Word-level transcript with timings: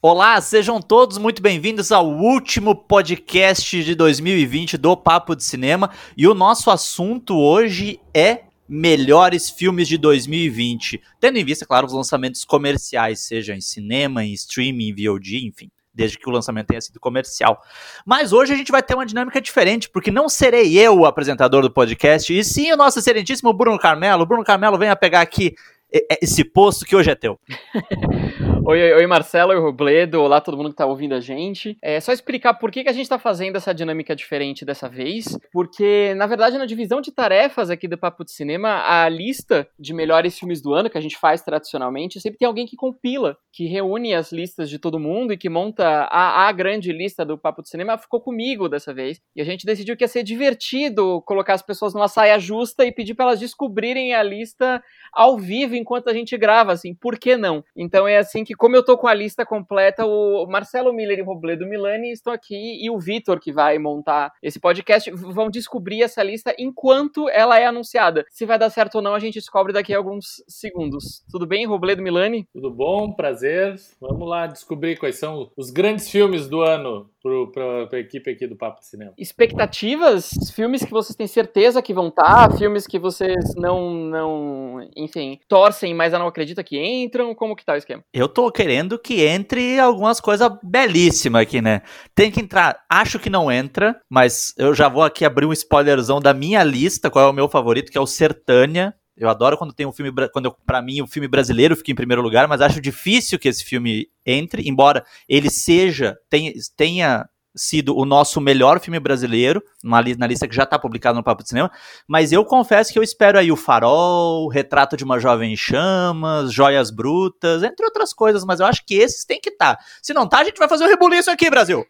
Olá, 0.00 0.40
sejam 0.40 0.80
todos 0.80 1.18
muito 1.18 1.42
bem-vindos 1.42 1.90
ao 1.90 2.08
último 2.08 2.74
podcast 2.74 3.82
de 3.82 3.94
2020 3.94 4.78
do 4.78 4.96
Papo 4.96 5.34
de 5.34 5.42
Cinema. 5.42 5.90
E 6.16 6.26
o 6.28 6.34
nosso 6.34 6.70
assunto 6.70 7.36
hoje 7.36 8.00
é 8.14 8.42
melhores 8.68 9.50
filmes 9.50 9.88
de 9.88 9.98
2020, 9.98 11.02
tendo 11.20 11.38
em 11.38 11.44
vista, 11.44 11.66
claro, 11.66 11.86
os 11.86 11.92
lançamentos 11.92 12.44
comerciais, 12.44 13.20
seja 13.20 13.54
em 13.54 13.60
cinema, 13.60 14.24
em 14.24 14.32
streaming, 14.32 14.88
em 14.88 14.94
VOD, 14.94 15.46
enfim 15.46 15.70
desde 15.98 16.16
que 16.16 16.28
o 16.28 16.32
lançamento 16.32 16.68
tenha 16.68 16.80
sido 16.80 17.00
comercial. 17.00 17.60
Mas 18.06 18.32
hoje 18.32 18.52
a 18.52 18.56
gente 18.56 18.70
vai 18.70 18.80
ter 18.80 18.94
uma 18.94 19.04
dinâmica 19.04 19.40
diferente, 19.40 19.90
porque 19.90 20.12
não 20.12 20.28
serei 20.28 20.78
eu 20.78 20.96
o 20.96 21.04
apresentador 21.04 21.60
do 21.60 21.72
podcast, 21.72 22.32
e 22.32 22.44
sim 22.44 22.70
o 22.72 22.76
nosso 22.76 23.00
excelentíssimo 23.00 23.52
Bruno 23.52 23.76
Carmelo. 23.76 24.24
Bruno 24.24 24.44
Carmelo, 24.44 24.78
venha 24.78 24.94
pegar 24.94 25.22
aqui 25.22 25.56
esse 25.90 26.44
posto 26.44 26.84
que 26.84 26.94
hoje 26.94 27.10
é 27.10 27.14
teu. 27.14 27.38
oi, 28.66 28.92
oi, 28.92 29.06
Marcelo, 29.06 29.52
oi, 29.52 29.58
Robledo, 29.58 30.20
olá 30.20 30.40
todo 30.40 30.56
mundo 30.56 30.70
que 30.70 30.76
tá 30.76 30.84
ouvindo 30.84 31.14
a 31.14 31.20
gente. 31.20 31.78
É 31.82 31.98
só 32.00 32.12
explicar 32.12 32.54
por 32.54 32.70
que, 32.70 32.82
que 32.82 32.90
a 32.90 32.92
gente 32.92 33.08
tá 33.08 33.18
fazendo 33.18 33.56
essa 33.56 33.74
dinâmica 33.74 34.14
diferente 34.14 34.64
dessa 34.64 34.88
vez, 34.88 35.38
porque, 35.50 36.12
na 36.14 36.26
verdade, 36.26 36.58
na 36.58 36.66
divisão 36.66 37.00
de 37.00 37.10
tarefas 37.10 37.70
aqui 37.70 37.88
do 37.88 37.96
Papo 37.96 38.24
de 38.24 38.32
Cinema, 38.32 38.82
a 38.84 39.08
lista 39.08 39.66
de 39.78 39.94
melhores 39.94 40.38
filmes 40.38 40.60
do 40.60 40.74
ano 40.74 40.90
que 40.90 40.98
a 40.98 41.00
gente 41.00 41.16
faz 41.16 41.40
tradicionalmente, 41.40 42.20
sempre 42.20 42.38
tem 42.38 42.46
alguém 42.46 42.66
que 42.66 42.76
compila, 42.76 43.38
que 43.52 43.66
reúne 43.66 44.14
as 44.14 44.30
listas 44.30 44.68
de 44.68 44.78
todo 44.78 44.98
mundo 44.98 45.32
e 45.32 45.38
que 45.38 45.48
monta 45.48 45.86
a, 46.10 46.48
a 46.48 46.52
grande 46.52 46.92
lista 46.92 47.24
do 47.24 47.38
Papo 47.38 47.62
de 47.62 47.70
Cinema, 47.70 47.96
ficou 47.96 48.20
comigo 48.20 48.68
dessa 48.68 48.92
vez. 48.92 49.20
E 49.34 49.40
a 49.40 49.44
gente 49.44 49.64
decidiu 49.64 49.96
que 49.96 50.04
ia 50.04 50.08
ser 50.08 50.22
divertido 50.22 51.22
colocar 51.22 51.54
as 51.54 51.62
pessoas 51.62 51.94
numa 51.94 52.08
saia 52.08 52.38
justa 52.38 52.84
e 52.84 52.92
pedir 52.92 53.14
para 53.14 53.26
elas 53.26 53.40
descobrirem 53.40 54.14
a 54.14 54.22
lista 54.22 54.82
ao 55.12 55.38
vivo 55.38 55.77
enquanto 55.78 56.08
a 56.08 56.12
gente 56.12 56.36
grava, 56.36 56.72
assim, 56.72 56.94
por 56.94 57.18
que 57.18 57.36
não? 57.36 57.64
Então 57.76 58.06
é 58.06 58.18
assim 58.18 58.44
que, 58.44 58.54
como 58.54 58.76
eu 58.76 58.84
tô 58.84 58.96
com 58.96 59.06
a 59.06 59.14
lista 59.14 59.44
completa, 59.44 60.04
o 60.06 60.46
Marcelo 60.46 60.92
Miller 60.92 61.18
e 61.18 61.22
o 61.22 61.24
Robledo 61.24 61.66
Milani 61.66 62.12
estão 62.12 62.32
aqui 62.32 62.84
e 62.84 62.90
o 62.90 62.98
Vitor, 62.98 63.40
que 63.40 63.52
vai 63.52 63.78
montar 63.78 64.32
esse 64.42 64.60
podcast, 64.60 65.10
vão 65.10 65.50
descobrir 65.50 66.02
essa 66.02 66.22
lista 66.22 66.54
enquanto 66.58 67.28
ela 67.28 67.58
é 67.58 67.66
anunciada. 67.66 68.24
Se 68.30 68.46
vai 68.46 68.58
dar 68.58 68.70
certo 68.70 68.96
ou 68.96 69.02
não, 69.02 69.14
a 69.14 69.18
gente 69.18 69.34
descobre 69.34 69.72
daqui 69.72 69.94
a 69.94 69.98
alguns 69.98 70.42
segundos. 70.48 71.24
Tudo 71.30 71.46
bem, 71.46 71.66
Robledo 71.66 72.02
Milani? 72.02 72.46
Tudo 72.52 72.70
bom, 72.70 73.12
prazer. 73.12 73.76
Vamos 74.00 74.28
lá 74.28 74.46
descobrir 74.46 74.96
quais 74.96 75.16
são 75.16 75.50
os 75.56 75.70
grandes 75.70 76.10
filmes 76.10 76.48
do 76.48 76.62
ano 76.62 77.08
para 77.52 77.98
a 77.98 78.00
equipe 78.00 78.30
aqui 78.30 78.46
do 78.46 78.56
Papo 78.56 78.80
de 78.80 78.86
Cinema. 78.86 79.12
Expectativas? 79.18 80.30
Filmes 80.54 80.84
que 80.84 80.90
vocês 80.90 81.16
têm 81.16 81.26
certeza 81.26 81.82
que 81.82 81.94
vão 81.94 82.08
estar? 82.08 82.48
Tá, 82.48 82.56
filmes 82.56 82.86
que 82.86 82.98
vocês 82.98 83.54
não, 83.56 83.90
não, 83.90 84.88
enfim, 84.96 85.38
torcem, 85.48 85.67
mas 85.94 86.12
não 86.12 86.26
acreditam 86.26 86.64
que 86.64 86.78
entram? 86.78 87.34
Como 87.34 87.56
que 87.56 87.64
tá 87.64 87.74
o 87.74 87.76
esquema? 87.76 88.02
Eu 88.12 88.28
tô 88.28 88.50
querendo 88.50 88.98
que 88.98 89.24
entre 89.24 89.78
algumas 89.78 90.20
coisas 90.20 90.50
belíssimas 90.62 91.42
aqui, 91.42 91.60
né? 91.60 91.82
Tem 92.14 92.30
que 92.30 92.40
entrar, 92.40 92.80
acho 92.88 93.18
que 93.18 93.30
não 93.30 93.50
entra, 93.50 94.00
mas 94.10 94.54
eu 94.56 94.74
já 94.74 94.88
vou 94.88 95.02
aqui 95.02 95.24
abrir 95.24 95.46
um 95.46 95.52
spoilerzão 95.52 96.20
da 96.20 96.32
minha 96.34 96.62
lista, 96.62 97.10
qual 97.10 97.26
é 97.26 97.30
o 97.30 97.34
meu 97.34 97.48
favorito, 97.48 97.90
que 97.90 97.98
é 97.98 98.00
o 98.00 98.06
Sertânia. 98.06 98.94
Eu 99.16 99.28
adoro 99.28 99.56
quando 99.56 99.72
tem 99.72 99.84
um 99.84 99.92
filme, 99.92 100.12
quando 100.32 100.54
para 100.64 100.80
mim 100.80 101.02
o 101.02 101.06
filme 101.06 101.26
brasileiro 101.26 101.74
fica 101.74 101.90
em 101.90 101.96
primeiro 101.96 102.22
lugar, 102.22 102.46
mas 102.46 102.60
acho 102.60 102.80
difícil 102.80 103.38
que 103.38 103.48
esse 103.48 103.64
filme 103.64 104.06
entre, 104.24 104.68
embora 104.68 105.04
ele 105.28 105.50
seja 105.50 106.16
tenha, 106.30 106.52
tenha 106.76 107.28
sido 107.58 107.96
o 107.96 108.04
nosso 108.04 108.40
melhor 108.40 108.80
filme 108.80 108.98
brasileiro, 108.98 109.62
na, 109.82 110.00
na 110.16 110.26
lista 110.26 110.48
que 110.48 110.54
já 110.54 110.62
está 110.62 110.78
publicada 110.78 111.16
no 111.16 111.22
Papo 111.22 111.42
de 111.42 111.48
Cinema, 111.48 111.70
mas 112.06 112.32
eu 112.32 112.44
confesso 112.44 112.92
que 112.92 112.98
eu 112.98 113.02
espero 113.02 113.38
aí 113.38 113.52
o 113.52 113.56
Farol, 113.56 114.48
Retrato 114.48 114.96
de 114.96 115.04
uma 115.04 115.18
Jovem 115.18 115.52
em 115.52 115.56
Chamas, 115.56 116.52
Joias 116.52 116.90
Brutas, 116.90 117.62
entre 117.62 117.84
outras 117.84 118.14
coisas, 118.14 118.44
mas 118.44 118.60
eu 118.60 118.66
acho 118.66 118.84
que 118.86 118.94
esses 118.94 119.24
tem 119.24 119.40
que 119.40 119.50
estar. 119.50 119.76
Tá. 119.76 119.84
Se 120.00 120.14
não 120.14 120.28
tá, 120.28 120.38
a 120.38 120.44
gente 120.44 120.58
vai 120.58 120.68
fazer 120.68 120.84
um 120.84 120.88
rebuliço 120.88 121.30
aqui, 121.30 121.50
Brasil! 121.50 121.84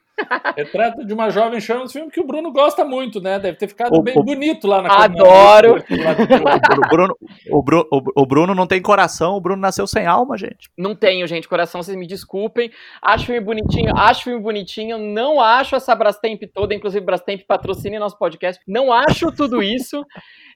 Retrato 0.56 1.04
de 1.06 1.12
uma 1.12 1.30
Jovem 1.30 1.60
Chama, 1.60 1.84
um 1.84 1.88
filme 1.88 2.10
que 2.10 2.20
o 2.20 2.26
Bruno 2.26 2.52
gosta 2.52 2.84
muito, 2.84 3.20
né? 3.20 3.38
Deve 3.38 3.56
ter 3.56 3.68
ficado 3.68 3.94
o, 3.94 4.02
bem 4.02 4.14
o, 4.16 4.22
bonito 4.22 4.66
lá 4.66 4.82
na 4.82 5.04
Adoro! 5.04 5.76
o, 5.76 6.88
Bruno, 6.88 7.16
o, 7.50 7.62
Bruno, 7.62 7.86
o, 7.90 8.26
Bruno 8.26 8.54
não 8.54 8.66
tem 8.66 8.82
coração, 8.82 9.34
o 9.34 9.40
Bruno 9.40 9.60
nasceu 9.60 9.86
sem 9.86 10.06
alma, 10.06 10.36
gente. 10.36 10.68
Não 10.76 10.94
tenho, 10.94 11.26
gente, 11.26 11.48
coração, 11.48 11.82
vocês 11.82 11.96
me 11.96 12.06
desculpem. 12.06 12.70
Acho 13.02 13.26
filme 13.26 13.40
bonitinho, 13.40 13.96
acho 13.96 14.24
filme 14.24 14.40
bonitinho, 14.40 14.98
não 14.98 15.40
acho 15.40 15.76
essa 15.76 15.94
Brastemp 15.94 16.42
toda, 16.52 16.74
inclusive 16.74 17.04
Brastemp 17.04 17.42
patrocine 17.46 17.98
nosso 17.98 18.18
podcast. 18.18 18.62
Não 18.66 18.92
acho 18.92 19.30
tudo 19.32 19.62
isso. 19.62 20.04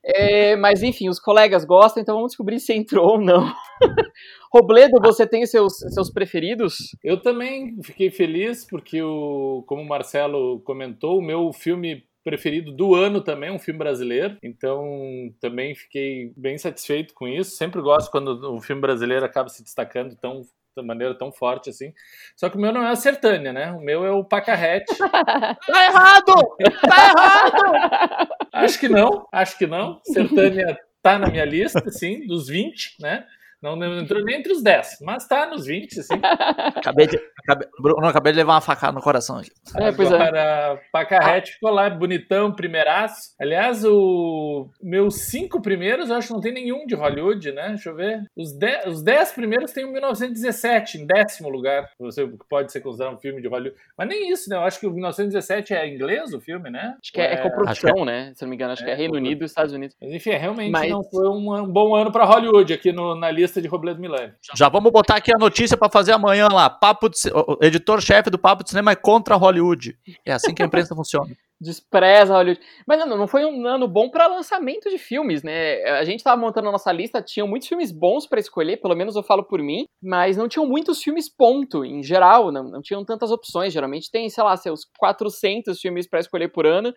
É, 0.04 0.56
mas 0.56 0.82
enfim, 0.82 1.08
os 1.08 1.20
colegas 1.20 1.64
gostam, 1.64 2.02
então 2.02 2.16
vamos 2.16 2.32
descobrir 2.32 2.58
se 2.58 2.72
entrou 2.72 3.12
ou 3.12 3.20
não. 3.20 3.52
Robledo, 4.52 5.00
você 5.00 5.26
tem 5.26 5.46
seus, 5.46 5.78
seus 5.78 6.10
preferidos? 6.10 6.96
Eu 7.02 7.20
também 7.20 7.80
fiquei 7.82 8.10
feliz, 8.10 8.66
porque, 8.66 9.00
o, 9.02 9.64
como 9.66 9.82
o 9.82 9.88
Marcelo 9.88 10.60
comentou, 10.60 11.18
o 11.18 11.22
meu 11.22 11.52
filme 11.52 12.04
preferido 12.24 12.72
do 12.72 12.94
ano 12.94 13.20
também, 13.20 13.50
um 13.50 13.58
filme 13.58 13.78
brasileiro. 13.78 14.36
Então, 14.42 15.32
também 15.40 15.74
fiquei 15.74 16.32
bem 16.36 16.58
satisfeito 16.58 17.14
com 17.14 17.26
isso. 17.26 17.56
Sempre 17.56 17.80
gosto 17.80 18.10
quando 18.10 18.54
o 18.54 18.60
filme 18.60 18.80
brasileiro 18.80 19.24
acaba 19.24 19.48
se 19.48 19.62
destacando 19.62 20.16
tão 20.16 20.42
de 20.76 20.86
maneira 20.86 21.16
tão 21.16 21.30
forte 21.30 21.70
assim. 21.70 21.92
Só 22.36 22.48
que 22.48 22.56
o 22.56 22.60
meu 22.60 22.72
não 22.72 22.82
é 22.82 22.90
a 22.90 22.96
Sertânia, 22.96 23.52
né? 23.52 23.70
O 23.72 23.80
meu 23.80 24.04
é 24.04 24.10
o 24.10 24.24
Pacarrete. 24.24 24.96
tá 24.98 25.86
errado! 25.86 26.34
Tá 26.80 26.96
errado! 27.10 28.28
acho 28.52 28.78
que 28.78 28.88
não, 28.88 29.26
acho 29.32 29.58
que 29.58 29.66
não. 29.66 30.00
Sertânia 30.04 30.78
tá 31.02 31.18
na 31.18 31.28
minha 31.28 31.44
lista, 31.44 31.90
sim, 31.90 32.26
dos 32.26 32.48
20, 32.48 32.96
né? 33.00 33.26
Não, 33.62 33.76
não 33.76 33.98
entrou 33.98 34.22
nem 34.24 34.38
entre 34.38 34.52
os 34.52 34.62
10, 34.62 34.98
mas 35.02 35.26
tá 35.26 35.46
nos 35.46 35.66
20, 35.66 36.00
assim. 36.00 36.14
Acabei 36.76 37.06
de, 37.06 37.16
acabei, 37.38 37.68
Bruno, 37.80 38.06
acabei 38.06 38.32
de 38.32 38.38
levar 38.38 38.54
uma 38.54 38.60
facada 38.60 38.92
no 38.92 39.00
coração 39.00 39.38
aqui. 39.38 39.50
É, 39.76 39.92
pois 39.92 40.12
Agora, 40.12 40.38
é. 40.38 40.80
Pacarrete 40.90 41.52
ficou 41.52 41.70
lá 41.70 41.88
bonitão, 41.88 42.52
primeiraço. 42.52 43.34
Aliás, 43.40 43.84
o 43.84 44.68
meus 44.82 45.22
cinco 45.26 45.60
primeiros, 45.60 46.10
eu 46.10 46.16
acho 46.16 46.28
que 46.28 46.34
não 46.34 46.40
tem 46.40 46.52
nenhum 46.52 46.86
de 46.86 46.94
Hollywood, 46.94 47.52
né? 47.52 47.68
Deixa 47.68 47.90
eu 47.90 47.94
ver. 47.94 48.24
Os 48.36 48.52
10 48.52 48.86
os 48.86 49.02
dez 49.02 49.32
primeiros 49.32 49.72
tem 49.72 49.84
o 49.84 49.92
1917, 49.92 50.98
em 50.98 51.06
décimo 51.06 51.48
lugar. 51.48 51.90
Você 51.98 52.28
pode 52.48 52.72
ser 52.72 52.80
considerado 52.80 53.14
um 53.14 53.20
filme 53.20 53.40
de 53.40 53.48
Hollywood. 53.48 53.80
Mas 53.96 54.08
nem 54.08 54.30
isso, 54.30 54.50
né? 54.50 54.56
Eu 54.56 54.62
acho 54.62 54.80
que 54.80 54.86
o 54.86 54.92
1917 54.92 55.74
é 55.74 55.88
inglês 55.88 56.32
o 56.32 56.40
filme, 56.40 56.70
né? 56.70 56.96
Acho 57.00 57.12
que 57.12 57.20
é, 57.20 57.26
é, 57.26 57.34
é 57.34 57.36
coprodução, 57.36 58.04
né? 58.04 58.32
Se 58.34 58.42
não 58.42 58.48
me 58.50 58.56
engano, 58.56 58.72
acho 58.72 58.82
é, 58.82 58.86
que 58.86 58.90
é 58.90 58.94
Reino 58.94 59.16
Unido 59.16 59.42
e 59.42 59.46
Estados 59.46 59.72
Unidos. 59.72 59.96
Mas 60.00 60.12
enfim, 60.12 60.30
realmente 60.30 60.70
Mas... 60.70 60.90
não 60.90 61.02
foi 61.04 61.28
um, 61.28 61.54
um 61.54 61.66
bom 61.66 61.94
ano 61.94 62.10
para 62.10 62.24
Hollywood 62.24 62.72
aqui 62.72 62.92
no, 62.92 63.14
na 63.14 63.30
lista 63.30 63.51
de 63.60 63.68
Robledo 63.68 64.00
Milani. 64.00 64.32
Já 64.54 64.68
vamos 64.68 64.90
botar 64.92 65.16
aqui 65.16 65.34
a 65.34 65.38
notícia 65.38 65.76
para 65.76 65.90
fazer 65.90 66.12
amanhã 66.12 66.48
lá. 66.48 66.70
Papo 66.70 67.08
de, 67.08 67.18
o 67.34 67.58
editor-chefe 67.60 68.30
do 68.30 68.38
Papo 68.38 68.62
de 68.62 68.70
Cinema 68.70 68.92
é 68.92 68.96
contra 68.96 69.36
Hollywood. 69.36 69.96
É 70.24 70.32
assim 70.32 70.54
que 70.54 70.62
a 70.62 70.66
imprensa 70.66 70.94
funciona. 70.96 71.36
Despreza 71.60 72.34
Hollywood. 72.34 72.60
Mas 72.86 72.98
não, 72.98 73.16
não 73.16 73.28
foi 73.28 73.44
um 73.44 73.66
ano 73.66 73.86
bom 73.86 74.10
para 74.10 74.26
lançamento 74.26 74.90
de 74.90 74.98
filmes, 74.98 75.42
né? 75.42 75.82
A 75.84 76.04
gente 76.04 76.24
tava 76.24 76.40
montando 76.40 76.68
a 76.68 76.72
nossa 76.72 76.90
lista, 76.90 77.22
tinham 77.22 77.46
muitos 77.46 77.68
filmes 77.68 77.92
bons 77.92 78.26
para 78.26 78.40
escolher, 78.40 78.78
pelo 78.78 78.96
menos 78.96 79.14
eu 79.14 79.22
falo 79.22 79.44
por 79.44 79.60
mim, 79.62 79.84
mas 80.02 80.36
não 80.36 80.48
tinham 80.48 80.66
muitos 80.66 81.02
filmes 81.02 81.28
ponto, 81.28 81.84
em 81.84 82.02
geral, 82.02 82.50
não, 82.50 82.64
não 82.64 82.82
tinham 82.82 83.04
tantas 83.04 83.30
opções. 83.30 83.72
Geralmente 83.72 84.10
tem, 84.10 84.28
sei 84.28 84.42
lá, 84.42 84.56
seus 84.56 84.86
400 84.98 85.78
filmes 85.80 86.08
para 86.08 86.20
escolher 86.20 86.48
por 86.48 86.66
ano. 86.66 86.92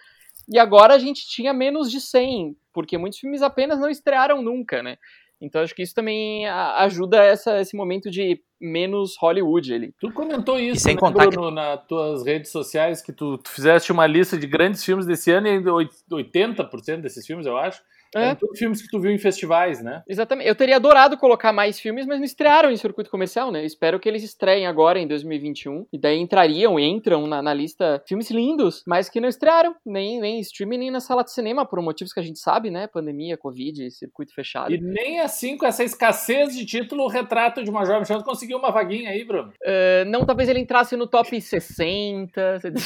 E 0.51 0.59
agora 0.59 0.93
a 0.93 0.99
gente 0.99 1.27
tinha 1.27 1.53
menos 1.53 1.89
de 1.89 1.99
100, 1.99 2.55
porque 2.73 2.97
muitos 2.97 3.19
filmes 3.19 3.41
apenas 3.41 3.79
não 3.79 3.89
estrearam 3.89 4.41
nunca, 4.41 4.83
né? 4.83 4.97
Então 5.41 5.61
acho 5.61 5.75
que 5.75 5.83
isso 5.83 5.93
também 5.93 6.47
ajuda 6.47 7.23
essa, 7.23 7.59
esse 7.59 7.75
momento 7.75 8.09
de 8.09 8.41
menos 8.59 9.15
Hollywood 9.19 9.73
ali. 9.73 9.93
Tu 9.99 10.11
comentou 10.11 10.59
isso, 10.59 10.81
sem 10.81 10.95
né, 10.95 10.99
contar 10.99 11.27
Bruno, 11.27 11.49
que... 11.49 11.55
nas 11.55 11.85
tuas 11.85 12.25
redes 12.25 12.51
sociais, 12.51 13.01
que 13.01 13.11
tu, 13.11 13.37
tu 13.37 13.49
fizeste 13.49 13.91
uma 13.91 14.07
lista 14.07 14.37
de 14.37 14.47
grandes 14.47 14.83
filmes 14.83 15.05
desse 15.05 15.31
ano 15.31 15.47
e 15.47 15.61
80% 15.61 17.01
desses 17.01 17.25
filmes, 17.25 17.45
eu 17.45 17.57
acho, 17.57 17.81
é. 18.15 18.29
é 18.29 18.35
tudo 18.35 18.55
filmes 18.55 18.81
que 18.81 18.87
tu 18.89 18.99
viu 18.99 19.11
em 19.11 19.17
festivais, 19.17 19.83
né? 19.83 20.03
Exatamente. 20.07 20.47
Eu 20.47 20.55
teria 20.55 20.77
adorado 20.77 21.17
colocar 21.17 21.51
mais 21.51 21.79
filmes, 21.79 22.05
mas 22.05 22.17
não 22.17 22.25
estrearam 22.25 22.71
em 22.71 22.77
circuito 22.77 23.09
comercial, 23.09 23.51
né? 23.51 23.65
Espero 23.65 23.99
que 23.99 24.07
eles 24.07 24.23
estreiem 24.23 24.65
agora 24.67 24.99
em 24.99 25.07
2021. 25.07 25.85
E 25.91 25.97
daí 25.97 26.17
entrariam, 26.19 26.79
entram 26.79 27.27
na, 27.27 27.41
na 27.41 27.53
lista 27.53 28.01
filmes 28.07 28.29
lindos, 28.31 28.83
mas 28.87 29.09
que 29.09 29.19
não 29.19 29.29
estrearam, 29.29 29.75
nem, 29.85 30.19
nem 30.19 30.39
streaming, 30.39 30.77
nem 30.77 30.91
na 30.91 30.99
sala 30.99 31.23
de 31.23 31.31
cinema, 31.31 31.65
por 31.65 31.81
motivos 31.81 32.13
que 32.13 32.19
a 32.19 32.23
gente 32.23 32.39
sabe, 32.39 32.69
né? 32.69 32.87
Pandemia, 32.87 33.37
Covid, 33.37 33.91
circuito 33.91 34.33
fechado. 34.33 34.73
E 34.73 34.79
nem 34.79 35.19
assim, 35.19 35.57
com 35.57 35.65
essa 35.65 35.83
escassez 35.83 36.55
de 36.55 36.65
título, 36.65 37.03
o 37.03 37.09
retrato 37.09 37.63
de 37.63 37.69
uma 37.69 37.85
jovem 37.85 38.05
chance 38.05 38.23
conseguiu 38.23 38.57
uma 38.57 38.71
vaguinha 38.71 39.09
aí, 39.09 39.23
Bruno? 39.23 39.53
Uh, 39.63 40.05
não, 40.07 40.25
talvez 40.25 40.49
ele 40.49 40.59
entrasse 40.59 40.95
no 40.95 41.07
top 41.07 41.39
60. 41.39 42.59
Você 42.59 42.69
Meu 42.69 42.79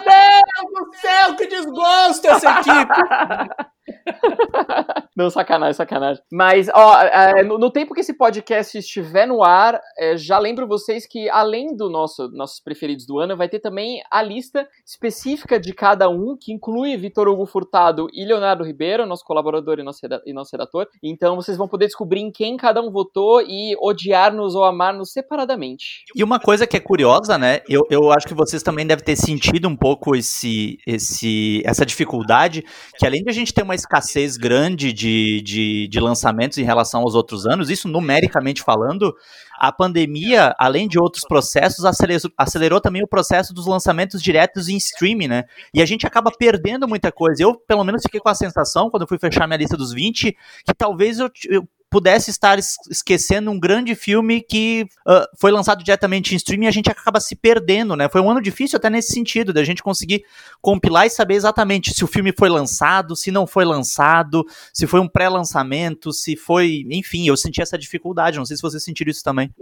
Deus 0.00 0.72
do 0.72 0.94
céu, 0.96 1.36
que 1.36 1.46
desgosto 1.46 2.26
essa 2.26 2.60
equipe! 2.60 3.70
Não, 5.16 5.28
sacanagem, 5.28 5.74
sacanagem. 5.74 6.22
Mas, 6.32 6.68
ó, 6.72 7.00
é, 7.02 7.42
no, 7.42 7.58
no, 7.58 7.70
tempo 7.70 7.92
que 7.92 8.00
esse 8.00 8.14
podcast 8.16 8.78
estiver 8.78 9.26
no 9.26 9.42
ar, 9.42 9.80
é, 9.98 10.16
já 10.16 10.38
lembro 10.38 10.66
vocês 10.66 11.06
que, 11.06 11.28
além 11.28 11.76
do 11.76 11.90
nosso 11.90 12.28
nossos 12.30 12.60
preferidos 12.60 13.04
do 13.06 13.18
ano, 13.18 13.36
vai 13.36 13.48
ter 13.48 13.58
também 13.58 14.00
a 14.10 14.22
lista 14.22 14.66
específica 14.86 15.58
de 15.58 15.74
cada 15.74 16.08
um, 16.08 16.36
que 16.40 16.52
inclui 16.52 16.96
Vitor 16.96 17.28
Hugo 17.28 17.44
Furtado 17.44 18.08
e 18.12 18.24
Leonardo 18.24 18.64
Ribeiro, 18.64 19.04
nosso 19.04 19.24
colaborador 19.24 19.78
e 19.78 19.82
nosso, 19.82 20.00
e 20.24 20.32
nosso 20.32 20.50
redator. 20.52 20.86
Então, 21.02 21.36
vocês 21.36 21.56
vão 21.56 21.68
poder 21.68 21.86
descobrir 21.86 22.20
em 22.20 22.30
quem 22.30 22.56
cada 22.56 22.80
um 22.80 22.90
votou 22.90 23.42
e 23.42 23.76
odiar-nos 23.80 24.54
ou 24.54 24.64
amar-nos 24.64 25.12
separadamente. 25.12 26.04
E 26.14 26.22
uma 26.22 26.38
coisa 26.38 26.66
que 26.66 26.76
é 26.76 26.80
curiosa, 26.80 27.36
né? 27.36 27.60
Eu, 27.68 27.82
eu 27.90 28.10
acho 28.12 28.26
que 28.26 28.34
vocês 28.34 28.62
também 28.62 28.86
devem 28.86 29.04
ter 29.04 29.16
sentido 29.16 29.68
um 29.68 29.76
pouco 29.76 30.14
esse, 30.14 30.78
esse, 30.86 31.62
essa 31.64 31.84
dificuldade, 31.84 32.64
que 32.96 33.06
além 33.06 33.22
de 33.22 33.30
a 33.30 33.32
gente 33.32 33.52
ter 33.52 33.62
uma 33.62 33.74
escassez 33.80 34.36
grande 34.36 34.92
de, 34.92 35.40
de, 35.42 35.88
de 35.88 36.00
lançamentos 36.00 36.58
em 36.58 36.64
relação 36.64 37.02
aos 37.02 37.14
outros 37.14 37.46
anos, 37.46 37.70
isso 37.70 37.88
numericamente 37.88 38.62
falando, 38.62 39.14
a 39.58 39.70
pandemia, 39.70 40.54
além 40.58 40.88
de 40.88 40.98
outros 40.98 41.22
processos, 41.26 41.84
acelerou, 41.84 42.30
acelerou, 42.36 42.80
também 42.80 43.02
o 43.02 43.08
processo 43.08 43.52
dos 43.52 43.66
lançamentos 43.66 44.22
diretos 44.22 44.68
em 44.68 44.76
streaming, 44.76 45.28
né? 45.28 45.44
E 45.74 45.82
a 45.82 45.86
gente 45.86 46.06
acaba 46.06 46.30
perdendo 46.30 46.88
muita 46.88 47.12
coisa. 47.12 47.42
Eu, 47.42 47.54
pelo 47.54 47.84
menos, 47.84 48.02
fiquei 48.02 48.20
com 48.20 48.28
a 48.30 48.34
sensação, 48.34 48.88
quando 48.88 49.06
fui 49.06 49.18
fechar 49.18 49.46
minha 49.46 49.58
lista 49.58 49.76
dos 49.76 49.92
20, 49.92 50.32
que 50.64 50.74
talvez 50.74 51.18
eu, 51.18 51.30
eu 51.48 51.68
pudesse 51.90 52.30
estar 52.30 52.58
esquecendo 52.58 53.50
um 53.50 53.58
grande 53.58 53.96
filme 53.96 54.40
que 54.40 54.86
uh, 55.06 55.26
foi 55.36 55.50
lançado 55.50 55.82
diretamente 55.82 56.32
em 56.32 56.36
streaming 56.36 56.66
e 56.66 56.68
a 56.68 56.72
gente 56.72 56.90
acaba 56.90 57.20
se 57.20 57.34
perdendo, 57.34 57.96
né? 57.96 58.08
Foi 58.08 58.20
um 58.20 58.30
ano 58.30 58.40
difícil 58.40 58.76
até 58.76 58.88
nesse 58.88 59.12
sentido, 59.12 59.52
da 59.52 59.64
gente 59.64 59.82
conseguir 59.82 60.24
compilar 60.62 61.06
e 61.06 61.10
saber 61.10 61.34
exatamente 61.34 61.92
se 61.92 62.04
o 62.04 62.06
filme 62.06 62.32
foi 62.36 62.48
lançado, 62.48 63.16
se 63.16 63.32
não 63.32 63.46
foi 63.46 63.64
lançado, 63.64 64.46
se 64.72 64.86
foi 64.86 65.00
um 65.00 65.08
pré-lançamento, 65.08 66.12
se 66.12 66.36
foi. 66.36 66.86
Enfim, 66.90 67.26
eu 67.26 67.36
senti 67.36 67.60
essa 67.60 67.76
dificuldade. 67.76 68.38
Não 68.38 68.46
sei 68.46 68.56
se 68.56 68.62
vocês 68.62 68.84
sentiram 68.84 69.10
isso 69.10 69.24
também. 69.24 69.52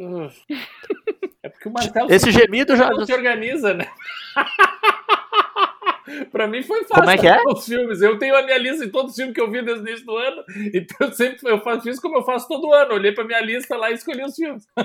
É 1.41 1.49
porque 1.49 1.69
o 1.69 1.73
Marcelo 1.73 2.13
Esse 2.13 2.33
gemido 2.33 2.77
já 2.77 2.91
se 3.07 3.13
organiza, 3.13 3.73
né? 3.73 3.87
pra 6.31 6.47
mim 6.47 6.63
foi 6.63 6.81
fácil. 6.85 6.97
Como 6.97 7.11
é 7.11 7.19
que 7.19 7.27
é? 7.27 7.39
Os 7.49 7.67
filmes. 7.67 8.01
Eu 8.01 8.19
tenho 8.19 8.37
a 8.37 8.43
minha 8.43 8.59
lista 8.59 8.85
de 8.85 8.93
todos 8.93 9.13
os 9.13 9.17
filmes 9.17 9.35
que 9.35 9.41
eu 9.41 9.51
vi 9.51 9.63
desde 9.63 9.85
o 9.85 9.89
início 9.89 10.07
do 10.07 10.17
ano. 10.17 10.45
Então 10.75 11.09
eu 11.09 11.13
sempre 11.13 11.51
eu 11.51 11.61
faço, 11.61 11.83
fiz 11.83 12.01
como 12.01 12.19
eu 12.19 12.23
faço 12.23 12.49
todo 12.49 12.73
ano. 12.73 12.95
Olhei 12.95 13.13
pra 13.13 13.25
minha 13.25 13.41
lista 13.41 13.77
lá 13.77 13.91
e 13.91 13.95
escolhi 13.95 14.25
os 14.25 14.35
filmes. 14.35 14.67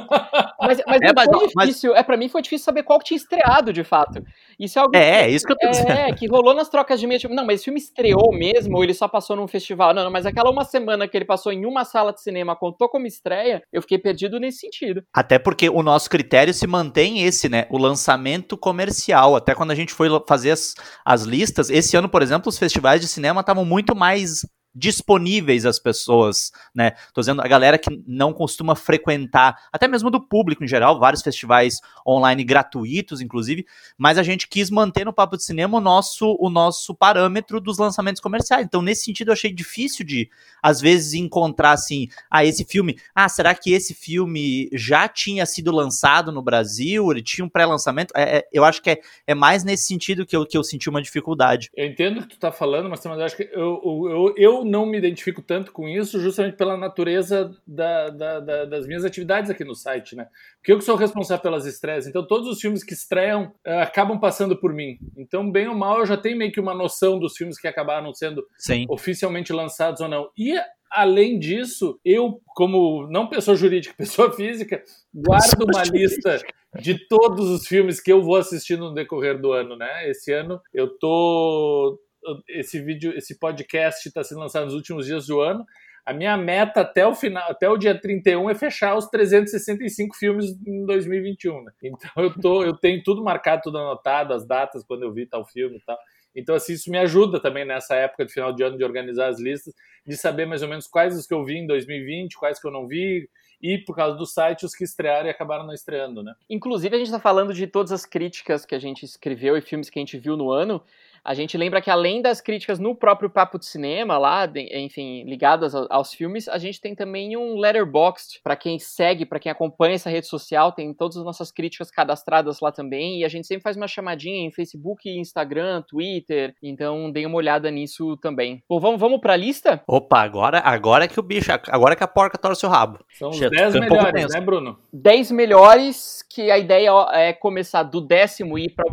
Mas, 0.63 0.81
mas 0.87 1.01
é, 1.01 1.13
mas, 1.13 1.25
foi 1.25 1.47
difícil. 1.47 1.91
Mas... 1.91 1.99
É, 1.99 2.03
pra 2.03 2.15
mim 2.15 2.29
foi 2.29 2.41
difícil 2.41 2.63
saber 2.63 2.83
qual 2.83 2.97
que 2.97 3.05
tinha 3.05 3.17
estreado, 3.17 3.73
de 3.73 3.83
fato. 3.83 4.23
Isso 4.57 4.79
é 4.79 4.81
algo. 4.81 4.95
É, 4.95 5.25
que, 5.25 5.31
isso 5.31 5.45
que 5.45 5.51
eu 5.51 5.57
tô 5.57 5.69
dizendo. 5.69 5.91
É, 5.91 6.13
que 6.13 6.25
rolou 6.25 6.53
nas 6.53 6.69
trocas 6.69 6.99
de 6.99 7.05
meia. 7.05 7.19
Tipo, 7.19 7.33
não, 7.33 7.45
mas 7.45 7.55
esse 7.55 7.65
filme 7.65 7.79
estreou 7.79 8.31
mesmo 8.31 8.77
ou 8.77 8.83
ele 8.83 8.93
só 8.93 9.07
passou 9.07 9.35
num 9.35 9.47
festival? 9.47 9.93
Não, 9.93 10.05
não, 10.05 10.11
mas 10.11 10.25
aquela 10.25 10.49
uma 10.49 10.63
semana 10.63 11.05
que 11.07 11.17
ele 11.17 11.25
passou 11.25 11.51
em 11.51 11.65
uma 11.65 11.83
sala 11.83 12.13
de 12.13 12.21
cinema, 12.21 12.55
contou 12.55 12.87
como 12.87 13.05
estreia, 13.05 13.61
eu 13.73 13.81
fiquei 13.81 13.97
perdido 13.97 14.39
nesse 14.39 14.59
sentido. 14.59 15.03
Até 15.13 15.37
porque 15.37 15.69
o 15.69 15.83
nosso 15.83 16.09
critério 16.09 16.53
se 16.53 16.65
mantém 16.65 17.23
esse, 17.23 17.49
né? 17.49 17.67
O 17.69 17.77
lançamento 17.77 18.55
comercial. 18.55 19.35
Até 19.35 19.53
quando 19.53 19.71
a 19.71 19.75
gente 19.75 19.93
foi 19.93 20.07
fazer 20.27 20.51
as, 20.51 20.75
as 21.03 21.12
listas, 21.21 21.69
esse 21.69 21.95
ano, 21.95 22.09
por 22.09 22.23
exemplo, 22.23 22.49
os 22.49 22.57
festivais 22.57 22.99
de 22.99 23.07
cinema 23.07 23.41
estavam 23.41 23.63
muito 23.63 23.95
mais 23.95 24.41
disponíveis 24.75 25.65
às 25.65 25.77
pessoas, 25.77 26.51
né? 26.73 26.91
Tô 27.13 27.21
dizendo 27.21 27.41
a 27.41 27.47
galera 27.47 27.77
que 27.77 28.03
não 28.07 28.33
costuma 28.33 28.75
frequentar, 28.75 29.67
até 29.71 29.87
mesmo 29.87 30.09
do 30.09 30.19
público 30.19 30.63
em 30.63 30.67
geral, 30.67 30.99
vários 30.99 31.21
festivais 31.21 31.79
online 32.07 32.43
gratuitos, 32.43 33.21
inclusive, 33.21 33.65
mas 33.97 34.17
a 34.17 34.23
gente 34.23 34.47
quis 34.47 34.69
manter 34.69 35.05
no 35.05 35.13
Papo 35.13 35.37
de 35.37 35.43
Cinema 35.43 35.77
o 35.77 35.81
nosso, 35.81 36.35
o 36.39 36.49
nosso 36.49 36.95
parâmetro 36.95 37.59
dos 37.59 37.77
lançamentos 37.77 38.21
comerciais. 38.21 38.65
Então, 38.65 38.81
nesse 38.81 39.05
sentido, 39.05 39.29
eu 39.29 39.33
achei 39.33 39.53
difícil 39.53 40.05
de, 40.05 40.29
às 40.61 40.81
vezes, 40.81 41.13
encontrar 41.13 41.71
assim, 41.71 42.07
ah, 42.29 42.43
esse 42.43 42.65
filme, 42.65 42.97
ah, 43.13 43.29
será 43.29 43.53
que 43.53 43.71
esse 43.71 43.93
filme 43.93 44.69
já 44.73 45.07
tinha 45.07 45.45
sido 45.45 45.71
lançado 45.71 46.31
no 46.31 46.41
Brasil? 46.41 47.11
Ele 47.11 47.21
tinha 47.21 47.45
um 47.45 47.49
pré-lançamento? 47.49 48.11
É, 48.15 48.37
é, 48.37 48.47
eu 48.51 48.63
acho 48.63 48.81
que 48.81 48.89
é, 48.89 49.01
é 49.27 49.35
mais 49.35 49.63
nesse 49.63 49.85
sentido 49.85 50.25
que 50.25 50.35
eu, 50.35 50.45
que 50.45 50.57
eu 50.57 50.63
senti 50.63 50.89
uma 50.89 51.01
dificuldade. 51.01 51.69
Eu 51.75 51.85
entendo 51.85 52.19
o 52.19 52.21
que 52.23 52.29
tu 52.29 52.39
tá 52.39 52.51
falando, 52.51 52.89
mas 52.89 53.03
eu 53.05 53.21
acho 53.21 53.35
que 53.37 53.49
eu, 53.51 53.81
eu, 53.85 54.33
eu 54.37 54.62
não 54.63 54.85
me 54.85 54.97
identifico 54.97 55.41
tanto 55.41 55.71
com 55.71 55.87
isso, 55.87 56.19
justamente 56.19 56.55
pela 56.55 56.77
natureza 56.77 57.55
da, 57.65 58.09
da, 58.09 58.39
da, 58.39 58.65
das 58.65 58.87
minhas 58.87 59.05
atividades 59.05 59.49
aqui 59.49 59.63
no 59.63 59.75
site, 59.75 60.15
né? 60.15 60.27
Porque 60.57 60.71
eu 60.71 60.77
que 60.77 60.83
sou 60.83 60.95
responsável 60.95 61.41
pelas 61.41 61.65
estreias, 61.65 62.07
então 62.07 62.25
todos 62.25 62.47
os 62.47 62.59
filmes 62.59 62.83
que 62.83 62.93
estreiam 62.93 63.53
uh, 63.65 63.79
acabam 63.81 64.19
passando 64.19 64.57
por 64.57 64.73
mim. 64.73 64.97
Então, 65.17 65.49
bem 65.51 65.67
ou 65.67 65.75
mal, 65.75 65.99
eu 65.99 66.05
já 66.05 66.17
tenho 66.17 66.37
meio 66.37 66.51
que 66.51 66.59
uma 66.59 66.73
noção 66.73 67.19
dos 67.19 67.35
filmes 67.35 67.59
que 67.59 67.67
acabaram 67.67 68.13
sendo 68.13 68.45
Sim. 68.57 68.85
oficialmente 68.89 69.51
lançados 69.51 70.01
ou 70.01 70.07
não. 70.07 70.29
E 70.37 70.55
além 70.93 71.39
disso, 71.39 71.99
eu, 72.05 72.39
como 72.47 73.07
não 73.07 73.27
pessoa 73.27 73.57
jurídica, 73.57 73.95
pessoa 73.97 74.31
física, 74.31 74.83
guardo 75.13 75.65
uma 75.65 75.83
lista 75.83 76.39
de 76.79 77.07
todos 77.07 77.49
os 77.49 77.67
filmes 77.67 77.99
que 77.99 78.11
eu 78.11 78.21
vou 78.21 78.35
assistir 78.35 78.77
no 78.77 78.93
decorrer 78.93 79.39
do 79.39 79.51
ano, 79.51 79.75
né? 79.75 80.09
Esse 80.09 80.31
ano 80.31 80.61
eu 80.73 80.87
tô 80.97 81.99
esse 82.47 82.81
vídeo, 82.81 83.13
esse 83.15 83.37
podcast 83.37 84.07
está 84.07 84.23
sendo 84.23 84.41
lançado 84.41 84.65
nos 84.65 84.73
últimos 84.73 85.05
dias 85.05 85.27
do 85.27 85.39
ano. 85.41 85.65
A 86.05 86.13
minha 86.13 86.35
meta 86.35 86.81
até 86.81 87.07
o 87.07 87.15
final, 87.15 87.49
até 87.49 87.69
o 87.69 87.77
dia 87.77 87.99
31 87.99 88.49
é 88.49 88.55
fechar 88.55 88.95
os 88.97 89.07
365 89.07 90.15
filmes 90.15 90.47
em 90.67 90.85
2021. 90.85 91.63
Né? 91.63 91.71
Então 91.83 92.11
eu 92.17 92.33
tô, 92.33 92.63
eu 92.63 92.75
tenho 92.75 93.01
tudo 93.03 93.23
marcado, 93.23 93.61
tudo 93.63 93.77
anotado, 93.77 94.33
as 94.33 94.45
datas 94.45 94.83
quando 94.83 95.03
eu 95.03 95.13
vi 95.13 95.25
tal 95.25 95.45
filme 95.45 95.77
e 95.77 95.81
tal. 95.81 95.97
Então 96.35 96.55
assim, 96.55 96.73
isso 96.73 96.91
me 96.91 96.97
ajuda 96.97 97.39
também 97.39 97.63
nessa 97.63 97.95
época 97.95 98.25
de 98.25 98.33
final 98.33 98.53
de 98.53 98.63
ano 98.63 98.77
de 98.77 98.83
organizar 98.83 99.27
as 99.27 99.39
listas, 99.39 99.73
de 100.05 100.17
saber 100.17 100.45
mais 100.45 100.61
ou 100.61 100.67
menos 100.67 100.87
quais 100.87 101.17
os 101.17 101.25
que 101.25 101.33
eu 101.33 101.45
vi 101.45 101.59
em 101.59 101.67
2020, 101.67 102.37
quais 102.37 102.59
que 102.59 102.67
eu 102.67 102.71
não 102.71 102.85
vi, 102.85 103.29
e 103.63 103.77
por 103.77 103.95
causa 103.95 104.17
do 104.17 104.25
site 104.25 104.65
os 104.65 104.75
que 104.75 104.83
estrearam 104.83 105.27
e 105.27 105.29
acabaram 105.29 105.65
não 105.65 105.73
estreando, 105.73 106.21
né? 106.21 106.33
Inclusive 106.49 106.93
a 106.93 106.97
gente 106.97 107.07
está 107.07 107.19
falando 107.19 107.53
de 107.53 107.65
todas 107.65 107.93
as 107.93 108.05
críticas 108.05 108.65
que 108.65 108.75
a 108.75 108.79
gente 108.79 109.05
escreveu 109.05 109.55
e 109.55 109.61
filmes 109.61 109.89
que 109.89 109.97
a 109.97 110.01
gente 110.01 110.17
viu 110.17 110.35
no 110.35 110.51
ano. 110.51 110.83
A 111.25 111.33
gente 111.33 111.57
lembra 111.57 111.81
que 111.81 111.89
além 111.89 112.21
das 112.21 112.41
críticas 112.41 112.79
no 112.79 112.93
próprio 112.93 113.29
Papo 113.29 113.57
de 113.57 113.65
Cinema, 113.65 114.17
lá, 114.17 114.45
enfim, 114.73 115.23
ligadas 115.23 115.73
aos 115.73 116.13
filmes, 116.13 116.49
a 116.49 116.57
gente 116.57 116.81
tem 116.81 116.93
também 116.93 117.37
um 117.37 117.57
Letterboxd, 117.57 118.41
para 118.43 118.57
quem 118.57 118.77
segue, 118.77 119.25
para 119.25 119.39
quem 119.39 119.49
acompanha 119.49 119.95
essa 119.95 120.09
rede 120.09 120.27
social, 120.27 120.73
tem 120.73 120.93
todas 120.93 121.15
as 121.15 121.23
nossas 121.23 121.49
críticas 121.49 121.89
cadastradas 121.89 122.59
lá 122.59 122.73
também, 122.73 123.19
e 123.19 123.23
a 123.25 123.29
gente 123.29 123.47
sempre 123.47 123.63
faz 123.63 123.77
uma 123.77 123.87
chamadinha 123.87 124.45
em 124.45 124.51
Facebook, 124.51 125.09
Instagram, 125.09 125.81
Twitter, 125.87 126.53
então 126.61 127.09
dê 127.09 127.25
uma 127.25 127.37
olhada 127.37 127.71
nisso 127.71 128.17
também. 128.17 128.61
Bom, 128.67 128.81
vamos, 128.81 128.99
vamos 128.99 129.21
pra 129.21 129.37
lista? 129.37 129.81
Opa, 129.87 130.19
agora, 130.19 130.59
agora 130.59 131.07
que 131.07 131.17
o 131.17 131.23
bicho, 131.23 131.53
agora 131.69 131.95
que 131.95 132.03
a 132.03 132.07
porca 132.07 132.37
torce 132.37 132.65
o 132.65 132.69
rabo. 132.69 132.99
São 133.17 133.29
os 133.29 133.39
10 133.39 133.75
melhores, 133.75 134.33
né, 134.33 134.41
Bruno? 134.41 134.77
10 134.91 135.31
melhores, 135.31 136.21
que 136.29 136.51
a 136.51 136.57
ideia 136.57 136.91
é 137.13 137.31
começar 137.31 137.83
do 137.83 138.01
décimo 138.01 138.57
e 138.57 138.65
ir 138.65 138.75
para 138.75 138.85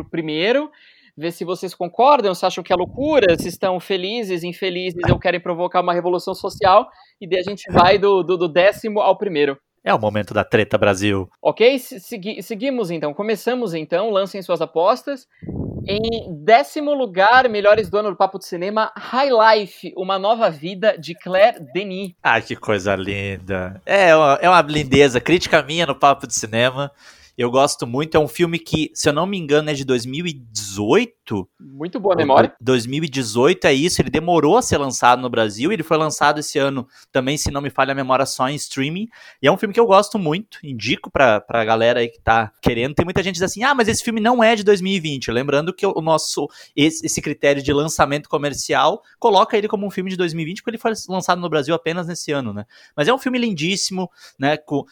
o 0.00 0.08
primeiro, 0.08 0.70
ver 1.16 1.32
se 1.32 1.44
vocês 1.44 1.74
concordam, 1.74 2.34
se 2.34 2.44
acham 2.44 2.64
que 2.64 2.72
é 2.72 2.76
loucura, 2.76 3.36
se 3.38 3.48
estão 3.48 3.78
felizes, 3.78 4.42
infelizes 4.42 5.02
ou 5.10 5.18
querem 5.18 5.40
provocar 5.40 5.80
uma 5.80 5.94
revolução 5.94 6.34
social, 6.34 6.88
e 7.20 7.28
daí 7.28 7.40
a 7.40 7.42
gente 7.42 7.70
vai 7.70 7.98
do, 7.98 8.22
do, 8.22 8.36
do 8.36 8.48
décimo 8.48 9.00
ao 9.00 9.16
primeiro. 9.16 9.56
É 9.86 9.92
o 9.92 9.98
momento 10.00 10.32
da 10.32 10.42
treta, 10.42 10.78
Brasil. 10.78 11.28
Ok, 11.42 11.78
segui 11.78 12.42
seguimos 12.42 12.90
então. 12.90 13.12
Começamos 13.12 13.74
então, 13.74 14.08
lancem 14.08 14.40
suas 14.40 14.62
apostas. 14.62 15.26
Em 15.86 16.42
décimo 16.42 16.94
lugar, 16.94 17.46
melhores 17.50 17.90
do 17.90 17.98
ano 17.98 18.08
do 18.08 18.16
Papo 18.16 18.38
de 18.38 18.46
Cinema, 18.46 18.90
High 18.96 19.58
Life, 19.58 19.92
Uma 19.94 20.18
Nova 20.18 20.48
Vida, 20.48 20.96
de 20.98 21.14
Claire 21.14 21.60
Denis. 21.74 22.14
Ah, 22.22 22.40
que 22.40 22.56
coisa 22.56 22.96
linda. 22.96 23.78
É 23.84 24.16
uma, 24.16 24.38
é 24.40 24.48
uma 24.48 24.62
lindeza, 24.62 25.20
crítica 25.20 25.62
minha 25.62 25.84
no 25.84 25.94
Papo 25.94 26.26
de 26.26 26.34
Cinema. 26.34 26.90
Eu 27.36 27.50
gosto 27.50 27.86
muito. 27.86 28.16
É 28.16 28.20
um 28.20 28.28
filme 28.28 28.58
que, 28.58 28.90
se 28.94 29.08
eu 29.08 29.12
não 29.12 29.26
me 29.26 29.36
engano, 29.36 29.68
é 29.68 29.74
de 29.74 29.84
2018. 29.84 31.48
Muito 31.58 31.98
boa 31.98 32.14
memória. 32.14 32.54
2018 32.60 33.66
é 33.66 33.74
isso. 33.74 34.00
Ele 34.00 34.10
demorou 34.10 34.56
a 34.56 34.62
ser 34.62 34.78
lançado 34.78 35.20
no 35.20 35.28
Brasil. 35.28 35.72
Ele 35.72 35.82
foi 35.82 35.96
lançado 35.96 36.38
esse 36.38 36.58
ano 36.58 36.86
também, 37.10 37.36
se 37.36 37.50
não 37.50 37.60
me 37.60 37.70
falha 37.70 37.90
a 37.90 37.94
memória, 37.94 38.24
só 38.24 38.48
em 38.48 38.54
streaming. 38.54 39.08
E 39.42 39.48
é 39.48 39.52
um 39.52 39.56
filme 39.56 39.74
que 39.74 39.80
eu 39.80 39.86
gosto 39.86 40.16
muito. 40.16 40.58
Indico 40.62 41.10
pra, 41.10 41.40
pra 41.40 41.64
galera 41.64 42.00
aí 42.00 42.08
que 42.08 42.20
tá 42.20 42.52
querendo. 42.62 42.94
Tem 42.94 43.04
muita 43.04 43.22
gente 43.22 43.34
que 43.34 43.40
diz 43.40 43.50
assim: 43.50 43.64
ah, 43.64 43.74
mas 43.74 43.88
esse 43.88 44.04
filme 44.04 44.20
não 44.20 44.42
é 44.42 44.54
de 44.54 44.62
2020. 44.62 45.32
Lembrando 45.32 45.74
que 45.74 45.84
o 45.84 46.00
nosso 46.00 46.48
esse, 46.76 47.04
esse 47.04 47.20
critério 47.20 47.62
de 47.62 47.72
lançamento 47.72 48.28
comercial 48.28 49.02
coloca 49.18 49.56
ele 49.58 49.66
como 49.66 49.84
um 49.84 49.90
filme 49.90 50.10
de 50.10 50.16
2020, 50.16 50.62
porque 50.62 50.70
ele 50.70 50.78
foi 50.78 50.92
lançado 51.08 51.40
no 51.40 51.48
Brasil 51.48 51.74
apenas 51.74 52.06
nesse 52.06 52.30
ano, 52.30 52.52
né? 52.52 52.64
Mas 52.96 53.08
é 53.08 53.14
um 53.14 53.18
filme 53.18 53.38
lindíssimo, 53.38 54.08
né? 54.38 54.56
Com 54.56 54.84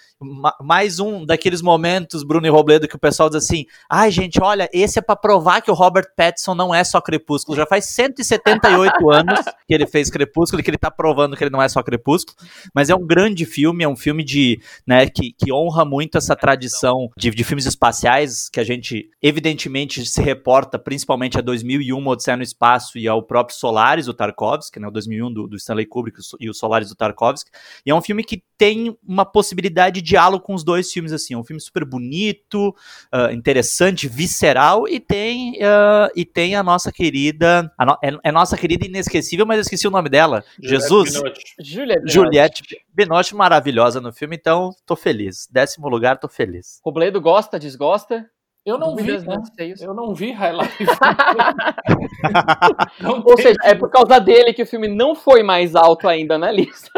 mais 0.60 0.98
um 0.98 1.24
daqueles 1.24 1.62
momentos 1.62 2.24
Bruno 2.32 2.46
e 2.46 2.50
Robledo, 2.50 2.88
que 2.88 2.96
o 2.96 2.98
pessoal 2.98 3.28
diz 3.28 3.44
assim: 3.44 3.66
ai, 3.88 4.10
gente, 4.10 4.40
olha, 4.42 4.68
esse 4.72 4.98
é 4.98 5.02
pra 5.02 5.14
provar 5.14 5.60
que 5.60 5.70
o 5.70 5.74
Robert 5.74 6.06
Pattinson 6.16 6.54
não 6.54 6.74
é 6.74 6.82
só 6.82 6.98
Crepúsculo. 7.00 7.56
Já 7.56 7.66
faz 7.66 7.84
178 7.86 9.10
anos 9.12 9.40
que 9.66 9.74
ele 9.74 9.86
fez 9.86 10.08
Crepúsculo 10.08 10.60
e 10.60 10.64
que 10.64 10.70
ele 10.70 10.78
tá 10.78 10.90
provando 10.90 11.36
que 11.36 11.44
ele 11.44 11.50
não 11.50 11.62
é 11.62 11.68
só 11.68 11.82
Crepúsculo. 11.82 12.36
Mas 12.74 12.88
é 12.88 12.94
um 12.94 13.06
grande 13.06 13.44
filme, 13.44 13.84
é 13.84 13.88
um 13.88 13.96
filme 13.96 14.24
de, 14.24 14.60
né, 14.86 15.06
que, 15.06 15.32
que 15.32 15.52
honra 15.52 15.84
muito 15.84 16.16
essa 16.16 16.34
tradição 16.34 17.10
de, 17.16 17.30
de 17.30 17.44
filmes 17.44 17.66
espaciais 17.66 18.48
que 18.48 18.58
a 18.58 18.64
gente, 18.64 19.10
evidentemente, 19.20 20.06
se 20.06 20.22
reporta 20.22 20.78
principalmente 20.78 21.38
a 21.38 21.42
2001, 21.42 22.06
Odisseia 22.06 22.36
no 22.36 22.42
Espaço 22.42 22.96
e 22.96 23.06
ao 23.06 23.22
próprio 23.22 23.56
Solaris, 23.56 24.06
do 24.06 24.14
Tarkovsky, 24.14 24.80
né, 24.80 24.88
o 24.88 24.90
2001 24.90 25.32
do, 25.32 25.46
do 25.48 25.56
Stanley 25.56 25.86
Kubrick 25.86 26.18
e 26.40 26.48
o 26.48 26.54
Solaris 26.54 26.88
do 26.88 26.94
Tarkovsky. 26.94 27.50
E 27.84 27.90
é 27.90 27.94
um 27.94 28.00
filme 28.00 28.24
que 28.24 28.42
tem 28.56 28.96
uma 29.06 29.24
possibilidade 29.24 30.00
de 30.00 30.02
diálogo 30.02 30.44
com 30.44 30.54
os 30.54 30.62
dois 30.62 30.90
filmes, 30.92 31.12
assim. 31.12 31.34
É 31.34 31.36
um 31.36 31.44
filme 31.44 31.60
super 31.60 31.84
bonito, 31.84 32.21
uh, 32.30 33.32
interessante, 33.32 34.08
visceral 34.08 34.88
e 34.88 35.00
tem, 35.00 35.54
uh, 35.54 36.10
e 36.14 36.24
tem 36.24 36.54
a 36.54 36.62
nossa 36.62 36.92
querida. 36.92 37.72
A 37.76 37.86
no, 37.86 37.98
é, 38.02 38.10
é, 38.24 38.32
nossa 38.32 38.56
querida 38.56 38.86
inesquecível, 38.86 39.46
mas 39.46 39.56
eu 39.56 39.62
esqueci 39.62 39.86
o 39.86 39.90
nome 39.90 40.08
dela. 40.08 40.44
Juliette 40.60 40.82
Jesus. 40.82 41.22
Juliette 41.58 42.00
Binoche. 42.00 42.12
Juliette 42.12 42.62
Binoche 42.94 43.34
maravilhosa 43.34 44.00
no 44.00 44.12
filme, 44.12 44.36
então 44.36 44.70
tô 44.86 44.94
feliz. 44.94 45.48
Décimo 45.50 45.88
lugar, 45.88 46.18
tô 46.18 46.28
feliz. 46.28 46.80
Robledo 46.84 47.20
gosta, 47.20 47.58
desgosta? 47.58 48.28
Eu 48.64 48.78
não 48.78 48.94
vi, 48.94 49.18
né? 49.18 49.42
Eu 49.80 49.92
não 49.92 50.14
vi 50.14 50.30
Highlight. 50.30 50.72
não 53.02 53.20
Ou 53.24 53.36
seja, 53.36 53.56
é 53.64 53.74
por 53.74 53.90
causa 53.90 54.20
dele 54.20 54.54
que 54.54 54.62
o 54.62 54.66
filme 54.66 54.86
não 54.86 55.16
foi 55.16 55.42
mais 55.42 55.74
alto 55.74 56.08
ainda 56.08 56.38
na 56.38 56.52
lista. 56.52 56.88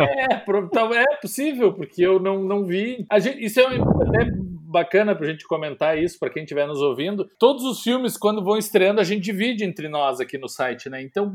é, 0.00 0.42
então, 0.48 0.94
é 0.94 1.04
possível, 1.20 1.74
porque 1.74 2.02
eu 2.02 2.18
não, 2.18 2.42
não 2.42 2.64
vi. 2.64 3.06
Gente, 3.18 3.44
isso 3.44 3.60
é 3.60 3.66
até 3.66 4.30
bacana 4.68 5.14
pra 5.14 5.26
gente 5.26 5.46
comentar 5.46 5.98
isso, 5.98 6.18
para 6.18 6.30
quem 6.30 6.42
estiver 6.42 6.66
nos 6.66 6.80
ouvindo. 6.80 7.28
Todos 7.38 7.64
os 7.64 7.80
filmes, 7.80 8.16
quando 8.16 8.44
vão 8.44 8.56
estreando, 8.56 9.00
a 9.00 9.04
gente 9.04 9.22
divide 9.22 9.64
entre 9.64 9.88
nós 9.88 10.20
aqui 10.20 10.36
no 10.36 10.48
site, 10.48 10.90
né? 10.90 11.02
Então, 11.02 11.32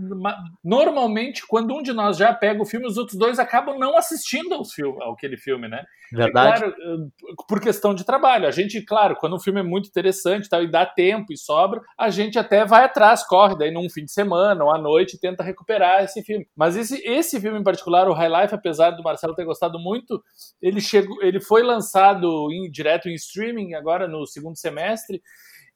normalmente, 0.63 1.45
quando 1.47 1.73
um 1.73 1.81
de 1.81 1.93
nós 1.93 2.17
já 2.17 2.33
pega 2.33 2.61
o 2.61 2.65
filme, 2.65 2.87
os 2.87 2.97
outros 2.97 3.17
dois 3.17 3.39
acabam 3.39 3.77
não 3.77 3.97
assistindo 3.97 4.53
aos 4.53 4.73
filme, 4.73 4.97
aquele 5.03 5.37
filme, 5.37 5.67
né? 5.67 5.83
Verdade. 6.11 6.57
É 6.57 6.59
claro, 6.59 6.75
eh, 6.79 7.33
por 7.47 7.59
questão 7.59 7.95
de 7.95 8.05
trabalho. 8.05 8.47
A 8.47 8.51
gente, 8.51 8.81
claro, 8.81 9.15
quando 9.15 9.35
um 9.35 9.39
filme 9.39 9.59
é 9.59 9.63
muito 9.63 9.89
interessante 9.89 10.47
tal, 10.47 10.61
e 10.61 10.69
dá 10.69 10.85
tempo 10.85 11.33
e 11.33 11.37
sobra, 11.37 11.81
a 11.97 12.09
gente 12.09 12.37
até 12.37 12.65
vai 12.65 12.83
atrás, 12.83 13.25
corre 13.25 13.57
daí 13.57 13.71
num 13.71 13.89
fim 13.89 14.05
de 14.05 14.11
semana 14.11 14.63
ou 14.63 14.73
à 14.73 14.77
noite 14.77 15.19
tenta 15.19 15.43
recuperar 15.43 16.03
esse 16.03 16.21
filme. 16.23 16.47
Mas 16.55 16.75
esse, 16.75 17.01
esse 17.03 17.39
filme 17.41 17.59
em 17.59 17.63
particular, 17.63 18.07
o 18.07 18.13
High 18.13 18.41
Life, 18.41 18.55
apesar 18.55 18.91
do 18.91 19.03
Marcelo 19.03 19.35
ter 19.35 19.45
gostado 19.45 19.79
muito, 19.79 20.21
ele, 20.61 20.79
chegou, 20.79 21.21
ele 21.23 21.41
foi 21.41 21.63
lançado 21.63 22.47
em, 22.51 22.69
direto 22.69 23.09
em 23.09 23.15
streaming 23.25 23.73
agora 23.73 24.07
no 24.07 24.25
segundo 24.25 24.57
semestre. 24.57 25.21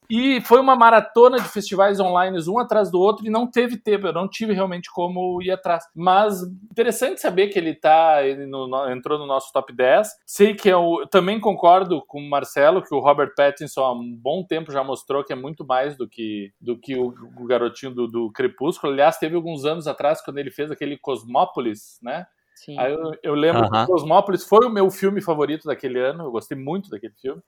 E 0.10 0.40
foi 0.42 0.62
uma 0.62 0.76
maratona 0.76 1.38
de 1.38 1.50
festivais 1.50 2.00
online, 2.00 2.38
um 2.48 2.60
atrás 2.60 2.90
do 2.90 3.00
outro, 3.00 3.26
e 3.26 3.30
não 3.30 3.46
teve 3.46 3.78
tempo, 3.78 4.08
eu 4.08 4.14
não 4.14 4.28
tive 4.28 4.54
realmente 4.54 4.90
como 4.90 5.42
ir 5.42 5.52
atrás. 5.52 5.84
Mas 5.94 6.42
interessante 6.72 7.20
saber 7.20 7.50
que 7.50 7.60
ele 7.60 7.76
tá, 7.76 8.26
ele 8.26 8.46
no, 8.46 8.90
entrou 8.90 9.20
no 9.20 9.26
nosso 9.26 9.52
top 9.52 9.74
10. 9.74 10.08
Sei 10.26 10.56
que 10.56 10.70
eu 10.70 11.06
também 11.12 11.40
concordo 11.42 12.02
com 12.08 12.22
o 12.22 12.30
Marcelo, 12.30 12.82
que 12.82 12.96
o 12.96 13.00
Robert 13.00 13.34
Pattinson 13.36 13.82
há 13.82 13.92
um 13.92 14.16
bom 14.16 14.46
tempo 14.46 14.72
já 14.72 14.82
mostrou 14.82 15.26
que 15.26 15.34
é 15.34 15.36
muito 15.36 15.66
mais 15.66 15.98
do 15.98 16.08
que, 16.08 16.54
do 16.62 16.78
que 16.80 16.96
o, 16.96 17.14
o 17.38 17.46
garotinho 17.46 17.94
do, 17.94 18.08
do 18.08 18.32
Crepúsculo. 18.32 18.94
Aliás, 18.94 19.18
teve 19.18 19.36
alguns 19.36 19.66
anos 19.66 19.88
atrás, 19.88 20.24
quando 20.24 20.38
ele 20.38 20.52
fez 20.52 20.72
aquele 20.72 20.98
Cosmópolis, 20.98 22.00
né? 22.02 22.26
Sim. 22.58 22.78
Aí 22.80 22.92
eu, 22.92 23.14
eu 23.22 23.34
lembro 23.36 23.66
uh 23.66 23.70
-huh. 23.70 23.86
que 23.86 23.92
Cosmópolis 23.92 24.44
foi 24.44 24.66
o 24.66 24.70
meu 24.70 24.90
filme 24.90 25.22
favorito 25.22 25.66
daquele 25.66 26.00
ano, 26.00 26.24
eu 26.24 26.32
gostei 26.32 26.58
muito 26.58 26.90
daquele 26.90 27.14
filme. 27.14 27.42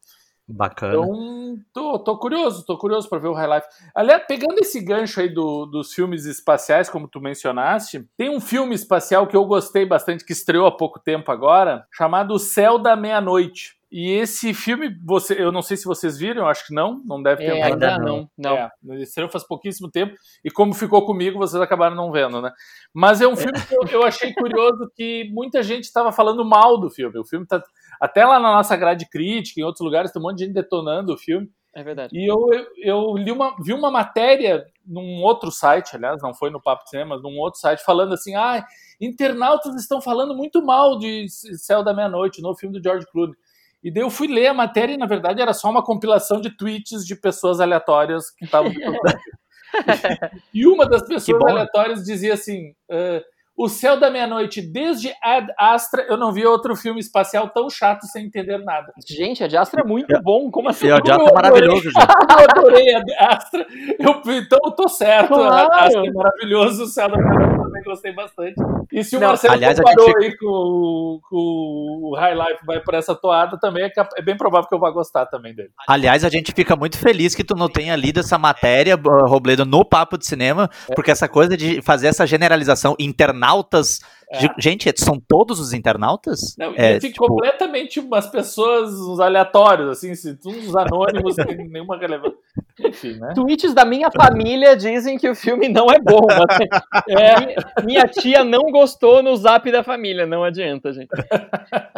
Bacana. 0.51 0.95
Então, 0.95 1.59
tô, 1.71 1.99
tô 1.99 2.17
curioso, 2.17 2.65
tô 2.65 2.75
curioso 2.75 3.07
para 3.07 3.19
ver 3.19 3.27
o 3.27 3.33
High 3.33 3.55
Life. 3.55 3.67
Aliás, 3.93 4.23
pegando 4.27 4.57
esse 4.57 4.83
gancho 4.83 5.19
aí 5.19 5.29
do, 5.29 5.67
dos 5.67 5.93
filmes 5.93 6.25
espaciais, 6.25 6.89
como 6.89 7.07
tu 7.07 7.21
mencionaste, 7.21 8.03
tem 8.17 8.29
um 8.29 8.41
filme 8.41 8.73
espacial 8.73 9.27
que 9.27 9.37
eu 9.37 9.45
gostei 9.45 9.85
bastante, 9.85 10.25
que 10.25 10.33
estreou 10.33 10.65
há 10.65 10.75
pouco 10.75 10.99
tempo 10.99 11.31
agora, 11.31 11.85
chamado 11.93 12.33
O 12.33 12.39
Céu 12.39 12.79
da 12.79 12.95
Meia-Noite. 12.95 13.77
E 13.91 14.11
esse 14.11 14.53
filme, 14.53 14.95
você, 15.03 15.33
eu 15.41 15.51
não 15.51 15.63
sei 15.63 15.75
se 15.75 15.85
vocês 15.85 16.17
viram, 16.17 16.47
acho 16.47 16.65
que 16.67 16.73
não, 16.73 17.01
não 17.05 17.21
deve 17.21 17.43
ter. 17.43 17.57
É, 17.57 17.63
ainda 17.63 17.97
não, 17.97 18.29
não. 18.37 18.55
É, 18.55 18.71
estreou 19.01 19.29
faz 19.29 19.43
pouquíssimo 19.43 19.89
tempo, 19.89 20.15
e 20.43 20.51
como 20.51 20.75
ficou 20.75 21.05
comigo, 21.07 21.39
vocês 21.39 21.59
acabaram 21.59 21.95
não 21.95 22.11
vendo, 22.11 22.39
né? 22.39 22.51
Mas 22.93 23.19
é 23.19 23.27
um 23.27 23.35
filme 23.35 23.59
que 23.67 23.75
eu, 23.75 24.01
eu 24.01 24.03
achei 24.03 24.31
curioso 24.33 24.91
que 24.95 25.29
muita 25.31 25.63
gente 25.63 25.85
estava 25.85 26.11
falando 26.11 26.45
mal 26.45 26.79
do 26.79 26.89
filme. 26.89 27.17
O 27.17 27.25
filme 27.25 27.47
tá 27.47 27.63
até 27.99 28.25
lá 28.25 28.39
na 28.39 28.53
nossa 28.53 28.75
grade 28.75 29.09
crítica, 29.09 29.59
em 29.59 29.63
outros 29.63 29.83
lugares, 29.83 30.11
tem 30.11 30.21
um 30.21 30.23
monte 30.23 30.37
de 30.37 30.45
gente 30.45 30.53
detonando 30.53 31.13
o 31.13 31.17
filme. 31.17 31.49
É 31.73 31.83
verdade. 31.83 32.17
E 32.17 32.25
eu, 32.25 32.37
eu, 32.51 32.65
eu 32.77 33.17
li 33.17 33.31
uma, 33.31 33.55
vi 33.61 33.73
uma 33.73 33.91
matéria 33.91 34.65
num 34.85 35.21
outro 35.21 35.51
site, 35.51 35.95
aliás, 35.95 36.21
não 36.21 36.33
foi 36.33 36.49
no 36.49 36.61
Papo 36.61 36.83
de 36.83 36.89
Cinema, 36.89 37.15
mas 37.15 37.23
num 37.23 37.37
outro 37.37 37.59
site, 37.59 37.83
falando 37.83 38.13
assim: 38.13 38.35
ah, 38.35 38.65
internautas 38.99 39.75
estão 39.75 40.01
falando 40.01 40.35
muito 40.35 40.63
mal 40.65 40.97
de 40.97 41.27
Céu 41.29 41.83
da 41.83 41.93
Meia-Noite, 41.93 42.41
no 42.41 42.55
filme 42.55 42.77
do 42.77 42.83
George 42.83 43.05
Clooney. 43.11 43.35
E 43.83 43.91
daí 43.91 44.03
eu 44.03 44.09
fui 44.09 44.27
ler 44.27 44.47
a 44.47 44.53
matéria 44.53 44.93
e, 44.93 44.97
na 44.97 45.05
verdade, 45.05 45.41
era 45.41 45.53
só 45.53 45.69
uma 45.69 45.83
compilação 45.83 46.41
de 46.41 46.55
tweets 46.55 47.05
de 47.05 47.15
pessoas 47.15 47.61
aleatórias 47.61 48.29
que 48.31 48.45
estavam. 48.45 48.71
e 50.53 50.67
uma 50.67 50.85
das 50.85 51.07
pessoas 51.07 51.41
aleatórias 51.43 52.03
dizia 52.03 52.33
assim. 52.33 52.71
Uh, 52.89 53.23
o 53.59 53.67
Céu 53.67 53.99
da 53.99 54.09
Meia-Noite, 54.09 54.61
desde 54.61 55.13
Ad 55.21 55.53
Astra, 55.59 56.05
eu 56.07 56.15
não 56.15 56.31
vi 56.31 56.45
outro 56.45 56.77
filme 56.77 57.01
espacial 57.01 57.49
tão 57.49 57.69
chato 57.69 58.05
sem 58.05 58.25
entender 58.25 58.57
nada. 58.59 58.93
Gente, 59.05 59.43
Ad 59.43 59.57
Astra 59.57 59.81
é 59.81 59.83
muito 59.83 60.17
bom. 60.23 60.49
Como 60.49 60.69
assim? 60.69 60.87
E 60.87 60.91
Ad 60.93 61.11
Astra 61.11 61.29
é 61.29 61.33
maravilhoso, 61.33 61.83
gente. 61.83 61.95
eu 62.39 62.61
adorei 62.61 62.95
Ad 62.95 63.13
Astra. 63.19 63.67
Eu, 63.99 64.21
então 64.37 64.59
eu 64.63 64.71
tô 64.71 64.87
certo. 64.87 65.33
Claro. 65.33 65.73
Ad 65.73 65.87
Astra 65.87 66.07
é 66.07 66.11
maravilhoso. 66.11 66.83
O 66.83 66.87
Céu 66.87 67.09
da 67.09 67.17
Meia-Noite 67.17 67.58
também 67.79 67.83
gostei 67.83 68.13
bastante. 68.13 68.55
E 68.91 69.03
se 69.03 69.15
o 69.15 69.19
não, 69.19 69.29
Marcelo 69.29 69.53
aliás, 69.53 69.79
comparou 69.79 70.05
gente... 70.07 70.25
aí 70.25 70.37
com, 70.37 71.19
com, 71.29 71.99
o 72.03 72.15
High 72.15 72.35
Life 72.35 72.65
vai 72.65 72.79
por 72.79 72.93
essa 72.93 73.15
toada, 73.15 73.57
também 73.59 73.85
é, 73.85 73.91
é, 74.17 74.21
bem 74.21 74.35
provável 74.35 74.67
que 74.67 74.75
eu 74.75 74.79
vá 74.79 74.89
gostar 74.91 75.25
também 75.25 75.53
dele. 75.53 75.69
Aliás, 75.87 76.23
a 76.23 76.29
gente 76.29 76.51
fica 76.53 76.75
muito 76.75 76.97
feliz 76.97 77.35
que 77.35 77.43
tu 77.43 77.55
não 77.55 77.69
tenha 77.69 77.95
lido 77.95 78.19
essa 78.19 78.37
matéria, 78.37 78.95
Robledo, 78.95 79.65
no 79.65 79.85
Papo 79.85 80.17
de 80.17 80.25
Cinema, 80.25 80.69
é. 80.89 80.95
porque 80.95 81.11
essa 81.11 81.27
coisa 81.27 81.55
de 81.55 81.81
fazer 81.81 82.07
essa 82.07 82.25
generalização 82.25 82.95
internautas. 82.99 84.01
É. 84.31 84.39
Gente, 84.59 84.93
são 84.97 85.19
todos 85.19 85.59
os 85.59 85.73
internautas? 85.73 86.55
Não, 86.55 86.73
é, 86.75 86.99
tipo... 86.99 87.25
completamente 87.25 87.99
umas 87.99 88.27
pessoas, 88.27 88.91
uns 88.91 89.19
aleatórios, 89.19 89.89
assim, 89.89 90.11
uns 90.11 90.75
anônimos, 90.75 91.33
sem 91.33 91.67
nenhuma 91.67 91.97
relevância. 91.97 92.37
Enfim, 92.79 93.13
né? 93.13 93.33
Tweets 93.33 93.73
da 93.73 93.83
minha 93.83 94.09
família 94.11 94.75
dizem 94.75 95.17
que 95.17 95.27
o 95.27 95.33
filme 95.33 95.67
não 95.67 95.87
é 95.91 95.99
bom. 95.99 96.27
é, 97.09 97.83
minha 97.83 98.07
tia 98.07 98.43
não 98.43 98.71
gostou 98.71 99.23
no 99.23 99.35
zap 99.35 99.69
da 99.71 99.83
família, 99.83 100.27
não 100.27 100.43
adianta, 100.43 100.93
gente. 100.93 101.09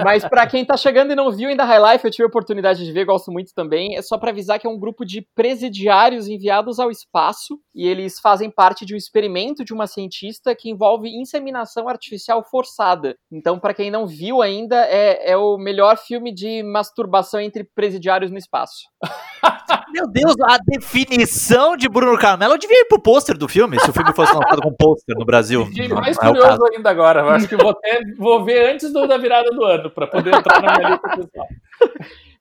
Mas 0.01 0.23
para 0.23 0.47
quem 0.47 0.63
tá 0.63 0.77
chegando 0.77 1.11
e 1.11 1.15
não 1.15 1.31
viu 1.31 1.50
ainda 1.50 1.65
High 1.65 1.93
Life, 1.93 2.05
eu 2.05 2.11
tive 2.11 2.23
a 2.23 2.27
oportunidade 2.27 2.85
de 2.85 2.91
ver, 2.93 3.05
gosto 3.05 3.29
muito 3.29 3.53
também. 3.53 3.97
É 3.97 4.01
só 4.01 4.17
para 4.17 4.31
avisar 4.31 4.57
que 4.57 4.65
é 4.65 4.69
um 4.69 4.79
grupo 4.79 5.05
de 5.05 5.21
presidiários 5.35 6.29
enviados 6.29 6.79
ao 6.79 6.89
espaço 6.89 7.59
e 7.75 7.88
eles 7.88 8.19
fazem 8.19 8.50
parte 8.50 8.85
de 8.85 8.93
um 8.93 8.97
experimento 8.97 9.65
de 9.65 9.73
uma 9.73 9.85
cientista 9.85 10.55
que 10.55 10.69
envolve 10.69 11.09
inseminação 11.09 11.89
artificial 11.89 12.21
forçada. 12.44 13.16
Então, 13.32 13.60
para 13.60 13.74
quem 13.74 13.92
não 13.92 14.06
viu 14.06 14.42
ainda, 14.42 14.86
é, 14.86 15.32
é 15.32 15.38
o 15.38 15.58
melhor 15.58 15.98
filme 15.98 16.34
de 16.34 16.63
masturbação 16.63 17.40
entre 17.40 17.63
presidiários 17.75 18.32
no 18.32 18.38
espaço. 18.38 18.88
Meu 19.94 20.08
Deus, 20.10 20.36
a 20.44 20.58
definição 20.66 21.75
de 21.75 21.90
Bruno 21.90 22.18
Carmelo. 22.18 22.54
Eu 22.54 22.58
devia 22.58 22.82
ir 22.82 22.86
pro 22.86 23.01
pôster 23.01 23.38
do 23.38 23.48
filme, 23.48 23.80
se 23.80 23.90
o 23.90 23.94
filme 23.94 24.13
fosse 24.13 24.34
lançado 24.34 24.62
com 24.62 24.74
pôster 24.74 25.16
no 25.18 25.25
Brasil. 25.25 25.66
Fiquei 25.66 25.90
mais 25.90 26.18
é 26.18 26.20
curioso 26.20 26.63
ainda 26.74 26.90
agora. 26.90 27.22
Eu 27.22 27.30
acho 27.30 27.48
que 27.48 27.56
vou, 27.58 27.72
até, 27.72 28.00
vou 28.18 28.44
ver 28.44 28.72
antes 28.72 28.92
do, 28.94 29.06
da 29.08 29.18
virada 29.18 29.50
do 29.50 29.63
ano, 29.63 29.92
para 29.92 30.08
poder 30.08 30.34
entrar 30.34 30.62
na 30.62 30.78
minha 30.78 30.90
lista 30.92 31.10
pessoal. 31.10 31.48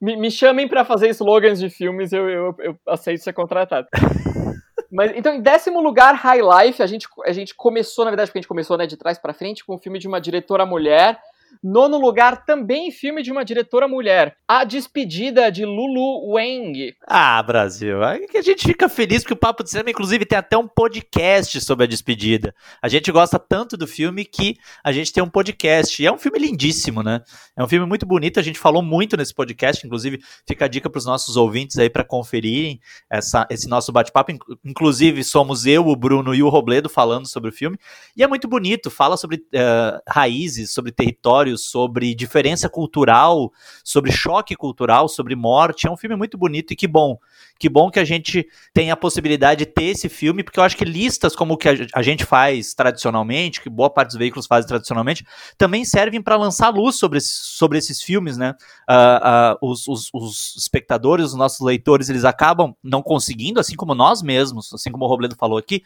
Me, 0.00 0.16
me 0.16 0.30
chamem 0.30 0.68
para 0.68 0.84
fazer 0.84 1.08
slogans 1.10 1.58
de 1.58 1.68
filmes, 1.68 2.12
eu, 2.12 2.28
eu, 2.28 2.54
eu 2.60 2.76
aceito 2.88 3.22
ser 3.22 3.32
contratado. 3.32 3.86
Mas, 4.90 5.12
então, 5.14 5.34
em 5.34 5.40
décimo 5.40 5.80
lugar, 5.80 6.14
High 6.14 6.40
Life, 6.40 6.82
a 6.82 6.86
gente, 6.86 7.06
a 7.24 7.32
gente 7.32 7.54
começou, 7.54 8.04
na 8.04 8.10
verdade, 8.10 8.28
porque 8.28 8.38
a 8.38 8.42
gente 8.42 8.48
começou 8.48 8.76
né, 8.76 8.86
de 8.86 8.96
trás 8.96 9.18
para 9.18 9.32
frente, 9.32 9.64
com 9.64 9.74
um 9.74 9.78
filme 9.78 9.98
de 9.98 10.08
uma 10.08 10.20
diretora 10.20 10.66
mulher, 10.66 11.20
Nono 11.62 11.98
lugar, 11.98 12.44
também 12.44 12.90
filme 12.90 13.22
de 13.22 13.30
uma 13.30 13.44
diretora 13.44 13.86
mulher. 13.86 14.36
A 14.48 14.64
Despedida 14.64 15.50
de 15.50 15.64
Lulu 15.64 16.34
Wang. 16.34 16.94
Ah, 17.06 17.42
Brasil. 17.42 18.02
Aí 18.02 18.26
que 18.26 18.38
a 18.38 18.42
gente 18.42 18.66
fica 18.66 18.88
feliz 18.88 19.22
porque 19.22 19.34
o 19.34 19.36
Papo 19.36 19.62
de 19.62 19.70
Cinema, 19.70 19.90
inclusive, 19.90 20.24
tem 20.24 20.38
até 20.38 20.56
um 20.56 20.66
podcast 20.66 21.60
sobre 21.60 21.84
a 21.84 21.86
despedida. 21.86 22.54
A 22.80 22.88
gente 22.88 23.12
gosta 23.12 23.38
tanto 23.38 23.76
do 23.76 23.86
filme 23.86 24.24
que 24.24 24.56
a 24.82 24.90
gente 24.90 25.12
tem 25.12 25.22
um 25.22 25.28
podcast. 25.28 26.02
E 26.02 26.06
é 26.06 26.12
um 26.12 26.18
filme 26.18 26.38
lindíssimo, 26.38 27.02
né? 27.02 27.20
É 27.56 27.62
um 27.62 27.68
filme 27.68 27.86
muito 27.86 28.06
bonito. 28.06 28.40
A 28.40 28.42
gente 28.42 28.58
falou 28.58 28.82
muito 28.82 29.16
nesse 29.16 29.34
podcast. 29.34 29.86
Inclusive, 29.86 30.20
fica 30.46 30.64
a 30.64 30.68
dica 30.68 30.88
para 30.88 30.98
os 30.98 31.06
nossos 31.06 31.36
ouvintes 31.36 31.78
aí 31.78 31.90
para 31.90 32.04
conferirem 32.04 32.80
essa, 33.10 33.46
esse 33.50 33.68
nosso 33.68 33.92
bate-papo. 33.92 34.32
Inclusive, 34.64 35.22
somos 35.24 35.66
eu, 35.66 35.86
o 35.86 35.96
Bruno 35.96 36.34
e 36.34 36.42
o 36.42 36.48
Robledo 36.48 36.88
falando 36.88 37.28
sobre 37.28 37.50
o 37.50 37.52
filme. 37.52 37.78
E 38.16 38.22
é 38.22 38.26
muito 38.26 38.48
bonito. 38.48 38.90
Fala 38.90 39.16
sobre 39.16 39.36
uh, 39.36 40.00
raízes, 40.08 40.72
sobre 40.72 40.90
território 40.90 41.39
territórios, 41.40 41.64
sobre 41.64 42.14
diferença 42.14 42.68
cultural, 42.68 43.52
sobre 43.82 44.12
choque 44.12 44.54
cultural, 44.54 45.08
sobre 45.08 45.34
morte. 45.34 45.86
É 45.86 45.90
um 45.90 45.96
filme 45.96 46.16
muito 46.16 46.36
bonito 46.36 46.72
e 46.72 46.76
que 46.76 46.86
bom. 46.86 47.18
Que 47.58 47.68
bom 47.68 47.90
que 47.90 47.98
a 47.98 48.04
gente 48.04 48.48
tem 48.72 48.90
a 48.90 48.96
possibilidade 48.96 49.60
de 49.60 49.66
ter 49.66 49.84
esse 49.84 50.08
filme, 50.08 50.42
porque 50.42 50.58
eu 50.58 50.64
acho 50.64 50.76
que 50.76 50.84
listas 50.84 51.36
como 51.36 51.54
o 51.54 51.56
que 51.56 51.68
a 51.68 52.02
gente 52.02 52.24
faz 52.24 52.72
tradicionalmente, 52.72 53.60
que 53.60 53.68
boa 53.68 53.90
parte 53.90 54.08
dos 54.08 54.16
veículos 54.16 54.46
fazem 54.46 54.66
tradicionalmente, 54.66 55.26
também 55.58 55.84
servem 55.84 56.22
para 56.22 56.36
lançar 56.36 56.70
luz 56.70 56.96
sobre, 56.96 57.18
esse, 57.18 57.28
sobre 57.28 57.76
esses 57.76 58.02
filmes, 58.02 58.38
né? 58.38 58.54
Uh, 58.88 59.66
uh, 59.66 59.70
os, 59.70 59.86
os, 59.86 60.08
os, 60.14 60.56
espectadores, 60.56 61.26
os 61.26 61.34
nossos 61.34 61.60
leitores, 61.60 62.08
eles 62.08 62.24
acabam 62.24 62.74
não 62.82 63.02
conseguindo, 63.02 63.60
assim 63.60 63.76
como 63.76 63.94
nós 63.94 64.22
mesmos, 64.22 64.72
assim 64.72 64.90
como 64.90 65.04
o 65.04 65.08
Robledo 65.08 65.36
falou 65.36 65.58
aqui, 65.58 65.82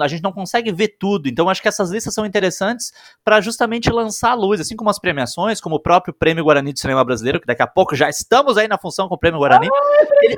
a 0.00 0.08
gente 0.08 0.22
não 0.22 0.32
consegue 0.32 0.72
ver 0.72 0.96
tudo. 0.98 1.28
Então, 1.28 1.48
acho 1.48 1.62
que 1.62 1.68
essas 1.68 1.90
listas 1.90 2.12
são 2.12 2.26
interessantes 2.26 2.92
para 3.22 3.40
justamente 3.40 3.88
lançar 3.88 4.34
luz, 4.34 4.60
assim 4.60 4.74
como 4.74 4.83
as 4.90 4.98
premiações, 4.98 5.60
como 5.60 5.76
o 5.76 5.80
próprio 5.80 6.14
Prêmio 6.14 6.44
Guarani 6.44 6.72
do 6.72 6.78
Cinema 6.78 7.04
Brasileiro, 7.04 7.40
que 7.40 7.46
daqui 7.46 7.62
a 7.62 7.66
pouco 7.66 7.94
já 7.94 8.08
estamos 8.08 8.56
aí 8.56 8.68
na 8.68 8.78
função 8.78 9.08
com 9.08 9.14
o 9.14 9.18
Prêmio 9.18 9.38
Guarani. 9.38 9.68
Ai, 9.72 10.06
ele, 10.22 10.36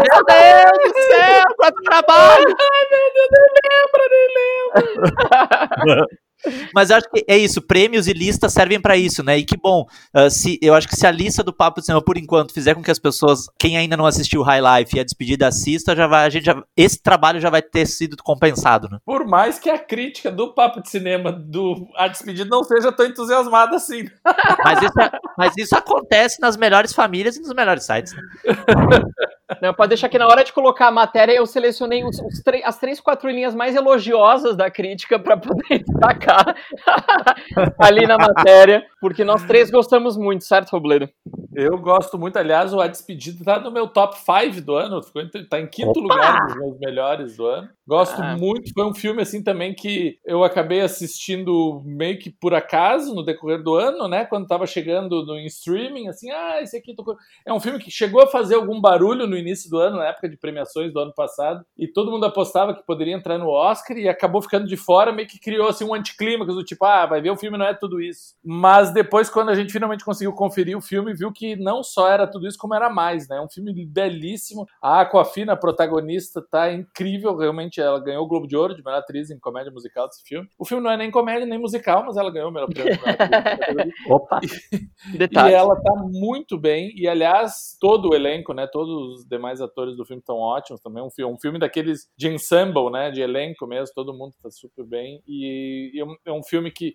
meu 0.00 0.24
Deus 0.24 0.92
do 0.92 1.00
céu, 1.00 1.44
quanto 1.56 1.82
trabalho! 1.82 2.44
Ai, 2.46 2.84
meu 2.90 3.12
Deus, 3.14 3.28
nem 3.32 3.70
lembra, 3.80 4.02
nem 4.10 5.86
lembra. 5.86 6.06
Mas 6.74 6.90
eu 6.90 6.96
acho 6.96 7.10
que 7.10 7.24
é 7.28 7.36
isso, 7.36 7.60
prêmios 7.60 8.06
e 8.06 8.12
listas 8.12 8.52
servem 8.52 8.80
para 8.80 8.96
isso, 8.96 9.22
né? 9.22 9.38
E 9.38 9.44
que 9.44 9.56
bom, 9.56 9.86
uh, 10.16 10.30
se, 10.30 10.58
eu 10.62 10.74
acho 10.74 10.88
que 10.88 10.96
se 10.96 11.06
a 11.06 11.10
lista 11.10 11.42
do 11.42 11.52
Papo 11.52 11.80
de 11.80 11.86
Cinema, 11.86 12.02
por 12.02 12.16
enquanto, 12.16 12.52
fizer 12.52 12.74
com 12.74 12.82
que 12.82 12.90
as 12.90 12.98
pessoas, 12.98 13.46
quem 13.58 13.76
ainda 13.76 13.96
não 13.96 14.06
assistiu 14.06 14.40
o 14.40 14.44
High 14.44 14.60
Life 14.60 14.96
e 14.96 15.00
a 15.00 15.04
despedida 15.04 15.48
assista, 15.48 15.94
já 15.94 16.06
vai, 16.06 16.26
a 16.26 16.30
gente 16.30 16.44
já, 16.44 16.62
esse 16.76 17.02
trabalho 17.02 17.40
já 17.40 17.50
vai 17.50 17.62
ter 17.62 17.86
sido 17.86 18.16
compensado, 18.22 18.88
né? 18.88 18.98
Por 19.04 19.26
mais 19.26 19.58
que 19.58 19.70
a 19.70 19.78
crítica 19.78 20.30
do 20.30 20.54
Papo 20.54 20.82
de 20.82 20.90
Cinema 20.90 21.32
do 21.32 21.86
A 21.96 22.08
Despedida 22.08 22.48
não 22.48 22.64
seja 22.64 22.92
tão 22.92 23.06
entusiasmada 23.06 23.76
assim. 23.76 24.08
Mas 24.64 24.82
isso, 24.82 25.00
é, 25.00 25.10
mas 25.36 25.52
isso 25.56 25.76
acontece 25.76 26.40
nas 26.40 26.56
melhores 26.56 26.92
famílias 26.92 27.36
e 27.36 27.40
nos 27.40 27.54
melhores 27.54 27.84
sites. 27.84 28.12
Né? 28.12 28.22
Não, 29.60 29.74
pode 29.74 29.88
deixar 29.88 30.08
que 30.08 30.18
na 30.18 30.26
hora 30.26 30.44
de 30.44 30.52
colocar 30.52 30.86
a 30.86 30.92
matéria 30.92 31.32
eu 31.32 31.44
selecionei 31.44 32.04
os, 32.04 32.18
os 32.20 32.40
as 32.64 32.78
três, 32.78 33.00
quatro 33.00 33.28
linhas 33.28 33.54
mais 33.54 33.74
elogiosas 33.74 34.56
da 34.56 34.70
crítica 34.70 35.18
para 35.18 35.36
poder 35.36 35.82
destacar 35.82 36.29
ali 37.78 38.06
na 38.06 38.16
matéria, 38.16 38.84
porque 39.00 39.24
nós 39.24 39.42
três 39.44 39.70
gostamos 39.70 40.16
muito, 40.16 40.44
certo, 40.44 40.70
Robledo? 40.70 41.08
Eu 41.54 41.76
gosto 41.78 42.16
muito, 42.16 42.38
aliás, 42.38 42.72
o 42.72 42.80
A 42.80 42.86
Despedida 42.86 43.44
tá 43.44 43.58
no 43.58 43.72
meu 43.72 43.88
top 43.88 44.16
5 44.16 44.60
do 44.64 44.76
ano, 44.76 45.00
tá 45.48 45.60
em 45.60 45.66
quinto 45.66 45.98
Opa! 45.98 46.00
lugar 46.00 46.46
dos 46.46 46.56
meus 46.56 46.78
melhores 46.78 47.36
do 47.36 47.46
ano. 47.46 47.68
Gosto 47.86 48.22
ah. 48.22 48.36
muito, 48.36 48.72
foi 48.72 48.86
um 48.86 48.94
filme 48.94 49.20
assim 49.20 49.42
também 49.42 49.74
que 49.74 50.16
eu 50.24 50.44
acabei 50.44 50.80
assistindo 50.80 51.82
meio 51.84 52.18
que 52.20 52.30
por 52.30 52.54
acaso 52.54 53.12
no 53.12 53.24
decorrer 53.24 53.60
do 53.62 53.74
ano, 53.74 54.06
né, 54.06 54.24
quando 54.24 54.46
tava 54.46 54.64
chegando 54.64 55.26
no 55.26 55.36
streaming, 55.40 56.06
assim, 56.06 56.30
ah, 56.30 56.62
esse 56.62 56.76
aqui 56.76 56.94
tô... 56.94 57.16
é 57.44 57.52
um 57.52 57.58
filme 57.58 57.80
que 57.80 57.90
chegou 57.90 58.22
a 58.22 58.28
fazer 58.28 58.54
algum 58.54 58.80
barulho 58.80 59.26
no 59.26 59.36
início 59.36 59.68
do 59.68 59.78
ano, 59.78 59.96
na 59.96 60.06
época 60.06 60.28
de 60.28 60.36
premiações 60.36 60.92
do 60.92 61.00
ano 61.00 61.12
passado, 61.12 61.64
e 61.76 61.88
todo 61.88 62.12
mundo 62.12 62.26
apostava 62.26 62.74
que 62.74 62.86
poderia 62.86 63.16
entrar 63.16 63.38
no 63.38 63.48
Oscar 63.48 63.96
e 63.96 64.08
acabou 64.08 64.40
ficando 64.40 64.68
de 64.68 64.76
fora, 64.76 65.12
meio 65.12 65.26
que 65.26 65.40
criou 65.40 65.68
assim 65.68 65.84
um 65.84 65.92
anticlímax 66.20 66.54
do 66.54 66.64
tipo, 66.64 66.84
ah, 66.84 67.06
vai 67.06 67.20
ver 67.20 67.30
o 67.30 67.36
filme 67.36 67.56
não 67.56 67.66
é 67.66 67.74
tudo 67.74 68.00
isso. 68.00 68.34
Mas 68.44 68.92
depois 68.92 69.30
quando 69.30 69.48
a 69.48 69.54
gente 69.54 69.72
finalmente 69.72 70.04
conseguiu 70.04 70.32
conferir 70.32 70.76
o 70.76 70.80
filme, 70.80 71.14
viu 71.14 71.32
que 71.32 71.56
não 71.56 71.82
só 71.82 72.08
era 72.08 72.26
tudo 72.26 72.46
isso, 72.46 72.58
como 72.58 72.74
era 72.74 72.90
mais, 72.90 73.28
né? 73.28 73.36
É 73.36 73.40
um 73.40 73.48
filme 73.48 73.86
belíssimo. 73.86 74.66
A 74.82 75.00
Aquafina, 75.00 75.54
a 75.54 75.56
protagonista, 75.56 76.42
tá 76.50 76.72
incrível, 76.72 77.36
realmente 77.36 77.80
ela 77.80 78.00
ganhou 78.00 78.24
o 78.24 78.28
Globo 78.28 78.46
de 78.46 78.56
Ouro 78.56 78.74
de 78.74 78.84
melhor 78.84 78.98
atriz 78.98 79.30
em 79.30 79.38
comédia 79.38 79.72
musical 79.72 80.06
desse 80.06 80.22
filme. 80.24 80.48
O 80.58 80.64
filme 80.64 80.82
não 80.82 80.90
é 80.90 80.96
nem 80.96 81.10
comédia 81.10 81.46
nem 81.46 81.58
musical, 81.58 82.04
mas 82.04 82.16
ela 82.16 82.30
ganhou 82.30 82.50
o 82.50 82.52
melhor 82.52 82.68
prêmio. 82.68 82.90
Opa! 84.08 84.40
E, 84.42 85.18
e 85.48 85.52
ela 85.52 85.80
tá 85.80 85.94
muito 86.10 86.58
bem, 86.58 86.92
e 86.96 87.08
aliás, 87.08 87.76
todo 87.80 88.10
o 88.10 88.14
elenco, 88.14 88.52
né? 88.52 88.66
Todos 88.66 89.20
os 89.20 89.24
demais 89.26 89.60
atores 89.60 89.96
do 89.96 90.04
filme 90.04 90.20
estão 90.20 90.36
ótimos 90.36 90.80
também. 90.80 91.02
Um 91.02 91.10
filme, 91.10 91.34
um 91.34 91.38
filme 91.38 91.58
daqueles 91.58 92.08
de 92.16 92.28
ensemble, 92.28 92.90
né? 92.90 93.10
De 93.10 93.20
elenco 93.20 93.66
mesmo, 93.66 93.94
todo 93.94 94.14
mundo 94.14 94.34
tá 94.42 94.50
super 94.50 94.84
bem. 94.84 95.22
E, 95.26 95.90
e 95.94 96.00
é 96.00 96.04
um 96.28 96.38
é 96.38 96.42
filme 96.42 96.70
que 96.70 96.94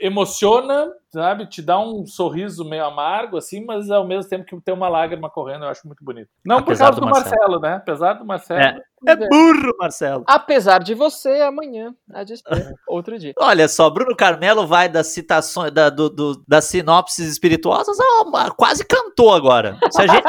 emociona, 0.00 0.92
sabe? 1.12 1.46
Te 1.46 1.62
dá 1.62 1.78
um 1.78 2.06
sorriso 2.06 2.64
meio 2.64 2.84
amargo, 2.84 3.36
assim, 3.36 3.64
mas 3.64 3.90
ao 3.90 4.06
mesmo 4.06 4.28
tempo 4.28 4.44
que 4.44 4.60
tem 4.60 4.74
uma 4.74 4.88
lágrima 4.88 5.30
correndo, 5.30 5.64
eu 5.64 5.68
acho 5.68 5.86
muito 5.86 6.04
bonito. 6.04 6.28
Não 6.44 6.58
Apesar 6.58 6.86
por 6.86 7.00
causa 7.00 7.00
do, 7.00 7.06
do 7.06 7.10
Marcelo. 7.10 7.36
Marcelo. 7.36 7.60
né? 7.60 7.74
Apesar 7.74 8.12
do 8.14 8.24
Marcelo. 8.24 8.82
É, 9.06 9.12
é 9.12 9.16
burro, 9.16 9.76
Marcelo. 9.78 10.24
Apesar 10.26 10.82
de 10.82 10.94
você, 10.94 11.40
amanhã, 11.40 11.94
a 12.12 12.24
despeito, 12.24 12.74
outro 12.88 13.18
dia. 13.18 13.32
Olha 13.38 13.68
só, 13.68 13.88
Bruno 13.88 14.16
Carmelo 14.16 14.66
vai 14.66 14.88
das 14.88 15.08
citações, 15.08 15.70
da, 15.70 15.88
do, 15.88 16.10
do, 16.10 16.44
das 16.48 16.64
sinopses 16.64 17.28
espirituosas, 17.28 17.96
quase 18.56 18.84
cantou 18.84 19.32
agora. 19.32 19.78
Se 19.90 20.02
a, 20.02 20.06
gente, 20.06 20.28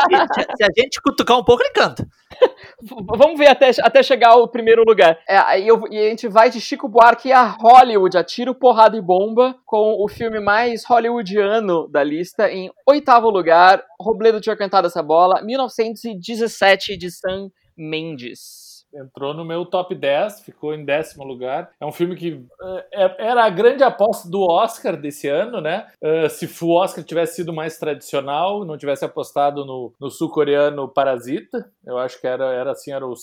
se 0.56 0.64
a 0.64 0.70
gente 0.78 1.02
cutucar 1.02 1.38
um 1.38 1.44
pouco, 1.44 1.64
ele 1.64 1.72
canta. 1.72 2.08
Vamos 3.18 3.38
ver 3.38 3.48
até, 3.48 3.72
até 3.82 4.04
chegar 4.04 4.30
ao 4.30 4.48
primeiro 4.48 4.84
lugar. 4.86 5.18
É, 5.28 5.38
aí 5.38 5.68
eu, 5.68 5.82
e 5.90 5.98
a 5.98 6.10
gente 6.10 6.28
vai 6.28 6.50
de 6.50 6.62
Chico 6.62 6.88
Buarque 6.88 7.32
a 7.32 7.44
Hollywood, 7.44 8.18
a 8.18 8.24
tiro, 8.24 8.54
porrada 8.54 8.98
e 8.98 9.02
bomba, 9.02 9.56
com 9.66 10.04
o 10.04 10.08
filme 10.08 10.40
mais 10.40 10.86
hollywoodiano 10.86 11.88
da 11.88 12.04
lista. 12.04 12.52
Em 12.52 12.72
oitavo 12.86 13.30
lugar, 13.30 13.84
Robledo 14.00 14.42
tinha 14.42 14.56
cantado 14.56 14.88
essa 14.88 15.02
bola, 15.02 15.42
1917 15.42 16.98
de 16.98 17.12
Sam 17.12 17.50
Mendes 17.78 18.67
entrou 18.94 19.34
no 19.34 19.46
meu 19.46 19.66
top 19.66 19.94
10, 19.94 20.42
ficou 20.42 20.74
em 20.74 20.86
décimo 20.86 21.24
lugar. 21.24 21.70
É 21.80 21.86
um 21.86 21.92
filme 21.92 22.16
que 22.16 22.46
é, 22.94 23.28
era 23.28 23.44
a 23.44 23.50
grande 23.50 23.84
aposta 23.84 24.30
do 24.30 24.42
Oscar 24.42 24.98
desse 24.98 25.28
ano, 25.28 25.62
né? 25.62 25.88
Uh, 26.02 26.30
se 26.30 26.48
o 26.64 26.72
Oscar 26.72 27.04
tivesse 27.04 27.36
sido 27.36 27.54
mais 27.54 27.78
tradicional, 27.78 28.66
não 28.66 28.78
tivesse 28.78 29.06
apostado 29.06 29.66
no, 29.66 29.94
no 30.00 30.10
sul-coreano 30.10 30.92
Parasita, 30.92 31.70
eu 31.86 31.98
acho 31.98 32.20
que 32.20 32.28
era, 32.28 32.46
era 32.54 32.72
assim, 32.72 32.92
era 32.92 33.06
o 33.06 33.14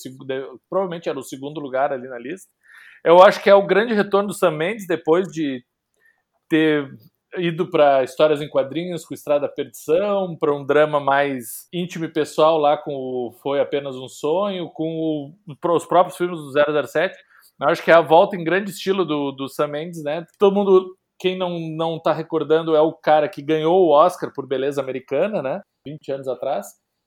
provavelmente 0.68 1.09
era 1.09 1.18
o 1.18 1.22
segundo 1.22 1.61
lugar 1.61 1.92
ali 1.92 2.09
na 2.09 2.18
lista. 2.18 2.50
Eu 3.05 3.22
acho 3.22 3.42
que 3.42 3.50
é 3.50 3.55
o 3.55 3.66
grande 3.66 3.92
retorno 3.92 4.29
do 4.29 4.35
Sam 4.35 4.53
Mendes 4.53 4.87
depois 4.87 5.29
de 5.29 5.62
ter 6.48 6.88
ido 7.38 7.70
para 7.70 8.03
histórias 8.05 8.40
em 8.40 8.49
quadrinhos 8.49 9.05
com 9.05 9.14
Estrada 9.14 9.49
Perdição, 9.49 10.37
para 10.37 10.55
um 10.55 10.64
drama 10.64 11.01
mais 11.01 11.68
íntimo 11.73 12.05
e 12.05 12.12
pessoal 12.12 12.59
lá 12.59 12.77
com 12.77 12.92
o 12.94 13.33
Foi 13.42 13.61
Apenas 13.61 13.97
um 13.97 14.09
Sonho, 14.09 14.68
com 14.70 15.35
o, 15.47 15.75
os 15.75 15.87
próprios 15.87 16.16
filmes 16.16 16.38
do 16.38 16.87
007. 16.87 17.16
Eu 17.61 17.68
acho 17.68 17.83
que 17.83 17.90
é 17.90 17.94
a 17.94 18.01
volta 18.01 18.37
em 18.37 18.44
grande 18.44 18.70
estilo 18.70 19.05
do, 19.05 19.31
do 19.33 19.49
Sam 19.49 19.68
Mendes, 19.68 20.03
né? 20.03 20.27
Todo 20.38 20.55
mundo, 20.55 20.97
quem 21.18 21.38
não, 21.38 21.59
não 21.59 22.01
tá 22.01 22.12
recordando, 22.12 22.75
é 22.75 22.81
o 22.81 22.92
cara 22.92 23.29
que 23.29 23.42
ganhou 23.42 23.87
o 23.87 23.90
Oscar 23.90 24.33
por 24.33 24.47
Beleza 24.47 24.81
Americana, 24.81 25.42
né? 25.42 25.62
20 25.87 26.12
anos 26.12 26.29
atrás. 26.29 26.66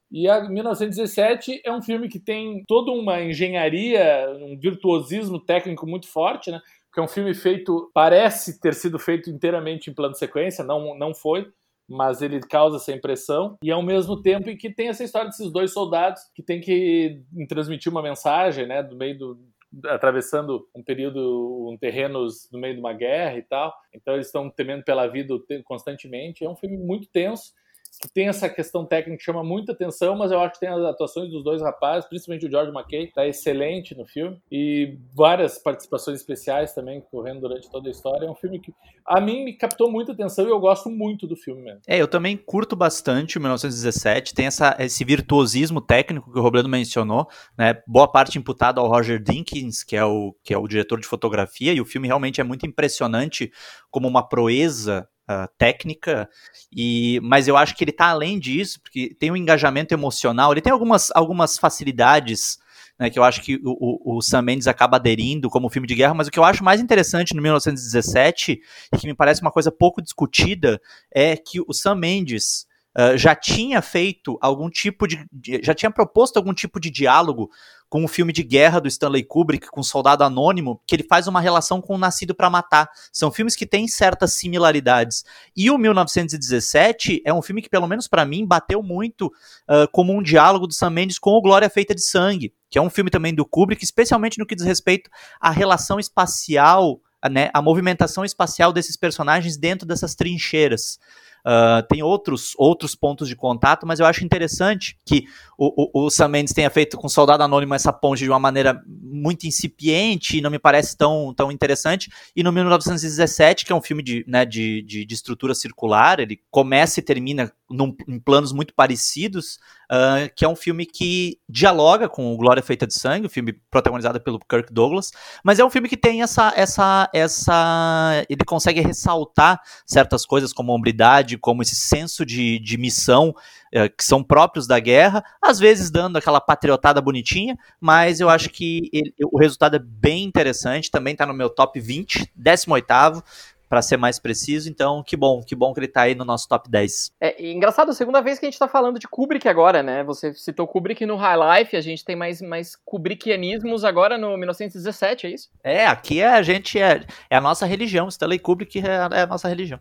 E 0.10 0.30
a 0.30 0.42
1917 0.42 1.62
é 1.66 1.72
um 1.72 1.82
filme 1.82 2.08
que 2.08 2.20
tem 2.20 2.63
toda 2.66 2.92
uma 2.92 3.22
engenharia, 3.22 4.30
um 4.40 4.58
virtuosismo 4.58 5.38
técnico 5.40 5.86
muito 5.86 6.08
forte, 6.08 6.50
né? 6.50 6.62
Que 6.97 7.01
é 7.01 7.03
um 7.03 7.07
filme 7.07 7.31
feito, 7.36 7.91
parece 7.93 8.60
ter 8.60 8.73
sido 8.73 8.97
feito 8.97 9.29
inteiramente 9.29 9.88
em 9.88 9.93
plano 9.93 10.15
sequência, 10.15 10.63
não, 10.63 10.97
não 10.97 11.13
foi, 11.13 11.47
mas 11.88 12.23
ele 12.23 12.39
causa 12.39 12.77
essa 12.77 12.91
impressão, 12.91 13.55
e 13.62 13.71
ao 13.71 13.83
mesmo 13.83 14.19
tempo 14.19 14.49
em 14.49 14.57
que 14.57 14.73
tem 14.73 14.88
essa 14.88 15.03
história 15.03 15.29
desses 15.29 15.51
dois 15.51 15.71
soldados 15.71 16.23
que 16.33 16.41
tem 16.41 16.60
que 16.60 17.21
transmitir 17.47 17.91
uma 17.91 18.01
mensagem, 18.01 18.65
né, 18.65 18.81
do 18.81 18.95
meio 18.95 19.15
do, 19.15 19.39
atravessando 19.86 20.67
um 20.75 20.83
período, 20.83 21.69
um 21.71 21.77
terrenos 21.77 22.49
no 22.51 22.60
meio 22.60 22.73
de 22.73 22.79
uma 22.79 22.93
guerra 22.93 23.38
e 23.38 23.43
tal. 23.43 23.71
Então 23.93 24.15
eles 24.15 24.25
estão 24.25 24.49
temendo 24.49 24.83
pela 24.83 25.05
vida 25.05 25.36
constantemente. 25.65 26.43
É 26.43 26.49
um 26.49 26.55
filme 26.55 26.77
muito 26.77 27.07
tenso 27.12 27.51
que 27.97 28.07
tem 28.07 28.27
essa 28.27 28.47
questão 28.49 28.86
técnica 28.86 29.17
que 29.17 29.23
chama 29.23 29.43
muita 29.43 29.71
atenção, 29.71 30.15
mas 30.15 30.31
eu 30.31 30.39
acho 30.39 30.53
que 30.53 30.60
tem 30.60 30.69
as 30.69 30.83
atuações 30.83 31.29
dos 31.29 31.43
dois 31.43 31.62
rapazes, 31.62 32.07
principalmente 32.07 32.45
o 32.45 32.49
George 32.49 32.71
McKay, 32.71 33.07
tá 33.07 33.25
excelente 33.25 33.95
no 33.95 34.05
filme, 34.05 34.39
e 34.51 34.97
várias 35.13 35.57
participações 35.57 36.19
especiais 36.19 36.73
também 36.73 37.01
correndo 37.01 37.41
durante 37.41 37.69
toda 37.69 37.88
a 37.88 37.91
história. 37.91 38.25
É 38.25 38.29
um 38.29 38.36
filme 38.36 38.60
que 38.60 38.73
a 39.05 39.19
mim 39.19 39.43
me 39.43 39.53
captou 39.53 39.91
muita 39.91 40.12
atenção 40.12 40.45
e 40.45 40.49
eu 40.49 40.60
gosto 40.60 40.89
muito 40.89 41.25
do 41.25 41.36
filme 41.36 41.62
mesmo. 41.62 41.81
É, 41.88 41.99
eu 41.99 42.07
também 42.07 42.38
curto 42.38 42.75
bastante 42.75 43.38
o 43.38 43.41
1917, 43.41 44.33
tem 44.33 44.45
essa, 44.45 44.75
esse 44.79 45.03
virtuosismo 45.03 45.81
técnico 45.81 46.31
que 46.31 46.39
o 46.39 46.41
Robledo 46.41 46.69
mencionou, 46.69 47.27
né? 47.57 47.81
Boa 47.88 48.07
parte 48.07 48.38
imputado 48.38 48.79
ao 48.79 48.88
Roger 48.88 49.21
Dinkins, 49.21 49.83
que 49.83 49.95
é 49.95 50.05
o 50.05 50.36
que 50.43 50.53
é 50.53 50.57
o 50.57 50.67
diretor 50.67 50.99
de 50.99 51.07
fotografia, 51.07 51.73
e 51.73 51.81
o 51.81 51.86
filme 51.86 52.07
realmente 52.07 52.39
é 52.41 52.43
muito 52.43 52.65
impressionante 52.65 53.51
como 53.89 54.07
uma 54.07 54.27
proeza 54.27 55.07
uh, 55.30 55.48
técnica, 55.58 56.30
e, 56.72 57.20
mas 57.24 57.48
eu 57.48 57.58
acho 57.58 57.76
que 57.76 57.84
ele 57.84 57.92
está 57.92 58.08
além 58.08 58.40
disso, 58.40 58.80
porque 58.82 59.16
tem 59.20 59.32
um 59.32 59.38
engajamento 59.38 59.94
emocional, 59.94 60.52
ele 60.52 60.62
tem 60.62 60.72
algumas, 60.72 61.12
algumas 61.13 61.58
facilidades 61.58 62.58
né, 63.00 63.10
que 63.10 63.20
eu 63.20 63.24
acho 63.24 63.42
que 63.42 63.60
o, 63.63 64.18
o, 64.18 64.22
Sam 64.22 64.42
Mendes 64.42 64.68
acaba 64.68 64.98
aderindo 64.98 65.50
como 65.50 65.70
filme 65.70 65.88
de 65.88 65.96
guerra, 65.96 66.13
mas 66.13 66.28
o 66.28 66.32
que 66.32 66.40
eu 66.40 66.44
acho 66.44 66.63
mais 66.63 66.82
interessante 66.82 67.36
no 67.36 67.42
1917, 67.42 68.60
e 68.94 68.98
que 68.98 69.08
me 69.08 69.13
parece 69.13 69.42
uma 69.42 69.52
coisa 69.52 69.72
pouco 69.72 70.02
discutida, 70.02 70.82
é 71.13 71.38
que 71.38 71.62
o 71.62 71.74
Sam 71.74 71.96
Mendes, 71.96 72.66
uh, 72.97 73.17
já 73.17 73.36
tinha 73.36 73.81
feito 73.81 74.38
algum 74.41 74.69
tipo 74.69 75.07
de, 75.07 75.25
já 75.62 75.73
tinha 75.73 75.91
proposto 75.91 76.38
algum 76.38 76.53
tipo 76.53 76.79
de 76.79 76.89
diálogo 76.89 77.49
com 77.89 78.03
o 78.03 78.07
filme 78.07 78.33
de 78.33 78.43
guerra 78.43 78.79
do 78.79 78.88
Stanley 78.88 79.23
Kubrick, 79.23 79.67
com 79.67 79.81
Soldado 79.81 80.23
Anônimo, 80.23 80.81
que 80.86 80.95
ele 80.95 81.03
faz 81.03 81.27
uma 81.27 81.39
relação 81.39 81.81
com 81.81 81.95
o 81.95 81.97
Nascido 81.97 82.36
para 82.36 82.49
Matar. 82.49 82.89
São 83.13 83.31
filmes 83.31 83.55
que 83.55 83.65
têm 83.65 83.88
certas 83.88 84.33
similaridades. 84.33 85.23
E 85.55 85.71
o 85.71 85.77
1917 85.77 87.21
é 87.25 87.33
um 87.33 87.41
filme 87.41 87.62
que, 87.62 87.69
pelo 87.69 87.88
menos 87.88 88.07
para 88.07 88.25
mim, 88.25 88.45
bateu 88.45 88.83
muito 88.83 89.27
uh, 89.27 89.89
como 89.91 90.13
um 90.13 90.21
diálogo 90.21 90.67
do 90.67 90.73
Sam 90.73 90.89
Mendes 90.89 91.17
com 91.17 91.31
o 91.31 91.41
Glória 91.41 91.69
Feita 91.69 91.95
de 91.95 92.01
Sangue, 92.01 92.53
que 92.69 92.77
é 92.77 92.81
um 92.81 92.89
filme 92.89 93.10
também 93.10 93.33
do 93.33 93.45
Kubrick, 93.45 93.83
especialmente 93.83 94.38
no 94.38 94.45
que 94.45 94.55
diz 94.55 94.65
respeito 94.65 95.10
à 95.39 95.49
relação 95.49 95.97
espacial, 95.99 96.99
né, 97.31 97.49
a 97.53 97.62
movimentação 97.62 98.25
espacial 98.25 98.73
desses 98.73 98.97
personagens 98.97 99.57
dentro 99.57 99.88
dessas 99.88 100.13
trincheiras. 100.13 100.99
Uh, 101.47 101.81
tem 101.88 102.03
outros, 102.03 102.53
outros 102.57 102.93
pontos 102.93 103.25
de 103.25 103.33
contato, 103.33 103.88
mas 103.88 104.01
eu 104.01 104.05
acho 104.05 104.25
interessante 104.25 104.97
que 105.05 105.23
o, 105.57 106.01
o, 106.01 106.05
o 106.05 106.10
Sam 106.10 106.27
Mendes 106.27 106.53
tenha 106.53 106.69
feito 106.69 106.97
com 106.97 107.07
Soldado 107.07 107.41
Anônimo 107.41 107.73
essa 107.73 107.93
ponte 107.93 108.21
de 108.21 108.29
uma 108.29 108.38
maneira 108.38 108.83
muito 108.86 109.47
incipiente 109.47 110.38
e 110.38 110.41
não 110.41 110.51
me 110.51 110.60
parece 110.60 110.97
tão, 110.97 111.33
tão 111.33 111.49
interessante. 111.49 112.10
E 112.36 112.43
no 112.43 112.51
1917, 112.51 113.65
que 113.65 113.71
é 113.71 113.75
um 113.75 113.81
filme 113.81 114.03
de, 114.03 114.25
né, 114.27 114.43
de, 114.43 114.81
de, 114.81 115.05
de 115.05 115.15
estrutura 115.15 115.55
circular, 115.55 116.19
ele 116.19 116.41
começa 116.51 116.99
e 116.99 117.03
termina 117.03 117.49
num, 117.69 117.95
em 118.08 118.19
planos 118.19 118.51
muito 118.51 118.73
parecidos, 118.73 119.60
uh, 119.91 120.34
que 120.36 120.45
é 120.45 120.47
um 120.47 120.56
filme 120.56 120.86
que 120.86 121.39
dialoga 121.47 122.08
com 122.08 122.34
o 122.34 122.38
Glória 122.38 122.63
Feita 122.63 122.88
de 122.88 122.93
Sangue, 122.93 123.25
o 123.25 123.27
um 123.27 123.30
filme 123.30 123.53
protagonizado 123.69 124.19
pelo 124.19 124.39
Kirk 124.39 124.71
Douglas, 124.71 125.12
mas 125.43 125.60
é 125.60 125.65
um 125.65 125.69
filme 125.69 125.89
que 125.89 125.97
tem 125.97 126.21
essa, 126.21 126.53
essa, 126.56 127.10
essa, 127.13 128.25
ele 128.30 128.43
consegue 128.45 128.80
ressaltar 128.82 129.62
certas 129.86 130.25
coisas 130.25 130.53
como 130.53 130.73
hombridade, 130.73 131.38
como 131.38 131.62
esse 131.62 131.75
senso 131.75 132.25
de, 132.25 132.60
de 132.60 132.77
missão 132.77 133.30
uh, 133.30 133.95
que 133.97 134.03
são 134.03 134.23
próprios 134.23 134.67
da 134.67 134.80
guerra, 134.80 135.23
às 135.41 135.60
vezes 135.60 135.91
dando 135.91 136.17
aquela 136.17 136.39
patriotada 136.39 137.01
bonitinha, 137.01 137.58
mas 137.80 138.19
eu 138.19 138.30
acho 138.30 138.49
que 138.49 138.89
ele, 138.93 139.13
o 139.32 139.39
resultado 139.39 139.75
é 139.75 139.80
bem 139.80 140.23
interessante, 140.23 140.91
também 140.91 141.13
está 141.13 141.25
no 141.25 141.34
meu 141.34 141.49
top 141.49 141.80
20, 141.80 142.32
18 142.36 143.23
para 143.69 143.82
ser 143.82 143.97
mais 143.97 144.19
preciso. 144.19 144.69
Então, 144.69 145.03
que 145.03 145.15
bom, 145.15 145.41
que 145.41 145.56
bom 145.56 145.73
que 145.73 145.80
ele 145.80 145.88
tá 145.88 146.01
aí 146.01 146.15
no 146.15 146.25
nosso 146.25 146.47
top 146.47 146.69
10. 146.69 147.12
É 147.19 147.51
engraçado, 147.51 147.89
a 147.89 147.93
segunda 147.93 148.21
vez 148.21 148.39
que 148.39 148.45
a 148.45 148.49
gente 148.49 148.60
tá 148.60 148.67
falando 148.67 148.99
de 148.99 149.08
Kubrick 149.08 149.47
agora, 149.47 149.84
né? 149.84 150.03
Você 150.03 150.34
citou 150.34 150.67
Kubrick 150.67 151.06
no 151.06 151.15
High 151.15 151.60
Life, 151.60 151.75
a 151.75 151.82
gente 151.82 152.03
tem 152.03 152.15
mais, 152.15 152.41
mais 152.41 152.75
Kubrickianismos 152.75 153.84
agora 153.84 154.17
no 154.17 154.38
1917, 154.38 155.27
é 155.27 155.30
isso? 155.30 155.49
É, 155.63 155.86
aqui 155.86 156.21
é, 156.21 156.27
a 156.27 156.41
gente 156.41 156.80
é, 156.80 157.06
é 157.30 157.36
a 157.36 157.41
nossa 157.41 157.65
religião. 157.65 158.08
Stanley 158.08 158.39
Kubrick 158.39 158.80
é, 158.80 159.17
é 159.17 159.21
a 159.21 159.27
nossa 159.27 159.47
religião. 159.47 159.80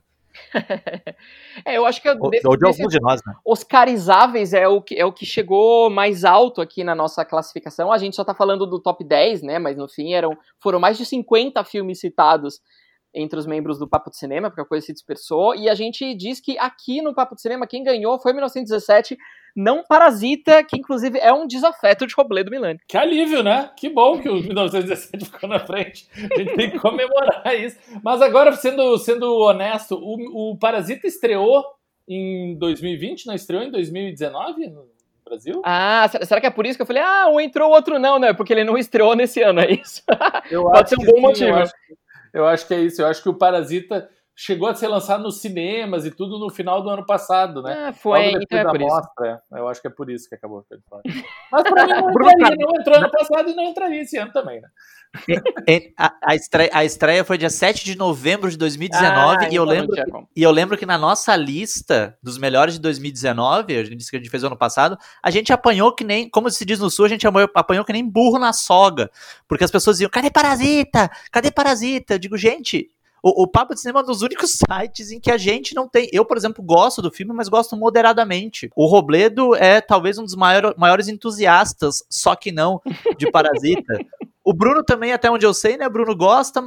é, 1.65 1.77
eu 1.77 1.87
acho 1.87 2.01
que 2.01 2.09
ou, 2.09 2.31
desse, 2.31 2.43
de 2.43 2.67
alguns 2.67 2.93
de 2.93 3.01
nós, 3.01 3.21
né? 3.27 3.35
Oscarizáveis 3.45 4.53
é 4.53 4.69
o, 4.69 4.83
que, 4.83 4.95
é 4.95 5.05
o 5.05 5.13
que 5.13 5.25
chegou 5.25 5.89
mais 5.91 6.25
alto 6.25 6.61
aqui 6.61 6.85
na 6.85 6.95
nossa 6.95 7.25
classificação. 7.25 7.91
A 7.93 7.99
gente 7.99 8.17
só 8.17 8.25
tá 8.25 8.35
falando 8.35 8.67
do 8.67 8.79
top 8.79 9.05
10, 9.05 9.43
né? 9.43 9.59
Mas 9.59 9.77
no 9.77 9.89
fim 9.89 10.13
eram, 10.13 10.37
foram 10.61 10.79
mais 10.79 10.99
de 10.99 11.07
50 11.07 11.63
filmes 11.65 12.01
citados 12.01 12.61
entre 13.15 13.39
os 13.39 13.47
membros 13.47 13.79
do 13.79 13.89
Papo 13.89 14.11
de 14.11 14.19
Cinema, 14.19 14.51
porque 14.51 14.61
a 14.61 14.67
coisa 14.67 14.85
se 14.85 14.93
dispersou, 14.93 15.55
e 15.55 15.69
a 15.69 15.75
gente 15.75 16.15
diz 16.15 16.41
que 16.41 16.59
aqui 16.59 17.01
no 17.01 17.15
Papo 17.15 17.35
de 17.35 17.43
Cinema 17.43 17.67
quem 17.67 17.83
ganhou 17.83 18.21
foi 18.21 18.33
1917, 18.33 19.17
não 19.57 19.83
Parasita, 19.83 20.63
que 20.63 20.79
inclusive 20.79 21.19
é 21.19 21.33
um 21.33 21.47
desafeto 21.47 22.07
de 22.07 22.15
Robledo 22.15 22.51
Milani. 22.51 22.79
Que 22.87 22.99
alívio, 22.99 23.43
né? 23.43 23.71
Que 23.75 23.89
bom 23.89 24.21
que 24.21 24.29
o 24.29 24.35
1917 24.35 25.25
ficou 25.33 25.49
na 25.49 25.59
frente. 25.59 26.07
A 26.15 26.39
gente 26.39 26.55
tem 26.55 26.71
que 26.71 26.79
comemorar 26.79 27.59
isso. 27.59 27.79
Mas 28.05 28.21
agora, 28.21 28.53
sendo, 28.53 28.99
sendo 28.99 29.35
honesto, 29.39 29.97
o, 29.97 30.53
o 30.53 30.59
Parasita 30.59 31.07
estreou 31.07 31.65
em 32.07 32.55
2020, 32.59 33.27
não 33.27 33.35
estreou 33.35 33.63
em 33.63 33.71
2019? 33.71 34.69
No... 34.69 34.97
Brasil? 35.27 35.61
Ah, 35.65 36.09
será 36.23 36.41
que 36.41 36.47
é 36.47 36.51
por 36.51 36.65
isso 36.65 36.79
que 36.79 36.83
eu 36.83 36.87
falei, 36.87 37.03
ah, 37.03 37.29
um 37.29 37.41
entrou, 37.41 37.69
o 37.69 37.75
outro 37.75 37.99
não, 37.99 38.17
né? 38.17 38.33
Porque 38.33 38.53
ele 38.53 38.63
não 38.63 38.79
estreou 38.79 39.17
nesse 39.17 39.43
ano, 39.43 39.61
é 39.61 39.73
isso? 39.73 40.01
Eu 40.49 40.63
Pode 40.71 40.89
ser 40.89 40.97
um 41.01 41.05
bom 41.05 41.17
sim, 41.17 41.21
motivo. 41.21 41.65
Eu 42.37 42.47
acho, 42.47 42.67
que 42.67 42.75
é 42.75 42.81
isso. 42.81 43.01
Eu 43.01 43.07
acho 43.07 43.23
que 43.23 43.31
o 43.31 43.35
Parasita 43.35 44.11
chegou 44.39 44.69
a 44.69 44.75
ser 44.75 44.89
lançado 44.89 45.23
nos 45.23 45.41
cinemas 45.41 46.05
e 46.05 46.11
tudo 46.11 46.39
no 46.39 46.51
final 46.51 46.83
do 46.83 46.91
ano 46.91 47.07
passado, 47.07 47.63
né? 47.63 47.87
Ah, 47.89 47.93
foi, 47.95 48.33
Logo 48.33 48.43
então 48.43 48.59
é 48.59 48.65
por 48.65 48.79
mostra, 48.79 49.31
isso. 49.31 49.57
Eu 49.59 49.69
acho 49.69 49.81
que 49.81 49.89
é 49.89 49.91
por 49.91 50.11
isso 50.11 50.29
que 50.29 50.35
acabou 50.35 50.63
ficando 50.63 50.83
fora. 50.87 51.03
Mas 51.51 51.63
pra 51.63 51.87
mim 51.87 51.93
não 51.93 52.11
entraria, 52.11 52.57
não 52.59 52.81
entrou 52.81 52.97
ano 52.99 53.11
passado 53.11 53.51
e 53.51 53.55
não 53.55 53.65
entraria 53.65 54.03
esse 54.03 54.19
ano 54.19 54.31
também, 54.33 54.61
né? 54.61 54.69
A, 55.97 56.13
a, 56.23 56.35
estreia, 56.35 56.71
a 56.75 56.85
estreia 56.85 57.25
foi 57.25 57.39
dia 57.39 57.49
7 57.49 57.83
de 57.83 57.97
novembro 57.97 58.51
de 58.51 58.59
2019 58.59 59.47
ah, 59.47 59.49
e, 59.49 59.55
eu 59.55 59.65
então 59.65 59.65
lembro, 59.65 60.29
e 60.37 60.43
eu 60.43 60.51
lembro 60.51 60.77
que 60.77 60.85
na 60.85 60.99
nossa 60.99 61.35
lista 61.35 62.19
dos 62.23 62.37
melhores 62.37 62.75
de 62.75 62.81
2019, 62.81 63.75
a 63.75 63.85
gente 63.85 63.97
disse 63.97 64.11
que 64.11 64.17
a 64.17 64.21
gente 64.21 64.29
fez 64.29 64.45
ano 64.45 64.57
passado, 64.57 64.99
a 65.23 65.31
gente 65.31 65.51
apanhou 65.51 65.95
que 65.95 66.05
nem, 66.05 66.29
como 66.29 66.51
se 66.51 66.65
diz 66.67 66.79
no 66.79 66.91
sul, 66.91 67.07
a 67.07 67.09
gente 67.09 67.27
apanhou 67.27 67.85
que 67.85 67.93
nem 67.93 68.07
burro 68.07 68.39
na 68.39 68.53
soga, 68.53 69.11
porque 69.49 69.65
as 69.65 69.71
pessoas 69.71 69.97
diziam, 69.97 70.11
cadê 70.11 70.31
Parasita? 70.31 71.11
Cadê 71.33 71.51
Parasita? 71.51 72.15
Eu 72.15 72.19
digo, 72.19 72.37
gente, 72.37 72.91
o, 73.23 73.43
o 73.43 73.47
Papo 73.47 73.75
de 73.75 73.81
Cinema 73.81 74.01
é 74.01 74.03
um 74.03 74.07
dos 74.07 74.23
únicos 74.23 74.53
sites 74.53 75.11
em 75.11 75.21
que 75.21 75.31
a 75.31 75.37
gente 75.37 75.75
não 75.75 75.89
tem. 75.89 76.09
Eu, 76.13 76.25
por 76.25 76.37
exemplo, 76.37 76.63
gosto 76.63 77.03
do 77.03 77.11
filme, 77.11 77.33
mas 77.33 77.49
gosto 77.49 77.77
moderadamente. 77.77 78.71
O 78.77 78.87
Robledo 78.87 79.55
é 79.55 79.81
talvez 79.81 80.19
um 80.19 80.25
dos 80.25 80.37
maior, 80.37 80.75
maiores 80.77 81.09
entusiastas, 81.09 82.03
só 82.09 82.35
que 82.37 82.53
não, 82.53 82.81
de 83.17 83.31
Parasita. 83.31 83.99
o 84.45 84.53
Bruno 84.53 84.85
também, 84.85 85.13
até 85.13 85.31
onde 85.31 85.45
eu 85.45 85.55
sei, 85.55 85.77
né? 85.77 85.89
Bruno 85.89 86.15
gosta, 86.17 86.63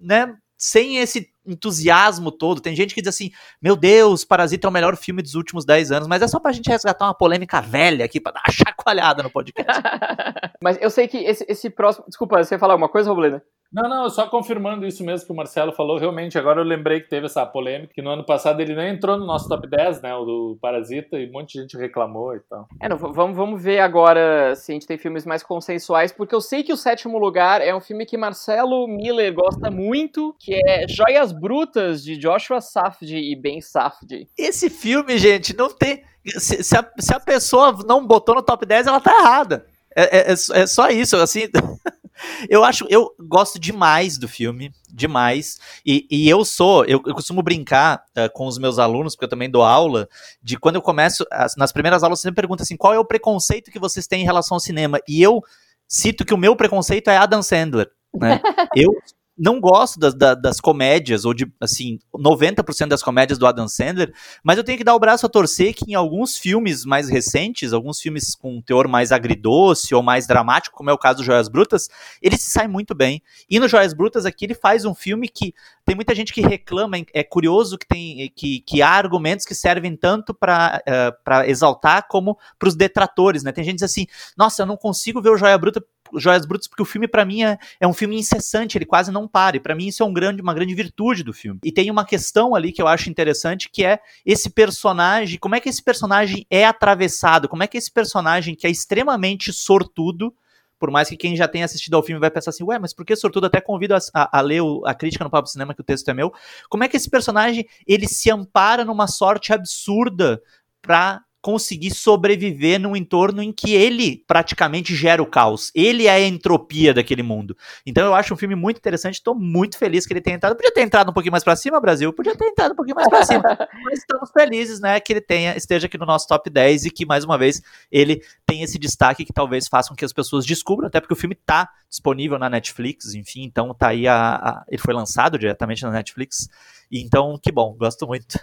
né? 0.00 0.34
Sem 0.56 0.98
esse 0.98 1.30
entusiasmo 1.46 2.30
todo. 2.30 2.60
Tem 2.60 2.74
gente 2.74 2.94
que 2.94 3.00
diz 3.00 3.14
assim: 3.14 3.30
Meu 3.60 3.76
Deus, 3.76 4.24
Parasita 4.24 4.66
é 4.66 4.70
o 4.70 4.72
melhor 4.72 4.96
filme 4.96 5.22
dos 5.22 5.34
últimos 5.34 5.64
10 5.64 5.92
anos, 5.92 6.08
mas 6.08 6.22
é 6.22 6.28
só 6.28 6.38
pra 6.38 6.52
gente 6.52 6.68
resgatar 6.68 7.06
uma 7.06 7.14
polêmica 7.14 7.60
velha 7.60 8.04
aqui, 8.04 8.20
pra 8.20 8.32
dar 8.32 8.42
uma 8.46 8.52
chacoalhada 8.52 9.22
no 9.22 9.30
podcast. 9.30 9.70
mas 10.62 10.78
eu 10.80 10.90
sei 10.90 11.08
que 11.08 11.18
esse, 11.18 11.44
esse 11.48 11.70
próximo. 11.70 12.06
Desculpa, 12.08 12.42
você 12.42 12.54
ia 12.54 12.58
falar 12.58 12.74
alguma 12.74 12.88
coisa, 12.88 13.10
Robledo? 13.10 13.40
Não, 13.72 13.88
não, 13.88 14.10
só 14.10 14.26
confirmando 14.26 14.84
isso 14.84 15.04
mesmo 15.04 15.26
que 15.26 15.32
o 15.32 15.36
Marcelo 15.36 15.72
falou. 15.72 15.96
Realmente, 15.96 16.36
agora 16.36 16.60
eu 16.60 16.64
lembrei 16.64 17.00
que 17.00 17.08
teve 17.08 17.26
essa 17.26 17.46
polêmica, 17.46 17.94
que 17.94 18.02
no 18.02 18.10
ano 18.10 18.26
passado 18.26 18.60
ele 18.60 18.74
nem 18.74 18.94
entrou 18.94 19.16
no 19.16 19.24
nosso 19.24 19.48
top 19.48 19.68
10, 19.68 20.02
né? 20.02 20.12
O 20.12 20.24
do 20.24 20.58
Parasita, 20.60 21.16
e 21.16 21.28
um 21.28 21.32
monte 21.32 21.52
de 21.52 21.60
gente 21.60 21.76
reclamou 21.76 22.34
e 22.34 22.40
tal. 22.40 22.66
É, 22.82 22.88
não, 22.88 22.96
vamos, 22.96 23.36
vamos 23.36 23.62
ver 23.62 23.78
agora 23.78 24.56
se 24.56 24.72
a 24.72 24.74
gente 24.74 24.88
tem 24.88 24.98
filmes 24.98 25.24
mais 25.24 25.44
consensuais, 25.44 26.10
porque 26.10 26.34
eu 26.34 26.40
sei 26.40 26.64
que 26.64 26.72
o 26.72 26.76
sétimo 26.76 27.16
lugar 27.16 27.60
é 27.60 27.72
um 27.72 27.80
filme 27.80 28.04
que 28.04 28.16
Marcelo 28.16 28.88
Miller 28.88 29.32
gosta 29.32 29.70
muito, 29.70 30.34
que 30.40 30.52
é 30.68 30.88
Joias 30.88 31.29
Brutas, 31.32 32.02
de 32.02 32.16
Joshua 32.16 32.60
Safdie 32.60 33.32
e 33.32 33.36
Ben 33.36 33.60
Safdie. 33.60 34.28
Esse 34.36 34.70
filme, 34.70 35.18
gente, 35.18 35.56
não 35.56 35.68
tem. 35.68 36.02
Se, 36.26 36.62
se, 36.62 36.76
a, 36.76 36.90
se 36.98 37.14
a 37.14 37.20
pessoa 37.20 37.78
não 37.86 38.06
botou 38.06 38.34
no 38.34 38.42
top 38.42 38.66
10, 38.66 38.86
ela 38.86 39.00
tá 39.00 39.18
errada. 39.18 39.66
É, 39.94 40.30
é, 40.30 40.32
é 40.32 40.66
só 40.66 40.88
isso, 40.88 41.16
assim. 41.16 41.48
Eu 42.48 42.64
acho, 42.64 42.86
eu 42.90 43.14
gosto 43.18 43.58
demais 43.58 44.18
do 44.18 44.28
filme, 44.28 44.72
demais. 44.92 45.58
E, 45.84 46.06
e 46.10 46.28
eu 46.28 46.44
sou, 46.44 46.84
eu, 46.84 47.02
eu 47.06 47.14
costumo 47.14 47.42
brincar 47.42 48.04
uh, 48.16 48.30
com 48.32 48.46
os 48.46 48.58
meus 48.58 48.78
alunos, 48.78 49.14
porque 49.14 49.24
eu 49.24 49.30
também 49.30 49.50
dou 49.50 49.62
aula, 49.62 50.08
de 50.42 50.58
quando 50.58 50.76
eu 50.76 50.82
começo, 50.82 51.24
as, 51.30 51.56
nas 51.56 51.72
primeiras 51.72 52.02
aulas, 52.02 52.20
você 52.20 52.28
sempre 52.28 52.42
pergunta 52.42 52.62
assim: 52.62 52.76
qual 52.76 52.92
é 52.92 52.98
o 52.98 53.04
preconceito 53.04 53.70
que 53.70 53.78
vocês 53.78 54.06
têm 54.06 54.22
em 54.22 54.26
relação 54.26 54.56
ao 54.56 54.60
cinema? 54.60 54.98
E 55.08 55.22
eu 55.22 55.42
cito 55.88 56.24
que 56.24 56.34
o 56.34 56.38
meu 56.38 56.54
preconceito 56.54 57.08
é 57.08 57.16
Adam 57.16 57.42
Sandler. 57.42 57.90
Né? 58.14 58.40
eu 58.76 58.92
não 59.40 59.58
gosto 59.58 59.98
das, 59.98 60.14
das, 60.14 60.40
das, 60.40 60.60
comédias, 60.60 61.24
ou 61.24 61.32
de, 61.32 61.50
assim, 61.58 61.98
90% 62.14 62.88
das 62.88 63.02
comédias 63.02 63.38
do 63.38 63.46
Adam 63.46 63.66
Sandler, 63.66 64.12
mas 64.44 64.58
eu 64.58 64.64
tenho 64.64 64.76
que 64.76 64.84
dar 64.84 64.94
o 64.94 64.98
braço 64.98 65.24
a 65.24 65.28
torcer 65.30 65.74
que 65.74 65.90
em 65.90 65.94
alguns 65.94 66.36
filmes 66.36 66.84
mais 66.84 67.08
recentes, 67.08 67.72
alguns 67.72 67.98
filmes 67.98 68.34
com 68.34 68.58
um 68.58 68.62
teor 68.62 68.86
mais 68.86 69.10
agridoce 69.10 69.94
ou 69.94 70.02
mais 70.02 70.26
dramático, 70.26 70.76
como 70.76 70.90
é 70.90 70.92
o 70.92 70.98
caso 70.98 71.18
do 71.18 71.24
Joias 71.24 71.48
Brutas, 71.48 71.88
ele 72.20 72.36
se 72.36 72.50
sai 72.50 72.68
muito 72.68 72.94
bem. 72.94 73.22
E 73.48 73.58
no 73.58 73.66
Joias 73.66 73.94
Brutas 73.94 74.26
aqui 74.26 74.44
ele 74.44 74.54
faz 74.54 74.84
um 74.84 74.94
filme 74.94 75.26
que 75.26 75.54
tem 75.86 75.96
muita 75.96 76.14
gente 76.14 76.34
que 76.34 76.42
reclama, 76.42 76.98
é 77.14 77.24
curioso 77.24 77.78
que 77.78 77.86
tem 77.86 78.30
que, 78.36 78.60
que 78.60 78.82
há 78.82 78.90
argumentos 78.90 79.46
que 79.46 79.54
servem 79.54 79.96
tanto 79.96 80.34
para 80.34 80.82
uh, 80.86 81.32
exaltar 81.46 82.06
como 82.08 82.38
para 82.58 82.68
os 82.68 82.76
detratores, 82.76 83.42
né? 83.42 83.52
Tem 83.52 83.64
gente 83.64 83.76
que 83.76 83.80
diz 83.84 83.90
assim, 83.90 84.06
nossa, 84.36 84.62
eu 84.62 84.66
não 84.66 84.76
consigo 84.76 85.22
ver 85.22 85.30
o 85.30 85.36
Joia 85.36 85.56
Bruta 85.56 85.82
Joias 86.16 86.46
Brutas, 86.46 86.68
porque 86.68 86.82
o 86.82 86.86
filme, 86.86 87.08
para 87.08 87.24
mim, 87.24 87.42
é, 87.42 87.58
é, 87.80 87.86
um 87.86 87.92
filme 87.92 88.18
incessante, 88.18 88.76
ele 88.76 88.86
quase 88.86 89.10
não 89.10 89.26
para. 89.26 89.56
E 89.56 89.60
para 89.60 89.74
mim, 89.74 89.86
isso 89.86 90.02
é 90.02 90.06
um 90.06 90.12
grande, 90.12 90.42
uma 90.42 90.54
grande 90.54 90.74
virtude 90.74 91.22
do 91.22 91.32
filme. 91.32 91.60
E 91.64 91.72
tem 91.72 91.90
uma 91.90 92.04
questão 92.04 92.54
ali 92.54 92.72
que 92.72 92.80
eu 92.80 92.88
acho 92.88 93.10
interessante, 93.10 93.68
que 93.70 93.84
é 93.84 93.98
esse 94.24 94.50
personagem, 94.50 95.38
como 95.38 95.54
é 95.54 95.60
que 95.60 95.68
esse 95.68 95.82
personagem 95.82 96.46
é 96.50 96.64
atravessado, 96.64 97.48
como 97.48 97.62
é 97.62 97.66
que 97.66 97.78
esse 97.78 97.90
personagem, 97.90 98.54
que 98.54 98.66
é 98.66 98.70
extremamente 98.70 99.52
sortudo, 99.52 100.34
por 100.80 100.90
mais 100.90 101.10
que 101.10 101.16
quem 101.16 101.36
já 101.36 101.46
tenha 101.46 101.66
assistido 101.66 101.94
ao 101.94 102.02
filme 102.02 102.18
vai 102.18 102.30
pensar 102.30 102.50
assim, 102.50 102.64
ué, 102.64 102.78
mas 102.78 102.94
por 102.94 103.04
que 103.04 103.14
sortudo? 103.14 103.46
Até 103.46 103.60
convido 103.60 103.94
a, 103.94 103.98
a, 104.14 104.38
a 104.38 104.40
ler 104.40 104.62
o, 104.62 104.82
a 104.86 104.94
crítica 104.94 105.22
no 105.22 105.30
Papo 105.30 105.46
Cinema, 105.46 105.74
que 105.74 105.82
o 105.82 105.84
texto 105.84 106.08
é 106.08 106.14
meu. 106.14 106.32
Como 106.70 106.82
é 106.82 106.88
que 106.88 106.96
esse 106.96 107.10
personagem, 107.10 107.68
ele 107.86 108.08
se 108.08 108.30
ampara 108.30 108.82
numa 108.82 109.06
sorte 109.06 109.52
absurda 109.52 110.40
para 110.80 111.22
conseguir 111.42 111.94
sobreviver 111.94 112.78
num 112.78 112.94
entorno 112.94 113.42
em 113.42 113.52
que 113.52 113.72
ele 113.72 114.22
praticamente 114.26 114.94
gera 114.94 115.22
o 115.22 115.26
caos. 115.26 115.70
Ele 115.74 116.06
é 116.06 116.10
a 116.10 116.26
entropia 116.26 116.92
daquele 116.92 117.22
mundo. 117.22 117.56
Então 117.86 118.04
eu 118.04 118.14
acho 118.14 118.34
um 118.34 118.36
filme 118.36 118.54
muito 118.54 118.78
interessante, 118.78 119.14
estou 119.14 119.34
muito 119.34 119.78
feliz 119.78 120.06
que 120.06 120.12
ele 120.12 120.20
tenha 120.20 120.36
entrado. 120.36 120.54
Podia 120.54 120.72
ter 120.72 120.82
entrado 120.82 121.10
um 121.10 121.12
pouquinho 121.12 121.32
mais 121.32 121.44
para 121.44 121.56
cima, 121.56 121.80
Brasil, 121.80 122.12
podia 122.12 122.36
ter 122.36 122.46
entrado 122.46 122.72
um 122.72 122.76
pouquinho 122.76 122.96
mais 122.96 123.08
para 123.08 123.24
cima. 123.24 123.42
Mas 123.84 124.00
estamos 124.00 124.30
felizes, 124.30 124.80
né, 124.80 125.00
que 125.00 125.12
ele 125.12 125.20
tenha 125.20 125.56
esteja 125.56 125.86
aqui 125.86 125.96
no 125.96 126.06
nosso 126.06 126.26
top 126.28 126.50
10 126.50 126.86
e 126.86 126.90
que 126.90 127.06
mais 127.06 127.24
uma 127.24 127.38
vez 127.38 127.62
ele 127.90 128.22
tem 128.44 128.62
esse 128.62 128.78
destaque 128.78 129.24
que 129.24 129.32
talvez 129.32 129.66
faça 129.66 129.88
com 129.88 129.96
que 129.96 130.04
as 130.04 130.12
pessoas 130.12 130.44
descubram, 130.44 130.88
até 130.88 131.00
porque 131.00 131.14
o 131.14 131.16
filme 131.16 131.34
tá 131.34 131.68
disponível 131.88 132.38
na 132.38 132.50
Netflix, 132.50 133.14
enfim, 133.14 133.42
então 133.42 133.74
tá 133.74 133.88
aí 133.88 134.06
a, 134.06 134.34
a 134.34 134.64
ele 134.68 134.80
foi 134.80 134.94
lançado 134.94 135.38
diretamente 135.38 135.82
na 135.82 135.90
Netflix. 135.90 136.48
Então, 136.92 137.38
que 137.40 137.52
bom, 137.52 137.74
gosto 137.78 138.06
muito. 138.06 138.38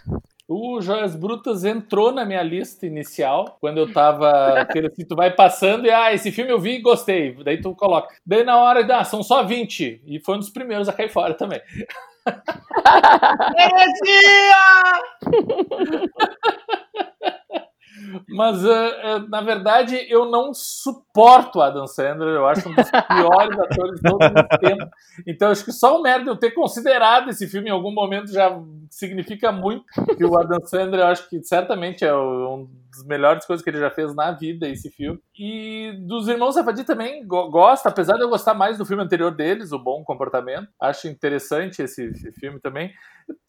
O 0.48 0.80
Joias 0.82 1.14
Brutas 1.14 1.66
entrou 1.66 2.12
na 2.12 2.24
minha 2.24 2.42
lista 2.42 2.86
inicial, 2.86 3.58
quando 3.60 3.80
eu 3.80 3.92
tava. 3.92 4.62
assim, 4.62 5.06
tu 5.06 5.14
vai 5.16 5.36
passando 5.36 5.86
e, 5.86 5.92
ah, 5.92 6.14
esse 6.14 6.32
filme 6.32 6.52
eu 6.52 6.60
vi 6.60 6.76
e 6.76 6.82
gostei. 6.82 7.36
Daí 7.44 7.60
tu 7.60 7.76
coloca. 7.76 8.16
Daí 8.26 8.46
na 8.46 8.58
hora, 8.58 8.86
ah, 8.96 9.04
são 9.04 9.22
só 9.22 9.44
20. 9.44 10.02
E 10.06 10.20
foi 10.22 10.36
um 10.36 10.40
dos 10.40 10.50
primeiros 10.50 10.88
a 10.88 10.94
cair 10.94 11.10
fora 11.10 11.34
também. 11.34 11.62
Mas, 18.30 18.64
uh, 18.64 18.68
uh, 18.68 19.30
na 19.30 19.42
verdade, 19.42 20.06
eu 20.10 20.30
não 20.30 20.54
suporto 20.54 21.62
Adam 21.62 21.88
Sandler. 21.88 22.36
Eu 22.36 22.48
acho 22.48 22.70
um 22.70 22.76
dos 22.76 22.90
piores 22.90 23.60
atores 23.60 24.00
os 24.04 24.60
tempos. 24.60 24.90
Então, 25.26 25.52
acho 25.52 25.66
que 25.66 25.72
só 25.72 25.98
o 25.98 26.02
merda 26.02 26.30
eu 26.30 26.36
ter 26.36 26.52
considerado 26.52 27.30
esse 27.30 27.48
filme 27.48 27.70
em 27.70 27.74
algum 27.74 27.92
momento 27.92 28.32
já 28.32 28.58
significa 28.90 29.52
muito. 29.52 29.86
Que 30.16 30.26
o 30.26 30.38
Adam 30.38 30.64
Sandler, 30.66 31.02
eu 31.02 31.08
acho 31.08 31.30
que 31.30 31.44
certamente 31.44 32.06
é 32.06 32.16
um 32.16 32.68
das 32.92 33.04
melhores 33.06 33.46
coisas 33.46 33.64
que 33.64 33.70
ele 33.70 33.80
já 33.80 33.92
fez 33.92 34.16
na 34.16 34.32
vida, 34.32 34.68
esse 34.68 34.90
filme. 34.90 35.20
E 35.38 35.94
dos 36.08 36.28
Irmãos 36.28 36.54
Safadi 36.54 36.84
também 36.84 37.26
gosta, 37.28 37.90
apesar 37.90 38.16
de 38.16 38.24
eu 38.24 38.30
gostar 38.30 38.54
mais 38.54 38.78
do 38.78 38.86
filme 38.86 39.04
anterior 39.04 39.32
deles, 39.32 39.72
O 39.72 39.80
Bom 39.80 40.04
Comportamento. 40.04 40.68
Acho 40.82 41.08
interessante 41.08 41.82
esse, 41.82 42.06
esse 42.06 42.32
filme 42.34 42.60
também. 42.60 42.92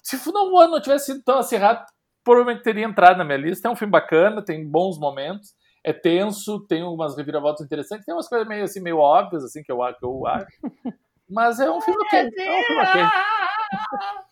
Se 0.03 0.17
o 0.29 0.33
não, 0.33 0.51
não 0.51 0.81
tivesse 0.81 1.07
sido 1.07 1.23
tão 1.23 1.39
acirrado, 1.39 1.85
provavelmente 2.29 2.63
teria 2.63 2.85
entrado 2.85 3.17
na 3.17 3.25
minha 3.25 3.39
lista. 3.39 3.69
É 3.69 3.71
um 3.71 3.77
filme 3.77 3.91
bacana, 3.91 4.45
tem 4.45 4.69
bons 4.69 4.99
momentos, 4.99 5.55
é 5.83 5.95
tenso, 5.95 6.61
tem 6.67 6.83
algumas 6.83 7.17
reviravoltas 7.17 7.65
interessantes, 7.65 8.05
tem 8.05 8.15
umas 8.15 8.29
coisas 8.29 8.47
meio 8.47 8.65
assim, 8.65 8.81
meio 8.81 8.99
óbvias, 8.99 9.45
assim, 9.45 9.63
que 9.63 9.73
eu, 9.73 9.79
que 9.79 10.05
eu 10.05 10.27
acho. 10.27 10.47
Mas 11.31 11.59
é 11.61 11.71
um 11.71 11.81
filme 11.81 12.03
ok. 12.05 12.19
É 12.21 12.25
um 12.25 12.65
filme 12.65 12.83
ok. 12.83 13.03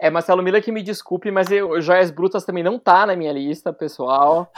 É, 0.00 0.10
Marcelo 0.10 0.42
Miller 0.42 0.62
que 0.62 0.72
me 0.72 0.82
desculpe, 0.82 1.30
mas 1.30 1.50
eu, 1.50 1.80
Joias 1.80 2.10
Brutas 2.10 2.44
também 2.44 2.62
não 2.62 2.78
tá 2.78 3.06
na 3.06 3.16
minha 3.16 3.32
lista, 3.32 3.72
pessoal. 3.72 4.50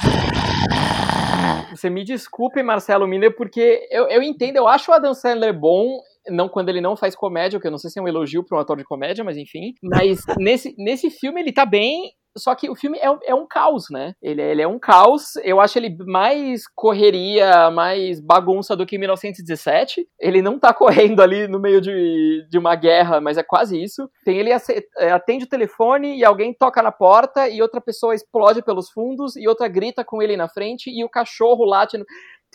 Você 1.71 1.89
me 1.89 2.05
desculpe, 2.05 2.63
Marcelo 2.63 3.07
Miller, 3.07 3.35
porque 3.37 3.89
eu, 3.91 4.09
eu 4.09 4.23
entendo, 4.23 4.57
eu 4.57 4.67
acho 4.67 4.91
o 4.91 4.95
Adam 4.95 5.15
Sandler 5.15 5.53
bom, 5.53 6.01
não 6.29 6.49
quando 6.49 6.69
ele 6.69 6.81
não 6.81 6.97
faz 6.97 7.15
comédia, 7.15 7.61
que 7.61 7.67
eu 7.67 7.71
não 7.71 7.79
sei 7.79 7.91
se 7.91 7.99
é 7.99 8.03
um 8.03 8.09
elogio 8.09 8.45
para 8.45 8.59
um 8.59 8.61
ator 8.61 8.77
de 8.77 8.85
comédia, 8.85 9.25
mas 9.25 9.37
enfim. 9.37 9.75
Mas 9.83 10.21
nesse, 10.39 10.75
nesse 10.79 11.11
filme 11.11 11.41
ele 11.41 11.53
tá 11.53 11.65
bem, 11.65 12.11
só 12.37 12.55
que 12.55 12.69
o 12.69 12.77
filme 12.77 12.99
é, 12.99 13.31
é 13.31 13.35
um 13.35 13.47
caos, 13.47 13.87
né? 13.91 14.13
Ele, 14.23 14.43
ele 14.43 14.63
é 14.63 14.69
um 14.69 14.79
caos. 14.79 15.37
Eu 15.43 15.61
acho 15.61 15.79
ele 15.79 15.97
mais 16.07 16.65
correria, 16.75 17.71
mais 17.71 18.21
bagunça 18.21 18.77
do 18.77 18.85
que 18.85 18.99
1917. 18.99 20.07
Ele 20.21 20.43
não 20.43 20.59
tá 20.59 20.73
correndo 20.75 21.23
ali 21.23 21.49
no 21.49 21.59
meio 21.59 21.81
de, 21.81 22.47
de 22.49 22.59
uma 22.59 22.75
guerra, 22.75 23.21
mas 23.21 23.39
é 23.39 23.43
quase 23.43 23.83
isso. 23.83 24.09
Tem 24.25 24.39
ele 24.39 24.51
é, 24.51 25.11
atende 25.11 25.45
o 25.45 25.49
telefone 25.49 26.19
e 26.19 26.25
alguém 26.25 26.53
toca 26.53 26.83
na 26.83 26.93
porta 26.93 27.49
e 27.49 27.63
outra 27.63 27.81
pessoa 27.81 28.15
explode 28.15 28.63
pelos 28.63 28.91
fundos 28.91 29.35
e 29.37 29.49
outra 29.49 29.67
grita 29.67 30.05
com 30.05 30.23
ele 30.23 30.37
na 30.37 30.49
frente 30.49 30.91
e 30.91 31.03
o 31.05 31.09
cachorro 31.09 31.65
late. 31.65 31.97
No... 31.97 32.05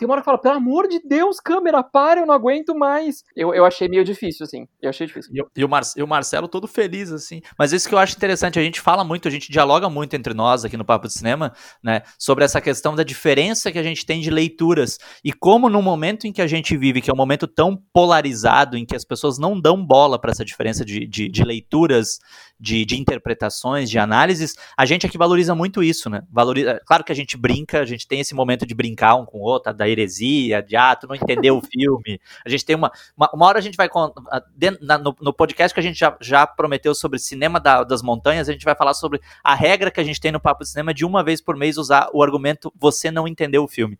Tem 0.02 0.08
uma 0.08 0.14
hora 0.14 0.20
que 0.20 0.24
fala, 0.24 0.38
pelo 0.38 0.56
amor 0.56 0.88
de 0.88 0.98
Deus, 0.98 1.38
câmera, 1.38 1.80
para, 1.80 2.18
eu 2.18 2.26
não 2.26 2.34
aguento 2.34 2.74
mais. 2.74 3.22
Eu, 3.36 3.54
eu 3.54 3.64
achei 3.64 3.86
meio 3.86 4.02
difícil, 4.02 4.42
assim. 4.42 4.66
Eu 4.80 4.90
achei 4.90 5.06
difícil. 5.06 5.30
E, 5.32 5.60
e, 5.60 5.64
o 5.64 5.68
Mar, 5.68 5.82
e 5.96 6.02
o 6.02 6.08
Marcelo 6.08 6.48
todo 6.48 6.66
feliz, 6.66 7.12
assim. 7.12 7.40
Mas 7.56 7.72
isso 7.72 7.88
que 7.88 7.94
eu 7.94 8.00
acho 8.00 8.16
interessante, 8.16 8.58
a 8.58 8.62
gente 8.64 8.80
fala 8.80 9.04
muito, 9.04 9.28
a 9.28 9.30
gente 9.30 9.48
dialoga 9.48 9.88
muito 9.88 10.16
entre 10.16 10.34
nós 10.34 10.64
aqui 10.64 10.76
no 10.76 10.84
Papo 10.84 11.06
de 11.06 11.12
Cinema, 11.12 11.52
né? 11.80 12.02
Sobre 12.18 12.44
essa 12.44 12.60
questão 12.60 12.96
da 12.96 13.04
diferença 13.04 13.70
que 13.70 13.78
a 13.78 13.82
gente 13.84 14.04
tem 14.04 14.20
de 14.20 14.28
leituras. 14.28 14.98
E 15.22 15.32
como 15.32 15.68
no 15.68 15.80
momento 15.80 16.26
em 16.26 16.32
que 16.32 16.42
a 16.42 16.48
gente 16.48 16.76
vive, 16.76 17.00
que 17.00 17.08
é 17.08 17.14
um 17.14 17.16
momento 17.16 17.46
tão 17.46 17.80
polarizado, 17.92 18.76
em 18.76 18.84
que 18.84 18.96
as 18.96 19.04
pessoas 19.04 19.38
não 19.38 19.60
dão 19.60 19.86
bola 19.86 20.20
para 20.20 20.32
essa 20.32 20.44
diferença 20.44 20.84
de, 20.84 21.06
de, 21.06 21.28
de 21.28 21.44
leituras, 21.44 22.18
de, 22.58 22.84
de, 22.84 23.00
interpretações, 23.00 23.88
de 23.88 24.00
análises, 24.00 24.54
a 24.76 24.84
gente 24.84 25.06
aqui 25.06 25.16
valoriza 25.16 25.54
muito 25.54 25.80
isso, 25.80 26.10
né? 26.10 26.22
Valoriza, 26.28 26.80
claro 26.84 27.04
que 27.04 27.12
a 27.12 27.14
gente 27.14 27.36
brinca, 27.36 27.80
a 27.80 27.84
gente 27.84 28.06
tem 28.06 28.18
esse 28.18 28.34
momento 28.34 28.66
de 28.66 28.74
brincar 28.74 29.14
um 29.14 29.24
com 29.24 29.38
o 29.38 29.42
outro, 29.42 29.72
da 29.72 29.91
heresia, 29.92 30.62
de 30.62 30.76
ah, 30.76 30.96
tu 30.96 31.06
não 31.06 31.14
entendeu 31.14 31.56
o 31.56 31.62
filme. 31.62 32.20
A 32.44 32.48
gente 32.48 32.64
tem 32.64 32.76
uma, 32.76 32.90
uma. 33.16 33.30
Uma, 33.32 33.46
hora 33.46 33.58
a 33.58 33.62
gente 33.62 33.76
vai. 33.76 33.88
No, 35.00 35.16
no 35.20 35.32
podcast 35.32 35.74
que 35.74 35.80
a 35.80 35.82
gente 35.82 35.98
já, 35.98 36.16
já 36.20 36.46
prometeu 36.46 36.94
sobre 36.94 37.18
cinema 37.18 37.60
da, 37.60 37.84
das 37.84 38.02
montanhas, 38.02 38.48
a 38.48 38.52
gente 38.52 38.64
vai 38.64 38.74
falar 38.74 38.94
sobre 38.94 39.20
a 39.42 39.54
regra 39.54 39.90
que 39.90 40.00
a 40.00 40.04
gente 40.04 40.20
tem 40.20 40.32
no 40.32 40.40
Papo 40.40 40.64
de 40.64 40.70
Cinema 40.70 40.92
de 40.92 41.04
uma 41.04 41.22
vez 41.22 41.40
por 41.40 41.56
mês 41.56 41.76
usar 41.76 42.08
o 42.12 42.22
argumento 42.22 42.72
você 42.78 43.10
não 43.10 43.28
entendeu 43.28 43.64
o 43.64 43.68
filme. 43.68 43.98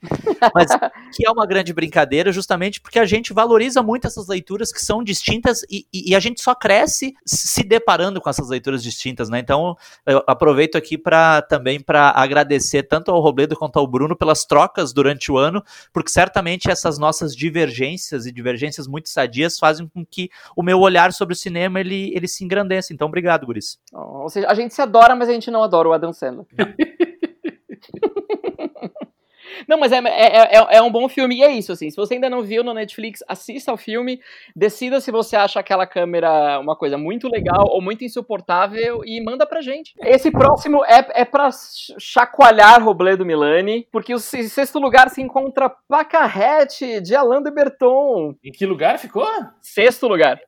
Mas 0.54 0.70
que 1.14 1.26
é 1.26 1.30
uma 1.30 1.46
grande 1.46 1.72
brincadeira, 1.72 2.32
justamente 2.32 2.80
porque 2.80 2.98
a 2.98 3.04
gente 3.04 3.32
valoriza 3.32 3.82
muito 3.82 4.06
essas 4.06 4.26
leituras 4.28 4.72
que 4.72 4.84
são 4.84 5.02
distintas 5.02 5.62
e, 5.70 5.86
e, 5.92 6.10
e 6.10 6.14
a 6.14 6.20
gente 6.20 6.42
só 6.42 6.54
cresce 6.54 7.14
se 7.24 7.62
deparando 7.62 8.20
com 8.20 8.30
essas 8.30 8.48
leituras 8.48 8.82
distintas, 8.82 9.28
né? 9.28 9.38
Então, 9.38 9.76
eu 10.06 10.22
aproveito 10.26 10.76
aqui 10.76 10.96
para 10.96 11.42
também 11.42 11.80
para 11.80 12.10
agradecer 12.10 12.82
tanto 12.84 13.10
ao 13.10 13.20
Robledo 13.20 13.56
quanto 13.56 13.78
ao 13.78 13.86
Bruno 13.86 14.16
pelas 14.16 14.44
trocas 14.44 14.92
durante 14.92 15.30
o 15.30 15.36
ano, 15.36 15.62
porque 15.92 16.10
certamente 16.10 16.70
essas 16.70 16.98
nossas 16.98 17.34
divergências 17.34 18.26
e 18.26 18.32
divergências 18.32 18.86
muito 18.86 19.08
sadias 19.08 19.58
fazem 19.58 19.88
com 19.88 20.04
que 20.04 20.30
o 20.56 20.62
meu 20.62 20.80
olhar 20.80 21.12
sobre 21.12 21.34
o 21.34 21.36
cinema 21.36 21.80
ele, 21.80 22.12
ele 22.14 22.28
se 22.28 22.44
engrandeça. 22.44 22.92
Então, 22.92 23.08
obrigado, 23.08 23.46
Guris. 23.46 23.78
Oh, 23.92 24.22
ou 24.22 24.28
seja, 24.28 24.48
a 24.48 24.54
gente 24.54 24.74
se 24.74 24.82
adora, 24.82 25.14
mas 25.14 25.28
a 25.28 25.32
gente 25.32 25.50
não 25.50 25.62
adora 25.62 25.88
o 25.88 25.92
Adam 25.92 26.12
Sandler. 26.12 26.46
Não, 29.68 29.78
mas 29.78 29.92
é, 29.92 29.98
é, 29.98 30.56
é, 30.56 30.76
é, 30.76 30.82
um 30.82 30.90
bom 30.90 31.08
filme 31.08 31.36
e 31.36 31.42
é 31.42 31.50
isso, 31.50 31.72
assim. 31.72 31.90
Se 31.90 31.96
você 31.96 32.14
ainda 32.14 32.30
não 32.30 32.42
viu 32.42 32.62
no 32.64 32.74
Netflix, 32.74 33.22
assista 33.28 33.70
ao 33.70 33.76
filme, 33.76 34.20
decida 34.54 35.00
se 35.00 35.10
você 35.10 35.36
acha 35.36 35.60
aquela 35.60 35.86
câmera 35.86 36.58
uma 36.60 36.76
coisa 36.76 36.98
muito 36.98 37.28
legal 37.28 37.64
ou 37.68 37.80
muito 37.80 38.04
insuportável 38.04 39.02
e 39.04 39.22
manda 39.22 39.46
pra 39.46 39.60
gente. 39.60 39.94
Esse 40.00 40.30
próximo 40.30 40.84
é, 40.84 41.06
é 41.14 41.24
pra 41.24 41.50
chacoalhar 41.98 42.82
Robledo 42.82 43.24
Milani, 43.24 43.86
porque 43.90 44.14
o 44.14 44.18
sexto 44.18 44.78
lugar 44.78 45.10
se 45.10 45.22
encontra 45.22 45.70
Pacarrete, 45.88 47.00
de 47.00 47.14
Alain 47.14 47.42
de 47.42 47.50
Berton. 47.50 48.34
Em 48.44 48.52
que 48.52 48.66
lugar 48.66 48.98
ficou? 48.98 49.26
Sexto 49.60 50.08
lugar. 50.08 50.40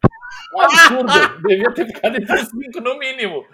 Um 0.54 0.60
absurdo. 0.60 1.42
Devia 1.42 1.72
ter 1.72 1.86
ficado 1.86 2.16
entre 2.16 2.34
os 2.34 2.48
cinco 2.48 2.80
no 2.80 2.98
mínimo. 2.98 3.44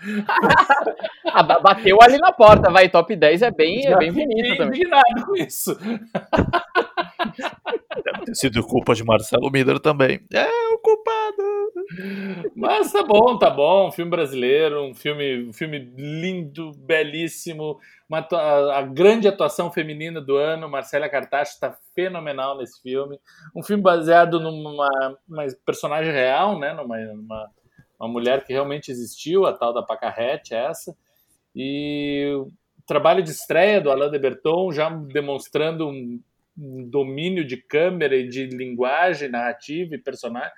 ah, 1.32 1.42
bateu 1.42 1.98
ali 2.02 2.18
na 2.18 2.32
porta, 2.32 2.70
vai. 2.70 2.88
Top 2.88 3.14
10 3.14 3.42
é 3.42 3.50
bem, 3.50 3.86
é 3.86 3.96
bem 3.96 4.12
bonito 4.12 4.56
também. 4.56 4.80
indignado 4.80 5.26
com 5.26 5.36
isso. 5.36 5.78
Deve 8.04 8.24
ter 8.24 8.34
sido 8.34 8.62
culpa 8.66 8.94
de 8.94 9.04
Marcelo 9.04 9.50
Miller 9.50 9.78
também. 9.78 10.20
É 10.32 10.46
o 10.74 10.78
culpado. 10.78 11.72
Mas 12.56 12.92
tá 12.92 13.02
bom, 13.02 13.38
tá 13.38 13.50
bom. 13.50 13.90
filme 13.90 14.10
brasileiro, 14.10 14.84
um 14.84 14.94
filme, 14.94 15.48
um 15.48 15.52
filme 15.52 15.78
lindo, 15.96 16.72
belíssimo 16.78 17.78
uma, 18.10 18.26
a, 18.74 18.82
grande 18.82 19.28
atuação 19.28 19.70
feminina 19.70 20.20
do 20.20 20.34
ano, 20.34 20.68
Marcela 20.68 21.08
Cartacho 21.08 21.52
está 21.52 21.78
fenomenal 21.94 22.58
nesse 22.58 22.82
filme. 22.82 23.20
Um 23.54 23.62
filme 23.62 23.80
baseado 23.80 24.40
numa 24.40 25.16
personagem 25.64 26.12
real, 26.12 26.58
né? 26.58 26.72
Numa, 26.72 26.98
numa 26.98 27.48
uma 28.00 28.08
mulher 28.08 28.44
que 28.44 28.52
realmente 28.52 28.90
existiu, 28.90 29.46
a 29.46 29.52
tal 29.52 29.72
da 29.72 29.82
Pacarrete, 29.82 30.54
essa. 30.54 30.96
E 31.54 32.32
o 32.34 32.50
trabalho 32.84 33.22
de 33.22 33.30
estreia 33.30 33.80
do 33.80 33.90
Alain 33.90 34.10
de 34.10 34.18
Berton, 34.18 34.72
já 34.72 34.88
demonstrando 34.88 35.86
um, 35.86 35.92
um 35.92 36.20
domínio 36.56 37.44
de 37.44 37.56
câmera 37.56 38.16
e 38.16 38.28
de 38.28 38.46
linguagem 38.46 39.28
narrativa 39.28 39.94
e 39.94 39.98
personagem 39.98 40.52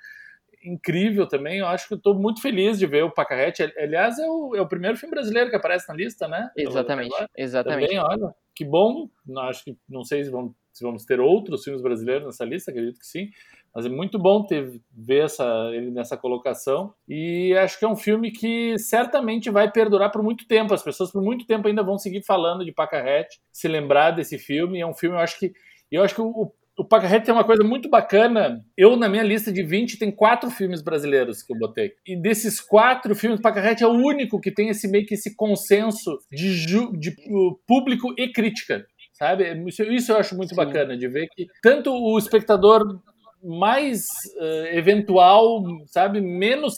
incrível 0.65 1.27
também. 1.27 1.59
Eu 1.59 1.67
acho 1.67 1.87
que 1.87 1.95
estou 1.95 2.15
muito 2.15 2.41
feliz 2.41 2.79
de 2.79 2.85
ver 2.85 3.03
o 3.03 3.11
Pacarrete. 3.11 3.63
Aliás, 3.77 4.17
é 4.17 4.27
o, 4.27 4.55
é 4.55 4.61
o 4.61 4.67
primeiro 4.67 4.97
filme 4.97 5.13
brasileiro 5.13 5.49
que 5.49 5.55
aparece 5.55 5.87
na 5.89 5.95
lista, 5.95 6.27
né? 6.27 6.49
Exatamente. 6.55 7.13
Exatamente. 7.35 7.87
Também, 7.87 7.99
olha, 7.99 8.33
que 8.55 8.65
bom. 8.65 9.09
Acho 9.39 9.65
que 9.65 9.77
não 9.87 10.03
sei 10.03 10.23
se 10.23 10.31
vamos, 10.31 10.53
se 10.71 10.83
vamos 10.83 11.05
ter 11.05 11.19
outros 11.19 11.63
filmes 11.63 11.81
brasileiros 11.81 12.25
nessa 12.25 12.45
lista, 12.45 12.71
acredito 12.71 12.99
que 12.99 13.05
sim. 13.05 13.29
Mas 13.75 13.87
é 13.87 13.89
muito 13.89 14.19
bom 14.19 14.45
ter 14.45 14.79
ver 14.91 15.25
essa, 15.25 15.71
ele 15.73 15.89
nessa 15.89 16.15
colocação. 16.15 16.93
E 17.07 17.55
acho 17.57 17.79
que 17.79 17.85
é 17.85 17.87
um 17.87 17.95
filme 17.95 18.31
que 18.31 18.77
certamente 18.77 19.49
vai 19.49 19.71
perdurar 19.71 20.11
por 20.11 20.21
muito 20.21 20.47
tempo. 20.47 20.73
As 20.73 20.83
pessoas 20.83 21.11
por 21.11 21.23
muito 21.23 21.47
tempo 21.47 21.67
ainda 21.67 21.81
vão 21.81 21.97
seguir 21.97 22.23
falando 22.23 22.63
de 22.63 22.71
Pacarrete, 22.71 23.41
se 23.51 23.67
lembrar 23.67 24.11
desse 24.11 24.37
filme. 24.37 24.79
É 24.79 24.85
um 24.85 24.93
filme, 24.93 25.15
eu 25.15 25.19
acho 25.19 25.39
que 25.39 25.51
eu 25.95 26.03
acho 26.03 26.15
que 26.15 26.21
o, 26.21 26.51
o 26.77 26.85
Pacarrete 26.85 27.25
tem 27.25 27.33
uma 27.33 27.43
coisa 27.43 27.63
muito 27.63 27.89
bacana. 27.89 28.63
Eu, 28.75 28.95
na 28.95 29.07
minha 29.07 29.23
lista 29.23 29.51
de 29.51 29.61
20, 29.61 29.97
tem 29.97 30.11
quatro 30.11 30.49
filmes 30.49 30.81
brasileiros 30.81 31.43
que 31.43 31.53
eu 31.53 31.57
botei. 31.57 31.93
E 32.05 32.15
desses 32.15 32.59
quatro 32.59 33.15
filmes, 33.15 33.39
o 33.39 33.41
Pacarrete 33.41 33.83
é 33.83 33.87
o 33.87 33.91
único 33.91 34.39
que 34.39 34.51
tem 34.51 34.69
esse 34.69 34.87
meio 34.87 35.05
que 35.05 35.13
esse 35.13 35.35
consenso 35.35 36.17
de, 36.31 36.53
ju, 36.53 36.91
de 36.97 37.15
público 37.67 38.13
e 38.17 38.31
crítica. 38.31 38.85
Sabe? 39.13 39.53
Isso, 39.67 39.83
isso 39.83 40.11
eu 40.11 40.17
acho 40.17 40.35
muito 40.35 40.49
Sim. 40.49 40.55
bacana, 40.55 40.97
de 40.97 41.07
ver 41.07 41.27
que 41.35 41.45
tanto 41.61 41.91
o 41.93 42.17
espectador 42.17 42.99
mais 43.43 44.05
uh, 44.37 44.67
eventual, 44.71 45.63
sabe, 45.87 46.21
menos 46.21 46.77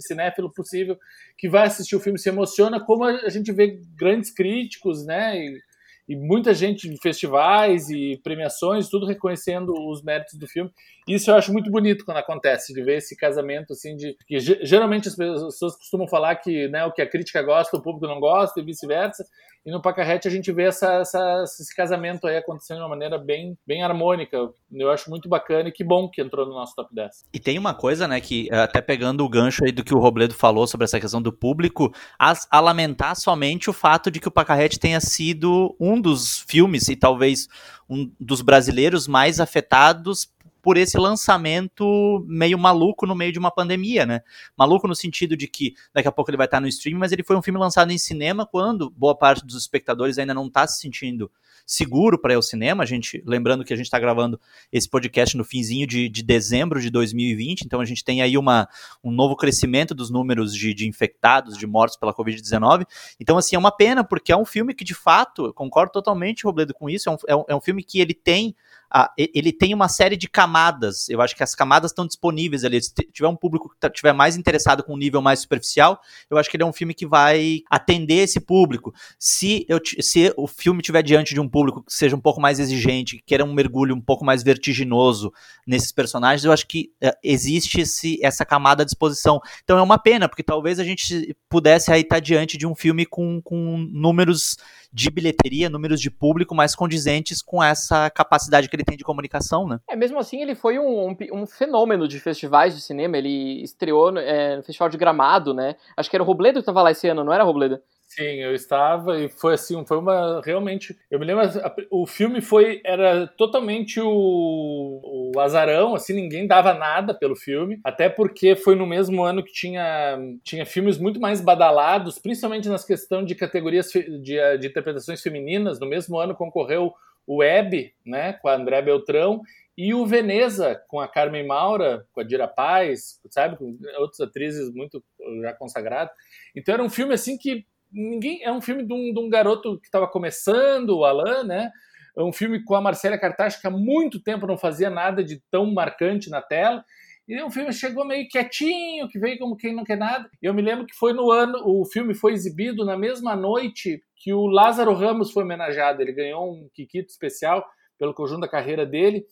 cinéfilo 0.00 0.52
possível 0.52 0.96
que 1.36 1.48
vai 1.48 1.66
assistir 1.66 1.96
o 1.96 2.00
filme 2.00 2.18
se 2.18 2.28
emociona, 2.28 2.80
como 2.80 3.04
a 3.04 3.28
gente 3.28 3.52
vê 3.52 3.80
grandes 3.96 4.32
críticos, 4.32 5.04
né, 5.04 5.36
e 5.36 5.58
e 6.08 6.16
muita 6.16 6.52
gente 6.52 6.88
de 6.88 6.96
festivais 6.98 7.88
e 7.88 8.20
premiações, 8.22 8.88
tudo 8.88 9.06
reconhecendo 9.06 9.72
os 9.72 10.02
méritos 10.02 10.38
do 10.38 10.46
filme. 10.46 10.70
Isso 11.06 11.30
eu 11.30 11.36
acho 11.36 11.52
muito 11.52 11.70
bonito 11.70 12.04
quando 12.04 12.18
acontece, 12.18 12.72
de 12.72 12.82
ver 12.82 12.98
esse 12.98 13.16
casamento 13.16 13.72
assim 13.72 13.94
de 13.96 14.16
que 14.26 14.38
geralmente 14.38 15.08
as 15.08 15.16
pessoas 15.16 15.76
costumam 15.76 16.08
falar 16.08 16.36
que, 16.36 16.68
né, 16.68 16.84
o 16.84 16.92
que 16.92 17.02
a 17.02 17.08
crítica 17.08 17.42
gosta, 17.42 17.76
o 17.76 17.82
público 17.82 18.06
não 18.06 18.20
gosta 18.20 18.60
e 18.60 18.64
vice-versa. 18.64 19.24
E 19.66 19.70
no 19.70 19.80
Pacarrete 19.80 20.28
a 20.28 20.30
gente 20.30 20.52
vê 20.52 20.64
essa, 20.64 20.96
essa, 20.96 21.42
esse 21.44 21.74
casamento 21.74 22.26
aí 22.26 22.36
acontecendo 22.36 22.78
de 22.78 22.82
uma 22.82 22.90
maneira 22.90 23.16
bem, 23.16 23.56
bem 23.66 23.82
harmônica. 23.82 24.36
Eu 24.70 24.90
acho 24.90 25.08
muito 25.08 25.26
bacana 25.26 25.70
e 25.70 25.72
que 25.72 25.82
bom 25.82 26.06
que 26.06 26.20
entrou 26.20 26.46
no 26.46 26.52
nosso 26.52 26.74
top 26.74 26.94
10. 26.94 27.24
E 27.32 27.40
tem 27.40 27.58
uma 27.58 27.72
coisa, 27.72 28.06
né, 28.06 28.20
que 28.20 28.50
até 28.52 28.82
pegando 28.82 29.24
o 29.24 29.28
gancho 29.28 29.64
aí 29.64 29.72
do 29.72 29.82
que 29.82 29.94
o 29.94 29.98
Robledo 29.98 30.34
falou 30.34 30.66
sobre 30.66 30.84
essa 30.84 31.00
questão 31.00 31.22
do 31.22 31.32
público, 31.32 31.94
a, 32.18 32.34
a 32.50 32.60
lamentar 32.60 33.16
somente 33.16 33.70
o 33.70 33.72
fato 33.72 34.10
de 34.10 34.20
que 34.20 34.28
o 34.28 34.30
Pacarrete 34.32 34.78
tenha 34.78 35.00
sido 35.00 35.74
um 35.80 35.98
dos 35.98 36.40
filmes 36.40 36.88
e 36.88 36.96
talvez 36.96 37.48
um 37.88 38.10
dos 38.20 38.42
brasileiros 38.42 39.08
mais 39.08 39.40
afetados 39.40 40.28
por 40.64 40.78
esse 40.78 40.96
lançamento 40.96 42.24
meio 42.26 42.58
maluco 42.58 43.06
no 43.06 43.14
meio 43.14 43.30
de 43.30 43.38
uma 43.38 43.50
pandemia, 43.50 44.06
né? 44.06 44.22
Maluco 44.56 44.88
no 44.88 44.94
sentido 44.96 45.36
de 45.36 45.46
que 45.46 45.74
daqui 45.92 46.08
a 46.08 46.12
pouco 46.12 46.30
ele 46.30 46.38
vai 46.38 46.46
estar 46.46 46.58
no 46.58 46.66
stream, 46.66 46.98
mas 46.98 47.12
ele 47.12 47.22
foi 47.22 47.36
um 47.36 47.42
filme 47.42 47.60
lançado 47.60 47.92
em 47.92 47.98
cinema 47.98 48.46
quando 48.46 48.88
boa 48.88 49.14
parte 49.14 49.44
dos 49.44 49.56
espectadores 49.56 50.16
ainda 50.16 50.32
não 50.32 50.46
está 50.46 50.66
se 50.66 50.80
sentindo 50.80 51.30
seguro 51.66 52.18
para 52.18 52.32
ir 52.32 52.36
ao 52.36 52.42
cinema. 52.42 52.82
A 52.82 52.86
gente, 52.86 53.22
lembrando 53.26 53.62
que 53.62 53.74
a 53.74 53.76
gente 53.76 53.86
está 53.86 53.98
gravando 53.98 54.40
esse 54.72 54.88
podcast 54.88 55.36
no 55.36 55.44
finzinho 55.44 55.86
de, 55.86 56.08
de, 56.08 56.22
dezembro 56.22 56.80
de 56.80 56.88
2020, 56.88 57.62
então 57.62 57.78
a 57.78 57.84
gente 57.84 58.02
tem 58.02 58.22
aí 58.22 58.38
uma, 58.38 58.66
um 59.02 59.10
novo 59.10 59.36
crescimento 59.36 59.94
dos 59.94 60.10
números 60.10 60.54
de, 60.54 60.72
de 60.72 60.88
infectados, 60.88 61.58
de 61.58 61.66
mortos 61.66 61.98
pela 61.98 62.14
Covid-19. 62.14 62.86
Então, 63.20 63.36
assim, 63.36 63.54
é 63.54 63.58
uma 63.58 63.70
pena, 63.70 64.02
porque 64.02 64.32
é 64.32 64.36
um 64.36 64.46
filme 64.46 64.74
que, 64.74 64.84
de 64.84 64.94
fato, 64.94 65.46
eu 65.46 65.52
concordo 65.52 65.92
totalmente, 65.92 66.44
Robledo, 66.44 66.72
com 66.72 66.88
isso, 66.88 67.10
é 67.10 67.12
um, 67.12 67.16
é 67.28 67.36
um, 67.36 67.44
é 67.48 67.54
um 67.54 67.60
filme 67.60 67.82
que 67.82 68.00
ele 68.00 68.14
tem 68.14 68.54
a, 68.90 69.10
ele 69.16 69.52
tem 69.52 69.74
uma 69.74 69.88
série 69.88 70.16
de 70.16 70.28
camadas. 70.28 71.08
Eu 71.08 71.20
acho 71.20 71.34
que 71.34 71.42
as 71.42 71.54
camadas 71.54 71.90
estão 71.90 72.06
disponíveis 72.06 72.64
ali. 72.64 72.80
Se 72.82 72.92
tiver 73.12 73.28
um 73.28 73.36
público 73.36 73.68
que 73.68 73.76
tá, 73.78 73.90
mais 74.14 74.36
interessado 74.36 74.82
com 74.82 74.94
um 74.94 74.96
nível 74.98 75.20
mais 75.20 75.40
superficial, 75.40 76.00
eu 76.30 76.38
acho 76.38 76.50
que 76.50 76.56
ele 76.56 76.62
é 76.62 76.66
um 76.66 76.72
filme 76.72 76.94
que 76.94 77.06
vai 77.06 77.60
atender 77.70 78.22
esse 78.22 78.40
público. 78.40 78.94
Se, 79.18 79.66
eu, 79.68 79.80
se 80.00 80.32
o 80.36 80.46
filme 80.46 80.80
estiver 80.80 81.02
diante 81.02 81.34
de 81.34 81.40
um 81.40 81.48
público 81.48 81.82
que 81.82 81.92
seja 81.92 82.14
um 82.14 82.20
pouco 82.20 82.40
mais 82.40 82.60
exigente, 82.60 83.16
que 83.16 83.22
queira 83.24 83.44
um 83.44 83.52
mergulho 83.52 83.94
um 83.94 84.00
pouco 84.00 84.24
mais 84.24 84.42
vertiginoso 84.42 85.32
nesses 85.66 85.92
personagens, 85.92 86.44
eu 86.44 86.52
acho 86.52 86.66
que 86.66 86.92
uh, 87.02 87.10
existe 87.22 87.80
esse, 87.80 88.18
essa 88.24 88.44
camada 88.44 88.82
à 88.82 88.86
disposição. 88.86 89.40
Então 89.62 89.78
é 89.78 89.82
uma 89.82 89.98
pena, 89.98 90.28
porque 90.28 90.42
talvez 90.42 90.78
a 90.78 90.84
gente 90.84 91.36
pudesse 91.48 91.90
aí 91.90 92.02
estar 92.02 92.16
tá 92.16 92.20
diante 92.20 92.56
de 92.56 92.66
um 92.66 92.74
filme 92.74 93.06
com, 93.06 93.40
com 93.42 93.78
números 93.90 94.56
de 94.94 95.10
bilheteria, 95.10 95.68
números 95.68 96.00
de 96.00 96.08
público 96.08 96.54
mais 96.54 96.76
condizentes 96.76 97.42
com 97.42 97.60
essa 97.60 98.08
capacidade 98.08 98.68
que 98.68 98.76
ele 98.76 98.84
tem 98.84 98.96
de 98.96 99.02
comunicação, 99.02 99.66
né? 99.66 99.80
É, 99.88 99.96
mesmo 99.96 100.20
assim, 100.20 100.40
ele 100.40 100.54
foi 100.54 100.78
um, 100.78 101.08
um, 101.08 101.16
um 101.32 101.46
fenômeno 101.46 102.06
de 102.06 102.20
festivais 102.20 102.76
de 102.76 102.80
cinema. 102.80 103.18
Ele 103.18 103.60
estreou 103.64 104.16
é, 104.16 104.56
no 104.56 104.62
Festival 104.62 104.88
de 104.88 104.96
Gramado, 104.96 105.52
né? 105.52 105.74
Acho 105.96 106.08
que 106.08 106.14
era 106.14 106.22
o 106.22 106.26
Robledo 106.26 106.60
que 106.60 106.60
estava 106.60 106.80
lá 106.80 106.92
esse 106.92 107.08
ano, 107.08 107.24
não 107.24 107.32
era, 107.32 107.42
Robledo? 107.42 107.80
Sim, 108.16 108.42
eu 108.42 108.54
estava 108.54 109.18
e 109.18 109.28
foi 109.28 109.54
assim, 109.54 109.84
foi 109.84 109.98
uma 109.98 110.40
realmente. 110.44 110.96
Eu 111.10 111.18
me 111.18 111.26
lembro, 111.26 111.42
o 111.90 112.06
filme 112.06 112.40
foi 112.40 112.80
era 112.84 113.26
totalmente 113.26 114.00
o, 114.00 115.32
o 115.34 115.40
azarão, 115.40 115.96
assim, 115.96 116.12
ninguém 116.12 116.46
dava 116.46 116.72
nada 116.74 117.12
pelo 117.12 117.34
filme, 117.34 117.80
até 117.82 118.08
porque 118.08 118.54
foi 118.54 118.76
no 118.76 118.86
mesmo 118.86 119.24
ano 119.24 119.42
que 119.42 119.52
tinha 119.52 120.16
tinha 120.44 120.64
filmes 120.64 120.96
muito 120.96 121.18
mais 121.18 121.40
badalados, 121.40 122.16
principalmente 122.16 122.68
nas 122.68 122.84
questões 122.84 123.26
de 123.26 123.34
categorias 123.34 123.90
de, 123.90 124.58
de 124.58 124.66
interpretações 124.68 125.20
femininas. 125.20 125.80
No 125.80 125.86
mesmo 125.88 126.16
ano 126.16 126.36
concorreu 126.36 126.92
o 127.26 127.38
Web, 127.38 127.92
né, 128.06 128.34
com 128.34 128.48
a 128.48 128.54
André 128.54 128.80
Beltrão 128.82 129.40
e 129.76 129.92
o 129.92 130.06
Veneza 130.06 130.80
com 130.86 131.00
a 131.00 131.08
Carmen 131.08 131.44
Maura, 131.44 132.06
com 132.12 132.20
a 132.20 132.24
Dira 132.24 132.46
Paz, 132.46 133.18
sabe, 133.28 133.56
com 133.56 133.76
outras 133.98 134.20
atrizes 134.20 134.72
muito 134.72 135.02
já 135.42 135.52
consagradas. 135.54 136.14
Então 136.54 136.74
era 136.74 136.82
um 136.82 136.90
filme 136.90 137.12
assim 137.12 137.36
que 137.36 137.66
ninguém. 137.94 138.42
É 138.42 138.52
um 138.52 138.60
filme 138.60 138.84
de 138.84 138.92
um, 138.92 139.12
de 139.12 139.20
um 139.20 139.28
garoto 139.28 139.80
que 139.80 139.86
estava 139.86 140.08
começando, 140.08 140.90
o 140.90 141.04
Alan, 141.04 141.44
né? 141.44 141.70
É 142.16 142.22
um 142.22 142.32
filme 142.32 142.62
com 142.62 142.74
a 142.74 142.80
Marcela 142.80 143.18
Cartaz, 143.18 143.56
que 143.56 143.66
há 143.66 143.70
muito 143.70 144.22
tempo 144.22 144.46
não 144.46 144.58
fazia 144.58 144.90
nada 144.90 145.24
de 145.24 145.40
tão 145.50 145.72
marcante 145.72 146.30
na 146.30 146.42
tela. 146.42 146.84
E 147.26 147.40
o 147.42 147.50
filme 147.50 147.72
chegou 147.72 148.04
meio 148.04 148.28
quietinho, 148.28 149.08
que 149.08 149.18
veio 149.18 149.38
como 149.38 149.56
quem 149.56 149.74
não 149.74 149.82
quer 149.82 149.96
nada. 149.96 150.28
Eu 150.42 150.52
me 150.52 150.60
lembro 150.60 150.86
que 150.86 150.94
foi 150.94 151.12
no 151.12 151.30
ano, 151.30 151.58
o 151.64 151.84
filme 151.86 152.14
foi 152.14 152.32
exibido 152.34 152.84
na 152.84 152.98
mesma 152.98 153.34
noite 153.34 154.02
que 154.16 154.32
o 154.32 154.46
Lázaro 154.46 154.92
Ramos 154.92 155.32
foi 155.32 155.42
homenageado. 155.42 156.02
Ele 156.02 156.12
ganhou 156.12 156.52
um 156.52 156.68
Kikito 156.74 157.10
especial 157.10 157.64
pelo 157.98 158.14
conjunto 158.14 158.42
da 158.42 158.48
carreira 158.48 158.84
dele. 158.84 159.24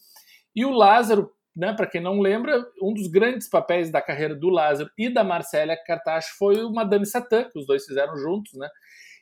E 0.56 0.64
o 0.64 0.70
Lázaro, 0.70 1.30
né, 1.54 1.72
para 1.74 1.86
quem 1.86 2.00
não 2.00 2.20
lembra, 2.20 2.64
um 2.82 2.94
dos 2.94 3.08
grandes 3.08 3.48
papéis 3.48 3.90
da 3.90 4.00
carreira 4.00 4.34
do 4.34 4.48
Lázaro 4.48 4.90
e 4.96 5.12
da 5.12 5.22
Marcélia 5.22 5.76
Cartacho 5.86 6.34
foi 6.38 6.62
o 6.64 6.72
Madame 6.72 7.06
Satã, 7.06 7.44
que 7.44 7.58
os 7.58 7.66
dois 7.66 7.84
fizeram 7.84 8.16
juntos, 8.16 8.54
né? 8.54 8.68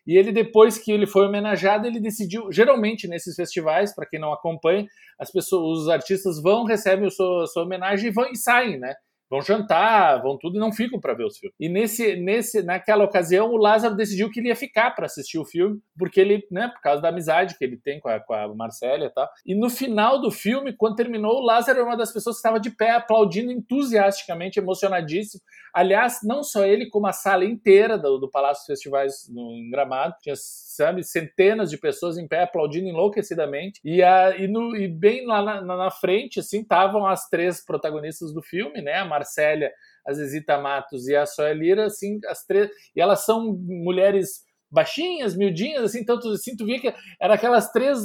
E 0.07 0.17
ele, 0.17 0.33
depois 0.33 0.79
que 0.79 0.91
ele 0.91 1.07
foi 1.07 1.27
homenageado, 1.27 1.87
ele 1.87 2.01
decidiu, 2.01 2.51
geralmente 2.51 3.07
nesses 3.07 3.37
festivais, 3.37 3.95
para 3.95 4.07
quem 4.07 4.19
não 4.19 4.33
acompanha, 4.33 4.87
as 5.19 5.31
pessoas, 5.31 5.81
os 5.81 5.89
artistas 5.89 6.41
vão, 6.43 6.65
recebem 6.65 7.07
a 7.07 7.11
sua, 7.11 7.45
a 7.45 7.47
sua 7.47 7.65
homenagem 7.65 8.09
e 8.09 8.13
vão 8.13 8.31
e 8.31 8.37
saem, 8.37 8.79
né? 8.79 8.95
Vão 9.31 9.41
jantar, 9.41 10.21
vão 10.21 10.37
tudo 10.37 10.57
e 10.57 10.61
não 10.61 10.73
ficam 10.73 10.99
para 10.99 11.15
ver 11.15 11.25
os 11.25 11.39
filmes. 11.39 11.55
E 11.59 11.69
nesse, 11.69 12.17
nesse, 12.17 12.63
naquela 12.63 13.05
ocasião, 13.05 13.51
o 13.51 13.57
Lázaro 13.57 13.95
decidiu 13.95 14.29
que 14.29 14.41
ele 14.41 14.49
ia 14.49 14.57
ficar 14.57 14.91
para 14.91 15.07
assistir 15.07 15.39
o 15.39 15.45
filme, 15.45 15.81
porque 15.97 16.21
ele, 16.21 16.45
né, 16.51 16.69
por 16.69 16.81
causa 16.81 17.01
da 17.01 17.09
amizade 17.09 17.57
que 17.57 17.65
ele 17.65 17.77
tem 17.77 18.01
com 18.01 18.09
a, 18.09 18.19
com 18.19 18.35
a 18.35 18.53
Marcélia 18.55 19.07
e 19.07 19.11
tal. 19.11 19.29
E 19.47 19.55
no 19.55 19.71
final 19.71 20.21
do 20.21 20.31
filme, 20.31 20.75
quando 20.77 20.97
terminou, 20.97 21.37
o 21.37 21.45
Lázaro 21.45 21.79
era 21.79 21.89
uma 21.89 21.97
das 21.97 22.13
pessoas 22.13 22.37
que 22.37 22.41
estava 22.41 22.59
de 22.59 22.71
pé, 22.71 22.91
aplaudindo 22.91 23.53
entusiasticamente, 23.53 24.59
emocionadíssimo. 24.59 25.43
Aliás, 25.73 26.19
não 26.25 26.43
só 26.43 26.65
ele, 26.65 26.89
como 26.89 27.07
a 27.07 27.13
sala 27.13 27.45
inteira 27.45 27.97
do, 27.97 28.19
do 28.19 28.29
Palácio 28.29 28.63
dos 28.63 28.67
Festivais 28.67 29.29
no, 29.29 29.53
em 29.53 29.71
Gramado, 29.71 30.17
tinha 30.21 30.35
sabe, 30.37 31.05
centenas 31.05 31.71
de 31.71 31.79
pessoas 31.79 32.17
em 32.17 32.27
pé 32.27 32.43
aplaudindo 32.43 32.89
enlouquecidamente. 32.89 33.81
E, 33.85 34.03
a, 34.03 34.37
e, 34.37 34.49
no, 34.49 34.75
e 34.77 34.89
bem 34.89 35.27
lá 35.27 35.43
na, 35.43 35.61
na 35.63 35.91
frente, 35.91 36.41
assim, 36.41 36.61
estavam 36.61 37.07
as 37.07 37.29
três 37.29 37.65
protagonistas 37.65 38.33
do 38.33 38.43
filme, 38.43 38.81
né? 38.81 38.95
A 38.95 39.05
Marcélia, 39.21 39.71
a 40.07 40.13
Zezita 40.13 40.59
Matos 40.59 41.07
e 41.07 41.15
a 41.15 41.27
Soia 41.27 41.55
Lira, 41.55 41.87
assim, 41.87 42.19
as 42.27 42.45
três. 42.45 42.71
E 42.95 43.01
elas 43.01 43.25
são 43.25 43.53
mulheres 43.53 44.45
baixinhas, 44.71 45.37
miudinhas, 45.37 45.85
assim, 45.85 46.05
tanto 46.05 46.29
assim, 46.29 46.57
tu 46.57 46.65
via 46.65 46.81
que 46.81 46.95
eram 47.21 47.35
aquelas 47.35 47.71
três 47.73 47.99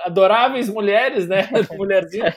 adoráveis 0.00 0.68
mulheres, 0.68 1.28
né, 1.28 1.48
mulherzinhas, 1.76 2.34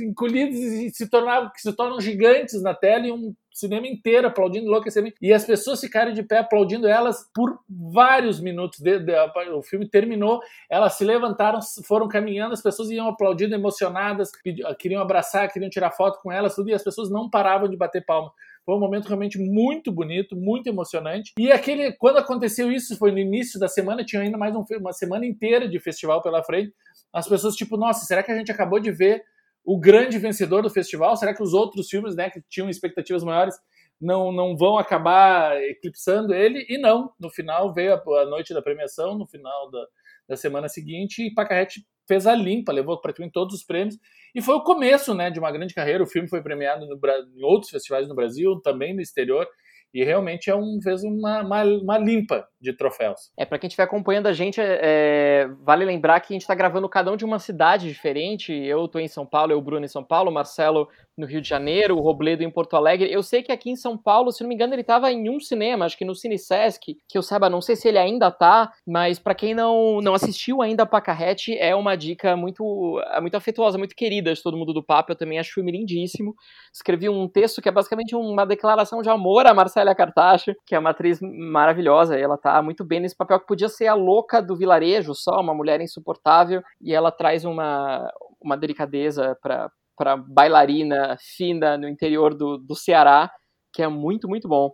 encolhidas 0.00 0.58
e 0.58 0.90
se 0.90 1.08
tornavam, 1.08 1.50
que 1.50 1.60
se 1.60 1.72
tornam 1.74 2.00
gigantes 2.00 2.62
na 2.62 2.74
tela 2.74 3.06
e 3.06 3.12
um 3.12 3.34
cinema 3.52 3.86
inteiro 3.86 4.26
aplaudindo 4.26 4.66
enlouquecendo. 4.66 5.12
E 5.20 5.32
as 5.32 5.44
pessoas 5.44 5.80
ficaram 5.80 6.12
de 6.12 6.22
pé 6.22 6.38
aplaudindo 6.38 6.88
elas 6.88 7.28
por 7.34 7.58
vários 7.68 8.40
minutos. 8.40 8.80
De, 8.80 8.98
de, 8.98 9.12
o 9.52 9.62
filme 9.62 9.88
terminou, 9.88 10.40
elas 10.70 10.94
se 10.94 11.04
levantaram, 11.04 11.60
foram 11.86 12.08
caminhando, 12.08 12.54
as 12.54 12.62
pessoas 12.62 12.90
iam 12.90 13.08
aplaudindo, 13.08 13.54
emocionadas, 13.54 14.30
queriam 14.78 15.02
abraçar, 15.02 15.50
queriam 15.52 15.70
tirar 15.70 15.90
foto 15.92 16.20
com 16.22 16.32
elas, 16.32 16.54
tudo, 16.54 16.70
e 16.70 16.74
as 16.74 16.82
pessoas 16.82 17.10
não 17.10 17.28
paravam 17.28 17.68
de 17.68 17.76
bater 17.76 18.04
palma. 18.04 18.32
Foi 18.64 18.76
um 18.76 18.80
momento 18.80 19.06
realmente 19.06 19.38
muito 19.38 19.90
bonito, 19.90 20.36
muito 20.36 20.68
emocionante. 20.68 21.32
E 21.38 21.50
aquele, 21.50 21.92
quando 21.92 22.18
aconteceu 22.18 22.70
isso, 22.70 22.96
foi 22.96 23.10
no 23.10 23.18
início 23.18 23.58
da 23.58 23.66
semana, 23.66 24.04
tinha 24.04 24.22
ainda 24.22 24.38
mais 24.38 24.54
um, 24.54 24.64
uma 24.78 24.92
semana 24.92 25.26
inteira 25.26 25.68
de 25.68 25.80
festival 25.80 26.22
pela 26.22 26.44
frente. 26.44 26.72
As 27.12 27.28
pessoas, 27.28 27.56
tipo, 27.56 27.76
nossa, 27.76 28.04
será 28.04 28.22
que 28.22 28.30
a 28.30 28.36
gente 28.36 28.52
acabou 28.52 28.78
de 28.78 28.92
ver 28.92 29.22
o 29.64 29.78
grande 29.78 30.18
vencedor 30.18 30.62
do 30.62 30.70
festival? 30.70 31.16
Será 31.16 31.34
que 31.34 31.42
os 31.42 31.52
outros 31.52 31.88
filmes, 31.88 32.14
né, 32.14 32.30
que 32.30 32.40
tinham 32.48 32.70
expectativas 32.70 33.24
maiores, 33.24 33.56
não, 34.00 34.32
não 34.32 34.56
vão 34.56 34.78
acabar 34.78 35.60
eclipsando 35.62 36.32
ele? 36.32 36.64
E 36.68 36.78
não, 36.78 37.12
no 37.18 37.30
final 37.30 37.72
veio 37.74 37.94
a, 37.94 38.22
a 38.22 38.26
noite 38.26 38.54
da 38.54 38.62
premiação, 38.62 39.18
no 39.18 39.26
final 39.26 39.70
da, 39.70 39.86
da 40.28 40.36
semana 40.36 40.68
seguinte, 40.68 41.26
e 41.26 41.34
Pacarrete 41.34 41.84
fez 42.06 42.26
a 42.26 42.34
limpa, 42.34 42.72
levou 42.72 43.00
praticamente 43.00 43.32
todos 43.32 43.54
os 43.54 43.64
prêmios, 43.64 43.98
e 44.34 44.40
foi 44.40 44.54
o 44.54 44.62
começo 44.62 45.14
né, 45.14 45.30
de 45.30 45.38
uma 45.38 45.50
grande 45.50 45.74
carreira. 45.74 46.02
O 46.02 46.06
filme 46.06 46.28
foi 46.28 46.42
premiado 46.42 46.86
no, 46.86 46.98
em 47.36 47.42
outros 47.42 47.70
festivais 47.70 48.08
no 48.08 48.14
Brasil, 48.14 48.60
também 48.62 48.94
no 48.94 49.00
exterior, 49.00 49.46
e 49.94 50.02
realmente 50.02 50.48
é 50.48 50.56
um, 50.56 50.80
fez 50.82 51.04
uma, 51.04 51.42
uma, 51.42 51.64
uma 51.64 51.98
limpa 51.98 52.48
de 52.58 52.72
troféus. 52.72 53.30
É, 53.36 53.44
para 53.44 53.58
quem 53.58 53.68
estiver 53.68 53.82
acompanhando 53.82 54.26
a 54.26 54.32
gente, 54.32 54.58
é, 54.58 55.46
vale 55.60 55.84
lembrar 55.84 56.18
que 56.20 56.32
a 56.32 56.34
gente 56.34 56.42
está 56.42 56.54
gravando 56.54 56.88
cada 56.88 57.12
um 57.12 57.16
de 57.16 57.26
uma 57.26 57.38
cidade 57.38 57.88
diferente. 57.88 58.52
Eu 58.52 58.86
estou 58.86 59.00
em 59.00 59.08
São 59.08 59.26
Paulo, 59.26 59.52
eu, 59.52 59.60
Bruno, 59.60 59.84
em 59.84 59.88
São 59.88 60.02
Paulo, 60.02 60.32
Marcelo 60.32 60.88
no 61.16 61.26
Rio 61.26 61.40
de 61.40 61.48
Janeiro, 61.48 61.96
o 61.96 62.00
Robledo 62.00 62.42
em 62.42 62.50
Porto 62.50 62.74
Alegre. 62.74 63.12
Eu 63.12 63.22
sei 63.22 63.42
que 63.42 63.52
aqui 63.52 63.70
em 63.70 63.76
São 63.76 63.96
Paulo, 63.96 64.32
se 64.32 64.42
não 64.42 64.48
me 64.48 64.54
engano, 64.54 64.74
ele 64.74 64.80
estava 64.80 65.12
em 65.12 65.28
um 65.28 65.38
cinema, 65.38 65.84
acho 65.84 65.96
que 65.96 66.04
no 66.04 66.14
Cine 66.14 66.38
Sesc, 66.38 66.96
que 67.08 67.18
eu 67.18 67.22
saiba, 67.22 67.50
não 67.50 67.60
sei 67.60 67.76
se 67.76 67.88
ele 67.88 67.98
ainda 67.98 68.30
tá, 68.30 68.72
mas 68.86 69.18
para 69.18 69.34
quem 69.34 69.54
não, 69.54 70.00
não 70.00 70.14
assistiu 70.14 70.62
ainda 70.62 70.84
a 70.84 70.86
Pacarrete, 70.86 71.56
é 71.58 71.74
uma 71.74 71.96
dica 71.96 72.36
muito, 72.36 73.00
muito 73.20 73.36
afetuosa, 73.36 73.78
muito 73.78 73.94
querida 73.94 74.32
de 74.32 74.42
todo 74.42 74.56
mundo 74.56 74.72
do 74.72 74.82
Papo. 74.82 75.12
Eu 75.12 75.16
também 75.16 75.38
acho 75.38 75.54
filme 75.54 75.72
lindíssimo. 75.72 76.34
Escrevi 76.72 77.08
um 77.08 77.28
texto 77.28 77.60
que 77.60 77.68
é 77.68 77.72
basicamente 77.72 78.16
uma 78.16 78.46
declaração 78.46 79.02
de 79.02 79.10
amor 79.10 79.46
a 79.46 79.54
Marcela 79.54 79.94
Cartacho, 79.94 80.54
que 80.66 80.74
é 80.74 80.78
uma 80.78 80.90
atriz 80.90 81.20
maravilhosa, 81.20 82.18
e 82.18 82.22
ela 82.22 82.38
tá 82.38 82.62
muito 82.62 82.84
bem 82.84 83.00
nesse 83.00 83.16
papel 83.16 83.38
que 83.40 83.46
podia 83.46 83.68
ser 83.68 83.86
a 83.86 83.94
louca 83.94 84.40
do 84.40 84.56
vilarejo 84.56 85.14
só, 85.14 85.40
uma 85.40 85.54
mulher 85.54 85.80
insuportável, 85.80 86.62
e 86.80 86.94
ela 86.94 87.10
traz 87.10 87.44
uma, 87.44 88.10
uma 88.40 88.56
delicadeza 88.56 89.36
para 89.42 89.70
para 89.96 90.16
bailarina 90.16 91.16
fina 91.20 91.76
no 91.76 91.88
interior 91.88 92.34
do, 92.34 92.58
do 92.58 92.74
Ceará, 92.74 93.30
que 93.72 93.82
é 93.82 93.88
muito, 93.88 94.28
muito 94.28 94.48
bom. 94.48 94.72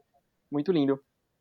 Muito 0.51 0.73
lindo. 0.73 0.99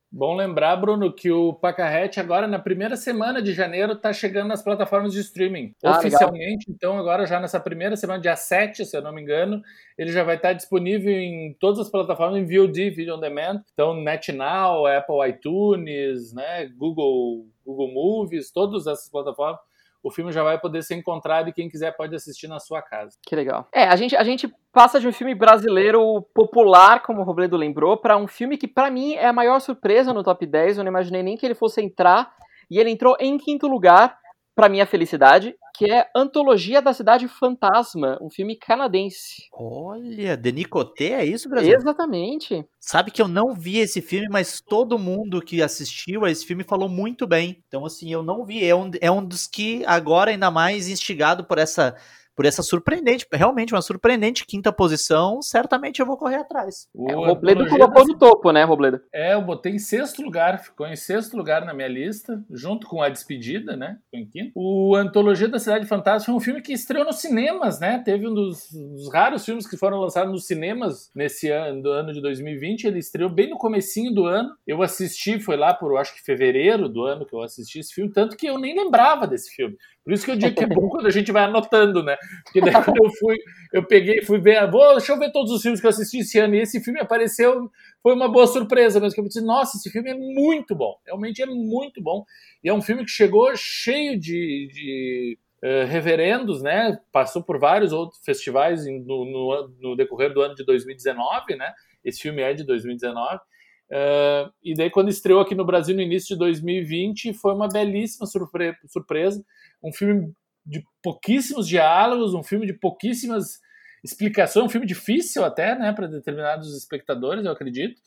Bom 0.09 0.35
lembrar, 0.35 0.77
Bruno, 0.77 1.11
que 1.11 1.29
o 1.29 1.53
Pacarrete 1.53 2.17
agora 2.17 2.47
na 2.47 2.57
primeira 2.57 2.95
semana 2.95 3.41
de 3.41 3.51
janeiro 3.53 3.91
está 3.91 4.13
chegando 4.13 4.47
nas 4.47 4.63
plataformas 4.63 5.11
de 5.11 5.19
streaming. 5.19 5.75
Ah, 5.83 5.97
Oficialmente, 5.97 6.65
legal. 6.69 6.75
então 6.75 6.97
agora 6.97 7.25
já 7.25 7.41
nessa 7.41 7.59
primeira 7.59 7.93
semana, 7.97 8.21
dia 8.21 8.35
7, 8.35 8.85
se 8.85 8.95
eu 8.95 9.01
não 9.01 9.11
me 9.11 9.21
engano, 9.21 9.61
ele 9.97 10.09
já 10.13 10.23
vai 10.23 10.37
estar 10.37 10.53
disponível 10.53 11.11
em 11.11 11.53
todas 11.59 11.79
as 11.79 11.89
plataformas 11.89 12.39
em 12.39 12.45
VOD, 12.45 12.89
Video 12.91 13.15
On 13.15 13.19
Demand. 13.19 13.61
Então, 13.73 13.93
NetNow, 13.95 14.87
Apple 14.87 15.29
iTunes, 15.29 16.33
né, 16.33 16.67
Google, 16.77 17.45
Google 17.65 17.93
Movies, 17.93 18.49
todas 18.49 18.87
essas 18.87 19.09
plataformas 19.09 19.59
o 20.07 20.11
filme 20.11 20.31
já 20.31 20.41
vai 20.41 20.57
poder 20.57 20.81
ser 20.83 20.95
encontrado 20.95 21.49
e 21.49 21.53
quem 21.53 21.67
quiser 21.67 21.91
pode 21.95 22.15
assistir 22.15 22.47
na 22.47 22.59
sua 22.59 22.81
casa. 22.81 23.17
Que 23.27 23.35
legal. 23.35 23.67
É, 23.73 23.83
a 23.83 23.95
gente, 23.95 24.15
a 24.15 24.23
gente 24.23 24.47
passa 24.71 24.99
de 24.99 25.07
um 25.07 25.11
filme 25.11 25.35
brasileiro 25.35 26.21
popular, 26.33 27.03
como 27.03 27.21
o 27.21 27.23
Robledo 27.23 27.57
lembrou, 27.57 27.97
para 27.97 28.15
um 28.17 28.27
filme 28.27 28.57
que 28.57 28.67
para 28.67 28.89
mim 28.89 29.15
é 29.15 29.27
a 29.27 29.33
maior 29.33 29.59
surpresa 29.59 30.13
no 30.13 30.23
top 30.23 30.45
10. 30.45 30.77
Eu 30.77 30.83
não 30.85 30.91
imaginei 30.91 31.21
nem 31.21 31.35
que 31.35 31.45
ele 31.45 31.55
fosse 31.55 31.81
entrar. 31.81 32.31
E 32.71 32.79
ele 32.79 32.89
entrou 32.89 33.17
em 33.19 33.37
quinto 33.37 33.67
lugar, 33.67 34.17
para 34.57 34.69
minha 34.69 34.87
felicidade, 34.87 35.55
que 35.75 35.85
é 35.85 36.07
Antologia 36.15 36.81
da 36.81 36.91
Cidade 36.91 37.27
Fantasma, 37.27 38.17
um 38.19 38.27
filme 38.27 38.55
canadense. 38.55 39.43
Olha, 39.53 40.35
Denis 40.35 40.65
Coté, 40.65 41.11
é 41.11 41.23
isso, 41.23 41.47
Brasil? 41.47 41.75
Exatamente. 41.75 42.65
Sabe 42.79 43.11
que 43.11 43.21
eu 43.21 43.27
não 43.27 43.53
vi 43.53 43.77
esse 43.77 44.01
filme, 44.01 44.27
mas 44.27 44.59
todo 44.59 44.97
mundo 44.97 45.43
que 45.43 45.61
assistiu 45.61 46.25
a 46.25 46.31
esse 46.31 46.43
filme 46.43 46.63
falou 46.63 46.89
muito 46.89 47.27
bem. 47.27 47.63
Então, 47.67 47.85
assim, 47.85 48.11
eu 48.11 48.23
não 48.23 48.43
vi. 48.43 48.65
É 48.65 48.75
um, 48.75 48.89
é 48.99 49.11
um 49.11 49.23
dos 49.23 49.45
que 49.45 49.85
agora, 49.85 50.31
ainda 50.31 50.49
mais 50.49 50.87
instigado 50.87 51.45
por 51.45 51.59
essa 51.59 51.95
por 52.37 52.45
essa 52.45 52.61
surpreendente, 52.61 53.25
realmente 53.33 53.73
uma 53.73 53.81
surpreendente 53.81 54.45
quinta 54.45 54.71
posição, 54.71 55.41
certamente 55.41 55.99
eu 55.99 56.05
vou 56.05 56.15
correr 56.15 56.35
atrás. 56.35 56.87
O, 56.93 57.09
é, 57.09 57.15
o 57.15 57.25
Robledo 57.25 57.67
colocou 57.67 58.05
no 58.05 58.15
topo, 58.15 58.51
né, 58.51 58.63
Robledo? 58.63 59.01
É, 59.11 59.33
eu 59.33 59.41
botei 59.41 59.71
em 59.71 59.79
sexto 59.79 60.21
lugar, 60.21 60.59
ficou 60.59 60.85
em 60.85 60.95
sexto 60.95 61.35
lugar 61.35 61.65
na 61.65 61.73
minha 61.73 61.87
lista, 61.87 62.39
junto 62.51 62.85
com 62.85 63.01
A 63.01 63.09
Despedida, 63.09 63.75
né, 63.75 63.97
em 64.13 64.23
quinto. 64.23 64.51
O 64.53 64.95
Antologia 64.95 65.47
da 65.47 65.57
Cidade 65.57 65.87
Fantástica 65.87 66.31
foi 66.31 66.35
um 66.35 66.39
filme 66.39 66.61
que 66.61 66.71
estreou 66.71 67.03
nos 67.03 67.15
cinemas, 67.15 67.79
né, 67.79 68.03
teve 68.05 68.27
um 68.27 68.33
dos, 68.35 68.71
dos 68.71 69.11
raros 69.11 69.43
filmes 69.43 69.67
que 69.67 69.75
foram 69.75 69.97
lançados 69.97 70.31
nos 70.31 70.45
cinemas 70.45 71.09
nesse 71.15 71.49
ano, 71.49 71.81
do 71.81 71.89
ano 71.89 72.13
de 72.13 72.21
2020, 72.21 72.83
ele 72.83 72.99
estreou 72.99 73.31
bem 73.31 73.49
no 73.49 73.57
comecinho 73.57 74.13
do 74.13 74.27
ano, 74.27 74.51
eu 74.67 74.83
assisti, 74.83 75.39
foi 75.39 75.57
lá 75.57 75.73
por, 75.73 75.97
acho 75.97 76.13
que 76.13 76.21
fevereiro 76.21 76.87
do 76.87 77.03
ano 77.03 77.25
que 77.25 77.33
eu 77.33 77.41
assisti 77.41 77.79
esse 77.79 77.95
filme, 77.95 78.13
tanto 78.13 78.37
que 78.37 78.45
eu 78.45 78.59
nem 78.59 78.75
lembrava 78.75 79.25
desse 79.25 79.55
filme. 79.55 79.75
Por 80.07 80.13
isso 80.13 80.23
que 80.23 80.31
eu 80.31 80.37
digo 80.37 80.55
que 80.55 80.63
é 80.63 80.67
bom 80.73 80.87
quando 80.87 81.05
a 81.05 81.11
gente 81.11 81.33
vai 81.33 81.43
anotando, 81.43 82.01
né? 82.01 82.15
Porque 82.45 82.61
daí 82.61 82.81
quando 82.81 83.03
eu 83.03 83.11
fui, 83.11 83.35
eu 83.73 83.83
peguei, 83.83 84.21
fui 84.21 84.39
ver, 84.39 84.71
vou, 84.71 84.95
deixa 84.95 85.11
eu 85.11 85.19
ver 85.19 85.33
todos 85.33 85.51
os 85.51 85.61
filmes 85.61 85.81
que 85.81 85.85
eu 85.85 85.89
assisti 85.89 86.19
esse 86.19 86.39
ano, 86.39 86.55
e 86.55 86.61
esse 86.61 86.81
filme 86.81 86.97
apareceu, 87.01 87.69
foi 88.01 88.13
uma 88.13 88.31
boa 88.31 88.47
surpresa, 88.47 89.01
mas 89.01 89.13
que 89.13 89.19
eu 89.19 89.25
disse, 89.25 89.41
nossa, 89.41 89.75
esse 89.75 89.91
filme 89.91 90.09
é 90.09 90.13
muito 90.13 90.73
bom, 90.73 90.95
realmente 91.05 91.41
é 91.41 91.45
muito 91.45 92.01
bom, 92.01 92.23
e 92.63 92.69
é 92.69 92.73
um 92.73 92.81
filme 92.81 93.03
que 93.03 93.11
chegou 93.11 93.53
cheio 93.57 94.17
de, 94.17 94.69
de 94.71 95.37
uh, 95.61 95.85
reverendos, 95.87 96.61
né? 96.61 96.97
Passou 97.11 97.43
por 97.43 97.59
vários 97.59 97.91
outros 97.91 98.23
festivais 98.23 98.85
no, 98.85 99.25
no, 99.25 99.73
no 99.77 99.95
decorrer 99.97 100.33
do 100.33 100.39
ano 100.41 100.55
de 100.55 100.63
2019, 100.63 101.57
né? 101.57 101.73
Esse 102.01 102.21
filme 102.21 102.41
é 102.41 102.53
de 102.53 102.63
2019. 102.63 103.41
Uh, 103.89 104.51
e 104.63 104.73
daí, 104.73 104.89
quando 104.89 105.09
estreou 105.09 105.41
aqui 105.41 105.53
no 105.53 105.65
Brasil 105.65 105.93
no 105.95 106.01
início 106.01 106.29
de 106.29 106.39
2020, 106.39 107.33
foi 107.33 107.53
uma 107.53 107.67
belíssima 107.67 108.25
surpre 108.25 108.73
surpresa 108.87 109.43
um 109.83 109.93
filme 109.93 110.33
de 110.65 110.83
pouquíssimos 111.01 111.67
diálogos, 111.67 112.33
um 112.33 112.43
filme 112.43 112.65
de 112.65 112.73
pouquíssimas 112.73 113.59
explicações, 114.03 114.65
um 114.65 114.69
filme 114.69 114.85
difícil 114.85 115.43
até, 115.43 115.77
né, 115.77 115.91
para 115.93 116.07
determinados 116.07 116.75
espectadores, 116.75 117.45
eu 117.45 117.51
acredito. 117.51 117.99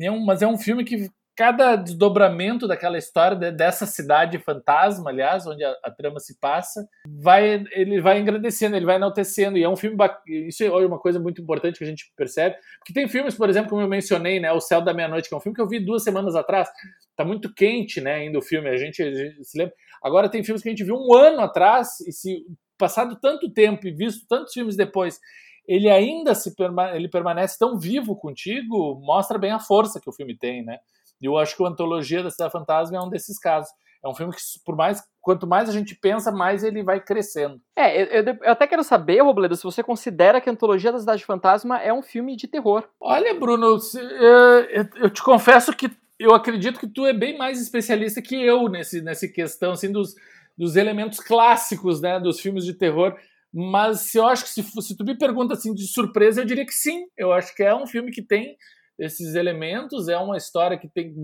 É 0.00 0.10
mas 0.10 0.42
é 0.42 0.46
um 0.46 0.58
filme 0.58 0.84
que 0.84 1.10
cada 1.36 1.76
desdobramento 1.76 2.66
daquela 2.66 2.96
história 2.96 3.36
de, 3.36 3.52
dessa 3.52 3.84
cidade 3.84 4.38
fantasma, 4.38 5.10
aliás, 5.10 5.46
onde 5.46 5.62
a, 5.62 5.76
a, 5.84 5.90
trama 5.90 6.18
se 6.18 6.40
passa, 6.40 6.88
vai 7.06 7.62
ele 7.72 8.00
vai 8.00 8.18
engrandecendo, 8.18 8.74
ele 8.74 8.86
vai 8.86 8.96
enaltecendo. 8.96 9.58
E 9.58 9.62
é 9.62 9.68
um 9.68 9.76
filme 9.76 9.96
isso 10.26 10.64
é 10.64 10.70
uma 10.70 10.98
coisa 10.98 11.20
muito 11.20 11.42
importante 11.42 11.76
que 11.76 11.84
a 11.84 11.86
gente 11.86 12.10
percebe, 12.16 12.56
porque 12.78 12.94
tem 12.94 13.06
filmes, 13.06 13.34
por 13.34 13.50
exemplo, 13.50 13.68
como 13.68 13.82
eu 13.82 13.88
mencionei, 13.88 14.40
né, 14.40 14.50
O 14.50 14.60
Céu 14.60 14.80
da 14.80 14.94
Meia-Noite, 14.94 15.28
que 15.28 15.34
é 15.34 15.38
um 15.38 15.40
filme 15.40 15.54
que 15.54 15.60
eu 15.60 15.68
vi 15.68 15.78
duas 15.78 16.02
semanas 16.02 16.34
atrás. 16.34 16.70
Tá 17.14 17.24
muito 17.24 17.52
quente, 17.52 18.00
né, 18.00 18.14
ainda 18.14 18.38
o 18.38 18.42
filme, 18.42 18.70
a 18.70 18.76
gente, 18.76 19.02
a 19.02 19.14
gente 19.14 19.44
se 19.44 19.58
lembra. 19.58 19.74
Agora 20.02 20.30
tem 20.30 20.42
filmes 20.42 20.62
que 20.62 20.68
a 20.70 20.72
gente 20.72 20.84
viu 20.84 20.96
um 20.96 21.14
ano 21.14 21.40
atrás 21.40 22.00
e 22.00 22.12
se 22.12 22.46
passado 22.78 23.18
tanto 23.20 23.50
tempo 23.52 23.86
e 23.86 23.90
visto 23.90 24.26
tantos 24.26 24.54
filmes 24.54 24.76
depois, 24.76 25.20
ele 25.68 25.90
ainda 25.90 26.34
se 26.34 26.54
ele 26.94 27.08
permanece 27.08 27.58
tão 27.58 27.78
vivo 27.78 28.16
contigo, 28.16 29.00
mostra 29.02 29.38
bem 29.38 29.50
a 29.50 29.58
força 29.58 30.00
que 30.00 30.08
o 30.08 30.12
filme 30.12 30.36
tem, 30.36 30.64
né? 30.64 30.78
E 31.20 31.26
eu 31.26 31.36
acho 31.36 31.56
que 31.56 31.62
o 31.62 31.66
Antologia 31.66 32.22
da 32.22 32.30
Cidade 32.30 32.52
Fantasma 32.52 32.96
é 32.96 33.00
um 33.00 33.08
desses 33.08 33.38
casos. 33.38 33.70
É 34.04 34.08
um 34.08 34.14
filme 34.14 34.32
que, 34.32 34.40
por 34.64 34.76
mais 34.76 35.02
quanto 35.20 35.46
mais 35.46 35.68
a 35.68 35.72
gente 35.72 35.94
pensa, 35.94 36.30
mais 36.30 36.62
ele 36.62 36.82
vai 36.82 37.00
crescendo. 37.00 37.60
É, 37.74 38.02
eu, 38.02 38.24
eu, 38.24 38.38
eu 38.42 38.52
até 38.52 38.66
quero 38.66 38.84
saber, 38.84 39.20
Robledo, 39.20 39.56
se 39.56 39.64
você 39.64 39.82
considera 39.82 40.40
que 40.40 40.48
a 40.48 40.52
Antologia 40.52 40.92
da 40.92 40.98
Cidade 40.98 41.24
Fantasma 41.24 41.80
é 41.80 41.92
um 41.92 42.02
filme 42.02 42.36
de 42.36 42.46
terror. 42.46 42.84
Olha, 43.00 43.34
Bruno, 43.34 43.78
eu, 43.96 44.88
eu 44.96 45.10
te 45.10 45.22
confesso 45.22 45.72
que 45.72 45.90
eu 46.18 46.34
acredito 46.34 46.78
que 46.78 46.86
tu 46.86 47.04
é 47.04 47.12
bem 47.12 47.36
mais 47.36 47.60
especialista 47.60 48.22
que 48.22 48.36
eu 48.36 48.68
nesse, 48.68 49.02
nessa 49.02 49.26
questão 49.28 49.72
assim, 49.72 49.90
dos, 49.90 50.14
dos 50.56 50.76
elementos 50.76 51.18
clássicos 51.20 52.00
né, 52.00 52.20
dos 52.20 52.40
filmes 52.40 52.64
de 52.64 52.74
terror. 52.74 53.16
Mas 53.52 54.14
eu 54.14 54.26
acho 54.26 54.44
que 54.44 54.50
se, 54.50 54.62
se 54.62 54.96
tu 54.96 55.04
me 55.04 55.16
pergunta 55.16 55.54
assim 55.54 55.74
de 55.74 55.86
surpresa, 55.86 56.40
eu 56.40 56.44
diria 56.44 56.64
que 56.64 56.74
sim. 56.74 57.06
Eu 57.16 57.32
acho 57.32 57.54
que 57.54 57.62
é 57.62 57.74
um 57.74 57.86
filme 57.86 58.10
que 58.10 58.22
tem 58.22 58.56
esses 58.98 59.34
elementos. 59.34 60.08
É 60.08 60.16
uma 60.16 60.36
história 60.36 60.78
que 60.78 60.88
tem, 60.88 61.14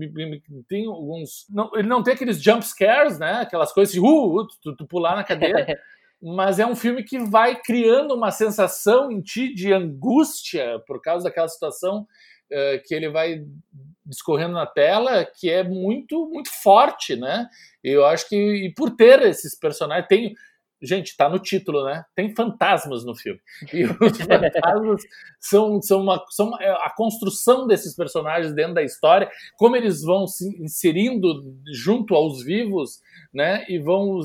tem 0.67 0.85
alguns. 0.85 1.45
Não, 1.49 1.71
ele 1.75 1.87
não 1.87 2.03
tem 2.03 2.13
aqueles 2.13 2.41
jump 2.41 2.65
scares, 2.65 3.19
né? 3.19 3.41
Aquelas 3.41 3.71
coisas 3.71 3.93
de 3.93 3.99
uh, 3.99 4.05
uh 4.05 4.47
tu, 4.61 4.75
tu 4.75 4.87
pular 4.87 5.15
na 5.15 5.23
cadeira. 5.23 5.65
mas 6.21 6.57
é 6.57 6.65
um 6.65 6.75
filme 6.75 7.03
que 7.03 7.19
vai 7.19 7.59
criando 7.61 8.15
uma 8.15 8.31
sensação 8.31 9.11
em 9.11 9.21
ti 9.21 9.53
de 9.53 9.73
angústia 9.73 10.81
por 10.87 11.01
causa 11.01 11.25
daquela 11.25 11.49
situação 11.49 12.07
uh, 12.49 12.83
que 12.85 12.95
ele 12.95 13.09
vai 13.09 13.43
discorrendo 14.05 14.53
na 14.53 14.65
tela, 14.65 15.25
que 15.25 15.49
é 15.49 15.63
muito 15.63 16.29
muito 16.29 16.49
forte, 16.61 17.15
né? 17.15 17.47
Eu 17.83 18.05
acho 18.05 18.27
que 18.29 18.35
e 18.35 18.73
por 18.73 18.91
ter 18.91 19.21
esses 19.23 19.57
personagens 19.57 20.07
tem 20.07 20.33
Gente, 20.83 21.15
tá 21.15 21.29
no 21.29 21.39
título, 21.39 21.85
né? 21.85 22.03
Tem 22.13 22.35
fantasmas 22.35 23.05
no 23.05 23.15
filme. 23.15 23.39
E 23.71 23.85
os 23.85 24.17
fantasmas 24.19 25.01
são, 25.39 25.81
são, 25.81 26.01
uma, 26.01 26.23
são 26.29 26.53
a 26.55 26.93
construção 26.95 27.65
desses 27.65 27.95
personagens 27.95 28.53
dentro 28.53 28.73
da 28.73 28.83
história, 28.83 29.29
como 29.57 29.77
eles 29.77 30.01
vão 30.01 30.27
se 30.27 30.45
inserindo 30.61 31.55
junto 31.73 32.15
aos 32.15 32.43
vivos, 32.43 32.99
né? 33.33 33.65
E 33.69 33.79
vão 33.79 34.19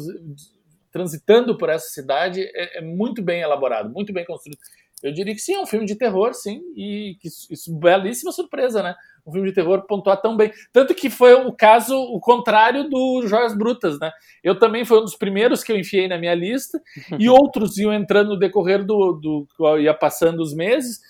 transitando 0.91 1.57
por 1.57 1.69
essa 1.69 1.89
cidade, 1.89 2.43
é, 2.43 2.79
é 2.79 2.81
muito 2.81 3.23
bem 3.23 3.41
elaborado, 3.41 3.91
muito 3.91 4.13
bem 4.13 4.25
construído. 4.25 4.59
Eu 5.03 5.13
diria 5.13 5.35
que 5.35 5.41
sim, 5.41 5.55
é 5.55 5.61
um 5.61 5.67
filme 5.67 5.87
de 5.87 5.95
terror, 5.95 6.35
sim, 6.35 6.61
e 6.75 7.17
que 7.21 7.29
isso, 7.29 7.75
belíssima 7.79 8.33
surpresa, 8.33 8.83
né? 8.83 8.95
Um 9.27 9.33
filme 9.33 9.49
de 9.49 9.55
terror 9.55 9.83
pontuar 9.87 10.21
tão 10.21 10.37
bem. 10.37 10.51
Tanto 10.73 10.95
que 10.95 11.09
foi 11.09 11.35
o 11.35 11.53
caso, 11.53 11.95
o 11.97 12.19
contrário 12.19 12.89
do 12.89 13.27
Joias 13.27 13.57
Brutas, 13.57 13.99
né? 14.01 14.11
Eu 14.43 14.59
também 14.59 14.85
foi 14.85 14.99
um 14.99 15.05
dos 15.05 15.15
primeiros 15.15 15.63
que 15.63 15.71
eu 15.71 15.79
enfiei 15.79 16.09
na 16.09 16.19
minha 16.19 16.35
lista, 16.35 16.81
e 17.19 17.29
outros 17.31 17.79
iam 17.79 17.93
entrando 17.93 18.31
no 18.31 18.39
decorrer 18.39 18.85
do, 18.85 19.13
do 19.13 19.79
ia 19.79 19.95
passando 19.95 20.41
os 20.41 20.55
meses, 20.55 21.01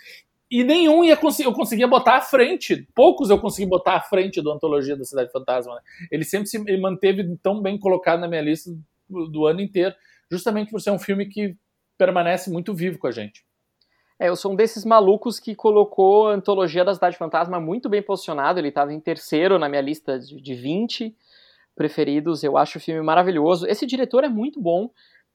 e 0.51 0.65
nenhum 0.65 1.05
ia 1.05 1.19
eu 1.45 1.53
conseguia 1.53 1.87
botar 1.87 2.17
à 2.17 2.21
frente. 2.21 2.87
Poucos 2.95 3.29
eu 3.29 3.39
consegui 3.39 3.69
botar 3.69 3.97
à 3.97 4.01
frente 4.01 4.41
do 4.41 4.51
Antologia 4.51 4.97
da 4.97 5.05
Cidade 5.05 5.31
Fantasma. 5.31 5.75
Né? 5.75 5.81
Ele 6.11 6.25
sempre 6.25 6.49
se 6.49 6.57
ele 6.57 6.81
manteve 6.81 7.37
tão 7.43 7.61
bem 7.61 7.79
colocado 7.79 8.21
na 8.21 8.29
minha 8.29 8.41
lista 8.41 8.71
do, 9.09 9.29
do 9.29 9.47
ano 9.47 9.61
inteiro, 9.61 9.95
justamente 10.31 10.71
por 10.71 10.81
ser 10.81 10.91
um 10.91 10.99
filme 10.99 11.27
que 11.27 11.55
permanece 11.99 12.51
muito 12.51 12.75
vivo 12.75 12.99
com 12.99 13.07
a 13.07 13.13
gente. 13.13 13.45
É, 14.21 14.29
eu 14.29 14.35
sou 14.35 14.53
um 14.53 14.57
desses 14.57 14.85
malucos 14.85 15.39
que 15.39 15.55
colocou 15.55 16.29
a 16.29 16.35
Antologia 16.35 16.85
da 16.85 16.93
Cidade 16.93 17.17
Fantasma 17.17 17.61
muito 17.61 17.89
bem 17.89 18.03
posicionado. 18.03 18.59
Ele 18.59 18.69
estava 18.69 18.93
em 18.93 18.99
terceiro 18.99 19.59
na 19.61 19.69
minha 19.69 19.81
lista 19.81 20.19
de, 20.19 20.41
de 20.41 20.55
20 20.55 21.15
preferidos. 21.77 22.43
Eu 22.43 22.57
acho 22.57 22.79
o 22.79 22.81
filme 22.81 23.01
maravilhoso. 23.01 23.65
Esse 23.67 23.87
diretor 23.87 24.25
é 24.25 24.29
muito 24.29 24.61
bom. 24.61 24.91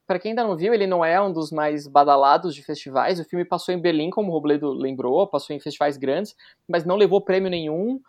Para 0.06 0.20
quem 0.20 0.32
ainda 0.32 0.44
não 0.44 0.58
viu, 0.58 0.74
ele 0.74 0.86
não 0.86 1.04
é 1.04 1.22
um 1.22 1.32
dos 1.32 1.50
mais 1.50 1.88
badalados 1.88 2.54
de 2.54 2.62
festivais. 2.62 3.22
O 3.22 3.24
filme 3.24 3.46
passou 3.46 3.74
em 3.74 3.80
Berlim, 3.80 4.10
como 4.10 4.30
o 4.30 4.34
Robledo 4.34 4.74
lembrou, 4.74 5.26
passou 5.28 5.56
em 5.56 5.62
festivais 5.62 5.96
grandes, 5.96 6.36
mas 6.68 6.84
não 6.84 6.98
levou 6.98 7.22
prêmio 7.22 7.50
nenhum. 7.50 8.02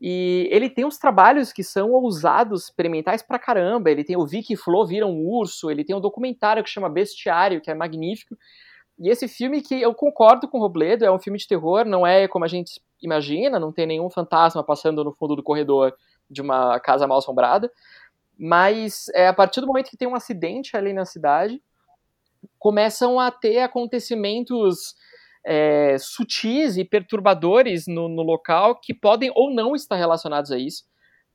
E 0.00 0.48
ele 0.52 0.70
tem 0.70 0.84
uns 0.84 0.96
trabalhos 0.96 1.52
que 1.52 1.64
são 1.64 1.90
ousados, 1.90 2.64
experimentais 2.64 3.20
pra 3.20 3.36
caramba. 3.36 3.90
Ele 3.90 4.04
tem 4.04 4.16
o 4.16 4.24
Vicky 4.24 4.54
Flo 4.54 4.86
vira 4.86 5.08
um 5.08 5.26
urso, 5.26 5.72
ele 5.72 5.84
tem 5.84 5.96
um 5.96 6.00
documentário 6.00 6.62
que 6.62 6.70
chama 6.70 6.88
Bestiário, 6.88 7.60
que 7.60 7.68
é 7.68 7.74
magnífico. 7.74 8.36
E 8.98 9.08
esse 9.08 9.26
filme 9.26 9.60
que 9.60 9.80
eu 9.80 9.94
concordo 9.94 10.46
com 10.48 10.58
o 10.58 10.60
Robledo, 10.60 11.04
é 11.04 11.10
um 11.10 11.18
filme 11.18 11.38
de 11.38 11.48
terror, 11.48 11.84
não 11.84 12.06
é 12.06 12.28
como 12.28 12.44
a 12.44 12.48
gente 12.48 12.80
imagina, 13.02 13.58
não 13.58 13.72
tem 13.72 13.86
nenhum 13.86 14.08
fantasma 14.08 14.62
passando 14.62 15.02
no 15.02 15.12
fundo 15.12 15.36
do 15.36 15.42
corredor 15.42 15.94
de 16.30 16.40
uma 16.40 16.78
casa 16.80 17.06
mal 17.06 17.18
assombrada. 17.18 17.70
Mas 18.38 19.08
é, 19.14 19.28
a 19.28 19.32
partir 19.32 19.60
do 19.60 19.66
momento 19.66 19.90
que 19.90 19.96
tem 19.96 20.08
um 20.08 20.14
acidente 20.14 20.76
ali 20.76 20.92
na 20.92 21.04
cidade, 21.04 21.62
começam 22.58 23.18
a 23.18 23.30
ter 23.30 23.60
acontecimentos 23.60 24.94
é, 25.44 25.96
sutis 25.98 26.76
e 26.76 26.84
perturbadores 26.84 27.86
no, 27.86 28.08
no, 28.08 28.22
local 28.22 28.80
que 28.80 28.94
podem 28.94 29.30
ou 29.34 29.52
não 29.52 29.74
estar 29.74 29.96
relacionados 29.96 30.50
a 30.50 30.58
isso. 30.58 30.84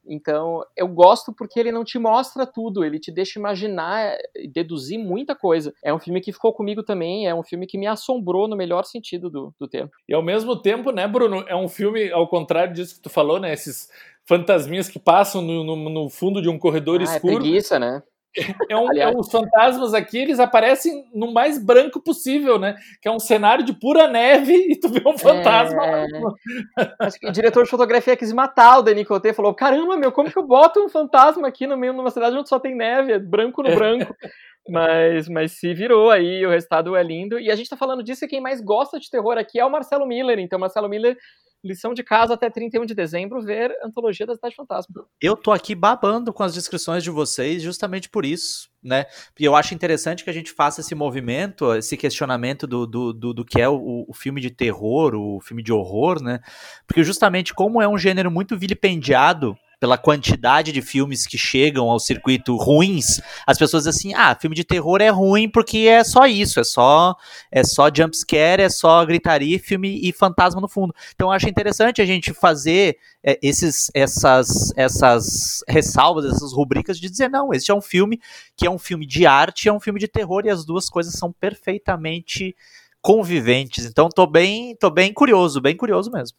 Então, 0.09 0.65
eu 0.75 0.87
gosto 0.87 1.31
porque 1.31 1.59
ele 1.59 1.71
não 1.71 1.83
te 1.83 1.99
mostra 1.99 2.45
tudo, 2.45 2.83
ele 2.83 2.99
te 2.99 3.11
deixa 3.11 3.37
imaginar 3.37 4.17
e 4.35 4.47
deduzir 4.47 4.97
muita 4.97 5.35
coisa. 5.35 5.71
É 5.83 5.93
um 5.93 5.99
filme 5.99 6.19
que 6.19 6.33
ficou 6.33 6.51
comigo 6.51 6.81
também, 6.81 7.27
é 7.27 7.35
um 7.35 7.43
filme 7.43 7.67
que 7.67 7.77
me 7.77 7.85
assombrou 7.85 8.47
no 8.47 8.55
melhor 8.55 8.83
sentido 8.85 9.29
do, 9.29 9.53
do 9.59 9.67
termo. 9.67 9.91
E 10.07 10.13
ao 10.13 10.23
mesmo 10.23 10.59
tempo, 10.59 10.91
né, 10.91 11.07
Bruno, 11.07 11.45
é 11.47 11.55
um 11.55 11.67
filme, 11.67 12.11
ao 12.11 12.27
contrário 12.27 12.73
disso 12.73 12.95
que 12.95 13.01
tu 13.01 13.09
falou, 13.09 13.39
né, 13.39 13.53
esses 13.53 13.89
fantasminhas 14.25 14.89
que 14.89 14.99
passam 14.99 15.41
no, 15.41 15.63
no, 15.63 15.89
no 15.89 16.09
fundo 16.09 16.41
de 16.41 16.49
um 16.49 16.57
corredor 16.57 16.99
ah, 16.99 17.03
é 17.03 17.05
escuro. 17.05 17.33
É 17.33 17.37
preguiça, 17.37 17.77
né? 17.77 18.01
É 18.69 18.77
um, 18.77 18.91
é, 18.93 19.11
os 19.15 19.29
fantasmas 19.31 19.93
aqui, 19.93 20.19
eles 20.19 20.39
aparecem 20.39 21.09
no 21.13 21.33
mais 21.33 21.57
branco 21.63 21.99
possível, 21.99 22.59
né? 22.59 22.75
Que 23.01 23.07
é 23.07 23.11
um 23.11 23.19
cenário 23.19 23.65
de 23.65 23.73
pura 23.73 24.07
neve 24.07 24.53
e 24.69 24.79
tu 24.79 24.87
vê 24.89 25.01
um 25.05 25.17
fantasma. 25.17 25.83
É... 25.85 26.07
Acho 26.99 27.19
que 27.19 27.27
o 27.27 27.31
diretor 27.31 27.63
de 27.63 27.69
fotografia 27.69 28.15
quis 28.15 28.31
matar 28.31 28.79
o 28.79 28.81
Denis 28.83 29.07
Coté, 29.07 29.33
falou, 29.33 29.53
caramba, 29.53 29.97
meu, 29.97 30.11
como 30.11 30.31
que 30.31 30.37
eu 30.37 30.45
boto 30.45 30.79
um 30.79 30.89
fantasma 30.89 31.47
aqui 31.47 31.65
no 31.65 31.77
meio 31.77 31.93
de 31.93 31.99
uma 31.99 32.11
cidade 32.11 32.37
onde 32.37 32.49
só 32.49 32.59
tem 32.59 32.75
neve, 32.75 33.13
é 33.13 33.19
branco 33.19 33.63
no 33.63 33.73
branco. 33.73 34.15
mas, 34.69 35.27
mas 35.27 35.53
se 35.53 35.73
virou 35.73 36.11
aí, 36.11 36.45
o 36.45 36.51
resultado 36.51 36.95
é 36.95 37.01
lindo. 37.01 37.39
E 37.39 37.49
a 37.49 37.55
gente 37.55 37.69
tá 37.69 37.75
falando 37.75 38.03
disso 38.03 38.25
e 38.25 38.27
quem 38.27 38.41
mais 38.41 38.61
gosta 38.61 38.99
de 38.99 39.09
terror 39.09 39.37
aqui 39.37 39.59
é 39.59 39.65
o 39.65 39.71
Marcelo 39.71 40.05
Miller. 40.05 40.37
Então, 40.39 40.59
Marcelo 40.59 40.87
Miller 40.87 41.17
lição 41.63 41.93
de 41.93 42.03
casa 42.03 42.33
até 42.33 42.49
31 42.49 42.85
de 42.85 42.93
dezembro, 42.93 43.41
ver 43.41 43.75
Antologia 43.83 44.25
da 44.25 44.35
Cidade 44.35 44.55
Fantasma. 44.55 45.05
Eu 45.21 45.35
tô 45.35 45.51
aqui 45.51 45.75
babando 45.75 46.31
com 46.31 46.43
as 46.43 46.53
descrições 46.53 47.03
de 47.03 47.09
vocês 47.09 47.61
justamente 47.61 48.09
por 48.09 48.25
isso, 48.25 48.69
né? 48.81 49.05
E 49.37 49.45
eu 49.45 49.55
acho 49.55 49.73
interessante 49.73 50.23
que 50.23 50.29
a 50.29 50.33
gente 50.33 50.51
faça 50.51 50.81
esse 50.81 50.95
movimento, 50.95 51.73
esse 51.75 51.97
questionamento 51.97 52.65
do, 52.65 52.87
do, 52.87 53.13
do, 53.13 53.33
do 53.33 53.45
que 53.45 53.61
é 53.61 53.67
o, 53.67 54.05
o, 54.07 54.13
filme 54.13 54.39
de 54.39 54.49
terror, 54.49 55.15
o 55.15 55.39
filme 55.41 55.61
de 55.61 55.73
horror, 55.73 56.21
né? 56.21 56.39
Porque 56.87 57.03
justamente 57.03 57.53
como 57.53 57.81
é 57.81 57.87
um 57.87 57.97
gênero 57.97 58.31
muito 58.31 58.57
vilipendiado 58.57 59.57
pela 59.79 59.97
quantidade 59.97 60.71
de 60.71 60.81
filmes 60.81 61.25
que 61.25 61.37
chegam 61.37 61.89
ao 61.89 61.99
circuito 61.99 62.55
ruins, 62.57 63.21
as 63.47 63.57
pessoas 63.57 63.87
assim: 63.87 64.13
"Ah, 64.13 64.35
filme 64.35 64.55
de 64.55 64.63
terror 64.63 65.01
é 65.01 65.09
ruim 65.09 65.49
porque 65.49 65.79
é 65.79 66.03
só 66.03 66.25
isso, 66.25 66.59
é 66.59 66.63
só 66.63 67.15
é 67.51 67.63
só 67.63 67.89
jump 67.93 68.15
scare, 68.15 68.61
é 68.61 68.69
só 68.69 69.05
gritaria, 69.05 69.59
filme 69.59 69.99
e 70.03 70.11
fantasma 70.11 70.59
no 70.61 70.67
fundo". 70.67 70.93
Então 71.15 71.27
eu 71.27 71.31
acho 71.31 71.47
interessante 71.49 72.01
a 72.01 72.05
gente 72.05 72.33
fazer 72.33 72.97
é, 73.23 73.39
esses 73.41 73.89
essas 73.93 74.71
essas 74.75 75.63
ressalvas, 75.67 76.25
essas 76.25 76.53
rubricas 76.53 76.99
de 76.99 77.09
dizer 77.09 77.29
não, 77.29 77.53
este 77.53 77.71
é 77.71 77.73
um 77.73 77.81
filme 77.81 78.19
que 78.57 78.67
é 78.67 78.69
um 78.71 78.79
filme 78.79 79.05
de 79.05 79.25
arte, 79.25 79.69
é 79.69 79.73
um 79.73 79.79
filme 79.79 79.99
de 79.99 80.07
terror 80.07 80.43
e 80.45 80.49
as 80.49 80.65
duas 80.65 80.89
coisas 80.89 81.13
são 81.13 81.31
perfeitamente 81.31 82.55
conviventes. 83.01 83.85
Então 83.85 84.09
tô 84.09 84.25
bem, 84.27 84.75
tô 84.75 84.89
bem 84.89 85.13
curioso, 85.13 85.61
bem 85.61 85.75
curioso 85.75 86.11
mesmo. 86.11 86.37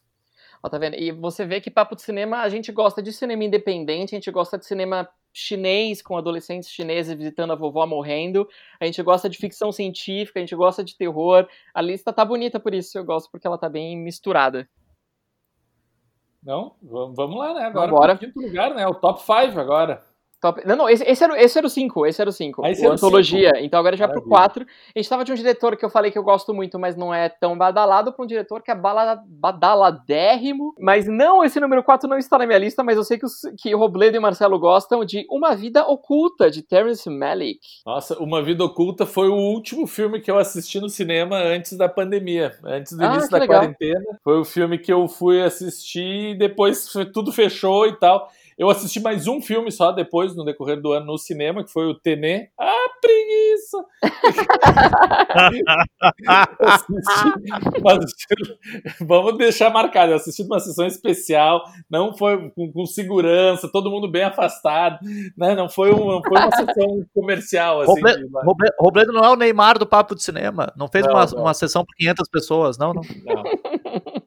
Ó, 0.62 0.68
tá 0.68 0.78
vendo? 0.78 0.94
E 0.96 1.10
você 1.10 1.44
vê 1.44 1.60
que 1.60 1.70
papo 1.70 1.96
de 1.96 2.02
cinema, 2.02 2.40
a 2.40 2.48
gente 2.48 2.70
gosta 2.70 3.02
de 3.02 3.12
cinema 3.12 3.44
independente, 3.44 4.14
a 4.14 4.18
gente 4.18 4.30
gosta 4.30 4.58
de 4.58 4.66
cinema 4.66 5.08
chinês 5.32 6.02
com 6.02 6.16
adolescentes 6.16 6.68
chineses 6.68 7.16
visitando 7.16 7.52
a 7.52 7.56
vovó 7.56 7.86
morrendo, 7.86 8.48
a 8.78 8.84
gente 8.84 9.02
gosta 9.02 9.28
de 9.28 9.38
ficção 9.38 9.72
científica, 9.72 10.38
a 10.38 10.42
gente 10.42 10.54
gosta 10.54 10.84
de 10.84 10.96
terror. 10.96 11.48
A 11.72 11.80
lista 11.80 12.12
tá 12.12 12.24
bonita 12.24 12.60
por 12.60 12.74
isso, 12.74 12.98
eu 12.98 13.04
gosto 13.04 13.30
porque 13.30 13.46
ela 13.46 13.56
tá 13.56 13.68
bem 13.68 13.96
misturada. 13.96 14.68
Não, 16.42 16.74
vamos 16.82 17.36
lá, 17.36 17.54
né? 17.54 17.64
Agora, 17.64 17.88
Agora. 17.88 18.18
quinto 18.18 18.40
lugar, 18.40 18.74
né? 18.74 18.86
O 18.86 18.94
top 18.94 19.20
5 19.20 19.60
agora. 19.60 20.02
Top... 20.40 20.62
Não, 20.66 20.74
não, 20.74 20.88
esse, 20.88 21.04
esse, 21.04 21.22
era, 21.22 21.42
esse 21.42 21.58
era 21.58 21.66
o 21.66 21.70
5, 21.70 22.06
esse 22.06 22.20
era 22.20 22.30
o 22.30 22.32
5. 22.32 22.62
Ah, 22.64 22.70
o 22.88 22.92
Antologia. 22.92 23.52
Então 23.58 23.78
agora 23.78 23.94
já 23.94 24.08
pro 24.08 24.22
4. 24.22 24.64
A 24.64 24.98
gente 24.98 25.08
tava 25.08 25.22
de 25.22 25.32
um 25.32 25.34
diretor 25.34 25.76
que 25.76 25.84
eu 25.84 25.90
falei 25.90 26.10
que 26.10 26.18
eu 26.18 26.22
gosto 26.22 26.54
muito, 26.54 26.78
mas 26.78 26.96
não 26.96 27.12
é 27.12 27.28
tão 27.28 27.58
badalado, 27.58 28.12
pra 28.12 28.24
um 28.24 28.26
diretor 28.26 28.62
que 28.62 28.70
é 28.70 28.74
bala, 28.74 29.22
badaladérrimo. 29.26 30.74
Mas 30.78 31.06
não, 31.06 31.44
esse 31.44 31.60
número 31.60 31.82
4 31.82 32.08
não 32.08 32.16
está 32.16 32.38
na 32.38 32.46
minha 32.46 32.58
lista, 32.58 32.82
mas 32.82 32.96
eu 32.96 33.04
sei 33.04 33.18
que, 33.18 33.26
os, 33.26 33.40
que 33.60 33.74
Robledo 33.74 34.16
e 34.16 34.20
Marcelo 34.20 34.58
gostam 34.58 35.04
de 35.04 35.26
Uma 35.30 35.54
Vida 35.54 35.84
Oculta, 35.86 36.50
de 36.50 36.62
Terrence 36.62 37.08
Malick. 37.10 37.60
Nossa, 37.84 38.18
Uma 38.18 38.42
Vida 38.42 38.64
Oculta 38.64 39.04
foi 39.04 39.28
o 39.28 39.36
último 39.36 39.86
filme 39.86 40.20
que 40.20 40.30
eu 40.30 40.38
assisti 40.38 40.80
no 40.80 40.88
cinema 40.88 41.36
antes 41.36 41.76
da 41.76 41.88
pandemia, 41.88 42.58
antes 42.64 42.96
do 42.96 43.04
ah, 43.04 43.12
início 43.12 43.30
da 43.30 43.38
legal. 43.38 43.60
quarentena. 43.60 44.18
Foi 44.24 44.40
o 44.40 44.44
filme 44.44 44.78
que 44.78 44.90
eu 44.90 45.06
fui 45.06 45.42
assistir 45.42 46.30
e 46.30 46.38
depois 46.38 46.90
tudo 47.12 47.30
fechou 47.30 47.86
e 47.86 47.98
tal. 47.98 48.30
Eu 48.60 48.68
assisti 48.68 49.00
mais 49.00 49.26
um 49.26 49.40
filme 49.40 49.72
só 49.72 49.90
depois, 49.90 50.36
no 50.36 50.44
decorrer 50.44 50.78
do 50.82 50.92
ano, 50.92 51.06
no 51.06 51.16
cinema, 51.16 51.64
que 51.64 51.72
foi 51.72 51.86
o 51.86 51.94
Tenê. 51.94 52.50
Ah, 52.60 52.90
preguiça! 53.00 53.78
assisti, 57.86 58.26
vamos 59.00 59.38
deixar 59.38 59.70
marcado. 59.70 60.12
Eu 60.12 60.16
assisti 60.16 60.42
uma 60.42 60.60
sessão 60.60 60.86
especial, 60.86 61.64
não 61.90 62.14
foi 62.14 62.50
com, 62.50 62.70
com 62.70 62.84
segurança, 62.84 63.66
todo 63.66 63.90
mundo 63.90 64.10
bem 64.10 64.24
afastado. 64.24 64.98
Né? 65.38 65.54
Não 65.54 65.70
foi, 65.70 65.90
uma, 65.92 66.20
foi 66.20 66.38
uma 66.38 66.52
sessão 66.52 67.06
comercial. 67.14 67.80
Assim, 67.80 67.92
Robledo, 67.92 68.28
de... 68.28 68.74
Robledo 68.78 69.12
não 69.14 69.24
é 69.24 69.30
o 69.30 69.36
Neymar 69.36 69.78
do 69.78 69.86
Papo 69.86 70.14
de 70.14 70.22
Cinema. 70.22 70.70
Não 70.76 70.86
fez 70.86 71.06
não, 71.06 71.14
uma, 71.14 71.24
não. 71.24 71.42
uma 71.44 71.54
sessão 71.54 71.82
por 71.82 71.94
500 71.96 72.28
pessoas, 72.28 72.76
não, 72.76 72.92
não. 72.92 73.00
não. 73.24 73.42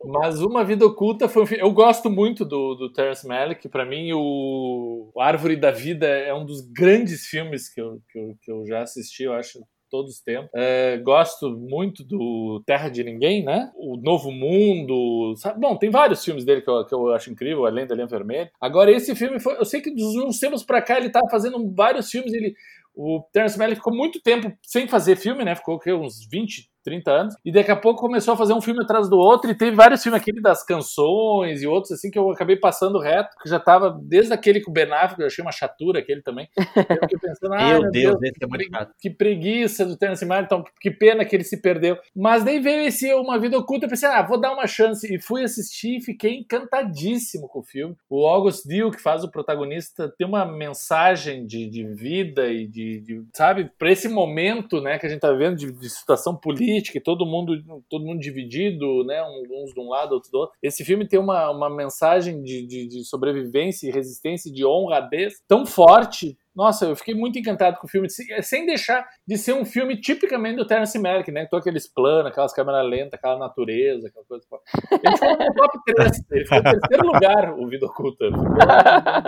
Mas 0.06 0.42
Uma 0.42 0.64
Vida 0.64 0.86
Oculta 0.86 1.30
foi 1.30 1.44
um 1.44 1.46
filme. 1.46 1.64
Eu 1.64 1.72
gosto 1.72 2.10
muito 2.10 2.44
do, 2.44 2.76
do 2.76 2.92
Terrence 2.92 3.28
Malick. 3.28 3.68
Para 3.70 3.86
mim, 3.86 4.12
o... 4.14 5.12
o 5.14 5.22
Árvore 5.22 5.56
da 5.56 5.72
Vida 5.72 6.06
é 6.06 6.34
um 6.34 6.46
dos 6.46 6.62
grandes 6.62 7.26
filmes 7.26 7.74
que 7.74 7.80
eu, 7.82 8.02
que 8.12 8.20
eu, 8.20 8.36
que 8.42 8.52
eu 8.52 8.66
já 8.66 8.82
assisti, 8.82 9.24
eu 9.24 9.34
acho 9.34 9.60
todos 9.94 10.16
os 10.16 10.22
tempos. 10.22 10.50
É, 10.56 10.98
gosto 10.98 11.52
muito 11.52 12.04
do 12.04 12.64
Terra 12.66 12.90
de 12.90 13.04
Ninguém, 13.04 13.44
né? 13.44 13.72
O 13.76 13.96
Novo 13.96 14.32
Mundo. 14.32 15.36
Sabe? 15.38 15.60
Bom, 15.60 15.78
tem 15.78 15.92
vários 15.92 16.26
filmes 16.26 16.44
dele 16.44 16.62
que 16.62 16.70
eu, 16.70 16.84
que 16.84 16.96
eu 16.96 17.14
acho 17.14 17.32
incrível, 17.32 17.68
Além 17.68 17.86
da 17.86 17.94
Linha 17.94 18.08
Vermelha. 18.08 18.52
Agora, 18.60 18.92
esse 18.92 19.16
filme 19.16 19.40
foi. 19.40 19.56
Eu 19.56 19.66
sei 19.66 19.82
que 19.82 19.94
dos 19.94 20.16
uns 20.16 20.40
tempos 20.40 20.64
pra 20.64 20.82
cá 20.82 20.98
ele 20.98 21.12
tá 21.12 21.22
fazendo 21.30 21.72
vários 21.76 22.10
filmes. 22.10 22.34
Ele, 22.34 22.56
o 22.96 23.22
Terence 23.32 23.58
Malick 23.58 23.78
ficou 23.78 23.96
muito 23.96 24.20
tempo 24.20 24.52
sem 24.64 24.88
fazer 24.88 25.16
filme, 25.16 25.46
né? 25.46 25.54
Ficou 25.56 25.80
uns 26.00 26.28
20, 26.28 26.72
30 26.84 27.12
anos, 27.12 27.36
e 27.44 27.52
daqui 27.52 27.72
a 27.72 27.76
pouco 27.76 28.02
começou 28.02 28.34
a 28.34 28.38
fazer 28.38 28.54
um 28.54 28.62
filme 28.62 28.82
atrás 28.84 29.10
do 29.10 29.18
outro, 29.18 29.50
e 29.50 29.56
teve 29.56 29.76
vários 29.76 30.02
filmes, 30.04 30.22
aquele 30.22 30.42
das 30.42 30.64
canções 30.64 31.62
e 31.62 31.68
outros 31.68 31.94
assim, 31.94 32.12
que 32.12 32.20
eu 32.20 32.32
acabei 32.32 32.56
passando 32.56 33.00
reto, 33.00 33.36
que 33.42 33.50
já 33.50 33.60
tava 33.60 33.98
desde 34.02 34.34
aquele 34.34 34.62
com 34.62 34.72
o 34.72 34.74
Ben 34.74 34.92
Affleck, 34.92 35.22
eu 35.22 35.28
achei 35.28 35.44
uma 35.44 35.52
chatura 35.52 36.00
aquele 36.00 36.22
também. 36.22 36.48
Eu 36.94 37.10
fiquei 37.10 37.20
pensando, 37.20 37.54
ah, 37.54 37.68
meu, 37.70 37.82
meu 37.82 37.92
Deus, 37.92 38.20
Deus 38.20 38.34
é 38.42 38.48
muito 38.48 38.70
chato. 38.70 38.94
que 39.00 39.10
preguiça 39.10 39.86
do 39.86 39.98
Terence 39.98 40.26
então 40.26 40.64
que 40.80 40.92
pena 40.92 41.26
que 41.26 41.36
ele 41.36 41.44
se 41.44 41.62
perdeu. 41.62 41.98
Mas 42.16 42.44
daí 42.44 42.60
veio 42.60 42.82
esse 42.82 43.14
Uma 43.14 43.40
Vida 43.40 43.58
Oculta, 43.58 43.86
eu 43.86 43.90
pensei, 43.90 44.10
ah, 44.10 44.22
vou 44.22 44.40
dar 44.40 44.54
uma 44.54 44.68
chance, 44.68 45.14
e 45.14 45.20
fui 45.20 45.44
assistir 45.44 45.98
e 45.98 46.02
fiquei 46.02 46.38
encantadíssimo 46.38 47.48
com 47.48 47.60
o 47.60 47.64
filme. 47.64 47.96
O 48.10 48.26
August 48.28 48.68
Dill, 48.68 48.92
que 48.92 49.02
faz 49.02 49.24
o 49.24 49.32
protagonista, 49.32 50.14
tem 50.18 50.28
uma 50.28 50.46
mensagem 50.46 51.46
de, 51.46 51.70
de 51.70 51.86
vida 51.86 52.48
e 52.48 52.68
de, 52.68 53.02
de 53.02 53.24
sabe, 53.34 53.70
para 53.78 53.92
esse 53.92 54.08
momento, 54.08 54.82
né, 54.82 54.98
que 54.98 55.06
a 55.06 55.10
gente 55.10 55.22
tá 55.22 55.32
vendo 55.32 55.58
de, 55.58 55.72
de 55.72 55.90
situação 55.90 56.36
política, 56.36 56.73
política 56.74 57.00
todo 57.02 57.26
mundo, 57.26 57.84
todo 57.90 58.06
mundo 58.06 58.20
dividido, 58.20 59.04
né? 59.04 59.22
Uns 59.52 59.74
de 59.74 59.80
um 59.80 59.90
lado, 59.90 60.14
outros 60.14 60.32
do 60.32 60.40
outro. 60.40 60.56
Esse 60.62 60.84
filme 60.84 61.08
tem 61.08 61.20
uma, 61.20 61.50
uma 61.52 61.70
mensagem 61.70 62.42
de, 62.42 62.66
de, 62.66 62.88
de 62.88 63.04
sobrevivência 63.06 63.88
e 63.88 63.92
resistência, 63.92 64.52
de 64.52 64.66
honradez 64.66 65.36
tão 65.48 65.66
forte 65.66 66.38
nossa, 66.56 66.86
eu 66.86 66.96
fiquei 66.96 67.16
muito 67.16 67.40
encantado 67.40 67.78
com 67.78 67.88
o 67.88 67.90
filme, 67.90 68.08
sem 68.10 68.66
deixar 68.66 69.08
de 69.28 69.38
ser 69.38 69.54
um 69.54 69.66
filme 69.66 70.00
tipicamente 70.00 70.58
do 70.58 70.68
Terence 70.68 70.98
Malick, 71.00 71.32
né? 71.32 71.48
Com 71.48 71.56
aqueles 71.56 71.92
planos, 71.92 72.28
aquelas 72.28 72.54
câmeras 72.54 72.88
lentas, 72.88 73.14
aquela 73.14 73.40
natureza, 73.40 74.08
aquela 74.08 74.26
coisa. 74.26 74.46
Ele 74.92 75.18
ficou 75.18 75.38
no 75.38 75.54
top 75.56 75.80
3, 75.86 76.12
ele 76.32 76.44
ficou 76.44 76.58
em 76.60 76.64
terceiro 76.64 77.08
lugar, 77.08 77.54
o 77.54 77.68
Vida 77.68 77.86
Oculta. 77.88 78.26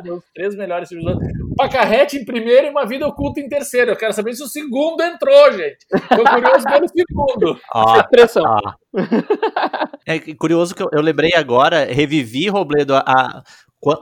Ficou 0.04 0.18
os 0.18 0.24
três 0.36 0.56
melhores 0.56 0.88
filmes 0.88 1.06
do 1.06 1.12
ano. 1.12 1.56
Pacarrete 1.58 2.18
em 2.18 2.26
primeiro 2.26 2.68
e 2.68 2.70
Uma 2.70 2.86
Vida 2.86 3.08
Oculta 3.08 3.40
em 3.40 3.50
terceiro. 3.50 3.92
Eu 3.92 3.98
quero 3.98 4.14
saber 4.14 4.34
se 4.36 4.44
o 4.44 4.48
segundo 4.48 5.02
entrou, 5.02 5.52
gente. 5.52 5.78
Tô 5.90 6.24
curioso 6.24 6.66
pelo 6.66 6.88
segundo. 6.88 7.60
Ah, 7.74 8.08
ah. 8.46 8.76
É 10.06 10.20
curioso 10.36 10.76
que 10.76 10.84
eu, 10.84 10.90
eu 10.94 11.02
lembrei 11.02 11.34
agora, 11.34 11.86
revivi, 11.86 12.48
Robledo, 12.48 12.96
a, 12.96 13.44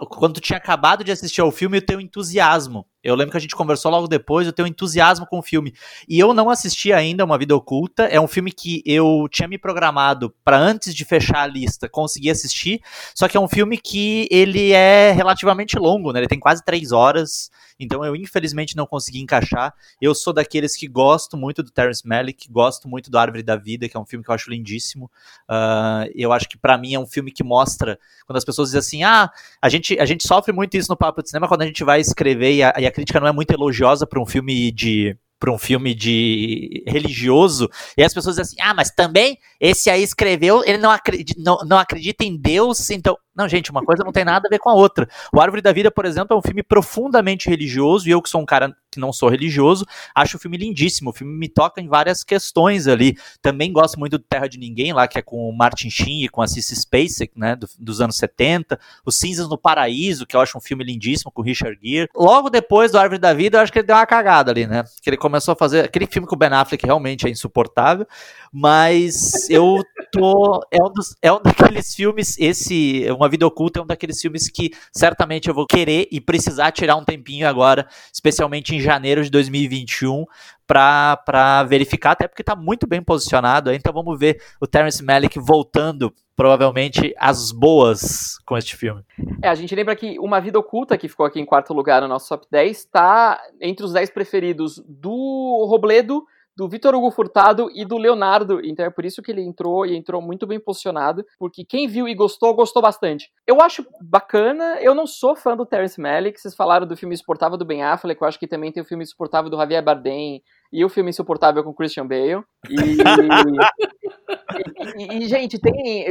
quando 0.09 0.35
tu 0.35 0.41
tinha 0.41 0.57
acabado 0.57 1.03
de 1.03 1.11
assistir 1.11 1.41
ao 1.41 1.51
filme, 1.51 1.77
o 1.77 1.85
teu 1.85 2.01
entusiasmo. 2.01 2.85
Eu 3.03 3.15
lembro 3.15 3.31
que 3.31 3.37
a 3.37 3.41
gente 3.41 3.55
conversou 3.55 3.91
logo 3.91 4.07
depois, 4.07 4.47
o 4.47 4.53
teu 4.53 4.65
entusiasmo 4.65 5.25
com 5.25 5.39
o 5.39 5.41
filme. 5.41 5.73
E 6.07 6.17
eu 6.17 6.33
não 6.33 6.49
assisti 6.49 6.93
ainda 6.93 7.25
Uma 7.25 7.37
Vida 7.37 7.55
Oculta. 7.55 8.03
É 8.03 8.19
um 8.19 8.27
filme 8.27 8.51
que 8.51 8.81
eu 8.85 9.27
tinha 9.29 9.47
me 9.47 9.57
programado 9.57 10.33
para 10.43 10.57
antes 10.57 10.95
de 10.95 11.03
fechar 11.03 11.41
a 11.41 11.47
lista 11.47 11.89
conseguir 11.89 12.29
assistir. 12.29 12.81
Só 13.13 13.27
que 13.27 13.35
é 13.35 13.39
um 13.39 13.47
filme 13.47 13.77
que 13.77 14.27
ele 14.31 14.71
é 14.71 15.11
relativamente 15.11 15.77
longo, 15.77 16.13
né? 16.13 16.21
Ele 16.21 16.27
tem 16.27 16.39
quase 16.39 16.63
três 16.63 16.91
horas. 16.91 17.51
Então 17.79 18.05
eu 18.05 18.15
infelizmente 18.15 18.75
não 18.75 18.85
consegui 18.85 19.19
encaixar. 19.19 19.73
Eu 20.01 20.15
sou 20.15 20.31
daqueles 20.31 20.75
que 20.75 20.87
gosto 20.87 21.35
muito 21.35 21.61
do 21.61 21.71
Terrence 21.71 22.07
Malick, 22.07 22.49
gosto 22.49 22.87
muito 22.87 23.09
do 23.09 23.17
Árvore 23.17 23.43
da 23.43 23.55
Vida, 23.55 23.89
que 23.89 23.97
é 23.97 23.99
um 23.99 24.05
filme 24.05 24.23
que 24.23 24.29
eu 24.29 24.35
acho 24.35 24.49
lindíssimo. 24.49 25.05
Uh, 25.49 26.09
eu 26.15 26.31
acho 26.31 26.47
que 26.47 26.57
para 26.57 26.77
mim 26.77 26.93
é 26.93 26.99
um 26.99 27.07
filme 27.07 27.31
que 27.31 27.43
mostra 27.43 27.99
quando 28.25 28.37
as 28.37 28.45
pessoas 28.45 28.69
dizem 28.69 28.79
assim, 28.79 29.03
ah, 29.03 29.29
a 29.61 29.69
gente 29.69 29.99
a 29.99 30.05
gente 30.05 30.25
sofre 30.25 30.53
muito 30.53 30.77
isso 30.77 30.89
no 30.89 30.97
papo 30.97 31.21
de 31.21 31.29
cinema 31.29 31.47
quando 31.47 31.63
a 31.63 31.65
gente 31.65 31.83
vai 31.83 31.99
escrever 31.99 32.53
e 32.53 32.63
a, 32.63 32.73
e 32.77 32.85
crítica 32.93 33.19
não 33.19 33.27
é 33.27 33.31
muito 33.31 33.51
elogiosa 33.51 34.07
para 34.07 34.21
um 34.21 34.25
filme 34.25 34.71
de 34.71 35.17
para 35.39 35.51
um 35.51 35.57
filme 35.57 35.93
de 35.93 36.85
religioso, 36.87 37.69
e 37.97 38.03
as 38.03 38.13
pessoas 38.13 38.37
dizem 38.37 38.43
assim: 38.43 38.61
"Ah, 38.61 38.73
mas 38.73 38.91
também 38.91 39.37
esse 39.59 39.89
aí 39.89 40.01
escreveu, 40.01 40.63
ele 40.63 40.77
não 40.77 40.89
acredita, 40.89 41.33
não, 41.43 41.57
não 41.65 41.77
acredita 41.77 42.23
em 42.23 42.37
Deus, 42.37 42.89
então 42.89 43.17
não, 43.35 43.49
gente, 43.49 43.69
uma 43.69 43.83
coisa 43.83 44.05
não 44.05 44.13
tem 44.13 44.23
nada 44.23 44.47
a 44.47 44.49
ver 44.49 44.59
com 44.59 44.69
a 44.69 44.73
outra. 44.73 45.05
O 45.33 45.41
Árvore 45.41 45.61
da 45.61 45.73
Vida, 45.73 45.91
por 45.91 46.05
exemplo, 46.05 46.33
é 46.33 46.39
um 46.39 46.41
filme 46.41 46.63
profundamente 46.63 47.49
religioso, 47.49 48.07
e 48.07 48.11
eu 48.11 48.21
que 48.21 48.29
sou 48.29 48.39
um 48.39 48.45
cara 48.45 48.73
que 48.93 48.99
não 48.99 49.13
sou 49.13 49.29
religioso, 49.29 49.85
acho 50.15 50.37
o 50.37 50.39
filme 50.39 50.57
lindíssimo. 50.57 51.09
O 51.09 51.13
filme 51.13 51.33
me 51.33 51.47
toca 51.47 51.81
em 51.81 51.87
várias 51.87 52.23
questões 52.23 52.87
ali. 52.87 53.17
Também 53.41 53.71
gosto 53.71 53.99
muito 53.99 54.17
do 54.17 54.23
Terra 54.23 54.47
de 54.47 54.57
Ninguém, 54.57 54.93
lá, 54.93 55.07
que 55.07 55.19
é 55.19 55.21
com 55.21 55.49
o 55.49 55.55
Martin 55.55 55.89
Sheen 55.89 56.23
e 56.23 56.29
com 56.29 56.41
a 56.41 56.47
Cissy 56.47 56.75
Spacek, 56.75 57.37
né, 57.37 57.55
do, 57.55 57.67
dos 57.79 58.01
anos 58.01 58.17
70. 58.17 58.79
Os 59.05 59.17
Cinzas 59.17 59.47
no 59.49 59.57
Paraíso, 59.57 60.25
que 60.25 60.35
eu 60.35 60.41
acho 60.41 60.57
um 60.57 60.61
filme 60.61 60.83
lindíssimo, 60.83 61.31
com 61.31 61.41
o 61.41 61.45
Richard 61.45 61.77
Gere. 61.81 62.09
Logo 62.15 62.49
depois 62.49 62.91
do 62.91 62.97
Árvore 62.97 63.19
da 63.19 63.33
Vida, 63.33 63.57
eu 63.57 63.61
acho 63.61 63.71
que 63.71 63.79
ele 63.79 63.87
deu 63.87 63.95
uma 63.95 64.05
cagada 64.05 64.51
ali, 64.51 64.67
né? 64.67 64.83
Que 65.01 65.09
ele 65.09 65.17
começou 65.17 65.53
a 65.53 65.55
fazer 65.55 65.85
aquele 65.85 66.07
filme 66.07 66.27
com 66.27 66.35
o 66.35 66.37
Ben 66.37 66.49
Affleck 66.49 66.85
realmente 66.85 67.27
é 67.27 67.29
insuportável, 67.29 68.07
mas 68.51 69.49
eu 69.49 69.83
tô. 70.11 70.61
É 70.71 70.83
um, 70.83 70.91
dos, 70.91 71.15
é 71.21 71.31
um 71.31 71.41
daqueles 71.41 71.95
filmes, 71.95 72.37
esse. 72.37 73.05
Uma 73.11 73.29
Vida 73.29 73.47
Oculta 73.47 73.79
é 73.79 73.83
um 73.83 73.85
daqueles 73.85 74.21
filmes 74.21 74.49
que 74.49 74.71
certamente 74.91 75.47
eu 75.47 75.53
vou 75.53 75.65
querer 75.65 76.07
e 76.11 76.21
precisar 76.21 76.71
tirar 76.71 76.95
um 76.95 77.03
tempinho 77.03 77.47
agora, 77.47 77.87
especialmente 78.13 78.75
em 78.75 78.79
janeiro 78.83 79.23
de 79.23 79.29
2021, 79.29 80.25
para 80.67 81.63
verificar, 81.63 82.11
até 82.11 82.27
porque 82.27 82.41
está 82.41 82.55
muito 82.55 82.87
bem 82.87 83.01
posicionado. 83.01 83.71
Então 83.71 83.93
vamos 83.93 84.17
ver 84.17 84.41
o 84.61 84.67
Terence 84.67 85.03
Malick 85.03 85.39
voltando, 85.39 86.13
provavelmente, 86.35 87.13
às 87.17 87.51
boas 87.51 88.37
com 88.45 88.57
este 88.57 88.75
filme. 88.75 89.03
É, 89.41 89.49
a 89.49 89.55
gente 89.55 89.75
lembra 89.75 89.95
que 89.95 90.17
Uma 90.19 90.39
Vida 90.39 90.59
Oculta, 90.59 90.97
que 90.97 91.07
ficou 91.07 91.25
aqui 91.25 91.39
em 91.39 91.45
quarto 91.45 91.73
lugar 91.73 92.01
no 92.01 92.07
nosso 92.07 92.29
top 92.29 92.47
10, 92.49 92.77
está 92.77 93.39
entre 93.61 93.85
os 93.85 93.93
10 93.93 94.09
preferidos 94.11 94.83
do 94.87 95.65
Robledo 95.69 96.23
do 96.55 96.69
Vitor 96.69 96.93
Hugo 96.95 97.11
Furtado 97.11 97.69
e 97.73 97.85
do 97.85 97.97
Leonardo. 97.97 98.59
Então 98.63 98.85
é 98.85 98.89
por 98.89 99.05
isso 99.05 99.21
que 99.21 99.31
ele 99.31 99.41
entrou 99.41 99.85
e 99.85 99.95
entrou 99.95 100.21
muito 100.21 100.45
bem 100.45 100.59
posicionado, 100.59 101.25
porque 101.37 101.63
quem 101.65 101.87
viu 101.87 102.07
e 102.07 102.15
gostou, 102.15 102.53
gostou 102.53 102.81
bastante. 102.81 103.31
Eu 103.47 103.61
acho 103.61 103.85
bacana, 104.01 104.77
eu 104.81 104.93
não 104.93 105.07
sou 105.07 105.35
fã 105.35 105.55
do 105.55 105.65
Terence 105.65 105.99
Malick, 105.99 106.39
vocês 106.39 106.55
falaram 106.55 106.85
do 106.85 106.97
filme 106.97 107.15
Insuportável 107.15 107.57
do 107.57 107.65
Ben 107.65 107.83
Affleck, 107.83 108.21
eu 108.21 108.27
acho 108.27 108.39
que 108.39 108.47
também 108.47 108.71
tem 108.71 108.83
o 108.83 108.85
filme 108.85 109.03
Insuportável 109.03 109.49
do 109.49 109.57
Javier 109.57 109.83
Bardem 109.83 110.41
e 110.71 110.85
o 110.85 110.89
filme 110.89 111.09
Insuportável 111.09 111.63
com 111.63 111.73
Christian 111.73 112.07
Bale. 112.07 112.43
E, 112.69 112.73
e, 114.97 115.23
e, 115.23 115.27
gente, 115.27 115.59
tem. 115.59 116.05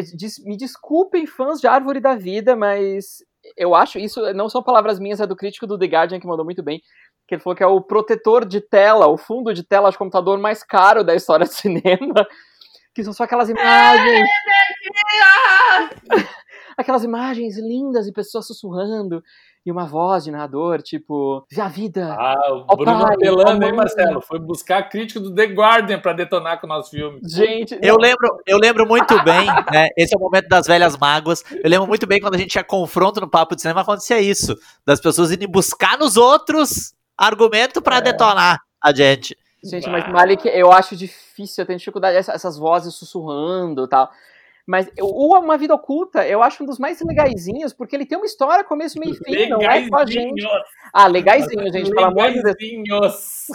Me 0.44 0.56
desculpem, 0.56 1.26
fãs 1.26 1.60
de 1.60 1.66
Árvore 1.66 2.00
da 2.00 2.14
Vida, 2.14 2.56
mas 2.56 3.18
eu 3.56 3.74
acho 3.74 3.98
isso, 3.98 4.20
não 4.34 4.48
são 4.48 4.62
palavras 4.62 4.98
minhas, 4.98 5.20
é 5.20 5.26
do 5.26 5.36
crítico 5.36 5.66
do 5.66 5.78
The 5.78 5.86
Guardian 5.86 6.20
que 6.20 6.26
mandou 6.26 6.44
muito 6.44 6.62
bem 6.62 6.80
que 7.32 7.36
ele 7.36 7.42
falou 7.42 7.56
que 7.56 7.62
é 7.62 7.66
o 7.66 7.80
protetor 7.80 8.44
de 8.44 8.60
tela, 8.60 9.06
o 9.06 9.16
fundo 9.16 9.54
de 9.54 9.62
tela 9.62 9.90
de 9.90 9.96
computador 9.96 10.38
mais 10.38 10.62
caro 10.62 11.02
da 11.02 11.14
história 11.14 11.46
do 11.46 11.52
cinema, 11.52 12.26
que 12.94 13.02
são 13.02 13.12
só 13.14 13.24
aquelas 13.24 13.48
imagens. 13.48 14.28
aquelas 16.76 17.04
imagens 17.04 17.56
lindas 17.58 18.06
e 18.06 18.12
pessoas 18.12 18.46
sussurrando 18.46 19.22
e 19.64 19.70
uma 19.70 19.86
voz 19.86 20.24
de 20.24 20.30
narrador, 20.30 20.82
tipo, 20.82 21.46
a 21.56 21.68
vida. 21.68 22.14
Ah, 22.18 22.52
o 22.68 22.76
Bruno 22.76 23.06
pai, 23.06 23.14
apelando, 23.14 23.64
hein, 23.64 23.72
Marcelo? 23.72 24.20
Foi 24.20 24.38
buscar 24.38 24.78
a 24.78 24.82
crítica 24.82 25.20
do 25.20 25.32
The 25.34 25.46
Guardian 25.46 26.00
para 26.00 26.12
detonar 26.12 26.60
com 26.60 26.66
o 26.66 26.68
nosso 26.68 26.90
filme. 26.90 27.20
Gente, 27.24 27.78
eu 27.80 27.96
lembro, 27.96 28.42
eu 28.44 28.58
lembro 28.58 28.86
muito 28.86 29.22
bem, 29.22 29.46
né? 29.72 29.88
Esse 29.96 30.14
é 30.14 30.18
o 30.18 30.20
momento 30.20 30.48
das 30.48 30.66
velhas 30.66 30.98
mágoas. 30.98 31.44
Eu 31.50 31.70
lembro 31.70 31.86
muito 31.86 32.06
bem 32.06 32.20
quando 32.20 32.34
a 32.34 32.38
gente 32.38 32.50
tinha 32.50 32.64
confronto 32.64 33.20
no 33.20 33.30
papo 33.30 33.54
de 33.54 33.62
cinema, 33.62 33.82
acontecia 33.82 34.20
isso, 34.20 34.54
das 34.84 35.00
pessoas 35.00 35.30
irem 35.30 35.48
buscar 35.48 35.96
nos 35.96 36.16
outros 36.16 36.92
argumento 37.16 37.80
para 37.82 37.98
é. 37.98 38.00
detonar 38.00 38.60
a 38.82 38.92
gente. 38.92 39.36
Gente, 39.64 39.88
mas 39.88 40.08
Malik, 40.10 40.48
eu 40.48 40.72
acho 40.72 40.96
difícil, 40.96 41.62
eu 41.62 41.66
tenho 41.66 41.78
dificuldade, 41.78 42.16
essas 42.16 42.58
vozes 42.58 42.94
sussurrando 42.94 43.84
e 43.84 43.88
tal. 43.88 44.10
Mas 44.66 44.88
o 45.00 45.38
Uma 45.38 45.56
Vida 45.56 45.74
Oculta, 45.74 46.26
eu 46.26 46.42
acho 46.42 46.62
um 46.62 46.66
dos 46.66 46.78
mais 46.78 47.00
legaisinhos, 47.00 47.72
porque 47.72 47.96
ele 47.96 48.06
tem 48.06 48.16
uma 48.16 48.26
história, 48.26 48.64
começo, 48.64 48.98
meio 48.98 49.14
e 49.14 49.16
fim, 49.16 49.48
não 49.48 49.60
é 49.60 49.86
só 49.88 49.96
a 49.96 50.06
gente. 50.06 50.44
Ah, 50.92 51.06
legaisinho, 51.06 51.72
gente, 51.72 51.90
pelo 51.90 52.06
amor 52.06 52.32
de 52.32 52.42
Deus. 52.42 53.46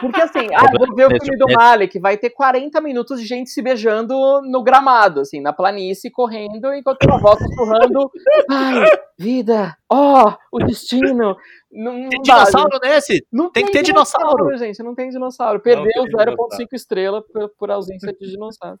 Porque 0.00 0.20
assim, 0.20 0.46
ah, 0.54 0.70
vou 0.78 0.94
ver 0.94 1.06
o 1.06 1.10
filme 1.10 1.38
do 1.38 1.52
Malik, 1.52 1.98
vai 1.98 2.16
ter 2.16 2.30
40 2.30 2.80
minutos 2.80 3.20
de 3.20 3.26
gente 3.26 3.50
se 3.50 3.62
beijando 3.62 4.14
no 4.42 4.62
gramado, 4.62 5.20
assim, 5.20 5.40
na 5.40 5.52
planície, 5.52 6.10
correndo, 6.10 6.72
enquanto 6.72 7.04
uma 7.04 7.18
volta 7.18 7.44
sussurrando, 7.44 8.10
ai, 8.50 8.90
vida, 9.18 9.76
ó, 9.90 10.30
oh, 10.52 10.58
o 10.58 10.64
destino. 10.64 11.36
Não, 11.70 12.08
tem 12.08 12.22
dinossauro 12.22 12.78
nesse? 12.82 13.26
Não 13.32 13.50
tem, 13.50 13.64
tem 13.64 13.66
que 13.66 13.78
ter 13.78 13.84
dinossauro. 13.84 14.28
dinossauro. 14.28 14.58
gente, 14.58 14.82
não 14.82 14.94
tem 14.94 15.10
dinossauro. 15.10 15.60
Perdeu 15.60 16.04
0.5 16.04 16.68
estrela 16.72 17.22
por, 17.22 17.48
por 17.58 17.70
ausência 17.70 18.12
de 18.12 18.30
dinossauro. 18.30 18.78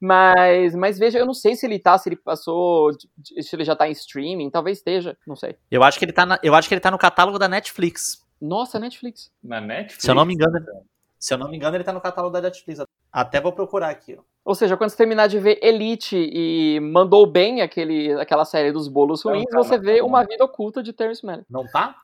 Mas, 0.00 0.74
mas 0.76 0.98
veja, 0.98 1.18
eu 1.18 1.26
não 1.26 1.34
sei 1.34 1.56
se 1.56 1.66
ele 1.66 1.78
tá, 1.78 1.98
se 1.98 2.08
ele 2.08 2.16
passou, 2.16 2.92
se 2.92 3.56
ele 3.56 3.64
já 3.64 3.74
tá 3.74 3.88
em 3.88 3.92
streaming, 3.92 4.48
talvez 4.48 4.78
esteja, 4.78 5.16
não 5.26 5.34
sei. 5.34 5.56
Eu 5.70 5.82
acho 5.82 5.98
que 5.98 6.04
ele 6.04 6.12
tá, 6.12 6.24
na, 6.24 6.38
eu 6.42 6.54
acho 6.54 6.68
que 6.68 6.74
ele 6.74 6.80
tá 6.80 6.90
no 6.90 6.98
catálogo 6.98 7.38
da 7.38 7.48
Netflix. 7.48 8.24
Nossa, 8.40 8.78
Netflix. 8.78 9.30
Na 9.42 9.60
Netflix? 9.60 10.02
Se 10.02 10.10
eu 10.10 10.14
não 10.14 10.24
me 10.24 10.34
engano, 10.34 10.64
se 11.18 11.34
eu 11.34 11.38
não 11.38 11.48
me 11.50 11.56
engano, 11.56 11.76
ele 11.76 11.84
tá 11.84 11.92
no 11.92 12.00
catálogo 12.00 12.32
da 12.32 12.40
Netflix. 12.40 12.80
Até 13.12 13.40
vou 13.40 13.52
procurar 13.52 13.90
aqui, 13.90 14.16
ó. 14.18 14.22
Ou 14.44 14.54
seja, 14.54 14.76
quando 14.76 14.90
você 14.90 14.96
terminar 14.96 15.26
de 15.26 15.38
ver 15.38 15.58
Elite 15.62 16.16
e 16.16 16.80
mandou 16.80 17.26
bem 17.26 17.60
aquele, 17.60 18.12
aquela 18.14 18.44
série 18.44 18.72
dos 18.72 18.88
bolos 18.88 19.22
ruins, 19.22 19.44
não, 19.44 19.50
calma, 19.50 19.64
você 19.64 19.78
vê 19.78 19.98
calma. 19.98 20.08
uma 20.08 20.24
vida 20.24 20.44
oculta 20.44 20.82
de 20.82 20.92
Terrence 20.92 21.24
Malick. 21.24 21.44
Não 21.50 21.66
tá? 21.66 21.96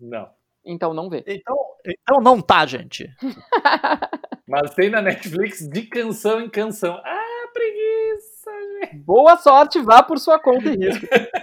Não. 0.00 0.28
Então 0.64 0.94
não 0.94 1.08
vê. 1.08 1.22
Então, 1.26 1.56
então 1.86 2.20
não 2.20 2.40
tá, 2.40 2.64
gente. 2.66 3.08
Mas 4.48 4.74
tem 4.74 4.90
na 4.90 5.02
Netflix 5.02 5.60
de 5.68 5.82
canção 5.82 6.40
em 6.40 6.48
canção. 6.48 7.00
Ah, 7.04 7.48
preguiça, 7.52 8.50
gente. 8.80 8.96
Boa 9.04 9.36
sorte, 9.36 9.80
vá 9.80 10.02
por 10.02 10.18
sua 10.18 10.38
conta 10.38 10.70
e 10.70 10.76
risco. 10.76 11.06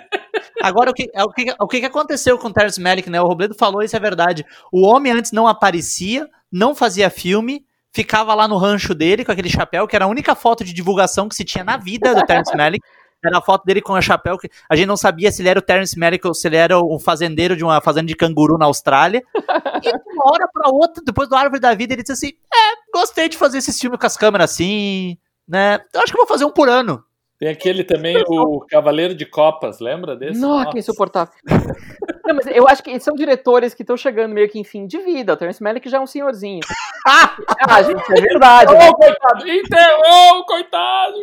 Agora, 0.62 0.92
o 0.92 0.94
que, 0.94 1.10
é 1.14 1.24
o, 1.24 1.30
que, 1.30 1.56
o 1.60 1.68
que 1.68 1.86
aconteceu 1.86 2.38
com 2.38 2.48
o 2.48 2.54
Terence 2.54 2.82
Malick, 2.82 3.10
né? 3.10 3.22
O 3.22 3.28
Robledo 3.28 3.56
falou, 3.56 3.82
isso 3.82 3.96
é 3.96 4.00
verdade. 4.00 4.46
O 4.72 4.82
homem 4.82 5.12
antes 5.12 5.32
não 5.32 5.48
aparecia, 5.48 6.28
não 6.52 6.76
fazia 6.76 7.10
filme, 7.10 7.66
ficava 7.92 8.34
lá 8.34 8.48
no 8.48 8.58
rancho 8.58 8.94
dele 8.94 9.26
com 9.26 9.32
aquele 9.32 9.50
chapéu, 9.50 9.88
que 9.88 9.96
era 9.96 10.06
a 10.06 10.08
única 10.08 10.36
foto 10.36 10.64
de 10.64 10.74
divulgação 10.74 11.30
que 11.30 11.36
se 11.36 11.44
tinha 11.44 11.64
na 11.64 11.78
vida 11.78 12.14
do 12.14 12.26
Terence 12.26 12.56
Malick. 12.56 12.86
Era 13.24 13.40
a 13.40 13.42
foto 13.42 13.66
dele 13.66 13.82
com 13.82 13.94
o 13.94 14.02
chapéu, 14.02 14.38
que 14.38 14.50
a 14.70 14.76
gente 14.78 14.88
não 14.88 14.96
sabia 14.96 15.30
se 15.30 15.42
ele 15.42 15.50
era 15.50 15.60
o 15.60 15.62
Terence 15.62 16.00
Malick 16.00 16.26
ou 16.26 16.34
se 16.34 16.48
ele 16.48 16.56
era 16.56 16.82
um 16.82 16.98
fazendeiro 16.98 17.56
de 17.56 17.64
uma 17.66 17.82
fazenda 17.82 18.08
de 18.08 18.16
canguru 18.16 18.58
na 18.58 18.66
Austrália. 18.66 19.22
E 19.36 19.82
de 19.82 20.14
uma 20.14 20.32
hora 20.32 20.48
pra 20.54 20.70
outra, 20.70 21.04
depois 21.06 21.28
do 21.28 21.36
Árvore 21.36 21.60
da 21.60 21.74
Vida, 21.74 21.94
ele 21.94 22.02
disse 22.02 22.14
assim: 22.14 22.34
É, 22.54 22.98
gostei 22.98 23.28
de 23.28 23.36
fazer 23.36 23.58
esse 23.58 23.78
filme 23.78 23.98
com 23.98 24.06
as 24.06 24.16
câmeras 24.16 24.52
assim, 24.52 25.18
né? 25.46 25.80
Eu 25.94 26.02
acho 26.02 26.14
que 26.14 26.18
vou 26.18 26.28
fazer 26.28 26.46
um 26.46 26.52
por 26.52 26.70
ano. 26.70 27.04
Tem 27.40 27.48
aquele 27.48 27.86
também, 27.86 28.22
o 28.28 28.60
Cavaleiro 28.70 29.16
de 29.16 29.26
Copas, 29.26 29.80
lembra 29.80 30.14
desse? 30.14 30.42
Nossa, 30.42 30.56
Nossa. 30.56 30.72
que 30.72 30.80
insuportável. 30.80 31.34
Não, 32.26 32.36
mas 32.36 32.46
eu 32.48 32.68
acho 32.68 32.84
que 32.84 33.00
são 33.00 33.16
diretores 33.16 33.74
que 33.74 33.82
estão 33.82 33.96
chegando 33.96 34.34
meio 34.34 34.50
que 34.50 34.60
em 34.60 34.64
fim 34.64 34.86
de 34.86 35.00
vida. 35.00 35.34
O 35.34 35.38
Terence 35.38 35.64
Malick 35.64 35.90
já 35.90 35.98
é 35.98 36.02
um 36.02 36.06
senhorzinho. 36.06 36.60
ah, 37.08 37.82
gente, 37.82 38.04
é 38.12 38.22
verdade. 38.22 38.74
Né? 38.74 38.92
coitado! 38.92 39.50
Enterrou, 39.50 40.46
coitado! 40.46 41.16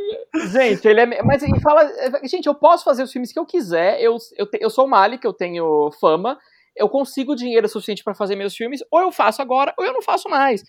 Gente, 0.52 0.88
ele 0.88 1.02
é. 1.02 1.22
Mas 1.22 1.42
ele 1.42 1.60
fala. 1.60 1.86
Gente, 2.24 2.46
eu 2.46 2.54
posso 2.54 2.82
fazer 2.82 3.02
os 3.02 3.12
filmes 3.12 3.30
que 3.30 3.38
eu 3.38 3.44
quiser. 3.44 4.00
Eu, 4.00 4.16
eu, 4.36 4.46
te, 4.50 4.58
eu 4.60 4.70
sou 4.70 4.86
o 4.86 4.88
Malik, 4.88 5.24
eu 5.24 5.34
tenho 5.34 5.90
fama. 6.00 6.38
eu 6.74 6.88
consigo 6.88 7.36
dinheiro 7.36 7.68
suficiente 7.68 8.02
para 8.02 8.14
fazer 8.14 8.36
meus 8.36 8.56
filmes, 8.56 8.82
ou 8.90 9.00
eu 9.00 9.12
faço 9.12 9.42
agora, 9.42 9.74
ou 9.78 9.84
eu 9.84 9.92
não 9.92 10.02
faço 10.02 10.30
mais. 10.30 10.62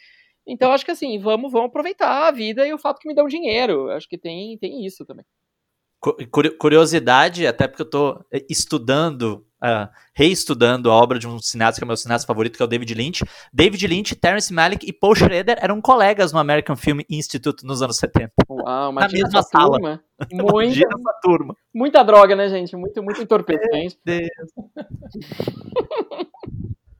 Então 0.45 0.71
acho 0.71 0.85
que 0.85 0.91
assim, 0.91 1.19
vamos, 1.19 1.51
vamos 1.51 1.67
aproveitar 1.67 2.27
a 2.27 2.31
vida 2.31 2.65
e 2.65 2.73
o 2.73 2.77
fato 2.77 2.99
que 2.99 3.07
me 3.07 3.15
dão 3.15 3.27
dinheiro. 3.27 3.89
Acho 3.91 4.07
que 4.07 4.17
tem, 4.17 4.57
tem 4.57 4.85
isso 4.85 5.05
também. 5.05 5.25
Curiosidade, 6.59 7.47
até 7.47 7.67
porque 7.67 7.81
eu 7.81 7.85
estou 7.85 8.25
estudando, 8.49 9.45
uh, 9.63 9.89
reestudando 10.13 10.91
a 10.91 10.93
obra 10.93 11.17
de 11.17 11.27
um 11.27 11.39
cineasta 11.39 11.79
que 11.79 11.83
é 11.83 11.87
meu 11.87 11.97
cineasta 11.97 12.27
favorito, 12.27 12.55
que 12.55 12.61
é 12.61 12.65
o 12.65 12.67
David 12.67 12.93
Lynch. 12.93 13.23
David 13.51 13.87
Lynch, 13.87 14.15
Terence 14.15 14.53
Malick 14.53 14.87
e 14.87 14.93
Paul 14.93 15.15
Schrader 15.15 15.57
eram 15.59 15.81
colegas 15.81 16.31
no 16.31 16.39
American 16.39 16.75
Film 16.75 16.99
Institute 17.09 17.65
nos 17.65 17.81
anos 17.81 17.97
70. 17.97 18.31
Uau, 18.47 18.91
Na 18.91 19.07
mesma 19.07 19.41
sala. 19.41 19.71
Turma. 19.71 20.03
Muita, 20.31 20.87
turma. 21.21 21.55
Muita 21.73 22.03
droga, 22.03 22.35
né, 22.35 22.47
gente? 22.49 22.75
Muito, 22.75 23.01
muito 23.01 23.21
entorpecente. 23.21 23.97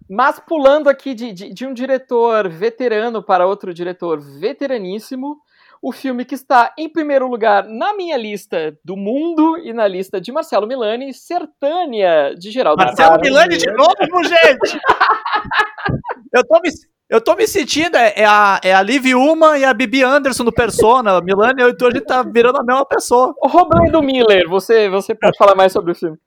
Mas 0.09 0.39
pulando 0.39 0.89
aqui 0.89 1.13
de, 1.13 1.33
de, 1.33 1.53
de, 1.53 1.65
um 1.65 1.73
diretor 1.73 2.47
veterano 2.47 3.21
para 3.21 3.45
outro 3.45 3.73
diretor 3.73 4.21
veteraníssimo, 4.21 5.37
o 5.81 5.91
filme 5.91 6.25
que 6.25 6.35
está 6.35 6.73
em 6.77 6.89
primeiro 6.89 7.27
lugar 7.27 7.63
na 7.65 7.95
minha 7.95 8.17
lista 8.17 8.77
do 8.83 8.95
mundo 8.95 9.57
e 9.57 9.73
na 9.73 9.87
lista 9.87 10.19
de 10.19 10.31
Marcelo 10.31 10.67
Milani, 10.67 11.13
Sertânia, 11.13 12.33
de 12.37 12.51
Geraldo 12.51 12.83
Marcelo 12.83 13.19
Milani 13.19 13.57
de 13.57 13.71
novo, 13.71 14.23
gente! 14.23 14.79
eu, 16.33 16.47
tô 16.47 16.59
me, 16.61 16.69
eu 17.09 17.21
tô 17.21 17.35
me 17.35 17.47
sentindo, 17.47 17.95
é, 17.95 18.13
é, 18.15 18.25
a, 18.25 18.59
é 18.63 18.73
a 18.73 18.81
Liv 18.81 19.13
Uma 19.15 19.57
e 19.57 19.65
a 19.65 19.73
Bibi 19.73 20.03
Anderson 20.03 20.43
do 20.43 20.51
Persona, 20.51 21.19
Milani 21.21 21.61
e 21.61 21.69
então 21.69 21.87
a 21.87 21.91
gente 21.91 22.05
tá 22.05 22.23
virando 22.23 22.59
a 22.59 22.63
mesma 22.63 22.85
pessoa. 22.85 23.33
O 23.41 23.47
Robledo 23.47 24.01
Miller, 24.01 24.47
você, 24.49 24.89
você 24.89 25.13
pode 25.15 25.37
falar 25.37 25.55
mais 25.55 25.71
sobre 25.71 25.91
o 25.91 25.95
filme. 25.95 26.17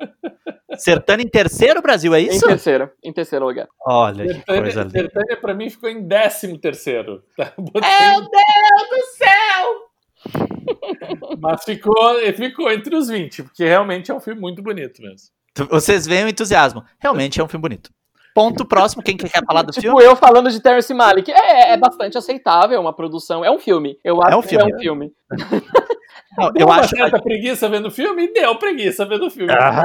Sertânia 0.78 1.24
em 1.24 1.28
terceiro, 1.28 1.82
Brasil, 1.82 2.14
é 2.14 2.20
isso? 2.20 2.44
Em 2.44 2.48
terceiro, 2.48 2.90
em 3.02 3.12
terceiro 3.12 3.44
lugar. 3.44 3.68
Olha, 3.86 4.26
Sertânia, 4.26 4.40
que 4.40 4.62
coisa 4.62 4.82
linda. 4.82 4.98
Sertânia 4.98 5.36
pra 5.40 5.54
mim 5.54 5.70
ficou 5.70 5.88
em 5.88 6.06
décimo 6.06 6.58
terceiro. 6.58 7.22
Tá? 7.36 7.52
Botei... 7.58 7.80
Meu 7.80 8.20
Deus 8.20 8.88
do 8.90 9.02
céu! 9.16 9.92
Mas 11.40 11.64
ficou, 11.64 12.18
ficou 12.36 12.70
entre 12.70 12.94
os 12.94 13.08
20, 13.08 13.42
porque 13.44 13.64
realmente 13.64 14.10
é 14.10 14.14
um 14.14 14.20
filme 14.20 14.40
muito 14.40 14.62
bonito 14.62 15.02
mesmo. 15.02 15.28
Vocês 15.68 16.06
veem 16.06 16.24
o 16.24 16.28
entusiasmo. 16.28 16.84
Realmente 16.98 17.40
é 17.40 17.44
um 17.44 17.48
filme 17.48 17.62
bonito. 17.62 17.90
Ponto 18.34 18.64
próximo, 18.64 19.02
quem 19.02 19.16
quer 19.16 19.44
falar 19.44 19.62
do 19.62 19.72
tipo 19.72 19.82
filme? 19.82 20.04
eu 20.04 20.16
falando 20.16 20.50
de 20.50 20.58
Terrence 20.58 20.92
Malick. 20.94 21.30
É, 21.30 21.72
é 21.72 21.76
bastante 21.76 22.16
aceitável, 22.16 22.78
é 22.78 22.80
uma 22.80 22.94
produção. 22.94 23.44
É 23.44 23.50
um 23.50 23.58
filme. 23.58 23.98
Eu 24.02 24.22
acho 24.22 24.32
é 24.32 24.36
um 24.36 24.42
filme. 24.42 24.64
que 24.64 24.72
é 24.72 24.76
um 24.76 24.80
filme. 24.80 25.12
Não, 26.36 26.50
eu 26.56 26.70
acho 26.70 26.96
certa 26.96 27.18
que... 27.18 27.24
preguiça 27.24 27.68
vendo 27.68 27.90
filme 27.90 28.24
e 28.24 28.32
deu 28.32 28.56
preguiça 28.56 29.04
vendo 29.04 29.30
filme. 29.30 29.52
Ah, 29.52 29.82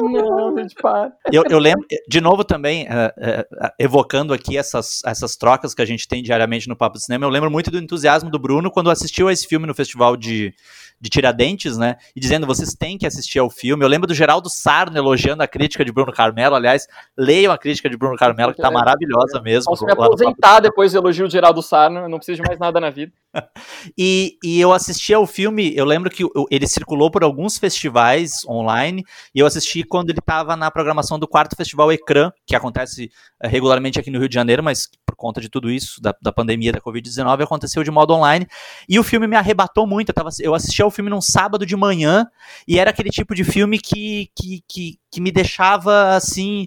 não, 0.00 0.56
gente, 0.56 0.74
para. 0.74 1.12
Eu, 1.30 1.44
eu 1.48 1.58
lembro, 1.58 1.86
de 2.08 2.20
novo 2.20 2.42
também, 2.42 2.84
uh, 2.84 2.88
uh, 2.88 3.68
evocando 3.78 4.32
aqui 4.32 4.56
essas, 4.56 5.02
essas 5.04 5.36
trocas 5.36 5.74
que 5.74 5.82
a 5.82 5.84
gente 5.84 6.08
tem 6.08 6.22
diariamente 6.22 6.68
no 6.68 6.76
Papo 6.76 6.96
de 6.96 7.04
Cinema, 7.04 7.26
eu 7.26 7.30
lembro 7.30 7.50
muito 7.50 7.70
do 7.70 7.78
entusiasmo 7.78 8.30
do 8.30 8.38
Bruno 8.38 8.70
quando 8.70 8.90
assistiu 8.90 9.28
a 9.28 9.32
esse 9.32 9.46
filme 9.46 9.66
no 9.66 9.74
festival 9.74 10.16
de, 10.16 10.54
de 11.00 11.10
Tiradentes, 11.10 11.76
né? 11.76 11.96
E 12.14 12.20
dizendo, 12.20 12.46
vocês 12.46 12.74
têm 12.74 12.96
que 12.96 13.06
assistir 13.06 13.38
ao 13.38 13.50
filme. 13.50 13.84
Eu 13.84 13.88
lembro 13.88 14.06
do 14.06 14.14
Geraldo 14.14 14.48
Sarno 14.48 14.96
elogiando 14.96 15.42
a 15.42 15.46
crítica 15.46 15.84
de 15.84 15.92
Bruno 15.92 16.12
Carmelo. 16.12 16.54
Aliás, 16.54 16.86
leiam 17.16 17.52
a 17.52 17.58
crítica 17.58 17.90
de 17.90 17.96
Bruno 17.96 18.16
Carmelo, 18.16 18.54
que 18.54 18.62
tá 18.62 18.70
maravilhosa 18.70 19.40
mesmo. 19.42 19.70
Posso 19.70 19.84
me 19.84 19.92
aposentar 19.92 20.60
depois 20.60 20.92
do 20.92 20.98
elogio 20.98 21.26
de 21.26 21.32
Geraldo 21.32 21.62
Sarno, 21.62 22.00
eu 22.00 22.08
não 22.08 22.18
preciso 22.18 22.42
de 22.42 22.48
mais 22.48 22.58
nada 22.58 22.80
na 22.80 22.90
vida. 22.90 23.12
e, 23.98 24.38
e 24.42 24.60
eu 24.60 24.72
assisti 24.72 25.12
ao 25.12 25.26
filme, 25.26 25.74
eu 25.76 25.84
lembro 25.84 26.10
que 26.10 26.24
ele 26.50 26.66
circulou 26.66 27.10
por 27.10 27.22
alguns 27.22 27.58
festivais 27.58 28.44
online, 28.48 29.04
e 29.34 29.40
eu 29.40 29.46
assisti 29.46 29.82
quando 29.82 30.10
ele 30.10 30.20
estava 30.20 30.56
na 30.56 30.70
programação 30.70 31.18
do 31.18 31.28
quarto 31.28 31.56
festival 31.56 31.92
Ecrã, 31.92 32.30
que 32.46 32.54
acontece 32.54 33.10
eh, 33.42 33.48
regularmente 33.48 33.98
aqui 33.98 34.10
no 34.10 34.18
Rio 34.18 34.28
de 34.28 34.34
Janeiro, 34.34 34.62
mas 34.62 34.88
por 35.14 35.16
conta 35.16 35.40
de 35.40 35.48
tudo 35.48 35.70
isso, 35.70 36.00
da, 36.02 36.14
da 36.20 36.32
pandemia 36.32 36.72
da 36.72 36.80
Covid-19, 36.80 37.42
aconteceu 37.42 37.82
de 37.82 37.90
modo 37.90 38.12
online. 38.12 38.46
E 38.88 38.98
o 38.98 39.04
filme 39.04 39.26
me 39.26 39.36
arrebatou 39.36 39.86
muito. 39.86 40.10
Eu, 40.10 40.14
tava, 40.14 40.28
eu 40.40 40.54
assisti 40.54 40.82
ao 40.82 40.90
filme 40.90 41.08
num 41.08 41.20
sábado 41.20 41.64
de 41.64 41.76
manhã, 41.76 42.26
e 42.66 42.78
era 42.78 42.90
aquele 42.90 43.10
tipo 43.10 43.34
de 43.34 43.44
filme 43.44 43.78
que, 43.78 44.30
que, 44.36 44.62
que, 44.68 44.98
que 45.10 45.20
me 45.20 45.30
deixava 45.30 46.14
assim. 46.14 46.66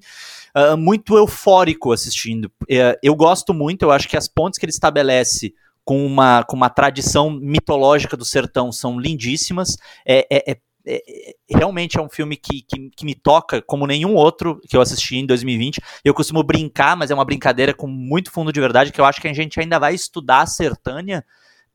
Uh, 0.56 0.76
muito 0.76 1.16
eufórico 1.16 1.92
assistindo. 1.92 2.46
Uh, 2.64 2.98
eu 3.04 3.14
gosto 3.14 3.54
muito, 3.54 3.84
eu 3.84 3.92
acho 3.92 4.08
que 4.08 4.18
as 4.18 4.28
pontes 4.28 4.58
que 4.58 4.66
ele 4.66 4.72
estabelece 4.72 5.54
com 5.88 6.06
uma, 6.06 6.44
com 6.44 6.58
uma 6.58 6.70
tradição 6.70 7.30
mitológica 7.30 8.18
do 8.18 8.26
sertão 8.26 8.74
são 8.74 9.00
lindíssimas. 9.00 9.78
É, 10.06 10.28
é, 10.30 10.52
é, 10.52 10.58
é, 10.88 11.36
realmente 11.50 11.98
é 11.98 12.02
um 12.02 12.10
filme 12.10 12.38
que, 12.38 12.62
que, 12.62 12.90
que, 12.90 13.06
me 13.06 13.14
toca 13.14 13.62
como 13.62 13.86
nenhum 13.86 14.16
outro 14.16 14.62
que 14.70 14.78
eu 14.78 14.82
assisti 14.82 15.18
em 15.18 15.26
2020. 15.26 15.82
Eu 16.04 16.14
costumo 16.14 16.42
brincar, 16.44 16.96
mas 16.96 17.12
é 17.12 17.14
uma 17.14 17.26
brincadeira 17.26 17.74
com 17.74 17.88
muito 17.88 18.32
fundo 18.32 18.54
de 18.54 18.60
verdade, 18.60 18.92
que 18.92 19.02
eu 19.02 19.06
acho 19.06 19.20
que 19.20 19.28
a 19.28 19.34
gente 19.34 19.60
ainda 19.60 19.78
vai 19.78 19.94
estudar 19.94 20.42
a 20.42 20.48
Sertânia 20.48 21.26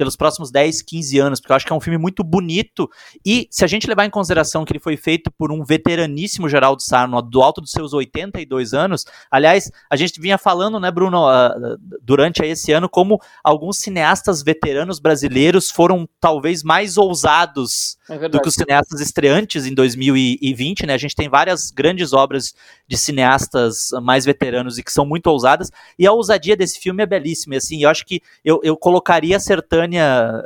pelos 0.02 0.16
próximos 0.16 0.50
10, 0.50 0.82
15 0.82 1.18
anos, 1.20 1.40
porque 1.40 1.52
eu 1.52 1.56
acho 1.56 1.64
que 1.64 1.72
é 1.72 1.76
um 1.76 1.80
filme 1.80 1.96
muito 1.96 2.24
bonito. 2.24 2.90
E 3.24 3.46
se 3.52 3.64
a 3.64 3.68
gente 3.68 3.86
levar 3.86 4.04
em 4.04 4.10
consideração 4.10 4.64
que 4.64 4.72
ele 4.72 4.80
foi 4.80 4.96
feito 4.96 5.30
por 5.30 5.52
um 5.52 5.62
veteraníssimo 5.62 6.48
Geraldo 6.48 6.82
Sarno, 6.82 7.22
do 7.22 7.40
alto 7.40 7.60
dos 7.60 7.70
seus 7.70 7.92
82 7.92 8.74
anos, 8.74 9.04
aliás, 9.30 9.70
a 9.88 9.94
gente 9.94 10.20
vinha 10.20 10.36
falando, 10.36 10.80
né, 10.80 10.90
Bruno, 10.90 11.28
uh, 11.28 11.78
durante 12.02 12.44
esse 12.44 12.72
ano, 12.72 12.88
como 12.88 13.20
alguns 13.44 13.78
cineastas 13.78 14.42
veteranos 14.42 14.98
brasileiros 14.98 15.70
foram 15.70 16.08
talvez 16.20 16.64
mais 16.64 16.96
ousados 16.96 17.96
é 18.08 18.28
do 18.28 18.40
que 18.40 18.48
os 18.48 18.54
cineastas 18.54 19.00
estreantes 19.00 19.66
em 19.66 19.74
2020, 19.74 20.84
né? 20.84 20.94
A 20.94 20.98
gente 20.98 21.14
tem 21.14 21.28
várias 21.28 21.70
grandes 21.70 22.12
obras 22.12 22.52
de 22.92 22.98
cineastas 22.98 23.88
mais 24.02 24.26
veteranos 24.26 24.76
e 24.76 24.82
que 24.82 24.92
são 24.92 25.06
muito 25.06 25.28
ousadas, 25.28 25.72
e 25.98 26.06
a 26.06 26.12
ousadia 26.12 26.54
desse 26.54 26.78
filme 26.78 27.02
é 27.02 27.06
belíssima, 27.06 27.54
e 27.54 27.56
assim, 27.56 27.82
eu 27.82 27.88
acho 27.88 28.04
que 28.04 28.20
eu, 28.44 28.60
eu 28.62 28.76
colocaria 28.76 29.40
Sertânia 29.40 30.44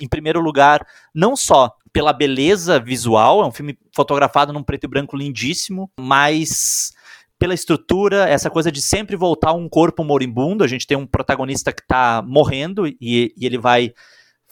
em 0.00 0.08
primeiro 0.08 0.40
lugar, 0.40 0.86
não 1.14 1.36
só 1.36 1.76
pela 1.92 2.14
beleza 2.14 2.80
visual, 2.80 3.42
é 3.42 3.46
um 3.46 3.52
filme 3.52 3.78
fotografado 3.94 4.54
num 4.54 4.62
preto 4.62 4.84
e 4.84 4.88
branco 4.88 5.14
lindíssimo, 5.14 5.90
mas 6.00 6.94
pela 7.38 7.52
estrutura, 7.52 8.26
essa 8.26 8.48
coisa 8.48 8.72
de 8.72 8.80
sempre 8.80 9.16
voltar 9.16 9.52
um 9.52 9.68
corpo 9.68 10.02
moribundo. 10.02 10.64
A 10.64 10.68
gente 10.68 10.86
tem 10.86 10.96
um 10.96 11.06
protagonista 11.06 11.72
que 11.72 11.82
está 11.82 12.22
morrendo 12.26 12.86
e, 12.86 12.96
e, 13.00 13.44
ele 13.44 13.58
vai 13.58 13.92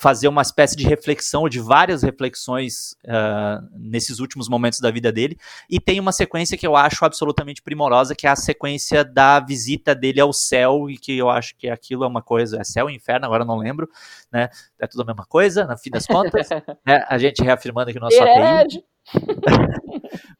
fazer 0.01 0.28
uma 0.28 0.40
espécie 0.40 0.74
de 0.74 0.86
reflexão, 0.86 1.46
de 1.46 1.61
várias 1.61 2.03
reflexões 2.03 2.96
uh, 3.05 3.68
nesses 3.74 4.18
últimos 4.18 4.48
momentos 4.48 4.80
da 4.80 4.90
vida 4.90 5.12
dele. 5.12 5.36
E 5.68 5.78
tem 5.78 6.01
uma 6.01 6.11
sequência 6.11 6.57
que 6.57 6.66
eu 6.66 6.74
acho 6.74 7.05
absolutamente 7.05 7.61
primorosa, 7.61 8.14
que 8.14 8.26
é 8.26 8.30
a 8.30 8.36
sequência 8.36 9.05
da 9.05 9.38
visita 9.40 9.94
dele 9.94 10.18
ao 10.18 10.32
céu, 10.32 10.88
e 10.88 10.96
que 10.96 11.18
eu 11.18 11.28
acho 11.28 11.55
que 11.55 11.68
aquilo 11.68 12.03
é 12.03 12.07
uma 12.07 12.22
coisa, 12.22 12.59
é 12.59 12.64
céu 12.64 12.88
e 12.88 12.94
inferno, 12.94 13.26
agora 13.26 13.44
não 13.44 13.59
lembro, 13.59 13.90
né? 14.32 14.48
É 14.80 14.86
tudo 14.86 15.03
a 15.03 15.05
mesma 15.05 15.26
coisa, 15.26 15.66
no 15.66 15.76
fim 15.76 15.90
das 15.90 16.07
contas. 16.07 16.48
né? 16.86 17.05
A 17.07 17.18
gente 17.18 17.42
reafirmando 17.42 17.92
que 17.92 17.98
o 17.98 18.01
nosso 18.01 18.16
ATI. 18.22 18.82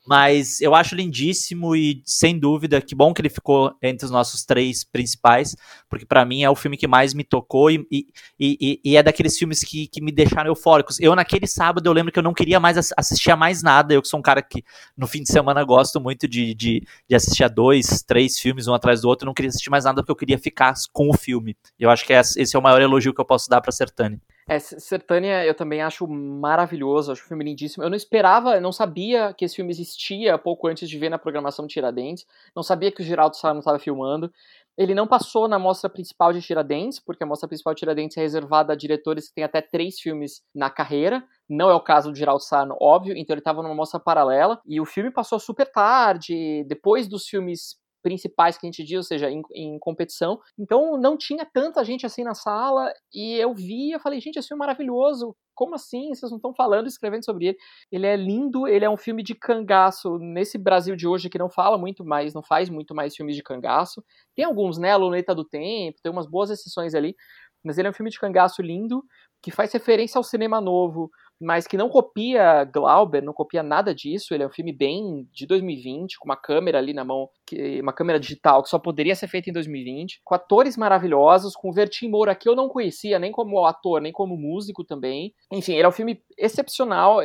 Mas 0.07 0.61
eu 0.61 0.75
acho 0.75 0.95
lindíssimo 0.95 1.77
e, 1.77 2.03
sem 2.05 2.39
dúvida, 2.39 2.81
que 2.81 2.95
bom 2.95 3.15
que 3.15 3.21
ele 3.21 3.29
ficou 3.29 3.73
entre 3.83 4.05
os 4.05 4.11
nossos 4.11 4.45
três 4.45 4.83
principais, 4.83 5.55
porque 5.89 6.05
para 6.05 6.25
mim 6.25 6.43
é 6.43 6.51
o 6.51 6.57
filme 6.57 6.77
que 6.77 6.89
mais 6.89 7.15
me 7.15 7.23
tocou 7.23 7.71
e, 7.71 7.87
e, 7.91 8.07
e, 8.41 8.81
e, 8.85 8.97
é 8.97 9.03
daqueles 9.03 9.39
filmes 9.39 9.63
que, 9.63 9.87
que 9.87 10.01
me 10.01 10.11
deixaram 10.11 10.51
eufóricos. 10.51 10.99
Eu, 10.99 11.15
naquele 11.15 11.47
sábado, 11.47 11.87
eu 11.87 11.93
lembro 11.93 12.11
que 12.11 12.19
eu 12.19 12.23
não 12.23 12.35
queria 12.35 12.59
mais 12.59 12.93
assistir 12.97 13.31
a 13.31 13.37
mais 13.37 13.63
nada. 13.63 13.95
Eu 13.95 14.03
que 14.03 14.09
sou 14.09 14.19
um 14.19 14.23
cara 14.23 14.43
que, 14.43 14.65
no 14.97 15.07
fim 15.07 15.23
de 15.23 15.31
semana, 15.31 15.63
gosto 15.65 16.01
muito 16.01 16.27
de, 16.27 16.55
de, 16.55 16.83
de 17.09 17.15
assistir 17.15 17.45
a 17.45 17.49
dois, 17.49 18.03
três 18.03 18.39
filmes, 18.39 18.67
um 18.67 18.75
atrás 18.75 19.03
do 19.03 19.09
outro. 19.09 19.25
Eu 19.25 19.27
não 19.27 19.35
queria 19.35 19.51
assistir 19.51 19.71
mais 19.71 19.85
nada 19.85 20.03
porque 20.03 20.13
eu 20.13 20.17
queria 20.17 20.39
ficar 20.39 20.75
com 20.93 21.09
o 21.09 21.17
filme. 21.17 21.57
Eu 21.79 21.91
acho 21.91 22.05
que 22.05 22.13
esse 22.13 22.57
é 22.57 22.59
o 22.59 22.63
maior 22.63 22.81
elogio 22.81 23.15
que 23.15 23.21
eu 23.21 23.25
posso 23.25 23.49
dar 23.49 23.61
pra 23.61 23.71
Sertane. 23.71 24.21
É, 24.51 24.59
Sertânia 24.59 25.47
eu 25.47 25.55
também 25.55 25.81
acho 25.81 26.09
maravilhoso, 26.09 27.13
acho 27.13 27.23
o 27.23 27.29
filme 27.29 27.45
lindíssimo. 27.45 27.85
Eu 27.85 27.89
não 27.89 27.97
esperava, 27.97 28.57
eu 28.57 28.61
não 28.61 28.73
sabia 28.73 29.33
que 29.33 29.45
esse 29.45 29.55
filme 29.55 29.71
existia 29.71 30.37
pouco 30.37 30.67
antes 30.67 30.91
de 30.91 30.99
ver 30.99 31.09
na 31.09 31.21
programação 31.21 31.69
de 31.69 31.75
Tiradentes. 31.75 32.27
Não 32.55 32.61
sabia 32.61 32.91
que 32.91 33.01
o 33.01 33.05
Geraldo 33.05 33.37
Sarno 33.37 33.61
estava 33.61 33.79
filmando. 33.79 34.29
Ele 34.77 34.93
não 34.93 35.07
passou 35.07 35.47
na 35.47 35.57
mostra 35.57 35.89
principal 35.89 36.33
de 36.33 36.43
Tiradentes, 36.43 36.99
porque 36.99 37.23
a 37.23 37.27
mostra 37.29 37.47
principal 37.47 37.75
de 37.75 37.79
Tiradentes 37.79 38.17
é 38.17 38.23
reservada 38.23 38.73
a 38.73 38.77
diretores 38.77 39.29
que 39.29 39.35
têm 39.35 39.45
até 39.45 39.61
três 39.63 40.01
filmes 40.01 40.43
na 40.53 40.69
carreira. 40.69 41.23
Não 41.49 41.71
é 41.71 41.75
o 41.75 41.81
caso 41.81 42.11
do 42.11 42.17
Geraldo 42.17 42.43
Sarno, 42.43 42.77
óbvio, 42.81 43.17
então 43.17 43.35
ele 43.35 43.41
estava 43.41 43.63
numa 43.63 43.75
mostra 43.75 44.01
paralela. 44.01 44.61
E 44.67 44.81
o 44.81 44.85
filme 44.85 45.13
passou 45.13 45.39
super 45.39 45.71
tarde, 45.71 46.65
depois 46.67 47.07
dos 47.07 47.25
filmes 47.25 47.77
principais 48.03 48.57
que 48.57 48.67
a 48.67 48.69
gente 48.69 48.85
diz, 48.85 48.97
ou 48.97 49.03
seja, 49.03 49.31
em, 49.31 49.43
em, 49.55 49.79
competição. 49.79 50.39
Então 50.59 50.99
não 50.99 51.17
tinha 51.17 51.45
tanta 51.45 51.85
gente 51.85 52.07
assim 52.07 52.25
na 52.25 52.35
sala 52.35 52.93
e 53.13 53.35
eu 53.35 53.55
vi, 53.55 53.91
eu 53.93 54.01
falei, 54.01 54.21
gente, 54.21 54.39
esse 54.39 54.49
filme 54.49 54.63
é 54.63 54.67
maravilhoso. 54.67 55.37
Como 55.55 55.75
assim? 55.75 56.09
Vocês 56.15 56.31
não 56.31 56.39
estão 56.39 56.55
falando, 56.55 56.87
escrevendo 56.87 57.25
sobre 57.25 57.49
ele? 57.49 57.59
Ele 57.93 58.07
é 58.07 58.17
lindo, 58.17 58.67
ele 58.67 58.85
é 58.85 58.91
um 58.91 58.97
filme 58.97 59.23
de 59.23 59.35
cangaço 59.35 60.19
nesse 60.19 60.57
Brasil 60.57 60.97
de 60.97 61.07
hoje 61.07 61.29
que 61.29 61.39
não 61.39 61.51
fala 61.51 61.77
muito 61.77 62.05
mais, 62.05 62.33
não 62.33 62.43
faz 62.43 62.71
muito 62.71 62.95
mais 62.95 63.15
filmes 63.15 63.37
de 63.37 63.43
cangaço. 63.43 64.03
Tem 64.35 64.45
alguns, 64.45 64.79
né? 64.79 64.93
A 64.93 64.97
Luneta 64.97 65.35
do 65.35 65.45
Tempo, 65.45 65.99
tem 66.03 66.11
umas 66.11 66.27
boas 66.27 66.51
exceções 66.51 66.95
ali, 66.95 67.15
mas 67.63 67.77
ele 67.77 67.89
é 67.89 67.91
um 67.91 67.95
filme 67.95 68.11
de 68.11 68.19
cangaço 68.19 68.63
lindo 68.63 69.05
que 69.43 69.51
faz 69.51 69.73
referência 69.73 70.19
ao 70.19 70.25
cinema 70.25 70.61
novo, 70.61 71.11
mas 71.41 71.67
que 71.67 71.77
não 71.77 71.89
copia 71.89 72.65
Glauber, 72.65 73.23
não 73.23 73.33
copia 73.33 73.63
nada 73.63 73.95
disso. 73.95 74.35
Ele 74.35 74.43
é 74.43 74.47
um 74.47 74.51
filme 74.51 74.73
bem 74.73 75.27
de 75.33 75.47
2020, 75.47 76.19
com 76.19 76.27
uma 76.29 76.37
câmera 76.37 76.79
ali 76.79 76.93
na 76.93 77.05
mão, 77.05 77.29
que, 77.47 77.81
uma 77.81 77.93
câmera 77.93 78.21
digital 78.21 78.63
que 78.63 78.69
só 78.69 78.79
poderia 78.79 79.15
ser 79.15 79.29
feita 79.29 79.49
em 79.49 79.53
2020, 79.53 80.21
com 80.25 80.35
atores 80.35 80.77
maravilhosos, 80.77 81.55
com 81.55 81.73
Vertim 81.73 82.09
Moura, 82.09 82.35
que 82.35 82.49
eu 82.49 82.55
não 82.55 82.69
conhecia 82.69 83.19
nem 83.19 83.33
como 83.33 83.65
ator, 83.65 84.01
nem 84.01 84.13
como 84.13 84.37
músico 84.37 84.85
também. 84.85 85.33
Enfim, 85.51 85.73
ele 85.73 85.85
é 85.85 85.89
um 85.89 85.93
filme 85.93 86.23
excepcional. 86.37 87.21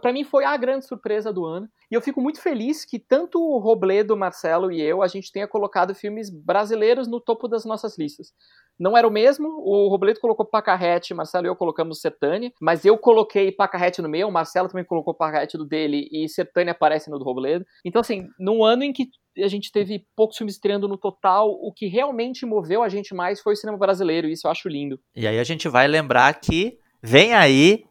Para 0.00 0.12
mim 0.12 0.24
foi 0.24 0.44
a 0.44 0.56
grande 0.56 0.86
surpresa 0.86 1.32
do 1.32 1.44
ano. 1.44 1.68
E 1.90 1.94
eu 1.94 2.02
fico 2.02 2.20
muito 2.20 2.40
feliz 2.40 2.84
que 2.84 2.98
tanto 2.98 3.40
o 3.40 3.58
Robledo, 3.58 4.16
Marcelo 4.16 4.70
e 4.70 4.80
eu, 4.80 5.02
a 5.02 5.08
gente 5.08 5.32
tenha 5.32 5.48
colocado 5.48 5.94
filmes 5.94 6.28
brasileiros 6.28 7.08
no 7.08 7.20
topo 7.20 7.48
das 7.48 7.64
nossas 7.64 7.96
listas. 7.98 8.32
Não 8.78 8.96
era 8.96 9.08
o 9.08 9.10
mesmo, 9.10 9.48
o 9.48 9.88
Robledo 9.88 10.20
colocou 10.20 10.46
Pacarrete, 10.46 11.14
Marcelo 11.14 11.46
e 11.46 11.48
eu 11.48 11.56
colocamos 11.56 12.00
Sertânia, 12.00 12.52
mas 12.60 12.84
eu 12.84 12.96
coloquei 12.96 13.50
Pacarrete 13.50 14.00
no 14.00 14.08
meu, 14.08 14.28
o 14.28 14.32
Marcelo 14.32 14.68
também 14.68 14.84
colocou 14.84 15.14
Pacarrete 15.14 15.56
do 15.56 15.66
dele 15.66 16.08
e 16.12 16.28
Sertânia 16.28 16.72
aparece 16.72 17.10
no 17.10 17.18
do 17.18 17.24
Robledo. 17.24 17.64
Então, 17.84 18.00
assim, 18.00 18.28
num 18.38 18.62
ano 18.62 18.84
em 18.84 18.92
que 18.92 19.08
a 19.36 19.48
gente 19.48 19.72
teve 19.72 20.06
poucos 20.14 20.36
filmes 20.36 20.54
estreando 20.54 20.86
no 20.86 20.96
total, 20.96 21.50
o 21.50 21.72
que 21.72 21.86
realmente 21.86 22.46
moveu 22.46 22.82
a 22.82 22.88
gente 22.88 23.14
mais 23.14 23.40
foi 23.40 23.54
o 23.54 23.56
cinema 23.56 23.78
brasileiro, 23.78 24.28
e 24.28 24.32
isso 24.32 24.46
eu 24.46 24.50
acho 24.50 24.68
lindo. 24.68 25.00
E 25.16 25.26
aí 25.26 25.38
a 25.38 25.44
gente 25.44 25.68
vai 25.68 25.88
lembrar 25.88 26.32
que 26.40 26.78
vem 27.02 27.34
aí 27.34 27.84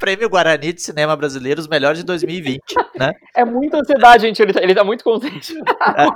Prêmio 0.00 0.30
Guarani 0.30 0.72
de 0.72 0.80
Cinema 0.80 1.14
Brasileiro, 1.14 1.60
os 1.60 1.68
melhores 1.68 1.98
de 1.98 2.04
2020, 2.04 2.60
né? 2.98 3.12
É 3.36 3.44
muita 3.44 3.78
ansiedade, 3.78 4.26
gente, 4.26 4.42
ele 4.42 4.52
tá, 4.52 4.62
ele 4.62 4.74
tá 4.74 4.82
muito 4.82 5.04
contente. 5.04 5.54
É, 5.56 6.06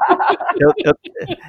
eu, 0.58 0.72
eu, 0.84 0.92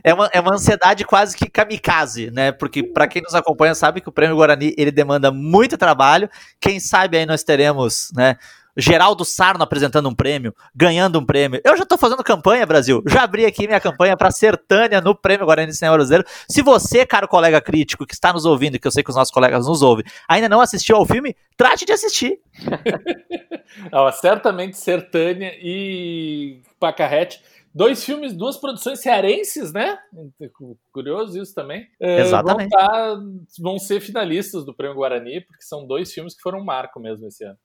é, 0.04 0.14
uma, 0.14 0.30
é 0.32 0.40
uma 0.40 0.54
ansiedade 0.54 1.04
quase 1.06 1.36
que 1.36 1.50
kamikaze, 1.50 2.30
né? 2.30 2.52
Porque 2.52 2.84
para 2.84 3.08
quem 3.08 3.22
nos 3.22 3.34
acompanha 3.34 3.74
sabe 3.74 4.02
que 4.02 4.10
o 4.10 4.12
Prêmio 4.12 4.36
Guarani, 4.36 4.76
ele 4.78 4.92
demanda 4.92 5.32
muito 5.32 5.78
trabalho, 5.78 6.30
quem 6.60 6.80
sabe 6.80 7.18
aí 7.18 7.26
nós 7.26 7.44
teremos, 7.44 8.12
né, 8.16 8.36
Geraldo 8.78 9.24
Sarno 9.24 9.64
apresentando 9.64 10.10
um 10.10 10.16
prêmio, 10.16 10.54
ganhando 10.76 11.20
um 11.20 11.26
prêmio. 11.26 11.62
Eu 11.64 11.78
já 11.78 11.84
estou 11.84 11.98
fazendo 11.98 12.24
campanha, 12.24 12.66
Brasil. 12.66 13.02
Já 13.08 13.24
abri 13.24 13.46
aqui 13.46 13.68
minha 13.68 13.80
campanha 13.80 14.18
para 14.18 14.32
Sertânia 14.32 15.02
no 15.02 15.16
Prêmio 15.16 15.46
Guarani 15.46 15.68
de 15.68 15.78
Cinema 15.78 15.96
Brasileiro. 15.96 16.28
Se 16.50 16.62
você, 16.62 17.06
caro 17.06 17.28
colega 17.28 17.62
crítico, 17.62 18.06
que 18.06 18.14
está 18.14 18.34
nos 18.34 18.46
ouvindo, 18.46 18.80
que 18.80 18.88
eu 18.88 18.92
sei 18.92 19.04
que 19.04 19.10
os 19.10 19.16
nossos 19.16 19.34
colegas 19.34 19.68
nos 19.68 19.82
ouvem, 19.82 20.06
ainda 20.28 20.50
não 20.50 20.62
assistiu 20.62 20.98
ao 20.98 21.06
filme, 21.06 21.36
trate 21.56 21.86
de 21.86 21.94
assistir. 21.94 22.40
não, 23.92 24.12
certamente 24.12 24.78
Sertânia 24.78 25.54
e 25.62 26.62
Pacarrete. 26.80 27.42
Dois 27.74 28.06
filmes, 28.06 28.32
duas 28.32 28.56
produções 28.56 29.02
cearenses, 29.02 29.74
né? 29.74 29.98
Curioso 30.94 31.42
isso 31.42 31.54
também. 31.54 31.86
É, 32.00 32.22
Exatamente. 32.22 32.70
Vão, 32.70 32.80
tá, 32.80 33.20
vão 33.60 33.78
ser 33.78 34.00
finalistas 34.00 34.64
do 34.64 34.74
Prêmio 34.74 34.96
Guarani, 34.96 35.42
porque 35.42 35.62
são 35.62 35.86
dois 35.86 36.14
filmes 36.14 36.34
que 36.34 36.42
foram 36.42 36.60
um 36.60 36.64
marco 36.64 37.02
mesmo 37.02 37.28
esse 37.28 37.44
ano. 37.44 37.58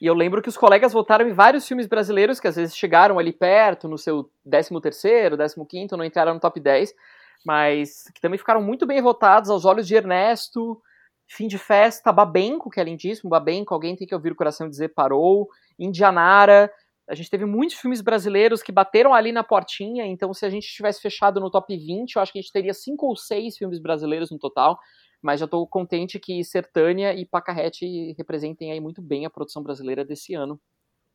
E 0.00 0.06
eu 0.06 0.14
lembro 0.14 0.40
que 0.40 0.48
os 0.48 0.56
colegas 0.56 0.92
votaram 0.92 1.28
em 1.28 1.32
vários 1.32 1.68
filmes 1.68 1.86
brasileiros 1.86 2.40
que 2.40 2.48
às 2.48 2.56
vezes 2.56 2.74
chegaram 2.74 3.18
ali 3.18 3.32
perto, 3.32 3.86
no 3.86 3.98
seu 3.98 4.30
13º, 4.48 5.36
15º, 5.36 5.92
não 5.92 6.04
entraram 6.04 6.32
no 6.32 6.40
top 6.40 6.58
10, 6.58 6.94
mas 7.44 8.04
que 8.14 8.20
também 8.20 8.38
ficaram 8.38 8.62
muito 8.62 8.86
bem 8.86 9.02
votados 9.02 9.50
aos 9.50 9.64
olhos 9.64 9.86
de 9.86 9.94
Ernesto, 9.94 10.80
Fim 11.28 11.46
de 11.46 11.58
Festa, 11.58 12.12
Babenco, 12.12 12.70
que 12.70 12.80
é 12.80 12.84
lindíssimo, 12.84 13.30
Babenco, 13.30 13.74
alguém 13.74 13.94
tem 13.94 14.06
que 14.06 14.14
ouvir 14.14 14.32
o 14.32 14.36
coração 14.36 14.68
dizer 14.68 14.88
parou, 14.88 15.48
Indianara, 15.78 16.72
a 17.08 17.14
gente 17.14 17.28
teve 17.28 17.44
muitos 17.44 17.76
filmes 17.76 18.00
brasileiros 18.00 18.62
que 18.62 18.72
bateram 18.72 19.12
ali 19.12 19.32
na 19.32 19.44
portinha, 19.44 20.06
então 20.06 20.32
se 20.32 20.46
a 20.46 20.50
gente 20.50 20.66
tivesse 20.66 21.00
fechado 21.00 21.40
no 21.40 21.50
top 21.50 21.76
20, 21.76 22.16
eu 22.16 22.22
acho 22.22 22.32
que 22.32 22.38
a 22.38 22.42
gente 22.42 22.52
teria 22.52 22.72
cinco 22.72 23.06
ou 23.06 23.16
seis 23.16 23.58
filmes 23.58 23.78
brasileiros 23.78 24.30
no 24.30 24.38
total 24.38 24.78
mas 25.22 25.40
já 25.40 25.44
estou 25.44 25.66
contente 25.66 26.18
que 26.18 26.42
Sertânia 26.44 27.14
e 27.14 27.26
Pacarrete 27.26 28.14
representem 28.16 28.72
aí 28.72 28.80
muito 28.80 29.02
bem 29.02 29.26
a 29.26 29.30
produção 29.30 29.62
brasileira 29.62 30.04
desse 30.04 30.34
ano. 30.34 30.60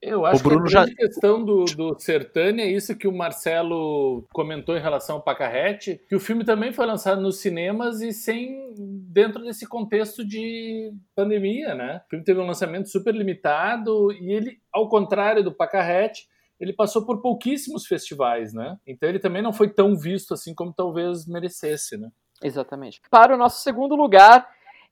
Eu 0.02 0.26
acho 0.26 0.42
o 0.42 0.44
Bruno 0.44 0.66
que 0.66 0.78
a 0.78 0.86
já... 0.86 0.94
questão 0.94 1.44
do, 1.44 1.66
do 1.66 2.00
Sertânia 2.00 2.64
é 2.64 2.70
isso 2.70 2.96
que 2.96 3.08
o 3.08 3.16
Marcelo 3.16 4.24
comentou 4.32 4.78
em 4.78 4.82
relação 4.82 5.16
ao 5.16 5.22
Pacarrete, 5.22 6.00
que 6.08 6.16
o 6.16 6.20
filme 6.20 6.44
também 6.44 6.72
foi 6.72 6.86
lançado 6.86 7.22
nos 7.22 7.38
cinemas 7.38 8.02
e 8.02 8.12
sem 8.12 8.74
dentro 8.78 9.44
desse 9.44 9.68
contexto 9.68 10.24
de 10.24 10.94
pandemia, 11.16 11.74
né? 11.74 12.02
O 12.06 12.10
filme 12.10 12.26
teve 12.26 12.40
um 12.40 12.46
lançamento 12.46 12.90
super 12.90 13.16
limitado 13.16 14.12
e 14.12 14.32
ele, 14.32 14.60
ao 14.72 14.90
contrário 14.90 15.44
do 15.44 15.52
Pacarrete, 15.52 16.28
ele 16.60 16.74
passou 16.74 17.06
por 17.06 17.22
pouquíssimos 17.22 17.86
festivais, 17.86 18.54
né? 18.54 18.78
Então 18.86 19.10
ele 19.10 19.20
também 19.20 19.42
não 19.42 19.54
foi 19.54 19.70
tão 19.70 19.98
visto 19.98 20.34
assim 20.34 20.54
como 20.54 20.74
talvez 20.74 21.26
merecesse, 21.26 21.98
né? 21.98 22.10
Exatamente. 22.44 23.02
Para 23.10 23.36
o 23.36 23.38
nosso 23.38 23.62
segundo 23.62 23.96
lugar, 23.96 24.48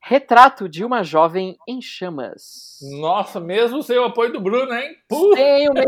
Retrato 0.06 0.68
de 0.68 0.84
uma 0.84 1.02
Jovem 1.02 1.58
em 1.66 1.82
Chamas. 1.82 2.78
Nossa, 3.00 3.39
mesmo 3.39 3.82
sem 3.82 3.98
o 3.98 4.04
apoio 4.04 4.34
do 4.34 4.41
Bruno, 4.41 4.74
hein? 4.74 4.98
Sem 5.10 5.70
o 5.70 5.74
meu 5.74 5.86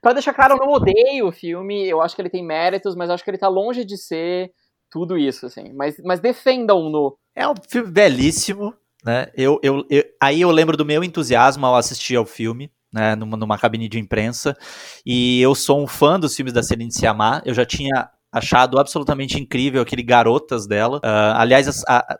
Pra 0.00 0.12
deixar 0.12 0.32
claro, 0.32 0.54
eu 0.54 0.58
não 0.58 0.72
odeio 0.72 1.26
o 1.26 1.32
filme, 1.32 1.88
eu 1.88 2.00
acho 2.00 2.14
que 2.14 2.22
ele 2.22 2.30
tem 2.30 2.44
méritos, 2.46 2.94
mas 2.94 3.10
acho 3.10 3.24
que 3.24 3.30
ele 3.30 3.36
tá 3.36 3.48
longe 3.48 3.84
de 3.84 3.98
ser 3.98 4.52
tudo 4.88 5.18
isso, 5.18 5.44
assim. 5.44 5.72
Mas, 5.72 6.00
mas 6.04 6.20
defendam-no. 6.20 7.18
É 7.34 7.48
um 7.48 7.54
filme 7.68 7.90
belíssimo, 7.90 8.72
né? 9.04 9.26
Eu, 9.34 9.58
eu, 9.60 9.84
eu, 9.90 10.04
aí 10.22 10.40
eu 10.40 10.52
lembro 10.52 10.76
do 10.76 10.84
meu 10.84 11.02
entusiasmo 11.02 11.66
ao 11.66 11.74
assistir 11.74 12.14
ao 12.14 12.24
filme. 12.24 12.70
Né, 12.92 13.16
numa, 13.16 13.36
numa 13.36 13.58
cabine 13.58 13.88
de 13.88 13.98
imprensa, 13.98 14.56
e 15.04 15.42
eu 15.42 15.52
sou 15.56 15.82
um 15.82 15.86
fã 15.88 16.16
dos 16.16 16.36
filmes 16.36 16.52
da 16.52 16.62
Celine 16.62 16.92
Sciamma, 16.92 17.42
eu 17.44 17.52
já 17.52 17.66
tinha 17.66 18.08
achado 18.34 18.80
absolutamente 18.80 19.40
incrível 19.40 19.80
aquele 19.80 20.02
Garotas 20.02 20.66
dela. 20.66 20.98
Uh, 20.98 21.36
aliás, 21.36 21.84
a, 21.86 21.98
a, 21.98 22.18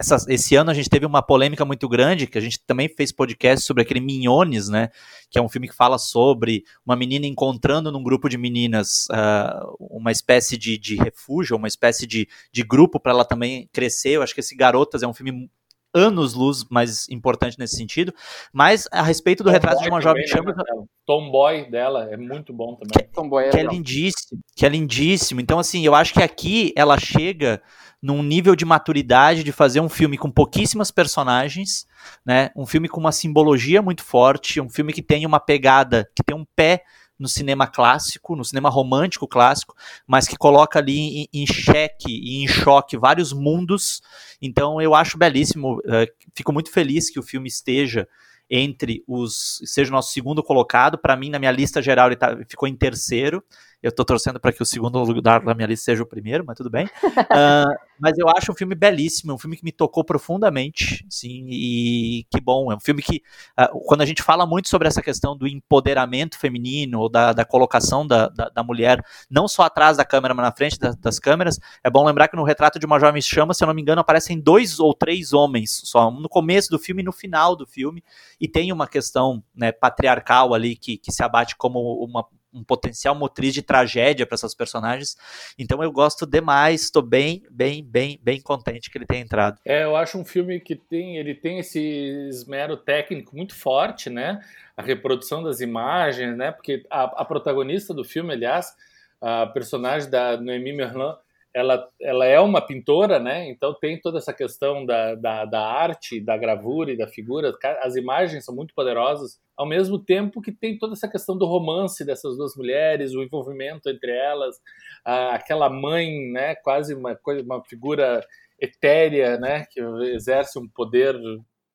essa, 0.00 0.16
esse 0.28 0.56
ano 0.56 0.70
a 0.70 0.74
gente 0.74 0.88
teve 0.88 1.04
uma 1.04 1.20
polêmica 1.20 1.62
muito 1.62 1.86
grande, 1.90 2.26
que 2.26 2.38
a 2.38 2.40
gente 2.40 2.58
também 2.66 2.88
fez 2.88 3.12
podcast 3.12 3.66
sobre 3.66 3.82
aquele 3.82 4.00
Minhones, 4.00 4.70
né? 4.70 4.88
Que 5.30 5.38
é 5.38 5.42
um 5.42 5.50
filme 5.50 5.68
que 5.68 5.76
fala 5.76 5.98
sobre 5.98 6.64
uma 6.86 6.96
menina 6.96 7.26
encontrando 7.26 7.92
num 7.92 8.02
grupo 8.02 8.30
de 8.30 8.38
meninas 8.38 9.06
uh, 9.10 9.76
uma 9.78 10.10
espécie 10.10 10.56
de, 10.56 10.78
de 10.78 10.96
refúgio, 10.96 11.54
uma 11.54 11.68
espécie 11.68 12.06
de, 12.06 12.26
de 12.50 12.62
grupo 12.62 12.98
para 12.98 13.12
ela 13.12 13.24
também 13.24 13.68
crescer. 13.74 14.12
Eu 14.12 14.22
acho 14.22 14.32
que 14.32 14.40
esse 14.40 14.56
Garotas 14.56 15.02
é 15.02 15.06
um 15.06 15.12
filme 15.12 15.50
anos-luz 15.94 16.64
mais 16.70 17.08
importante 17.08 17.58
nesse 17.58 17.76
sentido. 17.76 18.12
Mas 18.52 18.88
a 18.90 19.02
respeito 19.02 19.42
do 19.42 19.46
Tomboy 19.46 19.54
retrato 19.54 19.82
de 19.82 19.88
uma 19.88 20.00
jovem 20.00 20.26
chama. 20.26 20.52
Né, 20.52 20.62
Tomboy 21.06 21.70
dela 21.70 22.08
é 22.10 22.16
muito 22.16 22.52
bom 22.52 22.74
também. 22.74 23.06
Que, 23.06 23.12
Tomboy 23.12 23.44
é, 23.44 23.50
que 23.50 23.58
é 23.58 23.62
lindíssimo, 23.62 24.40
que 24.56 24.66
é 24.66 24.68
lindíssimo. 24.68 25.40
Então, 25.40 25.58
assim, 25.58 25.84
eu 25.84 25.94
acho 25.94 26.14
que 26.14 26.22
aqui 26.22 26.72
ela 26.76 26.98
chega 26.98 27.62
num 28.02 28.22
nível 28.22 28.56
de 28.56 28.64
maturidade 28.64 29.44
de 29.44 29.52
fazer 29.52 29.80
um 29.80 29.88
filme 29.88 30.18
com 30.18 30.30
pouquíssimas 30.30 30.90
personagens, 30.90 31.86
né? 32.26 32.50
Um 32.56 32.66
filme 32.66 32.88
com 32.88 32.98
uma 32.98 33.12
simbologia 33.12 33.80
muito 33.80 34.02
forte, 34.02 34.60
um 34.60 34.68
filme 34.68 34.92
que 34.92 35.02
tem 35.02 35.24
uma 35.24 35.38
pegada, 35.38 36.10
que 36.14 36.24
tem 36.24 36.36
um 36.36 36.44
pé 36.56 36.82
no 37.22 37.28
cinema 37.28 37.68
clássico, 37.68 38.34
no 38.34 38.44
cinema 38.44 38.68
romântico 38.68 39.28
clássico, 39.28 39.76
mas 40.04 40.26
que 40.26 40.36
coloca 40.36 40.80
ali 40.80 41.22
em, 41.22 41.28
em 41.32 41.46
xeque 41.46 42.10
e 42.10 42.42
em 42.42 42.48
choque 42.48 42.96
vários 42.96 43.32
mundos. 43.32 44.02
Então 44.42 44.82
eu 44.82 44.92
acho 44.92 45.16
belíssimo, 45.16 45.78
uh, 45.78 46.06
fico 46.34 46.52
muito 46.52 46.72
feliz 46.72 47.08
que 47.08 47.20
o 47.20 47.22
filme 47.22 47.46
esteja 47.46 48.08
entre 48.50 49.04
os. 49.06 49.62
seja 49.64 49.90
o 49.90 49.92
nosso 49.92 50.12
segundo 50.12 50.42
colocado. 50.42 50.98
Para 50.98 51.16
mim, 51.16 51.30
na 51.30 51.38
minha 51.38 51.52
lista 51.52 51.80
geral, 51.80 52.08
ele 52.08 52.16
tá, 52.16 52.36
ficou 52.48 52.68
em 52.68 52.74
terceiro. 52.74 53.42
Eu 53.82 53.90
tô 53.90 54.04
torcendo 54.04 54.38
para 54.38 54.52
que 54.52 54.62
o 54.62 54.66
segundo 54.66 55.02
lugar 55.02 55.44
da 55.44 55.54
minha 55.54 55.66
lista 55.66 55.86
seja 55.86 56.04
o 56.04 56.06
primeiro, 56.06 56.44
mas 56.46 56.56
tudo 56.56 56.70
bem. 56.70 56.86
uh, 56.86 57.74
mas 57.98 58.16
eu 58.16 58.28
acho 58.28 58.52
um 58.52 58.54
filme 58.54 58.76
belíssimo, 58.76 59.34
um 59.34 59.38
filme 59.38 59.56
que 59.56 59.64
me 59.64 59.72
tocou 59.72 60.04
profundamente, 60.04 61.04
sim, 61.10 61.46
e 61.50 62.24
que 62.30 62.40
bom. 62.40 62.70
É 62.70 62.76
um 62.76 62.80
filme 62.80 63.02
que, 63.02 63.22
uh, 63.58 63.80
quando 63.86 64.02
a 64.02 64.06
gente 64.06 64.22
fala 64.22 64.46
muito 64.46 64.68
sobre 64.68 64.86
essa 64.86 65.02
questão 65.02 65.36
do 65.36 65.48
empoderamento 65.48 66.38
feminino, 66.38 67.00
ou 67.00 67.08
da, 67.08 67.32
da 67.32 67.44
colocação 67.44 68.06
da, 68.06 68.28
da, 68.28 68.48
da, 68.50 68.62
mulher, 68.62 69.04
não 69.28 69.48
só 69.48 69.64
atrás 69.64 69.96
da 69.96 70.04
câmera, 70.04 70.32
mas 70.32 70.46
na 70.46 70.52
frente 70.52 70.78
da, 70.78 70.92
das 70.92 71.18
câmeras, 71.18 71.58
é 71.82 71.90
bom 71.90 72.04
lembrar 72.04 72.28
que 72.28 72.36
no 72.36 72.44
retrato 72.44 72.78
de 72.78 72.86
uma 72.86 73.00
jovem 73.00 73.20
chama, 73.20 73.52
se 73.52 73.64
eu 73.64 73.66
não 73.66 73.74
me 73.74 73.82
engano, 73.82 74.00
aparecem 74.00 74.38
dois 74.38 74.78
ou 74.78 74.94
três 74.94 75.32
homens 75.32 75.82
só, 75.84 76.08
no 76.08 76.28
começo 76.28 76.70
do 76.70 76.78
filme 76.78 77.02
e 77.02 77.04
no 77.04 77.12
final 77.12 77.56
do 77.56 77.66
filme, 77.66 78.04
e 78.40 78.46
tem 78.46 78.70
uma 78.70 78.86
questão 78.86 79.42
né, 79.52 79.72
patriarcal 79.72 80.54
ali 80.54 80.76
que, 80.76 80.96
que 80.96 81.10
se 81.10 81.22
abate 81.22 81.56
como 81.56 81.80
uma 82.04 82.24
um 82.52 82.62
potencial 82.62 83.14
motriz 83.14 83.54
de 83.54 83.62
tragédia 83.62 84.26
para 84.26 84.34
essas 84.34 84.54
personagens. 84.54 85.16
Então 85.58 85.82
eu 85.82 85.90
gosto 85.90 86.26
demais, 86.26 86.82
estou 86.82 87.02
bem, 87.02 87.42
bem, 87.50 87.84
bem, 87.84 88.18
bem 88.22 88.40
contente 88.40 88.90
que 88.90 88.98
ele 88.98 89.06
tenha 89.06 89.22
entrado. 89.22 89.58
É, 89.64 89.84
eu 89.84 89.96
acho 89.96 90.18
um 90.18 90.24
filme 90.24 90.60
que 90.60 90.76
tem, 90.76 91.16
ele 91.16 91.34
tem 91.34 91.58
esse 91.58 91.80
esmero 92.28 92.76
técnico 92.76 93.34
muito 93.36 93.54
forte, 93.54 94.10
né? 94.10 94.40
A 94.76 94.82
reprodução 94.82 95.42
das 95.42 95.60
imagens, 95.60 96.36
né? 96.36 96.52
Porque 96.52 96.84
a, 96.90 97.04
a 97.22 97.24
protagonista 97.24 97.94
do 97.94 98.04
filme, 98.04 98.32
aliás, 98.32 98.74
a 99.20 99.46
personagem 99.46 100.10
da 100.10 100.36
Noemi 100.36 100.72
Merlan, 100.72 101.16
ela, 101.54 101.86
ela 102.00 102.24
é 102.24 102.40
uma 102.40 102.60
pintora, 102.60 103.18
né? 103.18 103.48
Então 103.48 103.74
tem 103.74 104.00
toda 104.00 104.18
essa 104.18 104.32
questão 104.32 104.86
da, 104.86 105.14
da, 105.14 105.44
da, 105.44 105.60
arte, 105.60 106.20
da 106.20 106.36
gravura 106.36 106.92
e 106.92 106.96
da 106.96 107.06
figura. 107.06 107.52
As 107.82 107.94
imagens 107.94 108.44
são 108.44 108.54
muito 108.54 108.74
poderosas, 108.74 109.38
ao 109.56 109.66
mesmo 109.66 109.98
tempo 109.98 110.40
que 110.40 110.50
tem 110.50 110.78
toda 110.78 110.94
essa 110.94 111.08
questão 111.08 111.36
do 111.36 111.44
romance 111.44 112.04
dessas 112.04 112.36
duas 112.36 112.56
mulheres, 112.56 113.14
o 113.14 113.22
envolvimento 113.22 113.88
entre 113.90 114.10
elas, 114.10 114.56
a, 115.04 115.34
aquela 115.34 115.68
mãe, 115.68 116.30
né? 116.32 116.54
Quase 116.56 116.94
uma 116.94 117.14
coisa, 117.14 117.42
uma 117.42 117.62
figura 117.64 118.24
etérea, 118.58 119.36
né? 119.38 119.66
Que 119.70 119.80
exerce 120.14 120.58
um 120.58 120.66
poder 120.68 121.16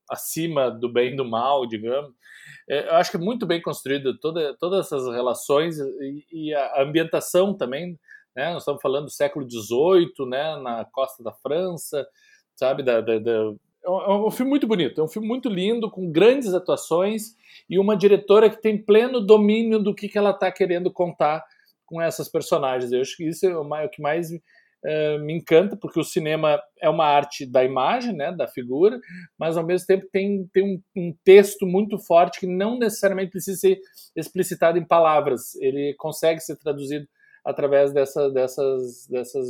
acima 0.10 0.72
do 0.72 0.92
bem 0.92 1.14
e 1.14 1.16
do 1.16 1.26
mal, 1.26 1.68
digamos. 1.68 2.14
É, 2.70 2.88
eu 2.88 2.96
acho 2.96 3.12
que 3.12 3.18
é 3.18 3.20
muito 3.20 3.46
bem 3.46 3.62
construído 3.62 4.18
toda, 4.18 4.56
todas 4.58 4.86
essas 4.86 5.06
relações 5.14 5.78
e, 5.78 6.26
e 6.32 6.54
a 6.54 6.82
ambientação 6.82 7.54
também. 7.54 7.98
Né? 8.38 8.54
Nós 8.54 8.62
estamos 8.62 8.80
falando 8.84 9.06
do 9.06 9.12
século 9.12 9.50
XVIII, 9.50 10.30
né? 10.30 10.56
na 10.58 10.86
costa 10.86 11.24
da 11.24 11.34
França, 11.34 12.08
sabe? 12.56 12.84
Da, 12.84 13.02
da, 13.02 13.18
da... 13.18 13.54
É 13.84 13.90
um 13.90 14.28
é 14.28 14.32
filme 14.32 14.52
muito 14.52 14.68
bonito, 14.68 15.02
é 15.02 15.04
um 15.04 15.08
filme 15.08 15.28
muito 15.28 15.50
lindo, 15.50 15.90
com 15.90 16.12
grandes 16.12 16.54
atuações 16.54 17.36
e 17.68 17.80
uma 17.80 17.98
diretora 17.98 18.48
que 18.48 18.62
tem 18.62 18.78
pleno 18.78 19.20
domínio 19.20 19.80
do 19.80 19.96
que, 19.96 20.08
que 20.08 20.20
ela 20.20 20.32
está 20.32 20.52
querendo 20.52 20.92
contar 20.92 21.44
com 21.84 22.00
essas 22.00 22.30
personagens. 22.30 22.92
Eu 22.92 23.02
acho 23.02 23.18
que 23.18 23.28
isso 23.28 23.46
é 23.48 23.58
o 23.58 23.90
que 23.90 24.02
mais 24.02 24.30
uh, 24.30 25.20
me 25.22 25.34
encanta, 25.34 25.76
porque 25.76 26.00
o 26.00 26.04
cinema 26.04 26.62
é 26.80 26.90
uma 26.90 27.06
arte 27.06 27.44
da 27.44 27.64
imagem, 27.64 28.14
né, 28.14 28.32
da 28.32 28.48
figura, 28.48 29.00
mas 29.40 29.58
ao 29.58 29.66
mesmo 29.66 29.88
tempo 29.88 30.06
tem, 30.12 30.46
tem 30.54 30.64
um, 30.64 30.82
um 30.96 31.16
texto 31.24 31.66
muito 31.66 31.98
forte 31.98 32.42
que 32.42 32.46
não 32.46 32.78
necessariamente 32.78 33.32
precisa 33.32 33.58
ser 33.58 33.80
explicitado 34.16 34.78
em 34.78 34.86
palavras. 34.86 35.56
Ele 35.56 35.96
consegue 35.98 36.42
ser 36.42 36.58
traduzido 36.58 37.08
através 37.48 37.94
dessa, 37.94 38.30
dessas, 38.30 39.08
dessas 39.08 39.48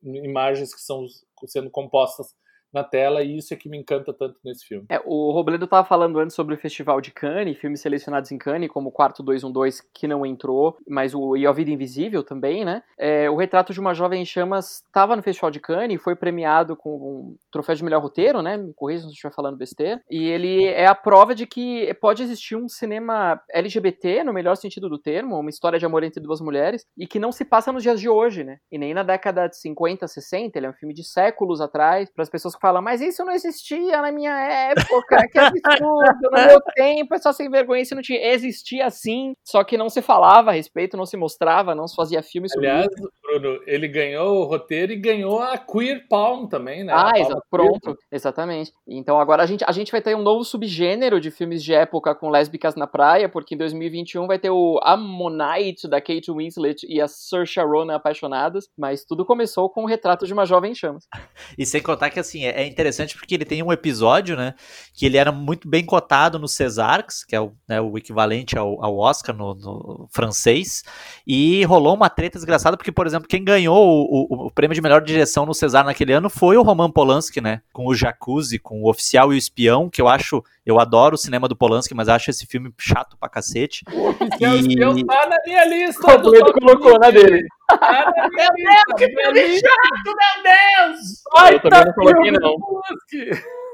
imagens 0.00 0.72
que 0.72 0.80
são 0.80 1.04
sendo 1.48 1.68
compostas 1.68 2.32
na 2.72 2.84
tela, 2.84 3.22
e 3.22 3.36
isso 3.36 3.52
é 3.52 3.56
que 3.56 3.68
me 3.68 3.78
encanta 3.78 4.12
tanto 4.12 4.38
nesse 4.44 4.64
filme. 4.66 4.86
É, 4.88 5.00
o 5.04 5.30
Robledo 5.32 5.64
estava 5.64 5.86
falando 5.86 6.18
antes 6.18 6.34
sobre 6.34 6.54
o 6.54 6.58
Festival 6.58 7.00
de 7.00 7.10
Cannes, 7.10 7.58
filmes 7.58 7.80
selecionados 7.80 8.30
em 8.30 8.38
Cannes, 8.38 8.70
como 8.70 8.88
o 8.88 8.92
Quarto 8.92 9.22
212, 9.22 9.82
que 9.92 10.06
não 10.06 10.24
entrou, 10.24 10.76
mas 10.88 11.14
o 11.14 11.36
E 11.36 11.46
a 11.46 11.52
Vida 11.52 11.70
Invisível 11.70 12.22
também, 12.22 12.64
né? 12.64 12.82
É, 12.98 13.28
o 13.30 13.36
Retrato 13.36 13.72
de 13.72 13.80
uma 13.80 13.94
Jovem 13.94 14.22
em 14.22 14.26
Chamas 14.26 14.82
estava 14.86 15.16
no 15.16 15.22
Festival 15.22 15.50
de 15.50 15.60
Cannes, 15.60 15.96
e 15.96 16.02
foi 16.02 16.14
premiado 16.14 16.76
com 16.76 16.90
um 16.96 17.36
troféu 17.50 17.74
de 17.74 17.84
melhor 17.84 18.02
roteiro, 18.02 18.42
né? 18.42 18.56
Me 18.56 18.72
corrija 18.74 19.00
se 19.00 19.06
eu 19.06 19.12
estiver 19.12 19.34
falando 19.34 19.56
besteira. 19.56 20.00
E 20.10 20.28
ele 20.28 20.64
é 20.66 20.86
a 20.86 20.94
prova 20.94 21.34
de 21.34 21.46
que 21.46 21.92
pode 21.94 22.22
existir 22.22 22.56
um 22.56 22.68
cinema 22.68 23.40
LGBT, 23.50 24.24
no 24.24 24.32
melhor 24.32 24.56
sentido 24.56 24.88
do 24.88 24.98
termo, 24.98 25.38
uma 25.38 25.50
história 25.50 25.78
de 25.78 25.86
amor 25.86 26.02
entre 26.02 26.22
duas 26.22 26.40
mulheres, 26.40 26.84
e 26.96 27.06
que 27.06 27.18
não 27.18 27.32
se 27.32 27.44
passa 27.44 27.72
nos 27.72 27.82
dias 27.82 28.00
de 28.00 28.08
hoje, 28.08 28.44
né? 28.44 28.58
E 28.70 28.78
nem 28.78 28.94
na 28.94 29.02
década 29.02 29.48
de 29.48 29.56
50, 29.58 30.06
60, 30.06 30.58
ele 30.58 30.66
é 30.66 30.70
um 30.70 30.74
filme 30.74 30.94
de 30.94 31.04
séculos 31.04 31.60
atrás, 31.60 32.10
para 32.10 32.22
as 32.22 32.30
pessoas 32.30 32.56
fala, 32.60 32.80
mas 32.80 33.00
isso 33.00 33.24
não 33.24 33.32
existia 33.32 34.02
na 34.02 34.12
minha 34.12 34.32
época, 34.32 35.26
que 35.30 35.38
absurdo, 35.38 36.30
no 36.30 36.46
meu 36.46 36.60
tempo, 36.74 37.14
é 37.14 37.18
só 37.18 37.32
sem 37.32 37.50
vergonha, 37.50 37.82
isso 37.82 37.94
não 37.94 38.02
tinha. 38.02 38.20
Existia 38.32 38.90
sim, 38.90 39.34
só 39.44 39.64
que 39.64 39.76
não 39.76 39.88
se 39.88 40.02
falava 40.02 40.50
a 40.50 40.54
respeito, 40.54 40.96
não 40.96 41.06
se 41.06 41.16
mostrava, 41.16 41.74
não 41.74 41.88
se 41.88 41.94
fazia 41.94 42.22
filme 42.22 42.48
sobre 42.48 42.68
Aliás, 42.68 42.86
isso. 42.92 43.10
Bruno, 43.22 43.60
ele 43.66 43.88
ganhou 43.88 44.40
o 44.40 44.44
roteiro 44.44 44.92
e 44.92 44.96
ganhou 44.96 45.40
a 45.40 45.56
Queer 45.56 46.06
Palm 46.08 46.46
também, 46.46 46.84
né? 46.84 46.92
Ah, 46.94 47.18
exa 47.18 47.40
pronto, 47.50 47.80
queer. 47.80 47.96
exatamente. 48.10 48.72
Então 48.86 49.18
agora 49.18 49.42
a 49.42 49.46
gente, 49.46 49.64
a 49.66 49.72
gente 49.72 49.92
vai 49.92 50.02
ter 50.02 50.14
um 50.16 50.22
novo 50.22 50.44
subgênero 50.44 51.20
de 51.20 51.30
filmes 51.30 51.62
de 51.62 51.72
época 51.72 52.14
com 52.14 52.28
lésbicas 52.28 52.74
na 52.74 52.86
praia, 52.86 53.28
porque 53.28 53.54
em 53.54 53.58
2021 53.58 54.26
vai 54.26 54.38
ter 54.38 54.50
o 54.50 54.80
Ammonite 54.82 55.88
da 55.88 56.00
Kate 56.00 56.30
Winslet 56.30 56.86
e 56.88 57.00
a 57.00 57.08
Saoirse 57.08 57.60
Ronan 57.60 57.94
apaixonadas, 57.94 58.68
mas 58.76 59.04
tudo 59.04 59.24
começou 59.24 59.70
com 59.70 59.84
o 59.84 59.86
retrato 59.86 60.26
de 60.26 60.32
uma 60.32 60.44
jovem 60.44 60.74
chamas. 60.74 61.06
E 61.58 61.66
sem 61.66 61.82
contar 61.82 62.10
que 62.10 62.18
assim, 62.18 62.44
é, 62.50 62.62
é 62.62 62.66
interessante 62.66 63.16
porque 63.16 63.34
ele 63.34 63.44
tem 63.44 63.62
um 63.62 63.72
episódio, 63.72 64.36
né, 64.36 64.54
que 64.94 65.06
ele 65.06 65.16
era 65.16 65.32
muito 65.32 65.68
bem 65.68 65.84
cotado 65.84 66.38
no 66.38 66.48
Césarx, 66.48 67.24
que 67.24 67.34
é 67.34 67.40
o, 67.40 67.52
né, 67.68 67.80
o 67.80 67.96
equivalente 67.96 68.58
ao, 68.58 68.82
ao 68.84 68.96
Oscar 68.98 69.34
no, 69.34 69.54
no, 69.54 70.08
francês, 70.10 70.82
e 71.26 71.64
rolou 71.64 71.94
uma 71.94 72.10
treta 72.10 72.38
desgraçada 72.38 72.76
porque, 72.76 72.92
por 72.92 73.06
exemplo, 73.06 73.28
quem 73.28 73.44
ganhou 73.44 73.76
o, 73.76 74.26
o, 74.28 74.46
o, 74.46 74.50
prêmio 74.50 74.74
de 74.74 74.80
melhor 74.80 75.02
direção 75.02 75.46
no 75.46 75.54
César 75.54 75.84
naquele 75.84 76.12
ano 76.12 76.28
foi 76.28 76.56
o 76.56 76.62
Roman 76.62 76.90
Polanski, 76.90 77.40
né, 77.40 77.62
com 77.72 77.86
o 77.86 77.94
Jacuzzi, 77.94 78.58
com 78.58 78.82
o 78.82 78.90
Oficial 78.90 79.32
e 79.32 79.36
o 79.36 79.38
Espião, 79.38 79.88
que 79.88 80.00
eu 80.00 80.08
acho, 80.08 80.42
eu 80.70 80.78
adoro 80.78 81.14
o 81.14 81.18
cinema 81.18 81.48
do 81.48 81.56
Polanski, 81.56 81.94
mas 81.94 82.08
acho 82.08 82.30
esse 82.30 82.46
filme 82.46 82.72
chato 82.78 83.16
pra 83.18 83.28
cacete. 83.28 83.84
Oficial 83.88 84.54
e 84.54 84.60
Espião 84.60 85.06
tá 85.06 85.28
na 85.28 85.36
minha 85.44 85.64
lista. 85.64 86.16
O 86.16 86.30
Pedro 86.30 86.52
colocou 86.52 86.98
na 86.98 87.10
dele. 87.10 87.46
Meu 87.70 88.54
Deus, 88.54 88.84
que 88.96 89.06
filme 89.06 89.60
chato, 89.60 90.04
meu 90.04 90.42
Deus! 90.42 91.22
Ai, 91.36 91.54
eu 91.54 91.60
também 91.60 91.84
não 91.84 91.92
coloquei, 91.92 92.30
não. 92.32 92.56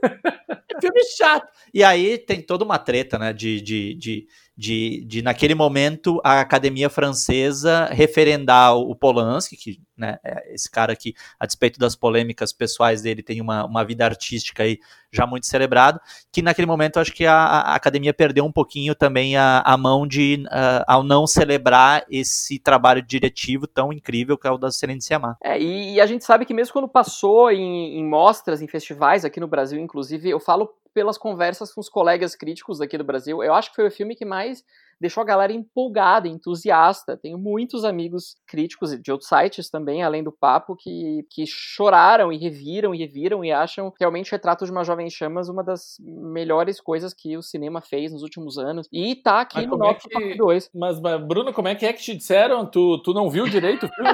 filme 0.80 1.04
chato. 1.16 1.52
E 1.72 1.84
aí 1.84 2.18
tem 2.18 2.40
toda 2.40 2.64
uma 2.64 2.78
treta, 2.78 3.18
né, 3.18 3.32
de, 3.32 3.60
de, 3.60 3.94
de 3.94 4.26
de, 4.56 5.04
de, 5.04 5.20
naquele 5.20 5.54
momento, 5.54 6.18
a 6.24 6.40
Academia 6.40 6.88
Francesa 6.88 7.86
referendar 7.92 8.74
o 8.74 8.96
Polanski, 8.96 9.54
que 9.54 9.80
né, 9.94 10.18
é 10.24 10.54
esse 10.54 10.70
cara 10.70 10.96
que, 10.96 11.14
a 11.38 11.44
despeito 11.44 11.78
das 11.78 11.94
polêmicas 11.94 12.54
pessoais 12.54 13.02
dele, 13.02 13.22
tem 13.22 13.42
uma, 13.42 13.66
uma 13.66 13.84
vida 13.84 14.04
artística 14.04 14.62
aí 14.62 14.78
já 15.12 15.26
muito 15.26 15.46
celebrado, 15.46 16.00
que 16.32 16.40
naquele 16.40 16.66
momento 16.66 16.98
acho 16.98 17.12
que 17.12 17.26
a, 17.26 17.34
a 17.34 17.74
Academia 17.74 18.14
perdeu 18.14 18.44
um 18.44 18.52
pouquinho 18.52 18.94
também 18.94 19.36
a, 19.36 19.60
a 19.60 19.76
mão 19.76 20.06
de, 20.06 20.44
ao 20.86 21.02
não 21.02 21.26
celebrar 21.26 22.04
esse 22.10 22.58
trabalho 22.58 23.02
diretivo 23.02 23.66
tão 23.66 23.92
incrível 23.92 24.38
que 24.38 24.46
é 24.46 24.50
o 24.50 24.58
da 24.58 24.70
Serena 24.70 25.00
Siamar. 25.00 25.36
É, 25.42 25.60
e, 25.60 25.94
e, 25.94 26.00
a 26.00 26.06
gente 26.06 26.24
sabe 26.24 26.46
que 26.46 26.54
mesmo 26.54 26.72
quando 26.72 26.88
passou 26.88 27.50
em, 27.50 27.98
em 27.98 28.04
mostras, 28.06 28.62
em 28.62 28.68
festivais, 28.68 29.24
aqui 29.24 29.38
no 29.38 29.46
Brasil, 29.46 29.78
inclusive, 29.78 30.30
eu 30.30 30.40
falo 30.40 30.70
pelas 30.96 31.18
conversas 31.18 31.74
com 31.74 31.80
os 31.82 31.90
colegas 31.90 32.34
críticos 32.34 32.80
aqui 32.80 32.96
do 32.96 33.04
Brasil. 33.04 33.44
Eu 33.44 33.52
acho 33.52 33.68
que 33.68 33.76
foi 33.76 33.86
o 33.86 33.90
filme 33.90 34.16
que 34.16 34.24
mais 34.24 34.64
deixou 35.00 35.22
a 35.22 35.26
galera 35.26 35.52
empolgada, 35.52 36.28
entusiasta. 36.28 37.16
Tenho 37.16 37.38
muitos 37.38 37.84
amigos 37.84 38.36
críticos 38.46 38.98
de 39.00 39.12
outros 39.12 39.28
sites 39.28 39.70
também, 39.70 40.02
além 40.02 40.22
do 40.22 40.32
papo, 40.32 40.76
que, 40.76 41.24
que 41.30 41.44
choraram 41.46 42.32
e 42.32 42.38
reviram 42.38 42.94
e 42.94 42.98
reviram 42.98 43.44
e 43.44 43.52
acham 43.52 43.92
realmente 43.98 44.30
o 44.30 44.32
Retrato 44.32 44.64
de 44.64 44.70
uma 44.70 44.84
Jovem 44.84 45.08
Chamas 45.10 45.48
uma 45.48 45.62
das 45.62 45.96
melhores 46.00 46.80
coisas 46.80 47.12
que 47.12 47.36
o 47.36 47.42
cinema 47.42 47.80
fez 47.80 48.12
nos 48.12 48.22
últimos 48.22 48.58
anos. 48.58 48.88
E 48.92 49.14
tá 49.14 49.40
aqui 49.40 49.56
mas 49.56 49.66
no 49.66 49.74
é 49.74 49.78
nosso 49.78 50.08
é 50.12 50.18
que... 50.18 50.36
2. 50.36 50.70
Mas, 50.74 51.00
mas, 51.00 51.26
Bruno, 51.26 51.52
como 51.52 51.68
é 51.68 51.74
que 51.74 51.86
é 51.86 51.92
que 51.92 52.02
te 52.02 52.14
disseram? 52.14 52.66
Tu, 52.66 53.02
tu 53.02 53.12
não 53.12 53.30
viu 53.30 53.46
direito 53.48 53.86
o 53.86 53.88
filme? 53.88 54.10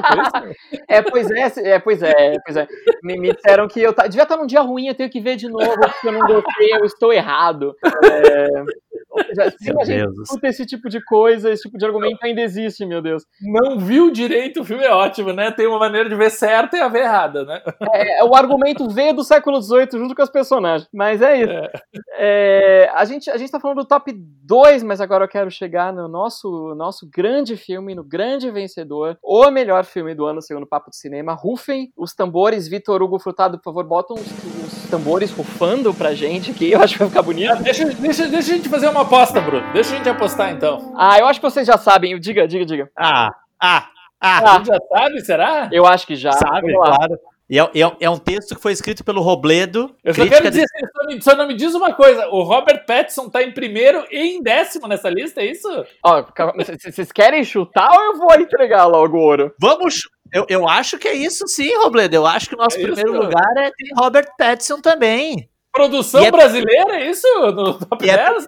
é, 0.88 1.02
pois 1.02 1.30
é, 1.30 1.70
é, 1.70 1.78
pois 1.78 2.02
é, 2.02 2.36
pois 2.44 2.56
é. 2.56 2.66
Me, 3.02 3.18
me 3.18 3.32
disseram 3.32 3.68
que 3.68 3.80
eu 3.80 3.92
tá, 3.92 4.06
devia 4.06 4.22
estar 4.22 4.36
num 4.36 4.46
dia 4.46 4.60
ruim, 4.60 4.86
eu 4.86 4.94
tenho 4.94 5.10
que 5.10 5.20
ver 5.20 5.36
de 5.36 5.48
novo, 5.48 5.80
porque 5.80 6.08
eu 6.08 6.12
não 6.12 6.20
gostei, 6.20 6.74
eu 6.74 6.84
estou 6.84 7.12
errado. 7.12 7.74
É, 7.84 8.64
ou 9.12 9.22
seja, 9.24 9.50
se 9.58 9.70
a 9.70 9.84
gente 9.84 10.22
escuta 10.22 10.48
esse 10.48 10.64
tipo 10.76 10.88
de 10.88 11.02
coisa, 11.04 11.50
esse 11.50 11.62
tipo 11.62 11.78
de 11.78 11.84
argumento 11.84 12.18
ainda 12.22 12.40
existe, 12.40 12.84
meu 12.84 13.00
Deus. 13.00 13.24
Não 13.40 13.78
viu 13.78 14.10
direito, 14.10 14.60
o 14.60 14.64
filme 14.64 14.84
é 14.84 14.92
ótimo, 14.92 15.32
né? 15.32 15.50
Tem 15.50 15.66
uma 15.66 15.78
maneira 15.78 16.08
de 16.08 16.14
ver 16.14 16.30
certa 16.30 16.76
e 16.76 16.80
a 16.80 16.88
ver 16.88 17.02
errada, 17.02 17.44
né? 17.44 17.62
É, 17.92 18.20
é 18.20 18.24
o 18.24 18.34
argumento 18.34 18.88
veio 18.88 19.14
do 19.14 19.24
século 19.24 19.60
XVIII 19.60 19.88
junto 19.92 20.14
com 20.14 20.22
os 20.22 20.30
personagens. 20.30 20.88
Mas 20.92 21.20
é 21.22 21.40
isso. 21.40 21.52
É. 21.52 21.72
É, 22.14 22.90
a, 22.94 23.04
gente, 23.04 23.30
a 23.30 23.36
gente 23.36 23.50
tá 23.50 23.60
falando 23.60 23.78
do 23.78 23.84
top 23.84 24.12
2, 24.12 24.82
mas 24.82 25.00
agora 25.00 25.24
eu 25.24 25.28
quero 25.28 25.50
chegar 25.50 25.92
no 25.92 26.08
nosso, 26.08 26.74
nosso 26.74 27.08
grande 27.10 27.56
filme, 27.56 27.94
no 27.94 28.04
grande 28.04 28.50
vencedor, 28.50 29.18
o 29.22 29.50
melhor 29.50 29.84
filme 29.84 30.14
do 30.14 30.26
ano, 30.26 30.42
segundo 30.42 30.64
o 30.64 30.68
Papo 30.68 30.90
de 30.90 30.96
Cinema. 30.96 31.32
Rufem 31.32 31.92
os 31.96 32.14
tambores, 32.14 32.68
Vitor 32.68 33.02
Hugo 33.02 33.18
Frutado, 33.18 33.58
por 33.58 33.64
favor, 33.64 33.84
botam 33.84 34.16
os, 34.16 34.22
os 34.22 34.81
tambores 34.92 35.30
rufando 35.30 35.94
pra 35.94 36.14
gente 36.14 36.50
aqui, 36.50 36.70
eu 36.70 36.82
acho 36.82 36.92
que 36.92 36.98
vai 36.98 37.08
ficar 37.08 37.22
bonito. 37.22 37.50
Ah, 37.50 37.54
deixa, 37.54 37.86
deixa, 37.86 38.28
deixa 38.28 38.52
a 38.52 38.56
gente 38.56 38.68
fazer 38.68 38.88
uma 38.88 39.00
aposta, 39.00 39.40
Bruno. 39.40 39.72
Deixa 39.72 39.94
a 39.94 39.96
gente 39.96 40.08
apostar 40.08 40.52
então. 40.52 40.92
Ah, 40.94 41.18
eu 41.18 41.26
acho 41.26 41.40
que 41.40 41.50
vocês 41.50 41.66
já 41.66 41.78
sabem. 41.78 42.20
Diga, 42.20 42.46
diga, 42.46 42.66
diga. 42.66 42.90
Ah, 42.94 43.30
ah, 43.58 43.88
ah. 44.20 44.38
ah. 44.38 44.52
A 44.52 44.58
gente 44.58 44.66
já 44.66 44.78
sabe, 44.92 45.20
será? 45.22 45.68
Eu 45.72 45.86
acho 45.86 46.06
que 46.06 46.14
já. 46.14 46.32
Sabe, 46.32 46.74
claro. 46.74 47.18
E 47.50 47.58
é, 47.58 47.62
é, 47.62 47.96
é, 48.00 48.10
um 48.10 48.18
texto 48.18 48.54
que 48.54 48.62
foi 48.62 48.72
escrito 48.72 49.04
pelo 49.04 49.20
Robledo. 49.20 49.94
Eu 50.02 50.14
só 50.14 50.26
quero 50.26 50.50
dizer, 50.50 50.64
de... 50.64 50.92
só, 50.92 51.06
me, 51.06 51.22
só 51.22 51.36
não 51.36 51.46
me 51.46 51.54
diz 51.54 51.74
uma 51.74 51.92
coisa: 51.92 52.28
o 52.28 52.42
Robert 52.42 52.86
Pattinson 52.86 53.28
tá 53.28 53.42
em 53.42 53.52
primeiro 53.52 54.04
e 54.10 54.36
em 54.36 54.42
décimo 54.42 54.88
nessa 54.88 55.10
lista, 55.10 55.42
é 55.42 55.46
isso? 55.46 55.68
Ó, 56.04 56.24
vocês 56.56 57.12
querem 57.12 57.44
chutar 57.44 57.90
ou 57.92 58.04
eu 58.04 58.18
vou 58.18 58.34
entregar 58.40 58.86
logo 58.86 59.16
o 59.16 59.20
ouro? 59.20 59.54
Vamos, 59.60 60.08
eu, 60.32 60.46
eu 60.48 60.68
acho 60.68 60.98
que 60.98 61.08
é 61.08 61.14
isso 61.14 61.46
sim, 61.46 61.76
Robledo. 61.76 62.16
Eu 62.16 62.26
acho 62.26 62.48
que 62.48 62.54
o 62.54 62.58
nosso 62.58 62.78
é 62.78 62.82
primeiro 62.82 63.12
isso, 63.12 63.22
lugar 63.22 63.56
é 63.58 63.70
tem 63.70 63.90
Robert 63.96 64.28
Pattinson 64.38 64.80
também. 64.80 65.48
Produção 65.72 66.24
é... 66.24 66.30
brasileira, 66.30 66.96
é 66.96 67.10
isso? 67.10 67.26
No 67.52 67.78
top 67.78 68.04
e 68.04 68.06
10? 68.06 68.46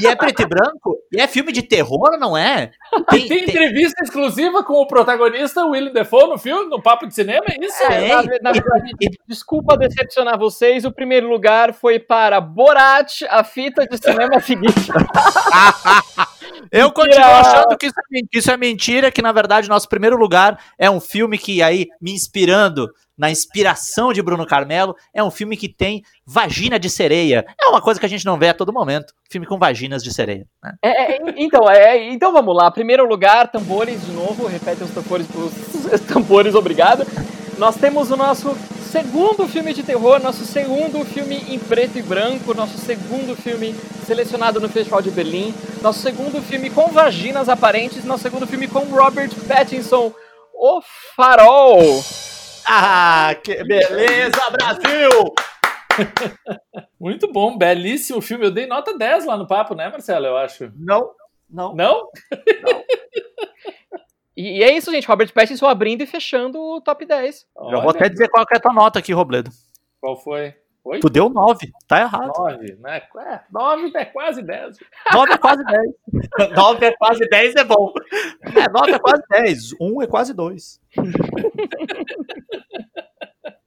E 0.00 0.06
é 0.06 0.14
preto 0.14 0.42
e 0.42 0.46
branco? 0.46 0.98
E 1.12 1.20
é 1.20 1.26
filme 1.26 1.52
de 1.52 1.62
terror, 1.62 2.18
não 2.18 2.36
é? 2.36 2.70
Tem, 3.10 3.26
tem 3.26 3.44
entrevista 3.44 3.96
tem... 3.96 4.04
exclusiva 4.04 4.62
com 4.64 4.74
o 4.74 4.86
protagonista 4.86 5.64
William 5.64 5.92
Defoe 5.92 6.28
no 6.28 6.38
filme, 6.38 6.68
no 6.68 6.82
Papo 6.82 7.06
de 7.06 7.14
Cinema, 7.14 7.44
é 7.48 7.64
isso? 7.64 7.82
É, 7.84 8.08
na, 8.08 8.22
na 8.42 8.52
verdade, 8.52 8.92
desculpa 9.26 9.76
decepcionar 9.76 10.38
vocês, 10.38 10.84
o 10.84 10.92
primeiro 10.92 11.28
lugar 11.28 11.72
foi 11.72 11.98
para 11.98 12.40
Borat, 12.40 13.22
a 13.28 13.44
fita 13.44 13.86
de 13.86 13.96
cinema 13.96 14.40
seguinte. 14.40 14.74
Eu 16.70 16.90
continuo 16.92 17.24
achando 17.24 17.76
que 17.76 17.86
isso, 17.86 17.94
é, 17.98 18.20
que 18.30 18.38
isso 18.38 18.50
é 18.50 18.56
mentira, 18.56 19.10
que 19.10 19.22
na 19.22 19.32
verdade 19.32 19.68
nosso 19.68 19.88
primeiro 19.88 20.16
lugar 20.16 20.58
é 20.78 20.90
um 20.90 21.00
filme 21.00 21.38
que 21.38 21.62
aí, 21.62 21.88
me 22.00 22.12
inspirando 22.12 22.88
na 23.16 23.30
inspiração 23.30 24.12
de 24.12 24.20
Bruno 24.20 24.46
Carmelo, 24.46 24.96
é 25.12 25.22
um 25.22 25.30
filme 25.30 25.56
que 25.56 25.68
tem 25.68 26.02
vagina 26.26 26.78
de 26.78 26.90
sereia. 26.90 27.44
É 27.60 27.68
uma 27.68 27.80
coisa 27.80 28.00
que 28.00 28.06
a 28.06 28.08
gente 28.08 28.26
não 28.26 28.38
vê 28.38 28.48
a 28.48 28.54
todo 28.54 28.72
momento. 28.72 29.14
Filme 29.30 29.46
com 29.46 29.58
vaginas 29.58 30.02
de 30.02 30.12
sereia. 30.12 30.46
Né? 30.62 30.74
É, 30.82 31.14
é, 31.14 31.20
então, 31.36 31.70
é, 31.70 32.12
então 32.12 32.32
vamos 32.32 32.56
lá. 32.56 32.70
Primeiro 32.70 33.06
lugar, 33.06 33.50
tambores 33.50 34.04
de 34.04 34.12
novo. 34.12 34.46
Repete 34.46 34.82
os 34.82 34.90
tambores, 34.90 35.28
os 35.32 36.00
tambores, 36.12 36.54
obrigado. 36.54 37.06
Nós 37.56 37.76
temos 37.76 38.10
o 38.10 38.16
nosso 38.16 38.56
segundo 38.94 39.48
filme 39.48 39.74
de 39.74 39.82
terror, 39.82 40.22
nosso 40.22 40.44
segundo 40.44 41.04
filme 41.04 41.34
em 41.52 41.58
preto 41.58 41.98
e 41.98 42.02
branco, 42.02 42.54
nosso 42.54 42.78
segundo 42.78 43.34
filme 43.34 43.74
selecionado 44.06 44.60
no 44.60 44.68
Festival 44.68 45.02
de 45.02 45.10
Berlim, 45.10 45.52
nosso 45.82 45.98
segundo 45.98 46.40
filme 46.40 46.70
com 46.70 46.86
vaginas 46.92 47.48
aparentes, 47.48 48.04
nosso 48.04 48.22
segundo 48.22 48.46
filme 48.46 48.68
com 48.68 48.84
Robert 48.84 49.30
Pattinson, 49.48 50.14
O 50.54 50.80
Farol. 51.16 51.80
Ah, 52.64 53.34
que 53.42 53.64
beleza, 53.64 54.38
Brasil! 54.52 55.34
Muito 57.00 57.32
bom, 57.32 57.58
belíssimo 57.58 58.20
filme. 58.20 58.46
Eu 58.46 58.52
dei 58.52 58.66
nota 58.68 58.96
10 58.96 59.24
lá 59.24 59.36
no 59.36 59.48
papo, 59.48 59.74
né, 59.74 59.88
Marcelo? 59.88 60.26
Eu 60.26 60.36
acho. 60.36 60.72
Não, 60.76 61.10
não. 61.50 61.74
Não? 61.74 62.08
Não. 62.62 62.84
E, 64.36 64.58
e 64.58 64.62
é 64.62 64.76
isso, 64.76 64.90
gente. 64.90 65.06
Robert 65.06 65.32
Pattinson 65.32 65.66
abrindo 65.66 66.02
e 66.02 66.06
fechando 66.06 66.60
o 66.60 66.80
top 66.80 67.04
10. 67.04 67.46
Já 67.70 67.80
vou 67.80 67.90
até 67.90 68.08
dizer 68.08 68.28
qual 68.28 68.44
é 68.52 68.56
a 68.56 68.60
tua 68.60 68.72
nota 68.72 68.98
aqui, 68.98 69.12
Robledo. 69.12 69.50
Qual 70.00 70.16
foi? 70.16 70.54
Oi? 70.84 71.00
Tu 71.00 71.08
deu 71.08 71.30
9, 71.30 71.72
tá 71.88 72.00
errado. 72.00 72.30
9, 72.36 72.76
né? 72.78 73.00
É, 73.16 73.40
9 73.50 73.90
é 73.96 74.04
quase 74.04 74.42
10. 74.42 74.76
9 75.14 75.32
é 75.32 75.38
quase 75.38 75.64
10. 75.64 75.82
9 76.54 76.84
é 76.86 76.92
quase 76.92 77.20
10 77.26 77.56
é 77.56 77.64
bom. 77.64 77.90
É, 78.42 78.68
9 78.68 78.92
é 78.92 78.98
quase 78.98 79.22
10. 79.30 79.72
1 79.80 80.02
é 80.02 80.06
quase 80.06 80.34
2. 80.34 80.80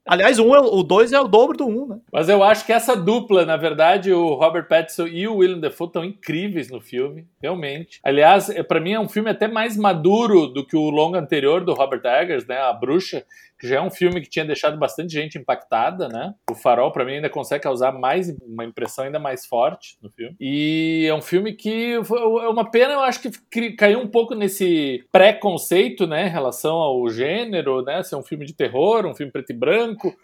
Aliás, 0.07 0.39
um 0.39 0.55
é, 0.55 0.59
o 0.59 0.83
2 0.83 1.13
é 1.13 1.19
o 1.19 1.27
dobro 1.27 1.57
do 1.57 1.67
1, 1.67 1.69
um, 1.69 1.87
né? 1.87 1.99
Mas 2.11 2.29
eu 2.29 2.43
acho 2.43 2.65
que 2.65 2.73
essa 2.73 2.95
dupla, 2.95 3.45
na 3.45 3.57
verdade, 3.57 4.13
o 4.13 4.33
Robert 4.35 4.67
Pattinson 4.67 5.07
e 5.07 5.27
o 5.27 5.37
Willem 5.37 5.59
Dafoe 5.59 5.87
estão 5.87 6.03
incríveis 6.03 6.69
no 6.69 6.79
filme, 6.79 7.27
realmente. 7.41 7.99
Aliás, 8.03 8.49
é, 8.49 8.63
para 8.63 8.79
mim 8.79 8.93
é 8.93 8.99
um 8.99 9.09
filme 9.09 9.29
até 9.29 9.47
mais 9.47 9.75
maduro 9.75 10.47
do 10.47 10.65
que 10.65 10.75
o 10.75 10.89
longo 10.89 11.17
anterior 11.17 11.63
do 11.63 11.73
Robert 11.73 12.01
Eggers, 12.03 12.45
né? 12.47 12.57
A 12.57 12.73
Bruxa, 12.73 13.25
já 13.61 13.77
é 13.77 13.81
um 13.81 13.89
filme 13.89 14.21
que 14.21 14.29
tinha 14.29 14.45
deixado 14.45 14.77
bastante 14.77 15.13
gente 15.13 15.37
impactada, 15.37 16.07
né? 16.07 16.33
O 16.49 16.55
Farol, 16.55 16.91
para 16.91 17.05
mim, 17.05 17.13
ainda 17.13 17.29
consegue 17.29 17.63
causar 17.63 17.91
mais 17.91 18.29
uma 18.41 18.65
impressão 18.65 19.05
ainda 19.05 19.19
mais 19.19 19.45
forte 19.45 19.97
no 20.01 20.09
filme. 20.09 20.35
E 20.39 21.05
é 21.07 21.13
um 21.13 21.21
filme 21.21 21.53
que 21.53 21.93
é 21.93 22.47
uma 22.49 22.69
pena, 22.69 22.93
eu 22.93 23.01
acho 23.01 23.21
que 23.49 23.71
caiu 23.71 23.99
um 23.99 24.07
pouco 24.07 24.35
nesse 24.35 25.05
preconceito, 25.11 26.05
né, 26.05 26.27
em 26.27 26.31
relação 26.31 26.75
ao 26.75 27.09
gênero, 27.09 27.81
né? 27.81 28.03
Ser 28.03 28.15
um 28.15 28.23
filme 28.23 28.45
de 28.45 28.53
terror, 28.53 29.05
um 29.05 29.15
filme 29.15 29.31
preto 29.31 29.51
e 29.51 29.55
branco 29.55 30.15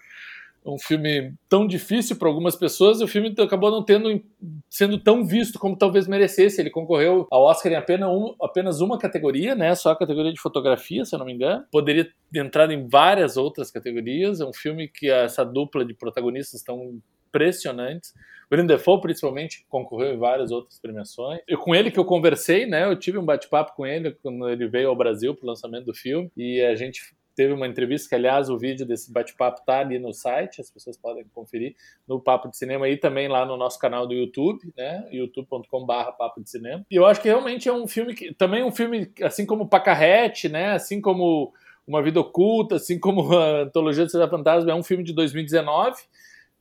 um 0.65 0.77
filme 0.79 1.33
tão 1.49 1.67
difícil 1.67 2.15
para 2.15 2.27
algumas 2.27 2.55
pessoas, 2.55 3.01
o 3.01 3.07
filme 3.07 3.33
acabou 3.39 3.71
não 3.71 3.83
tendo 3.83 4.21
sendo 4.69 4.97
tão 4.97 5.25
visto 5.25 5.59
como 5.59 5.77
talvez 5.77 6.07
merecesse. 6.07 6.61
Ele 6.61 6.69
concorreu 6.69 7.27
ao 7.31 7.43
Oscar 7.43 7.71
em 7.71 7.75
apenas, 7.75 8.09
um, 8.09 8.35
apenas 8.41 8.81
uma 8.81 8.97
categoria, 8.97 9.55
né? 9.55 9.73
Só 9.75 9.91
a 9.91 9.97
categoria 9.97 10.33
de 10.33 10.39
fotografia, 10.39 11.05
se 11.05 11.15
eu 11.15 11.19
não 11.19 11.25
me 11.25 11.33
engano. 11.33 11.63
Poderia 11.71 12.05
ter 12.31 12.39
entrado 12.39 12.71
em 12.71 12.87
várias 12.87 13.37
outras 13.37 13.71
categorias. 13.71 14.39
É 14.39 14.45
um 14.45 14.53
filme 14.53 14.87
que 14.87 15.09
essa 15.09 15.43
dupla 15.43 15.85
de 15.85 15.93
protagonistas 15.93 16.59
estão 16.59 16.99
impressionantes. 17.27 18.13
Willem 18.51 18.67
Dafoe, 18.67 19.01
principalmente, 19.01 19.65
concorreu 19.67 20.13
em 20.13 20.17
várias 20.17 20.51
outras 20.51 20.79
premiações. 20.79 21.39
Eu, 21.47 21.57
com 21.57 21.73
ele 21.73 21.89
que 21.89 21.99
eu 21.99 22.05
conversei, 22.05 22.65
né? 22.65 22.85
Eu 22.85 22.97
tive 22.97 23.17
um 23.17 23.25
bate-papo 23.25 23.73
com 23.75 23.85
ele 23.85 24.11
quando 24.21 24.47
ele 24.47 24.67
veio 24.67 24.89
ao 24.89 24.95
Brasil 24.95 25.33
para 25.35 25.45
o 25.45 25.49
lançamento 25.49 25.85
do 25.85 25.93
filme. 25.93 26.31
E 26.37 26.61
a 26.61 26.75
gente 26.75 27.01
teve 27.35 27.53
uma 27.53 27.67
entrevista, 27.67 28.09
que 28.09 28.15
aliás 28.15 28.49
o 28.49 28.57
vídeo 28.57 28.85
desse 28.85 29.11
bate-papo 29.11 29.61
tá 29.65 29.79
ali 29.79 29.99
no 29.99 30.13
site, 30.13 30.61
as 30.61 30.69
pessoas 30.69 30.97
podem 30.97 31.25
conferir 31.33 31.75
no 32.07 32.19
Papo 32.19 32.49
de 32.49 32.57
Cinema 32.57 32.87
e 32.87 32.97
também 32.97 33.27
lá 33.27 33.45
no 33.45 33.57
nosso 33.57 33.79
canal 33.79 34.07
do 34.07 34.13
YouTube, 34.13 34.73
né, 34.77 35.07
youtube.com/barra 35.11 36.11
Papo 36.11 36.41
de 36.41 36.49
Cinema. 36.49 36.85
E 36.89 36.95
eu 36.95 37.05
acho 37.05 37.21
que 37.21 37.27
realmente 37.27 37.67
é 37.67 37.73
um 37.73 37.87
filme 37.87 38.13
que 38.13 38.33
também 38.33 38.63
um 38.63 38.71
filme 38.71 39.11
assim 39.21 39.45
como 39.45 39.67
Pacarrete, 39.67 40.49
né, 40.49 40.71
assim 40.73 41.01
como 41.01 41.53
Uma 41.87 42.01
Vida 42.01 42.19
Oculta, 42.19 42.75
assim 42.75 42.99
como 42.99 43.33
a 43.37 43.61
Antologia 43.61 44.05
do 44.05 44.11
Cidade 44.11 44.31
Fantasma, 44.31 44.71
é 44.71 44.75
um 44.75 44.83
filme 44.83 45.03
de 45.03 45.13
2019 45.13 46.01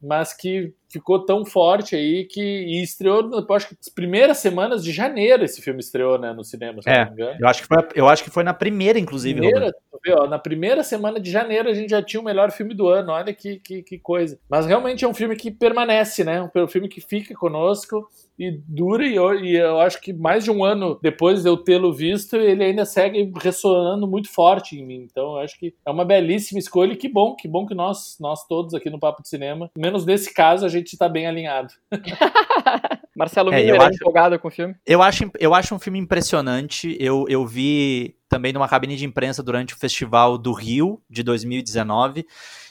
mas 0.03 0.34
que 0.34 0.74
ficou 0.90 1.24
tão 1.24 1.44
forte 1.44 1.94
aí 1.94 2.24
que 2.24 2.40
e 2.42 2.82
estreou, 2.82 3.30
acho 3.50 3.68
que 3.68 3.76
nas 3.76 3.88
primeiras 3.88 4.38
semanas 4.38 4.84
de 4.84 4.92
janeiro 4.92 5.44
esse 5.44 5.62
filme 5.62 5.80
estreou, 5.80 6.18
né, 6.18 6.32
no 6.32 6.44
cinema, 6.44 6.82
se 6.82 6.90
é, 6.90 7.05
não 7.05 7.07
me 7.07 7.12
engano. 7.12 7.38
Eu 7.40 7.48
acho 7.48 7.62
que 7.62 7.68
foi, 7.68 7.88
eu 7.94 8.09
acho 8.09 8.24
que 8.24 8.30
foi 8.30 8.42
na 8.42 8.53
primeira, 8.53 8.98
inclusive. 8.98 9.40
Primeira, 9.40 9.72
ó, 10.11 10.26
na 10.26 10.38
primeira 10.38 10.82
semana 10.82 11.20
de 11.20 11.30
janeiro 11.30 11.68
a 11.68 11.74
gente 11.74 11.90
já 11.90 12.03
tinha 12.03 12.20
o 12.20 12.24
melhor 12.24 12.50
filme 12.50 12.74
do 12.74 12.88
ano, 12.88 13.12
olha 13.12 13.32
que, 13.32 13.59
que, 13.61 13.82
que 13.82 13.98
coisa. 13.98 14.38
Mas 14.50 14.66
realmente 14.66 15.05
é 15.05 15.09
um 15.09 15.14
filme 15.14 15.36
que 15.36 15.50
permanece, 15.50 16.24
né, 16.24 16.42
um 16.42 16.68
filme 16.68 16.88
que 16.88 17.00
fica 17.00 17.34
conosco 17.34 18.07
e 18.39 18.51
dura, 18.66 19.07
e 19.07 19.14
eu, 19.14 19.35
e 19.35 19.57
eu 19.57 19.80
acho 19.80 20.01
que 20.01 20.12
mais 20.12 20.45
de 20.45 20.51
um 20.51 20.64
ano 20.64 20.99
depois 21.03 21.43
de 21.43 21.49
eu 21.49 21.57
tê-lo 21.57 21.93
visto, 21.93 22.37
ele 22.37 22.64
ainda 22.64 22.85
segue 22.85 23.33
ressonando 23.41 24.07
muito 24.07 24.30
forte 24.30 24.76
em 24.76 24.85
mim. 24.85 25.07
Então, 25.11 25.35
eu 25.35 25.39
acho 25.39 25.59
que 25.59 25.74
é 25.85 25.91
uma 25.91 26.05
belíssima 26.05 26.59
escolha 26.59 26.93
e 26.93 26.97
que 26.97 27.09
bom, 27.09 27.37
que 27.37 27.47
bom 27.47 27.66
que 27.66 27.74
nós, 27.74 28.16
nós 28.20 28.47
todos 28.47 28.74
aqui 28.74 28.91
no 28.91 28.99
Papo 28.99 29.22
de 29.22 29.28
Cinema, 29.28 29.70
menos 29.76 30.05
nesse 30.05 30.33
caso, 30.33 30.64
a 30.64 30.68
gente 30.68 30.93
está 30.93 31.09
bem 31.09 31.26
alinhado. 31.26 31.72
Marcelo 33.16 33.53
é, 33.53 33.62
Miller, 33.62 33.80
acho, 33.80 33.97
empolgado 33.97 34.39
com 34.39 34.49
o 34.49 34.51
filme? 34.51 34.74
Eu 34.87 35.03
acho, 35.03 35.30
eu 35.39 35.55
acho 35.55 35.74
um 35.74 35.78
filme 35.78 35.99
impressionante. 35.99 36.97
Eu, 36.99 37.26
eu 37.28 37.47
vi 37.47 38.16
também 38.28 38.53
numa 38.53 38.68
cabine 38.68 38.97
de 38.97 39.05
imprensa 39.05 39.43
durante 39.43 39.74
o 39.74 39.76
Festival 39.76 40.39
do 40.39 40.53
Rio, 40.53 41.01
de 41.09 41.22
2019, 41.22 42.26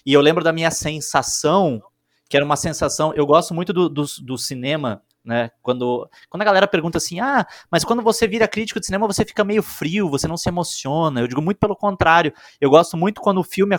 e 0.05 0.14
eu 0.14 0.22
lembro 0.22 0.43
da 0.43 0.51
minha 0.51 0.72
sensação, 0.72 1.82
que 2.28 2.36
era 2.36 2.45
uma 2.45 2.55
sensação. 2.55 3.14
Eu 3.14 3.26
gosto 3.26 3.53
muito 3.53 3.72
do, 3.72 3.88
do, 3.88 4.03
do 4.24 4.38
cinema 4.38 5.03
né? 5.24 5.51
Quando, 5.61 6.09
quando 6.30 6.41
a 6.41 6.45
galera 6.45 6.67
pergunta 6.67 6.97
assim, 6.97 7.19
ah, 7.19 7.45
mas 7.72 7.84
quando 7.84 8.01
você 8.01 8.28
vira 8.28 8.47
crítico 8.47 8.80
de 8.80 8.86
cinema 8.86 9.07
você 9.07 9.24
fica 9.24 9.43
meio 9.43 9.63
frio, 9.63 10.09
você 10.09 10.28
não 10.28 10.38
se 10.38 10.49
emociona. 10.49 11.22
Eu 11.22 11.28
digo 11.28 11.41
muito 11.41 11.57
pelo 11.57 11.76
contrário. 11.76 12.34
Eu 12.59 12.69
gosto 12.69 12.97
muito 12.97 13.22
quando 13.22 13.39
o 13.39 13.43
filme 13.43 13.76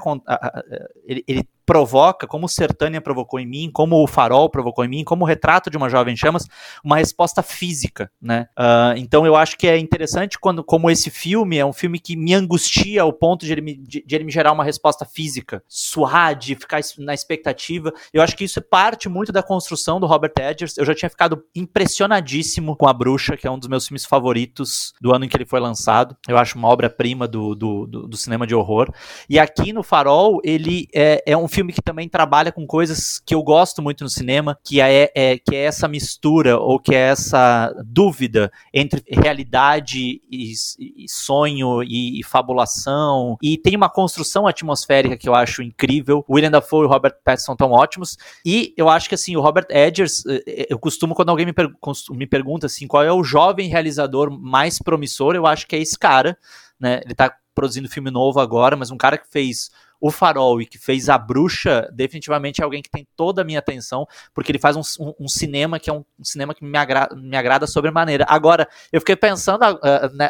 ele, 1.04 1.24
ele 1.26 1.48
provoca, 1.64 2.26
como 2.26 2.46
o 2.46 2.48
Sertânia 2.48 3.00
provocou 3.00 3.38
em 3.38 3.46
mim, 3.46 3.70
como 3.72 4.02
o 4.02 4.06
Farol 4.06 4.50
provocou 4.50 4.84
em 4.84 4.88
mim, 4.88 5.04
como 5.04 5.24
o 5.24 5.28
Retrato 5.28 5.70
de 5.70 5.76
uma 5.76 5.88
Jovem 5.88 6.16
Chamas, 6.16 6.46
uma 6.84 6.96
resposta 6.96 7.42
física, 7.42 8.10
né? 8.20 8.46
Uh, 8.58 8.96
então 8.96 9.24
eu 9.24 9.36
acho 9.36 9.56
que 9.56 9.66
é 9.66 9.78
interessante 9.78 10.38
quando, 10.38 10.64
como 10.64 10.90
esse 10.90 11.10
filme 11.10 11.58
é 11.58 11.64
um 11.64 11.72
filme 11.72 11.98
que 11.98 12.16
me 12.16 12.34
angustia 12.34 13.02
ao 13.02 13.12
ponto 13.12 13.46
de 13.46 13.52
ele 13.52 13.60
me, 13.60 13.76
de, 13.76 14.04
de 14.04 14.14
ele 14.14 14.24
me 14.24 14.32
gerar 14.32 14.52
uma 14.52 14.64
resposta 14.64 15.04
física, 15.04 15.62
suar, 15.68 16.34
de 16.34 16.54
ficar 16.54 16.80
na 16.98 17.14
expectativa. 17.14 17.92
Eu 18.12 18.22
acho 18.22 18.36
que 18.36 18.44
isso 18.44 18.58
é 18.58 18.62
parte 18.62 19.08
muito 19.08 19.32
da 19.32 19.42
construção 19.42 20.00
do 20.00 20.06
Robert 20.06 20.32
Edgers. 20.38 20.76
Eu 20.76 20.84
já 20.84 20.94
tinha 20.94 21.10
ficado 21.10 21.42
impressionadíssimo 21.54 22.76
com 22.76 22.88
A 22.88 22.92
Bruxa, 22.92 23.36
que 23.36 23.46
é 23.46 23.50
um 23.50 23.58
dos 23.58 23.68
meus 23.68 23.86
filmes 23.86 24.04
favoritos 24.04 24.92
do 25.00 25.14
ano 25.14 25.24
em 25.24 25.28
que 25.28 25.36
ele 25.36 25.46
foi 25.46 25.60
lançado. 25.60 26.16
Eu 26.28 26.38
acho 26.38 26.58
uma 26.58 26.68
obra-prima 26.68 27.28
do, 27.28 27.54
do, 27.54 27.86
do, 27.86 28.08
do 28.08 28.16
cinema 28.16 28.46
de 28.46 28.54
horror. 28.54 28.92
E 29.28 29.38
aqui 29.38 29.72
no 29.72 29.82
Farol, 29.82 30.40
ele 30.44 30.88
é, 30.94 31.22
é 31.26 31.36
um 31.36 31.48
filme 31.52 31.72
que 31.72 31.82
também 31.82 32.08
trabalha 32.08 32.50
com 32.50 32.66
coisas 32.66 33.20
que 33.24 33.34
eu 33.34 33.42
gosto 33.42 33.82
muito 33.82 34.02
no 34.02 34.10
cinema, 34.10 34.58
que 34.64 34.80
é, 34.80 35.12
é, 35.14 35.38
que 35.38 35.54
é 35.54 35.64
essa 35.64 35.86
mistura, 35.86 36.58
ou 36.58 36.78
que 36.78 36.94
é 36.94 37.10
essa 37.10 37.72
dúvida 37.84 38.50
entre 38.72 39.04
realidade 39.06 40.22
e, 40.30 40.52
e 40.78 41.08
sonho 41.08 41.82
e, 41.82 42.20
e, 42.20 42.24
fabulação. 42.24 43.36
E 43.42 43.58
tem 43.58 43.76
uma 43.76 43.90
construção 43.90 44.46
atmosférica 44.46 45.16
que 45.16 45.28
eu 45.28 45.34
acho 45.34 45.62
incrível. 45.62 46.24
William 46.28 46.50
Dafoe 46.50 46.86
e 46.86 46.88
Robert 46.88 47.16
Pattinson 47.22 47.52
estão 47.52 47.70
ótimos. 47.70 48.16
E 48.44 48.72
eu 48.76 48.88
acho 48.88 49.08
que 49.08 49.14
assim, 49.14 49.36
o 49.36 49.40
Robert 49.40 49.66
Edgers, 49.68 50.24
eh, 50.26 50.42
eh, 50.46 50.66
eu 50.70 50.78
costumo, 50.78 51.14
quando 51.14 51.28
alguém 51.28 51.46
me, 51.46 51.52
per 51.52 51.70
me 52.12 52.26
pergunta 52.26 52.66
assim, 52.66 52.86
qual 52.86 53.02
é 53.02 53.12
o 53.12 53.22
jovem 53.22 53.68
realizador 53.68 54.30
mais 54.30 54.78
promissor, 54.78 55.34
eu 55.34 55.46
acho 55.46 55.66
que 55.66 55.76
é 55.76 55.78
esse 55.78 55.98
cara. 55.98 56.36
Né? 56.80 57.00
Ele 57.04 57.14
tá 57.14 57.34
produzindo 57.54 57.88
filme 57.88 58.10
novo 58.10 58.40
agora, 58.40 58.76
mas 58.76 58.90
um 58.90 58.96
cara 58.96 59.18
que 59.18 59.30
fez 59.30 59.70
o 60.02 60.10
Farol 60.10 60.60
e 60.60 60.66
que 60.66 60.78
fez 60.78 61.08
A 61.08 61.16
Bruxa, 61.16 61.88
definitivamente 61.92 62.60
é 62.60 62.64
alguém 62.64 62.82
que 62.82 62.90
tem 62.90 63.06
toda 63.16 63.42
a 63.42 63.44
minha 63.44 63.60
atenção, 63.60 64.04
porque 64.34 64.50
ele 64.50 64.58
faz 64.58 64.76
um, 64.76 64.82
um, 64.98 65.14
um 65.20 65.28
cinema 65.28 65.78
que 65.78 65.88
é 65.88 65.92
um, 65.92 66.04
um, 66.18 66.24
cinema 66.24 66.52
que 66.52 66.64
me, 66.64 66.76
agra 66.76 67.08
me 67.14 67.36
agrada 67.36 67.68
sobremaneira. 67.68 68.26
Agora, 68.28 68.68
eu 68.92 69.00
fiquei 69.00 69.14
pensando 69.14 69.62
uh, 69.62 69.78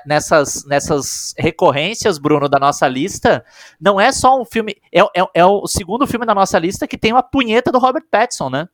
nessas, 0.05 0.67
nessas 0.67 1.35
recorrências, 1.39 2.19
Bruno, 2.19 2.51
da 2.51 2.59
nossa 2.59 2.87
lista. 2.87 3.43
Não 3.81 3.99
é 3.99 4.13
só 4.13 4.39
um 4.39 4.45
filme. 4.45 4.77
É, 4.93 5.01
é, 5.01 5.27
é 5.37 5.47
o 5.47 5.67
segundo 5.67 6.07
filme 6.07 6.27
da 6.27 6.35
nossa 6.35 6.59
lista 6.59 6.87
que 6.87 6.99
tem 6.99 7.13
uma 7.13 7.23
punheta 7.23 7.73
do 7.73 7.79
Robert 7.79 8.05
Pattinson, 8.11 8.51
né? 8.51 8.69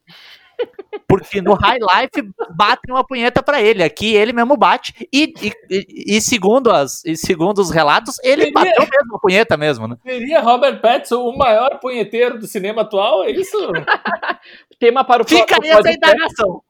Porque 1.09 1.41
no 1.41 1.55
High 1.55 1.79
Life 1.79 2.31
batem 2.55 2.95
uma 2.95 3.03
punheta 3.05 3.43
para 3.43 3.63
ele. 3.63 3.83
Aqui 3.83 4.15
ele 4.15 4.33
mesmo 4.33 4.57
bate. 4.57 4.95
E, 5.13 5.33
e, 5.71 6.17
e, 6.17 6.21
segundo, 6.21 6.71
as, 6.71 7.03
e 7.05 7.17
segundo 7.17 7.61
os 7.61 7.71
relatos, 7.71 8.19
ele 8.23 8.43
seria, 8.43 8.53
bateu 8.53 8.81
mesmo 8.83 9.17
a 9.17 9.19
punheta 9.19 9.57
mesmo, 9.57 9.89
né? 9.89 9.97
Seria 10.05 10.41
Robert 10.41 10.81
Pattinson 10.81 11.23
o 11.23 11.37
maior 11.37 11.79
punheteiro 11.81 12.39
do 12.39 12.47
cinema 12.47 12.83
atual? 12.83 13.25
É 13.25 13.31
isso? 13.31 13.57
Tema 14.79 15.03
para 15.03 15.23
o 15.23 15.27
Fica 15.27 15.57
aí 15.63 15.71
essa 15.71 15.91
indagação. 15.91 16.63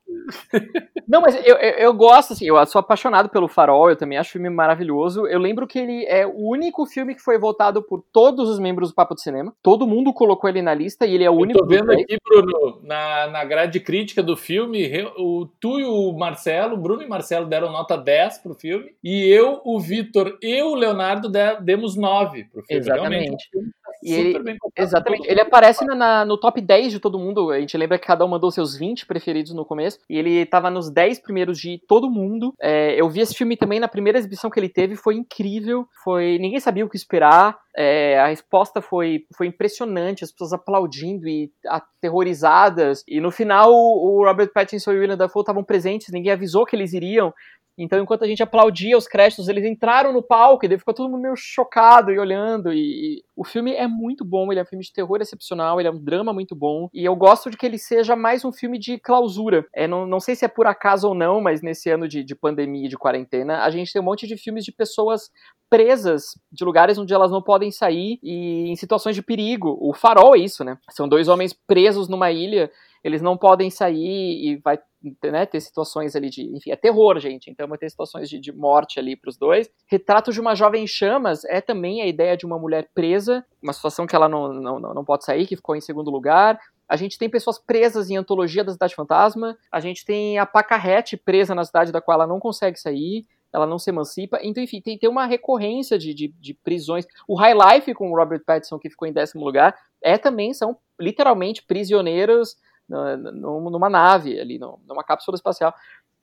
Não, 1.09 1.23
mas 1.23 1.35
eu, 1.37 1.57
eu, 1.57 1.71
eu, 1.79 1.95
gosto, 1.95 2.35
assim, 2.35 2.47
eu 2.47 2.67
sou 2.67 2.81
apaixonado 2.81 3.31
pelo 3.31 3.49
Farol, 3.49 3.89
eu 3.89 3.97
também 3.97 4.19
acho 4.19 4.29
o 4.29 4.33
filme 4.33 4.51
maravilhoso. 4.51 5.27
Eu 5.27 5.39
lembro 5.39 5.67
que 5.67 5.79
ele 5.79 6.05
é 6.07 6.27
o 6.27 6.51
único 6.51 6.85
filme 6.85 7.15
que 7.15 7.23
foi 7.23 7.39
votado 7.39 7.83
por 7.83 8.05
todos 8.13 8.49
os 8.49 8.59
membros 8.59 8.91
do 8.91 8.95
Papo 8.95 9.15
de 9.15 9.23
Cinema. 9.23 9.55
Todo 9.63 9.87
mundo 9.87 10.13
colocou 10.13 10.51
ele 10.51 10.61
na 10.61 10.75
lista 10.75 11.07
e 11.07 11.15
ele 11.15 11.25
é 11.25 11.31
o 11.31 11.35
eu 11.35 11.41
único. 11.41 11.61
Tô 11.61 11.67
vendo 11.67 11.91
aqui, 11.93 12.17
Bruno, 12.23 12.81
na, 12.83 13.29
na 13.29 13.45
grade 13.45 13.81
crítica 13.81 14.23
do 14.23 14.37
filme, 14.37 14.87
o, 15.17 15.49
tu 15.59 15.81
e 15.81 15.85
o 15.85 16.13
Marcelo, 16.13 16.77
Bruno 16.77 17.03
e 17.03 17.09
Marcelo 17.09 17.47
deram 17.47 17.73
nota 17.73 17.97
10 17.97 18.39
pro 18.39 18.55
filme, 18.55 18.95
e 19.03 19.27
eu, 19.27 19.63
o 19.65 19.81
Vitor 19.81 20.37
e 20.43 20.63
o 20.63 20.75
Leonardo 20.75 21.31
demos 21.63 21.97
9 21.97 22.45
pro 22.45 22.63
filme. 22.65 22.81
Exatamente. 22.81 23.49
Realmente, 23.53 23.79
E 24.03 24.13
ele, 24.13 24.57
exatamente. 24.77 25.29
Ele 25.29 25.41
aparece 25.41 25.85
na, 25.85 25.95
na, 25.95 26.25
no 26.25 26.39
top 26.39 26.61
10 26.61 26.93
de 26.93 27.01
todo 27.01 27.19
mundo. 27.19 27.51
A 27.51 27.61
gente 27.61 27.77
lembra 27.77 27.99
que 27.99 28.07
cada 28.07 28.25
um 28.25 28.29
mandou 28.29 28.51
seus 28.51 28.77
20 28.77 29.07
preferidos 29.07 29.53
no 29.53 29.65
começo. 29.65 29.99
E 30.09 30.19
ele 30.19 30.47
tava 30.47 30.71
nos 30.71 30.91
10 30.91 31.21
primeiros 31.21 31.59
de 31.59 31.81
todo 31.89 32.11
mundo. 32.11 32.55
É, 32.61 33.01
eu 33.01 33.09
vi 33.09 33.21
esse 33.21 33.35
filme 33.35 33.57
também 33.57 33.81
na 33.81 33.89
primeira 33.89 34.19
exibição 34.19 34.51
que 34.51 34.59
ele 34.59 34.69
teve. 34.69 34.97
Foi 34.97 35.15
incrível. 35.15 35.87
Foi 36.05 36.39
Ninguém 36.39 36.61
sabia 36.61 36.85
o 36.85 36.89
que 36.89 36.97
esperar. 36.97 37.59
É, 37.77 38.19
a 38.19 38.27
resposta 38.27 38.81
foi, 38.81 39.25
foi 39.37 39.47
impressionante, 39.47 40.25
as 40.25 40.33
pessoas 40.33 40.53
aplaudindo 40.53 41.29
e 41.29 41.53
aterrorizadas. 41.67 43.05
E 43.07 43.21
no 43.21 43.31
final, 43.31 43.73
o 43.73 44.25
Robert 44.25 44.53
Pattinson 44.53 44.93
e 44.93 44.97
o 44.97 45.01
William 45.01 45.17
Dafoe 45.17 45.43
estavam 45.43 45.63
presentes, 45.63 46.13
ninguém 46.13 46.33
avisou 46.33 46.67
que 46.67 46.75
eles 46.75 46.93
iriam. 46.93 47.33
Então, 47.79 48.03
enquanto 48.03 48.25
a 48.25 48.27
gente 48.27 48.43
aplaudia 48.43 48.99
os 48.99 49.07
créditos, 49.07 49.49
eles 49.49 49.65
entraram 49.65 50.13
no 50.13 50.21
palco 50.21 50.65
e 50.65 50.69
daí 50.69 50.77
ficou 50.77 50.93
todo 50.93 51.09
mundo 51.09 51.23
meio 51.23 51.37
chocado 51.37 52.11
e 52.11 52.19
olhando. 52.19 52.73
E, 52.73 52.79
e, 53.19 53.25
o 53.37 53.45
filme 53.45 53.73
é 53.73 53.87
muito 53.99 54.25
bom, 54.25 54.51
ele 54.51 54.61
é 54.61 54.63
um 54.63 54.67
filme 54.67 54.85
de 54.85 54.93
terror 54.93 55.21
excepcional, 55.21 55.81
ele 55.81 55.89
é 55.89 55.91
um 55.91 56.03
drama 56.03 56.33
muito 56.33 56.55
bom. 56.55 56.89
E 56.95 57.05
eu 57.05 57.17
gosto 57.17 57.51
de 57.51 57.57
que 57.57 57.67
ele 57.67 57.79
seja 57.79 58.15
mais 58.15 58.45
um 58.45 58.53
filme 58.53 58.79
de 58.79 58.99
clausura. 58.99 59.67
É, 59.75 59.89
não, 59.89 60.07
não 60.07 60.21
sei 60.21 60.35
se 60.35 60.45
é 60.45 60.49
por 60.49 60.67
acaso 60.67 61.09
ou 61.09 61.15
não, 61.15 61.41
mas 61.41 61.61
nesse 61.61 61.91
ano 61.91 62.07
de, 62.07 62.23
de 62.23 62.35
pandemia 62.35 62.87
e 62.87 62.89
de 62.89 62.97
quarentena, 62.97 63.65
a 63.65 63.71
gente 63.71 63.93
tem 63.93 64.01
um 64.01 64.05
monte 64.05 64.27
de 64.27 64.37
filmes 64.37 64.65
de 64.65 64.73
pessoas 64.73 65.31
presas 65.69 66.39
de 66.51 66.65
lugares 66.65 66.97
onde 66.97 67.13
elas 67.13 67.31
não 67.31 67.43
podem 67.43 67.71
sair 67.71 68.19
e 68.23 68.71
em 68.71 68.77
situações 68.77 69.15
de 69.15 69.23
perigo. 69.23 69.77
O 69.81 69.93
Farol 69.93 70.35
é 70.35 70.39
isso, 70.39 70.65
né? 70.65 70.79
São 70.91 71.09
dois 71.09 71.29
homens 71.29 71.53
presos 71.53 72.09
numa 72.09 72.31
ilha 72.31 72.71
eles 73.03 73.23
não 73.23 73.37
podem 73.37 73.71
sair 73.71 74.47
e 74.47 74.57
vai 74.57 74.79
né, 75.23 75.47
ter 75.47 75.61
situações 75.61 76.17
ali 76.17 76.29
de. 76.29 76.43
Enfim, 76.57 76.71
é 76.71 76.77
terror, 76.77 77.19
gente. 77.19 77.51
Então 77.51 77.69
vai 77.69 77.79
ter 77.79 77.89
situações 77.89 78.29
de, 78.29 78.39
de 78.39 78.53
morte 78.53 78.99
ali 78.99 79.17
para 79.17 79.29
os 79.29 79.37
dois. 79.37 79.71
Retrato 79.87 80.33
de 80.33 80.41
uma 80.41 80.55
Jovem 80.55 80.87
Chamas 80.87 81.45
é 81.45 81.61
também 81.61 82.03
a 82.03 82.07
ideia 82.07 82.37
de 82.37 82.45
uma 82.45 82.59
mulher 82.59 82.89
presa, 82.95 83.45
uma 83.63 83.73
situação 83.73 84.07
que 84.07 84.17
ela 84.17 84.29
não, 84.29 84.53
não, 84.53 84.81
não 84.81 85.05
pode 85.05 85.25
sair, 85.25 85.47
que 85.47 85.57
ficou 85.57 85.77
em 85.77 85.81
segundo 85.81 86.11
lugar. 86.11 86.59
A 86.89 86.97
gente 86.97 87.19
tem 87.19 87.29
pessoas 87.29 87.59
presas 87.59 88.09
em 88.11 88.17
Antologia 88.17 88.65
da 88.65 88.73
Cidade 88.73 88.95
Fantasma. 88.95 89.57
A 89.71 89.79
gente 89.79 90.05
tem 90.05 90.39
a 90.39 90.47
Pacarrete 90.47 91.17
presa 91.17 91.55
na 91.55 91.65
cidade 91.65 91.93
da 91.93 92.01
qual 92.01 92.17
ela 92.17 92.27
não 92.27 92.41
consegue 92.41 92.79
sair 92.79 93.27
ela 93.53 93.67
não 93.67 93.79
se 93.79 93.91
emancipa. 93.91 94.39
Então, 94.43 94.63
enfim, 94.63 94.81
tem, 94.81 94.99
tem 94.99 95.09
uma 95.09 95.27
recorrência 95.27 95.99
de, 95.99 96.13
de, 96.13 96.29
de, 96.29 96.55
prisões. 96.55 97.07
O 97.27 97.35
High 97.35 97.55
Life 97.55 97.95
com 97.95 98.11
o 98.11 98.17
Robert 98.17 98.43
Pattinson, 98.45 98.79
que 98.79 98.91
ficou 98.91 99.09
em 99.09 99.13
décimo 99.13 99.45
lugar, 99.45 99.75
é 100.03 100.19
também, 100.19 100.53
são 100.53 100.77
literalmente 101.01 101.63
prisioneiros 101.63 102.57
numa 102.89 103.91
nave 103.91 104.41
ali, 104.41 104.59
numa 104.59 105.05
cápsula 105.05 105.37
espacial. 105.37 105.75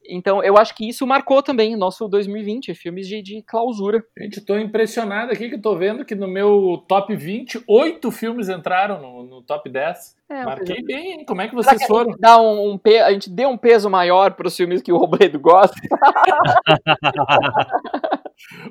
Então, 0.08 0.44
eu 0.44 0.58
acho 0.58 0.76
que 0.76 0.88
isso 0.88 1.06
marcou 1.06 1.42
também 1.42 1.76
nosso 1.76 2.08
2020, 2.08 2.74
filmes 2.76 3.08
de, 3.08 3.22
de 3.22 3.42
clausura. 3.42 4.04
Gente, 4.18 4.40
estou 4.40 4.60
impressionado 4.60 5.32
aqui 5.32 5.50
que 5.50 5.56
estou 5.56 5.78
vendo 5.78 6.06
que 6.06 6.16
no 6.16 6.28
meu 6.28 6.84
top 6.88 7.16
20, 7.16 7.64
oito 7.68 8.12
filmes 8.12 8.50
entraram 8.50 9.02
no, 9.02 9.24
no 9.24 9.42
top 9.42 9.70
10. 9.70 10.16
É, 10.30 10.44
Marquei 10.44 10.84
bem, 10.84 11.26
como 11.26 11.42
é 11.42 11.48
que 11.48 11.56
vocês 11.56 11.80
que 11.80 11.88
foram? 11.88 12.12
A 12.12 12.14
gente, 12.14 12.40
um, 12.40 12.74
um 12.74 12.80
a 13.04 13.12
gente 13.12 13.30
deu 13.30 13.50
um 13.50 13.58
peso 13.58 13.90
maior 13.90 14.34
para 14.34 14.48
os 14.48 14.56
filmes 14.56 14.82
que 14.82 14.92
o 14.92 14.98
Robledo 14.98 15.40
gosta. 15.40 15.76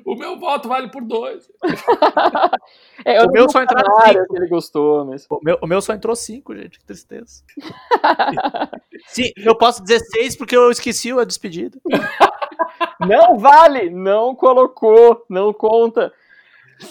o 0.05 0.15
meu 0.15 0.39
voto 0.39 0.67
vale 0.67 0.89
por 0.89 1.03
dois. 1.03 1.49
é, 3.05 3.21
o 3.23 3.31
meu 3.31 3.49
só 3.49 3.61
entrou 3.61 3.83
cinco. 4.05 4.35
Ele 4.35 4.47
gostou, 4.47 5.05
mas... 5.05 5.25
o, 5.29 5.39
meu, 5.43 5.57
o 5.61 5.67
meu 5.67 5.81
só 5.81 5.93
entrou 5.93 6.15
cinco, 6.15 6.55
gente, 6.55 6.79
que 6.79 6.85
tristeza. 6.85 7.43
Sim, 9.07 9.31
eu 9.37 9.55
posso 9.57 9.83
dizer 9.83 9.99
seis 9.99 10.35
porque 10.35 10.55
eu 10.55 10.71
esqueci 10.71 11.11
a 11.11 11.23
despedida. 11.23 11.79
não 12.99 13.37
vale, 13.37 13.89
não 13.89 14.35
colocou, 14.35 15.25
não 15.29 15.53
conta. 15.53 16.13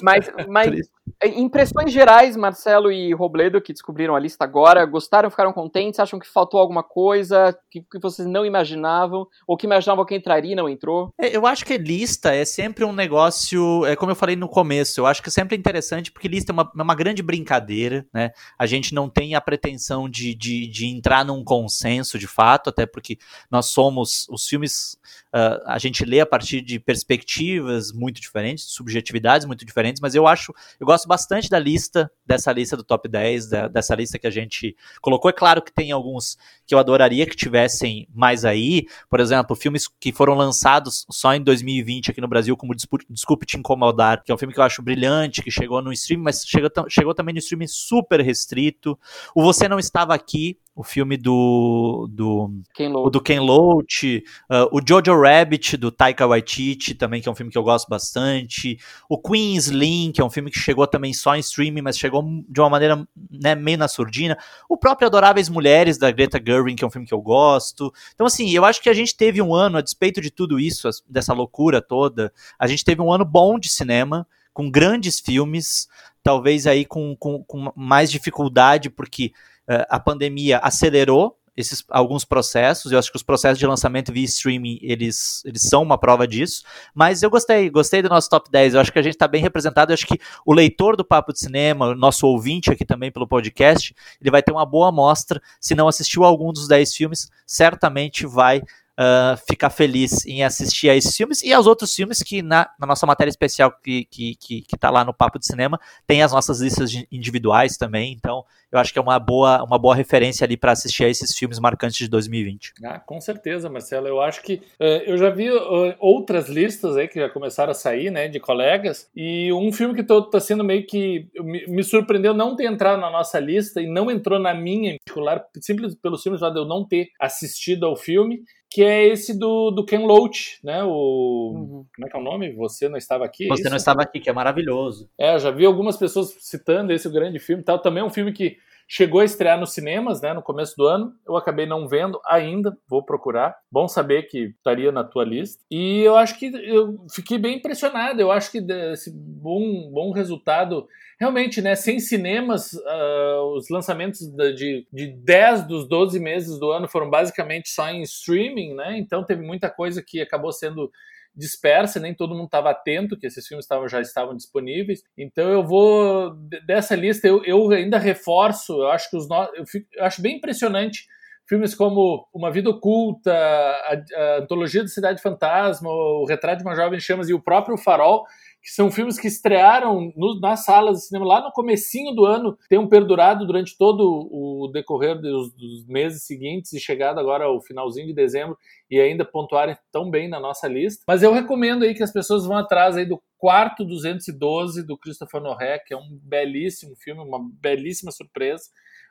Mas, 0.01 0.31
mas 0.49 0.91
impressões 1.37 1.93
gerais, 1.93 2.37
Marcelo 2.37 2.91
e 2.91 3.13
Robledo, 3.13 3.61
que 3.61 3.73
descobriram 3.73 4.15
a 4.15 4.21
lista 4.21 4.45
agora, 4.45 4.85
gostaram, 4.85 5.31
ficaram 5.31 5.53
contentes? 5.53 6.01
Acham 6.01 6.19
que 6.19 6.27
faltou 6.27 6.61
alguma 6.61 6.83
coisa 6.83 7.57
que, 7.71 7.81
que 7.81 7.99
vocês 7.99 8.27
não 8.27 8.45
imaginavam? 8.45 9.27
Ou 9.47 9.57
que 9.57 9.67
imaginavam 9.67 10.05
que 10.05 10.15
entraria 10.15 10.53
e 10.53 10.55
não 10.55 10.69
entrou? 10.69 11.13
É, 11.19 11.37
eu 11.37 11.47
acho 11.47 11.65
que 11.65 11.77
lista 11.77 12.35
é 12.35 12.45
sempre 12.45 12.85
um 12.85 12.93
negócio, 12.93 13.85
é 13.87 13.97
como 13.97 14.13
eu 14.13 14.17
falei 14.17 14.37
no 14.37 14.49
começo, 14.49 15.01
eu 15.01 15.07
acho 15.07 15.23
que 15.23 15.29
é 15.29 15.33
sempre 15.33 15.57
interessante 15.57 16.13
porque 16.13 16.29
lista 16.29 16.53
é 16.53 16.55
uma, 16.55 16.71
é 16.77 16.83
uma 16.83 16.95
grande 16.95 17.23
brincadeira, 17.23 18.07
né? 18.13 18.31
A 18.59 18.67
gente 18.67 18.95
não 18.95 19.09
tem 19.09 19.35
a 19.35 19.41
pretensão 19.41 20.09
de, 20.09 20.35
de, 20.35 20.67
de 20.67 20.87
entrar 20.87 21.25
num 21.25 21.43
consenso 21.43 22.19
de 22.19 22.27
fato, 22.27 22.71
até 22.71 22.87
porque 22.87 23.19
nós 23.51 23.67
somos, 23.67 24.27
os 24.31 24.47
filmes, 24.47 24.97
uh, 25.35 25.61
a 25.67 25.79
gente 25.79 26.05
lê 26.05 26.21
a 26.21 26.27
partir 26.27 26.61
de 26.61 26.79
perspectivas 26.79 27.93
muito 27.93 28.21
diferentes, 28.21 28.65
subjetividades 28.65 29.47
muito 29.47 29.65
diferentes, 29.65 30.01
mas 30.01 30.15
eu 30.15 30.27
acho, 30.27 30.55
eu 30.79 30.87
gosto 30.87 30.94
bastante 31.05 31.49
da 31.51 31.59
lista, 31.59 32.11
dessa 32.25 32.53
lista 32.53 32.77
do 32.77 32.85
top 32.85 33.09
10, 33.09 33.49
da, 33.49 33.69
dessa 33.69 33.95
lista 33.95 34.19
que 34.19 34.27
a 34.27 34.31
gente 34.31 34.77
colocou. 35.01 35.29
É 35.29 35.33
claro 35.33 35.61
que 35.61 35.73
tem 35.73 35.91
alguns 35.91 36.37
que 36.67 36.75
eu 36.75 36.79
adoraria 36.79 37.27
que 37.27 37.35
tivessem 37.35 38.07
mais 38.15 38.45
aí. 38.45 38.87
Por 39.11 39.21
exemplo, 39.21 39.57
filmes 39.57 39.89
que 39.89 40.13
foram 40.13 40.35
lançados 40.35 41.05
só 41.11 41.35
em 41.35 41.43
2020 41.43 42.11
aqui 42.11 42.21
no 42.21 42.29
Brasil, 42.29 42.57
como 42.57 42.75
Desculpe 42.75 43.47
Te 43.47 43.57
Incomodar, 43.57 44.23
que 44.23 44.31
é 44.31 44.35
um 44.35 44.39
filme 44.39 44.55
que 44.55 44.61
eu 44.61 44.65
acho 44.65 44.83
brilhante, 44.83 45.43
que 45.43 45.51
chegou 45.51 45.83
no 45.83 45.93
stream, 45.93 46.23
mas 46.23 46.45
chegou, 46.47 46.71
chegou 46.89 47.15
também 47.15 47.35
no 47.35 47.39
stream 47.39 47.67
super 47.67 48.21
restrito. 48.21 48.99
O 49.35 49.43
Você 49.43 49.69
Não 49.69 49.79
Estava 49.79 50.15
Aqui, 50.15 50.59
o 50.75 50.83
filme 50.83 51.17
do 51.17 52.09
do 52.11 52.51
Ken 52.75 52.89
Loach, 52.89 53.13
do 53.13 53.21
Ken 53.21 53.41
Loach 53.41 54.25
uh, 54.51 54.77
o 54.77 54.81
Jojo 54.87 55.21
Rabbit 55.21 55.77
do 55.77 55.93
Taika 55.93 56.27
Waititi 56.27 56.95
também 56.95 57.23
que 57.23 57.29
é 57.29 57.33
um 57.33 57.35
filme 57.35 57.53
que 57.53 57.59
eu 57.59 57.63
gosto 57.63 57.89
bastante. 57.89 58.79
O 59.09 59.17
Queen's 59.17 59.69
Link 59.69 60.15
que 60.15 60.21
é 60.21 60.25
um 60.25 60.31
filme 60.31 60.51
que 60.51 60.59
chegou 60.59 60.87
também 60.87 61.13
só 61.13 61.37
em 61.37 61.41
streaming 61.41 61.83
mas 61.83 61.99
chegou 61.99 62.25
de 62.49 62.61
uma 62.61 62.71
maneira 62.71 63.07
né, 63.31 63.55
meio 63.55 63.79
na 63.79 63.87
surdina. 63.87 64.37
O 64.69 64.77
próprio 64.77 65.07
Adoráveis 65.07 65.49
Mulheres 65.49 65.97
da 65.97 66.11
Greta 66.11 66.43
Gerwig 66.45 66.77
que 66.77 66.85
é 66.85 66.87
um 66.87 66.91
filme 66.91 67.07
que 67.07 67.15
eu 67.15 67.23
gosto. 67.23 67.93
Então 68.15 68.27
assim 68.27 68.51
eu 68.51 68.65
acho 68.65 68.83
que 68.83 68.89
a 68.89 68.95
gente 68.95 69.17
teve 69.17 69.41
um 69.41 69.55
ano 69.55 69.79
a 69.79 69.81
despeito 69.81 70.21
de 70.21 70.31
tudo 70.31 70.59
isso 70.59 70.89
dessa 71.09 71.33
loucura 71.33 71.81
toda 71.81 72.33
a 72.59 72.67
gente 72.67 72.85
teve 72.85 73.01
um 73.01 73.13
ano 73.13 73.25
bom 73.25 73.59
de 73.59 73.69
cinema 73.69 74.27
com 74.53 74.71
grandes 74.71 75.21
filmes 75.21 75.89
talvez 76.23 76.67
aí 76.67 76.85
com, 76.85 77.15
com, 77.17 77.45
com 77.45 77.73
mais 77.77 78.11
dificuldade 78.11 78.89
porque 78.89 79.33
a 79.67 79.99
pandemia 79.99 80.59
acelerou 80.59 81.39
esses 81.57 81.85
alguns 81.89 82.25
processos. 82.25 82.91
Eu 82.91 82.99
acho 82.99 83.11
que 83.11 83.17
os 83.17 83.23
processos 83.23 83.59
de 83.59 83.67
lançamento 83.67 84.13
via 84.13 84.25
streaming, 84.25 84.79
eles, 84.83 85.43
eles 85.45 85.63
são 85.63 85.83
uma 85.83 85.97
prova 85.97 86.27
disso. 86.27 86.65
Mas 86.95 87.23
eu 87.23 87.31
gostei, 87.31 87.71
gostei 87.71 88.03
do 88.03 88.09
nosso 88.09 88.29
top 88.29 88.51
10. 88.51 88.75
Eu 88.75 88.81
acho 88.81 88.93
que 88.93 88.99
a 88.99 89.03
gente 89.03 89.15
está 89.15 89.29
bem 89.29 89.41
representado. 89.41 89.93
Eu 89.93 89.95
acho 89.95 90.07
que 90.07 90.19
o 90.45 90.53
leitor 90.53 90.97
do 90.97 91.05
Papo 91.05 91.33
de 91.33 91.39
Cinema, 91.39 91.95
nosso 91.95 92.27
ouvinte 92.27 92.71
aqui 92.71 92.85
também 92.85 93.11
pelo 93.11 93.29
podcast, 93.29 93.95
ele 94.21 94.31
vai 94.31 94.43
ter 94.43 94.53
uma 94.53 94.67
boa 94.67 94.89
amostra. 94.89 95.41
Se 95.61 95.75
não 95.75 95.89
assistiu 95.89 96.25
algum 96.25 96.53
dos 96.53 96.67
10 96.67 96.95
filmes, 96.95 97.31
certamente 97.47 98.27
vai 98.27 98.63
uh, 98.99 99.37
ficar 99.49 99.71
feliz 99.71 100.25
em 100.27 100.43
assistir 100.43 100.89
a 100.89 100.97
esses 100.97 101.17
filmes 101.17 101.43
e 101.43 101.53
aos 101.53 101.67
outros 101.67 101.95
filmes 101.95 102.23
que 102.23 102.43
na, 102.43 102.69
na 102.79 102.87
nossa 102.87 103.07
matéria 103.07 103.31
especial 103.31 103.73
que, 103.83 104.05
que, 104.07 104.35
que, 104.37 104.63
que 104.63 104.77
tá 104.77 104.91
lá 104.91 105.05
no 105.05 105.15
Papo 105.15 105.39
de 105.39 105.47
Cinema 105.47 105.79
tem 106.07 106.23
as 106.23 106.33
nossas 106.33 106.61
listas 106.61 106.93
individuais 107.11 107.77
também, 107.77 108.13
então 108.13 108.45
eu 108.75 108.81
acho 108.81 108.93
que 108.93 108.99
é 108.99 109.03
uma 109.03 109.21
boa, 109.21 109.63
uma 109.63 109.79
boa 109.79 109.95
referência 109.95 110.45
ali 110.45 110.57
para 110.57 110.73
assistir 110.73 111.05
a 111.05 111.09
esses 111.09 111.33
filmes 111.39 111.61
marcantes 111.61 111.97
de 111.97 112.09
2020. 112.09 112.73
Ah, 112.85 112.99
com 112.99 113.21
certeza, 113.21 113.71
Marcelo. 113.71 114.09
Eu 114.09 114.21
acho 114.21 114.43
que 114.43 114.55
uh, 114.81 114.85
eu 115.07 115.17
já 115.17 115.31
vi 115.31 115.49
uh, 115.49 115.95
outras 116.01 116.49
listas 116.49 116.97
aí 116.97 117.07
que 117.07 117.21
já 117.21 117.31
começaram 117.31 117.71
a 117.71 117.75
sair, 117.75 118.11
né, 118.11 118.27
de 118.27 118.41
colegas, 118.41 119.09
e 119.15 119.53
um 119.53 119.73
filme 119.73 119.95
que 119.95 120.01
está 120.01 120.41
sendo 120.41 120.65
meio 120.65 120.85
que 120.85 121.29
me, 121.37 121.65
me, 121.69 121.85
surpreendeu 121.85 122.35
não 122.35 122.57
ter 122.57 122.65
entrado 122.65 123.01
na 123.01 123.11
nossa 123.11 123.39
lista 123.39 123.81
e 123.81 123.87
não 123.87 124.11
entrou 124.11 124.41
na 124.41 124.53
minha 124.53 124.95
em 124.95 124.97
particular, 124.99 125.45
simples 125.61 125.95
pelo 125.95 126.19
simples 126.19 126.41
fato 126.41 126.55
de 126.55 126.59
eu 126.59 126.67
não 126.67 126.85
ter 126.85 127.11
assistido 127.21 127.87
ao 127.87 127.95
filme, 127.95 128.43
que 128.75 128.83
é 128.83 129.07
esse 129.07 129.39
do, 129.39 129.71
do 129.71 129.85
Ken 129.85 130.05
Loach, 130.05 130.59
né? 130.61 130.83
O 130.83 131.53
uhum. 131.55 131.87
como 131.95 132.07
é 132.09 132.11
que 132.11 132.17
é 132.17 132.19
o 132.19 132.23
nome? 132.25 132.53
Você 132.55 132.89
não 132.89 132.97
estava 132.97 133.25
aqui? 133.25 133.47
Você 133.47 133.69
não 133.69 133.77
estava 133.77 134.03
aqui, 134.03 134.19
que 134.19 134.29
é 134.29 134.33
maravilhoso. 134.33 135.09
É, 135.17 135.37
eu 135.37 135.39
já 135.39 135.53
vi 135.53 135.65
algumas 135.65 135.97
pessoas 135.97 136.35
citando 136.41 136.93
esse 136.93 137.09
grande 137.09 137.39
filme, 137.39 137.63
tal. 137.63 137.79
Também 137.79 138.03
é 138.03 138.05
um 138.05 138.11
filme 138.11 138.33
que 138.33 138.57
chegou 138.89 139.21
a 139.21 139.25
estrear 139.25 139.59
nos 139.59 139.73
cinemas, 139.73 140.21
né? 140.21 140.33
No 140.33 140.43
começo 140.43 140.75
do 140.77 140.87
ano. 140.87 141.13
Eu 141.27 141.37
acabei 141.37 141.67
não 141.67 141.89
vendo 141.89 142.21
ainda, 142.27 142.77
vou 142.89 143.05
procurar. 143.05 143.57
Bom 143.71 143.89
saber 143.89 144.25
que 144.25 144.55
estaria 144.57 144.93
na 144.93 145.05
tua 145.05 145.25
lista. 145.25 145.63
E 145.71 146.01
eu 146.01 146.17
acho 146.17 146.39
que 146.39 146.47
eu 146.47 147.07
fiquei 147.15 147.39
bem 147.39 147.57
impressionado. 147.57 148.21
Eu 148.21 148.31
acho 148.31 148.51
que 148.51 148.59
esse 148.93 149.13
bom 149.15 149.91
bom 149.91 150.13
resultado 150.13 150.87
realmente, 151.19 151.63
né, 151.63 151.75
sem 151.75 152.01
cinemas, 152.01 152.73
uh, 152.73 153.55
os 153.57 153.69
lançamentos 153.71 154.21
de, 154.57 154.87
de 154.93 155.07
10 155.25 155.67
dos 155.67 155.89
12 155.89 156.19
meses 156.19 156.59
do 156.59 156.71
ano 156.73 156.89
foram 156.89 157.09
basicamente 157.09 157.69
só 157.69 157.89
em 157.89 158.03
streaming, 158.03 158.75
né? 158.75 158.99
Então 158.99 159.25
teve 159.25 159.43
muita 159.43 159.71
coisa 159.71 160.03
que 160.05 160.21
acabou 160.21 160.53
sendo 160.53 160.91
dispersa, 161.37 161.99
nem 161.99 162.15
todo 162.15 162.35
mundo 162.35 162.47
estava 162.47 162.71
atento 162.71 163.19
que 163.19 163.27
esses 163.27 163.47
filmes 163.47 163.67
tavam, 163.67 163.89
já 163.89 164.01
estavam 164.01 164.37
disponíveis. 164.37 165.03
Então 165.17 165.49
eu 165.49 165.65
vou 165.65 166.35
dessa 166.67 166.95
lista 166.95 167.27
eu, 167.27 167.45
eu 167.45 167.71
ainda 167.71 167.99
reforço, 167.99 168.73
eu 168.73 168.89
acho 168.89 169.11
que 169.11 169.17
os 169.17 169.29
no... 169.29 169.51
eu, 169.55 169.67
fico, 169.67 169.87
eu 169.93 170.05
acho 170.05 170.23
bem 170.23 170.37
impressionante 170.37 171.07
filmes 171.47 171.75
como 171.75 172.27
Uma 172.33 172.51
Vida 172.51 172.71
Oculta, 172.71 173.33
a, 173.33 173.93
a 173.93 174.39
Antologia 174.39 174.83
da 174.83 174.89
Cidade 174.89 175.21
Fantasma, 175.21 175.91
O 175.91 176.25
Retrato 176.25 176.59
de 176.59 176.65
uma 176.65 176.75
Jovem 176.75 177.01
Chamas 177.01 177.29
e 177.29 177.35
o 177.35 177.43
próprio 177.43 177.77
Farol, 177.77 178.25
que 178.65 178.71
são 178.71 178.91
filmes 178.91 179.21
que 179.21 179.29
estrearam 179.29 180.11
no, 180.17 180.41
nas 180.41 180.65
salas 180.65 180.97
de 181.01 181.07
cinema 181.09 181.27
lá 181.27 181.43
no 181.43 181.53
comecinho 181.53 182.15
do 182.15 182.25
ano, 182.25 182.57
tenham 182.67 182.89
perdurado 182.89 183.47
durante 183.47 183.77
todo 183.77 184.03
o 184.33 184.71
decorrer 184.73 185.21
dos, 185.21 185.53
dos 185.53 185.87
meses 185.87 186.25
seguintes 186.25 186.73
e 186.73 186.81
chegado 186.81 187.21
agora 187.21 187.45
ao 187.45 187.61
finalzinho 187.61 188.07
de 188.07 188.15
dezembro 188.15 188.57
e 188.91 188.99
ainda 188.99 189.23
pontuarem 189.23 189.77
tão 189.93 190.11
bem 190.11 190.29
na 190.29 190.41
nossa 190.41 190.67
lista. 190.67 191.05
Mas 191.07 191.23
eu 191.23 191.31
recomendo 191.31 191.85
aí 191.85 191.95
que 191.95 192.03
as 192.03 192.13
pessoas 192.13 192.47
vão 192.47 192.57
atrás 192.57 192.97
aí 192.97 193.05
do 193.05 193.23
Quarto 193.37 193.85
212 193.85 194.87
do 194.87 194.97
Christopher 194.97 195.43
Noé, 195.43 195.79
que 195.79 195.93
é 195.93 195.97
um 195.99 196.19
belíssimo 196.23 196.97
filme, 196.97 197.21
uma 197.21 197.41
belíssima 197.61 198.11
surpresa, 198.11 198.65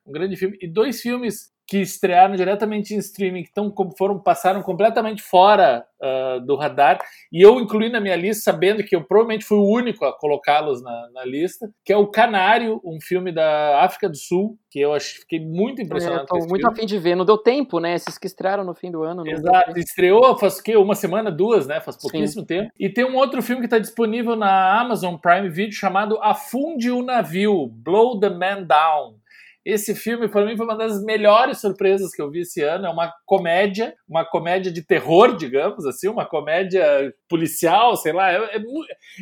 um 0.04 0.12
grande 0.12 0.36
filme 0.36 0.58
e 0.60 0.68
dois 0.68 1.00
filmes 1.00 1.53
que 1.66 1.80
estrearam 1.80 2.36
diretamente 2.36 2.94
em 2.94 2.98
streaming, 2.98 3.44
que 3.44 3.54
tão, 3.54 3.74
foram 3.98 4.20
passaram 4.20 4.62
completamente 4.62 5.22
fora 5.22 5.86
uh, 6.02 6.40
do 6.46 6.56
radar, 6.56 7.00
e 7.32 7.42
eu 7.42 7.60
incluí 7.60 7.90
na 7.90 8.02
minha 8.02 8.16
lista, 8.16 8.52
sabendo 8.52 8.84
que 8.84 8.96
eu 8.96 9.04
provavelmente 9.04 9.46
fui 9.46 9.58
o 9.58 9.66
único 9.66 10.04
a 10.04 10.18
colocá-los 10.18 10.84
na, 10.84 11.10
na, 11.14 11.26
lista, 11.26 11.72
que 11.86 11.94
é 11.94 11.98
o 11.98 12.08
Canário, 12.08 12.82
um 12.84 13.00
filme 13.00 13.32
da 13.32 13.82
África 13.82 14.10
do 14.10 14.18
Sul, 14.18 14.58
que 14.70 14.80
eu 14.80 14.94
acho, 14.94 15.22
fiquei 15.22 15.40
muito 15.40 15.82
impressionado. 15.82 16.28
É, 16.36 16.48
muito 16.48 16.68
afim 16.68 16.86
de 16.86 17.00
ver, 17.00 17.16
não 17.16 17.26
deu 17.26 17.38
tempo, 17.38 17.80
né? 17.80 17.94
Esses 17.94 18.18
que 18.18 18.28
estrearam 18.28 18.64
no 18.64 18.74
fim 18.74 18.92
do 18.92 19.04
ano. 19.04 19.26
Exato, 19.26 19.80
estreou 19.80 20.38
faz 20.38 20.60
que 20.60 20.76
uma 20.76 20.96
semana, 20.96 21.32
duas, 21.32 21.66
né? 21.66 21.80
Faz 21.80 21.96
pouquíssimo 21.96 22.42
Sim. 22.42 22.48
tempo. 22.48 22.72
E 22.78 22.90
tem 22.90 23.06
um 23.06 23.16
outro 23.16 23.42
filme 23.42 23.62
que 23.62 23.68
está 23.68 23.80
disponível 23.80 24.36
na 24.36 24.82
Amazon 24.82 25.16
Prime 25.16 25.50
Video 25.50 25.74
chamado 25.74 26.20
Afunde 26.22 26.92
o 26.92 27.02
Navio, 27.02 27.68
Blow 27.68 28.20
the 28.20 28.30
Man 28.30 28.64
Down 28.64 29.23
esse 29.66 29.96
filme, 29.96 30.28
para 30.28 30.46
mim, 30.46 30.58
foi 30.58 30.66
uma 30.66 30.76
das 30.76 31.02
melhores 31.04 31.62
surpresas 31.62 32.14
que 32.14 32.22
eu 32.22 32.30
vi 32.30 32.42
esse 32.42 32.62
ano. 32.62 32.86
É 32.86 32.90
uma 32.90 33.14
comédia, 33.26 33.96
uma 34.08 34.26
comédia 34.26 34.70
de 34.70 34.86
terror, 34.86 35.38
digamos 35.38 35.86
assim, 35.86 36.10
uma 36.10 36.26
comédia 36.26 37.14
policial, 37.30 37.96
sei 37.96 38.12
lá. 38.12 38.30
É, 38.30 38.58
é, 38.58 38.64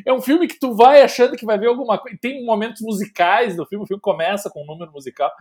é, 0.08 0.12
um 0.12 0.22
filme 0.22 0.48
que 0.48 0.58
tu 0.60 0.76
vai 0.76 1.04
achando 1.04 1.36
que 1.36 1.46
vai 1.46 1.60
ver 1.60 1.68
alguma 1.68 2.00
coisa. 2.00 2.18
Tem 2.20 2.44
momentos 2.44 2.82
musicais 2.82 3.56
no 3.56 3.68
filme, 3.68 3.84
o 3.84 3.88
filme 3.88 4.02
começa 4.02 4.50
com 4.50 4.64
um 4.64 4.66
número 4.66 4.92
musical. 4.92 5.32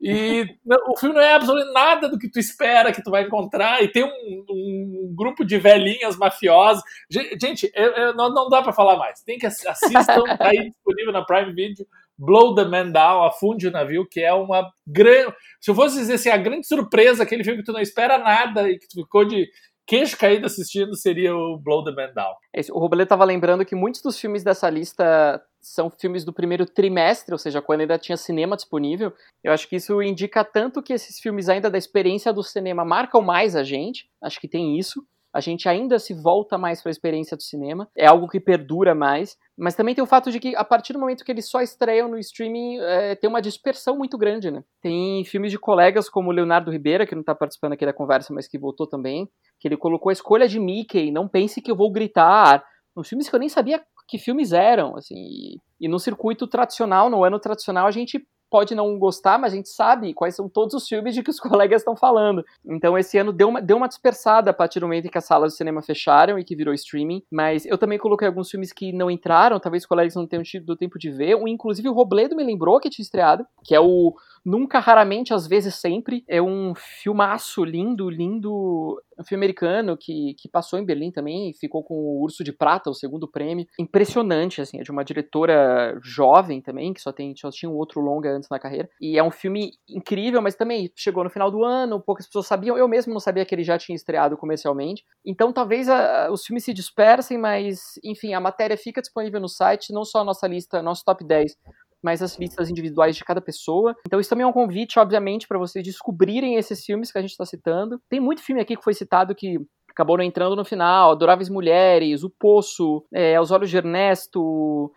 E 0.00 0.46
o 0.88 0.96
filme 0.98 1.14
não 1.14 1.22
é 1.22 1.34
absolutamente 1.34 1.74
nada 1.74 2.08
do 2.08 2.18
que 2.18 2.30
tu 2.30 2.38
espera 2.38 2.92
que 2.92 3.02
tu 3.02 3.10
vai 3.10 3.24
encontrar. 3.24 3.82
E 3.82 3.88
tem 3.88 4.04
um, 4.04 4.44
um 4.48 5.14
grupo 5.14 5.44
de 5.44 5.58
velhinhas 5.58 6.16
mafiosas. 6.16 6.82
Gente, 7.10 7.70
não, 8.16 8.32
não 8.32 8.48
dá 8.48 8.62
para 8.62 8.72
falar 8.72 8.96
mais. 8.96 9.20
Tem 9.20 9.38
que 9.38 9.46
assistam, 9.46 10.24
tá 10.38 10.48
aí 10.48 10.70
disponível 10.72 11.12
na 11.12 11.22
Prime 11.22 11.52
Video 11.52 11.86
Blow 12.18 12.54
the 12.54 12.64
Man 12.64 12.90
Down, 12.90 13.24
Afunde 13.24 13.68
o 13.68 13.70
Navio, 13.70 14.06
que 14.10 14.20
é 14.20 14.32
uma 14.32 14.68
grande. 14.86 15.34
Se 15.60 15.70
eu 15.70 15.74
fosse 15.74 15.98
dizer 15.98 16.14
assim, 16.14 16.30
a 16.30 16.36
grande 16.36 16.66
surpresa, 16.66 17.22
aquele 17.22 17.44
filme 17.44 17.60
que 17.60 17.64
tu 17.64 17.72
não 17.72 17.80
espera 17.80 18.18
nada 18.18 18.68
e 18.68 18.78
que 18.78 18.88
tu 18.88 19.00
ficou 19.00 19.24
de 19.24 19.48
queixo 19.86 20.18
caído 20.18 20.44
assistindo, 20.44 20.94
seria 20.94 21.34
o 21.34 21.58
Blow 21.58 21.82
the 21.82 21.92
Man 21.92 22.12
Down. 22.12 22.34
Esse, 22.52 22.70
o 22.70 22.78
Robledo 22.78 23.04
estava 23.04 23.24
lembrando 23.24 23.64
que 23.64 23.74
muitos 23.74 24.02
dos 24.02 24.20
filmes 24.20 24.44
dessa 24.44 24.68
lista 24.68 25.42
são 25.62 25.88
filmes 25.88 26.24
do 26.24 26.32
primeiro 26.32 26.66
trimestre, 26.66 27.32
ou 27.32 27.38
seja, 27.38 27.62
quando 27.62 27.80
ainda 27.80 27.98
tinha 27.98 28.16
cinema 28.16 28.54
disponível. 28.54 29.12
Eu 29.42 29.50
acho 29.50 29.66
que 29.66 29.76
isso 29.76 30.02
indica 30.02 30.44
tanto 30.44 30.82
que 30.82 30.92
esses 30.92 31.18
filmes 31.18 31.48
ainda 31.48 31.70
da 31.70 31.78
experiência 31.78 32.32
do 32.32 32.42
cinema 32.42 32.84
marcam 32.84 33.22
mais 33.22 33.56
a 33.56 33.64
gente. 33.64 34.08
Acho 34.22 34.38
que 34.38 34.46
tem 34.46 34.78
isso 34.78 35.02
a 35.38 35.40
gente 35.40 35.68
ainda 35.68 36.00
se 36.00 36.12
volta 36.12 36.58
mais 36.58 36.82
para 36.82 36.90
a 36.90 36.92
experiência 36.92 37.36
do 37.36 37.42
cinema, 37.42 37.88
é 37.96 38.06
algo 38.06 38.26
que 38.26 38.40
perdura 38.40 38.92
mais, 38.92 39.36
mas 39.56 39.76
também 39.76 39.94
tem 39.94 40.02
o 40.02 40.06
fato 40.06 40.32
de 40.32 40.40
que 40.40 40.56
a 40.56 40.64
partir 40.64 40.92
do 40.92 40.98
momento 40.98 41.24
que 41.24 41.30
eles 41.30 41.48
só 41.48 41.60
estreiam 41.60 42.08
no 42.08 42.18
streaming, 42.18 42.78
é, 42.80 43.14
tem 43.14 43.30
uma 43.30 43.40
dispersão 43.40 43.96
muito 43.96 44.18
grande, 44.18 44.50
né? 44.50 44.64
Tem 44.82 45.24
filmes 45.24 45.52
de 45.52 45.58
colegas 45.58 46.08
como 46.08 46.32
Leonardo 46.32 46.72
Ribeira, 46.72 47.06
que 47.06 47.14
não 47.14 47.20
está 47.20 47.36
participando 47.36 47.74
aqui 47.74 47.86
da 47.86 47.92
conversa, 47.92 48.34
mas 48.34 48.48
que 48.48 48.58
voltou 48.58 48.84
também, 48.84 49.28
que 49.60 49.68
ele 49.68 49.76
colocou 49.76 50.10
a 50.10 50.12
escolha 50.12 50.48
de 50.48 50.58
Mickey, 50.58 51.12
não 51.12 51.28
pense 51.28 51.62
que 51.62 51.70
eu 51.70 51.76
vou 51.76 51.92
gritar, 51.92 52.64
uns 52.96 53.08
filmes 53.08 53.28
que 53.28 53.36
eu 53.36 53.40
nem 53.40 53.48
sabia 53.48 53.80
que 54.08 54.18
filmes 54.18 54.52
eram, 54.52 54.96
assim, 54.96 55.14
e, 55.14 55.60
e 55.80 55.88
no 55.88 56.00
circuito 56.00 56.48
tradicional, 56.48 57.08
no 57.08 57.22
ano 57.22 57.38
tradicional, 57.38 57.86
a 57.86 57.92
gente 57.92 58.26
pode 58.50 58.74
não 58.74 58.98
gostar, 58.98 59.38
mas 59.38 59.52
a 59.52 59.56
gente 59.56 59.68
sabe 59.68 60.14
quais 60.14 60.34
são 60.34 60.48
todos 60.48 60.74
os 60.74 60.86
filmes 60.86 61.14
de 61.14 61.22
que 61.22 61.30
os 61.30 61.40
colegas 61.40 61.82
estão 61.82 61.96
falando. 61.96 62.44
Então 62.64 62.96
esse 62.98 63.18
ano 63.18 63.32
deu 63.32 63.48
uma, 63.48 63.60
deu 63.60 63.76
uma 63.76 63.88
dispersada 63.88 64.50
a 64.50 64.54
partir 64.54 64.80
do 64.80 64.86
momento 64.86 65.06
em 65.06 65.10
que 65.10 65.18
as 65.18 65.24
salas 65.24 65.52
de 65.52 65.58
cinema 65.58 65.82
fecharam 65.82 66.38
e 66.38 66.44
que 66.44 66.56
virou 66.56 66.74
streaming, 66.74 67.22
mas 67.30 67.64
eu 67.66 67.78
também 67.78 67.98
coloquei 67.98 68.26
alguns 68.26 68.50
filmes 68.50 68.72
que 68.72 68.92
não 68.92 69.10
entraram, 69.10 69.60
talvez 69.60 69.82
os 69.82 69.88
colegas 69.88 70.14
não 70.14 70.26
tenham 70.26 70.42
tido 70.42 70.76
tempo 70.76 70.98
de 70.98 71.10
ver, 71.10 71.36
inclusive 71.46 71.88
o 71.88 71.92
Robledo 71.92 72.36
me 72.36 72.44
lembrou 72.44 72.80
que 72.80 72.90
tinha 72.90 73.02
estreado, 73.04 73.46
que 73.64 73.74
é 73.74 73.80
o 73.80 74.14
Nunca, 74.48 74.78
Raramente, 74.78 75.34
Às 75.34 75.46
vezes 75.46 75.74
Sempre. 75.74 76.24
É 76.26 76.40
um 76.40 76.74
filmaço 76.74 77.62
lindo, 77.64 78.08
lindo. 78.08 79.00
Um 79.18 79.24
filme 79.24 79.44
americano 79.44 79.96
que, 79.96 80.34
que 80.38 80.48
passou 80.48 80.78
em 80.78 80.84
Berlim 80.84 81.10
também, 81.10 81.52
ficou 81.54 81.82
com 81.82 81.94
o 81.94 82.22
Urso 82.22 82.44
de 82.44 82.52
Prata, 82.52 82.90
o 82.90 82.94
segundo 82.94 83.28
prêmio. 83.28 83.66
Impressionante, 83.78 84.60
assim, 84.60 84.78
é 84.78 84.82
de 84.82 84.90
uma 84.90 85.04
diretora 85.04 85.98
jovem 86.02 86.60
também, 86.60 86.92
que 86.92 87.00
só, 87.00 87.12
tem, 87.12 87.34
só 87.36 87.50
tinha 87.50 87.70
um 87.70 87.74
outro 87.74 88.00
longa 88.00 88.30
antes 88.30 88.48
na 88.48 88.58
carreira. 88.58 88.88
E 89.00 89.18
é 89.18 89.22
um 89.22 89.30
filme 89.30 89.72
incrível, 89.88 90.40
mas 90.40 90.54
também 90.54 90.90
chegou 90.96 91.24
no 91.24 91.30
final 91.30 91.50
do 91.50 91.64
ano, 91.64 92.00
poucas 92.00 92.26
pessoas 92.26 92.46
sabiam. 92.46 92.76
Eu 92.76 92.88
mesmo 92.88 93.12
não 93.12 93.20
sabia 93.20 93.44
que 93.44 93.54
ele 93.54 93.64
já 93.64 93.78
tinha 93.78 93.96
estreado 93.96 94.36
comercialmente. 94.36 95.04
Então 95.24 95.52
talvez 95.52 95.88
a, 95.88 96.30
os 96.30 96.44
filmes 96.44 96.64
se 96.64 96.72
dispersem, 96.72 97.38
mas, 97.38 97.98
enfim, 98.04 98.34
a 98.34 98.40
matéria 98.40 98.76
fica 98.76 99.00
disponível 99.00 99.40
no 99.40 99.48
site, 99.48 99.92
não 99.92 100.04
só 100.04 100.20
a 100.20 100.24
nossa 100.24 100.46
lista, 100.46 100.82
nosso 100.82 101.04
top 101.04 101.24
10, 101.24 101.56
mas 102.02 102.22
as 102.22 102.38
listas 102.38 102.70
individuais 102.70 103.16
de 103.16 103.24
cada 103.24 103.40
pessoa. 103.40 103.94
Então 104.06 104.20
isso 104.20 104.30
também 104.30 104.44
é 104.44 104.46
um 104.46 104.52
convite, 104.52 104.98
obviamente, 104.98 105.46
para 105.46 105.58
vocês 105.58 105.84
descobrirem 105.84 106.56
esses 106.56 106.84
filmes 106.84 107.10
que 107.10 107.18
a 107.18 107.20
gente 107.20 107.30
está 107.30 107.44
citando. 107.44 108.00
Tem 108.08 108.20
muito 108.20 108.42
filme 108.42 108.60
aqui 108.60 108.76
que 108.76 108.84
foi 108.84 108.94
citado 108.94 109.34
que 109.34 109.58
acabou 109.90 110.16
não 110.16 110.24
entrando 110.24 110.54
no 110.54 110.64
final, 110.64 111.10
Adoráveis 111.10 111.48
Mulheres, 111.48 112.22
O 112.22 112.30
Poço, 112.30 113.04
é, 113.12 113.40
Os 113.40 113.50
Olhos 113.50 113.68
de 113.68 113.76
Ernesto, 113.76 114.92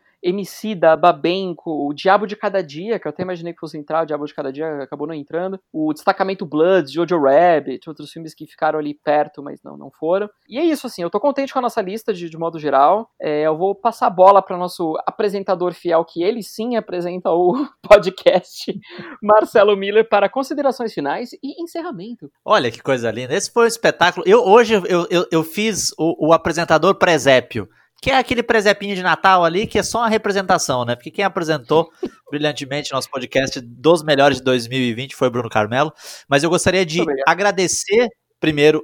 da 0.78 0.96
Babenco, 0.96 1.88
o 1.88 1.94
Diabo 1.94 2.28
de 2.28 2.36
Cada 2.36 2.62
Dia, 2.62 3.00
que 3.00 3.08
eu 3.08 3.10
até 3.10 3.24
imaginei 3.24 3.54
que 3.54 3.60
fosse 3.60 3.78
entrar, 3.78 4.04
o 4.04 4.06
Diabo 4.06 4.26
de 4.26 4.34
Cada 4.34 4.52
Dia 4.52 4.84
acabou 4.84 5.08
não 5.08 5.14
entrando, 5.14 5.60
o 5.74 5.94
Destacamento 5.94 6.46
Blood, 6.46 6.94
Jojo 6.94 7.20
Rabbit, 7.20 7.90
outros 7.90 8.12
filmes 8.12 8.34
que 8.34 8.46
ficaram 8.46 8.80
ali 8.80 8.94
perto, 8.94 9.42
mas 9.42 9.62
não, 9.64 9.78
não 9.78 9.92
foram. 9.92 10.30
E 10.48 10.60
é 10.60 10.64
isso, 10.64 10.88
assim, 10.88 11.02
eu 11.02 11.10
tô 11.10 11.20
contente 11.20 11.52
com 11.52 11.60
a 11.60 11.62
nossa 11.62 11.82
lista 11.82 12.14
de, 12.14 12.30
de 12.30 12.38
modo 12.38 12.60
geral. 12.60 13.10
É, 13.20 13.44
eu 13.44 13.58
vou 13.58 13.74
passar 13.74 14.08
a 14.08 14.12
bola 14.12 14.42
para 14.42 14.58
nosso 14.58 14.96
apresentador 15.06 15.74
fiel, 15.74 16.06
que 16.06 16.24
ele 16.24 16.44
sim 16.44 16.76
apresenta 16.76 17.32
o 17.32 17.54
podcast, 17.82 18.80
Marcelo 19.22 19.76
Miller, 19.76 20.08
para 20.08 20.30
considerações 20.30 20.94
finais 20.94 21.32
e 21.44 21.62
encerramento. 21.62 22.32
Olha 22.46 22.72
que 22.72 22.82
coisa 22.82 23.10
linda, 23.12 23.34
esse 23.34 23.52
foi 23.52 23.66
um 23.66 23.68
espetáculo. 23.68 24.26
Eu, 24.28 24.46
hoje 24.46 24.74
eu, 24.74 25.08
eu, 25.10 25.26
eu 25.32 25.44
fiz 25.44 25.92
o, 25.98 26.30
o 26.30 26.34
apresentador 26.34 26.96
presépio 26.96 27.68
que 28.02 28.10
é 28.10 28.18
aquele 28.18 28.42
presepinho 28.42 28.96
de 28.96 29.04
Natal 29.04 29.46
ali, 29.46 29.68
que 29.68 29.78
é 29.78 29.84
só 29.84 30.00
uma 30.00 30.10
representação, 30.10 30.84
né? 30.84 30.96
Porque 30.96 31.12
quem 31.12 31.24
apresentou 31.24 31.92
brilhantemente 32.32 32.92
nosso 32.92 33.10
podcast 33.12 33.62
dos 33.62 34.02
melhores 34.02 34.38
de 34.40 34.44
2020 34.44 35.16
foi 35.16 35.30
Bruno 35.30 35.50
Carmelo. 35.50 35.94
Mas 36.28 36.42
eu 36.42 36.50
gostaria 36.50 36.84
de 36.84 37.00
agradecer 37.28 38.10
primeiro 38.40 38.82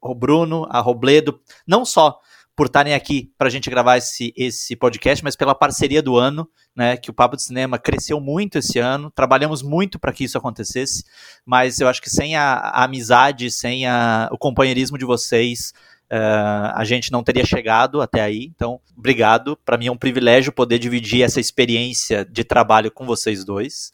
ao 0.00 0.14
Bruno, 0.14 0.66
a 0.70 0.80
Robledo, 0.80 1.38
não 1.66 1.84
só 1.84 2.18
por 2.56 2.66
estarem 2.66 2.94
aqui 2.94 3.32
para 3.36 3.48
a 3.48 3.50
gente 3.50 3.68
gravar 3.68 3.98
esse, 3.98 4.32
esse 4.36 4.76
podcast, 4.76 5.22
mas 5.24 5.34
pela 5.34 5.54
parceria 5.54 6.00
do 6.00 6.16
ano, 6.16 6.48
né? 6.74 6.96
Que 6.96 7.10
o 7.10 7.14
Papo 7.14 7.36
de 7.36 7.42
Cinema 7.42 7.78
cresceu 7.78 8.18
muito 8.18 8.58
esse 8.58 8.78
ano, 8.78 9.10
trabalhamos 9.10 9.60
muito 9.62 9.98
para 9.98 10.12
que 10.12 10.24
isso 10.24 10.38
acontecesse, 10.38 11.04
mas 11.44 11.80
eu 11.80 11.88
acho 11.88 12.00
que 12.00 12.08
sem 12.08 12.34
a, 12.34 12.54
a 12.54 12.84
amizade, 12.84 13.50
sem 13.50 13.86
a, 13.86 14.28
o 14.32 14.38
companheirismo 14.38 14.96
de 14.96 15.04
vocês, 15.04 15.72
Uh, 16.14 16.70
a 16.76 16.84
gente 16.84 17.10
não 17.10 17.24
teria 17.24 17.44
chegado 17.44 18.00
até 18.00 18.20
aí. 18.20 18.52
Então, 18.54 18.80
obrigado. 18.96 19.58
Para 19.64 19.76
mim 19.76 19.88
é 19.88 19.90
um 19.90 19.96
privilégio 19.96 20.52
poder 20.52 20.78
dividir 20.78 21.22
essa 21.22 21.40
experiência 21.40 22.24
de 22.24 22.44
trabalho 22.44 22.88
com 22.88 23.04
vocês 23.04 23.44
dois. 23.44 23.90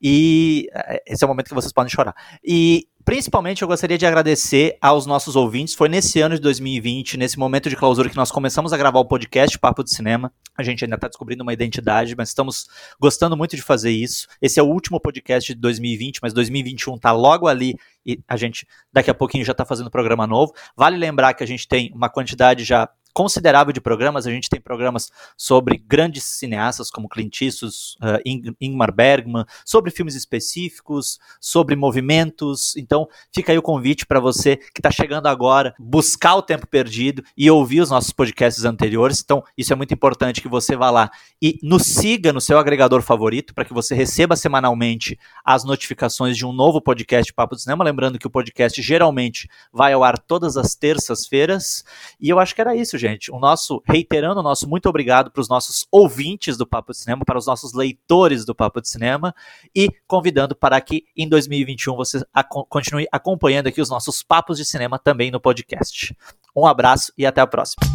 E 0.00 0.68
eh, 0.72 1.02
esse 1.08 1.24
é 1.24 1.26
o 1.26 1.28
momento 1.28 1.48
que 1.48 1.54
vocês 1.54 1.72
podem 1.72 1.90
chorar. 1.90 2.14
E 2.44 2.86
principalmente 3.04 3.62
eu 3.62 3.68
gostaria 3.68 3.96
de 3.96 4.06
agradecer 4.06 4.76
aos 4.80 5.06
nossos 5.06 5.36
ouvintes. 5.36 5.74
Foi 5.74 5.88
nesse 5.88 6.20
ano 6.20 6.34
de 6.34 6.40
2020, 6.40 7.16
nesse 7.16 7.38
momento 7.38 7.70
de 7.70 7.76
clausura, 7.76 8.10
que 8.10 8.16
nós 8.16 8.30
começamos 8.30 8.72
a 8.72 8.76
gravar 8.76 8.98
o 8.98 9.04
podcast 9.04 9.58
Papo 9.58 9.82
de 9.82 9.94
Cinema. 9.94 10.32
A 10.56 10.62
gente 10.62 10.84
ainda 10.84 10.96
está 10.96 11.08
descobrindo 11.08 11.42
uma 11.42 11.52
identidade, 11.52 12.14
mas 12.16 12.28
estamos 12.28 12.66
gostando 13.00 13.36
muito 13.36 13.56
de 13.56 13.62
fazer 13.62 13.90
isso. 13.90 14.26
Esse 14.42 14.60
é 14.60 14.62
o 14.62 14.66
último 14.66 15.00
podcast 15.00 15.54
de 15.54 15.60
2020, 15.60 16.20
mas 16.22 16.32
2021 16.32 16.96
está 16.96 17.12
logo 17.12 17.46
ali 17.46 17.76
e 18.04 18.18
a 18.26 18.36
gente 18.36 18.66
daqui 18.92 19.10
a 19.10 19.14
pouquinho 19.14 19.44
já 19.44 19.52
está 19.52 19.64
fazendo 19.64 19.90
programa 19.90 20.26
novo. 20.26 20.52
Vale 20.76 20.96
lembrar 20.96 21.34
que 21.34 21.44
a 21.44 21.46
gente 21.46 21.68
tem 21.68 21.92
uma 21.94 22.08
quantidade 22.08 22.64
já 22.64 22.88
considerável 23.12 23.72
de 23.72 23.80
programas. 23.80 24.26
A 24.26 24.30
gente 24.30 24.48
tem 24.48 24.60
programas 24.60 25.10
sobre 25.36 25.78
grandes 25.78 26.24
cineastas 26.24 26.90
como 26.90 27.08
Clint 27.08 27.42
Eastwood, 27.42 27.74
uh, 28.02 28.54
Ingmar 28.60 28.94
Bergman, 28.94 29.44
sobre 29.64 29.90
filmes 29.90 30.14
específicos, 30.14 31.18
sobre 31.40 31.76
movimentos. 31.76 32.76
Então, 32.76 33.08
fica 33.34 33.52
aí 33.52 33.58
o 33.58 33.62
convite 33.62 34.06
para 34.06 34.20
você 34.20 34.56
que 34.56 34.80
está 34.80 34.90
chegando 34.90 35.26
agora, 35.26 35.74
buscar 35.78 36.36
o 36.36 36.42
tempo 36.42 36.66
perdido 36.66 37.22
e 37.36 37.50
ouvir 37.50 37.80
os 37.80 37.90
nossos 37.90 38.12
podcasts 38.12 38.64
anteriores. 38.64 39.20
Então, 39.22 39.42
isso 39.56 39.72
é 39.72 39.76
muito 39.76 39.94
importante 39.94 40.40
que 40.40 40.48
você 40.48 40.76
vá 40.76 40.90
lá 40.90 41.10
e 41.40 41.58
nos 41.62 41.82
siga 41.84 42.32
no 42.32 42.40
seu 42.40 42.58
agregador 42.58 43.02
favorito 43.02 43.54
para 43.54 43.64
que 43.64 43.72
você 43.72 43.94
receba 43.94 44.36
semanalmente 44.36 45.18
as 45.44 45.64
notificações 45.64 46.36
de 46.36 46.44
um 46.44 46.52
novo 46.52 46.80
podcast 46.80 47.32
Papo 47.32 47.54
do 47.54 47.60
Cinema. 47.60 47.84
Lembrando 47.84 48.18
que 48.18 48.26
o 48.26 48.30
podcast 48.30 48.80
geralmente 48.82 49.48
vai 49.72 49.92
ao 49.92 50.04
ar 50.04 50.18
todas 50.18 50.56
as 50.56 50.74
terças-feiras. 50.74 51.84
E 52.20 52.28
eu 52.28 52.38
acho 52.38 52.54
que 52.54 52.60
era 52.60 52.76
isso, 52.76 52.97
gente. 52.98 53.30
O 53.30 53.38
nosso, 53.38 53.82
reiterando 53.86 54.40
o 54.40 54.42
nosso 54.42 54.68
muito 54.68 54.88
obrigado 54.88 55.30
para 55.30 55.40
os 55.40 55.48
nossos 55.48 55.86
ouvintes 55.90 56.56
do 56.56 56.66
Papo 56.66 56.92
de 56.92 56.98
Cinema, 56.98 57.22
para 57.24 57.38
os 57.38 57.46
nossos 57.46 57.72
leitores 57.72 58.44
do 58.44 58.54
Papo 58.54 58.80
de 58.80 58.88
Cinema 58.88 59.34
e 59.74 59.88
convidando 60.06 60.54
para 60.54 60.80
que 60.80 61.04
em 61.16 61.28
2021 61.28 61.96
você 61.96 62.24
continue 62.68 63.06
acompanhando 63.10 63.68
aqui 63.68 63.80
os 63.80 63.90
nossos 63.90 64.22
papos 64.22 64.58
de 64.58 64.64
cinema 64.64 64.98
também 64.98 65.30
no 65.30 65.40
podcast. 65.40 66.14
Um 66.56 66.66
abraço 66.66 67.12
e 67.16 67.24
até 67.24 67.40
a 67.40 67.46
próxima. 67.46 67.86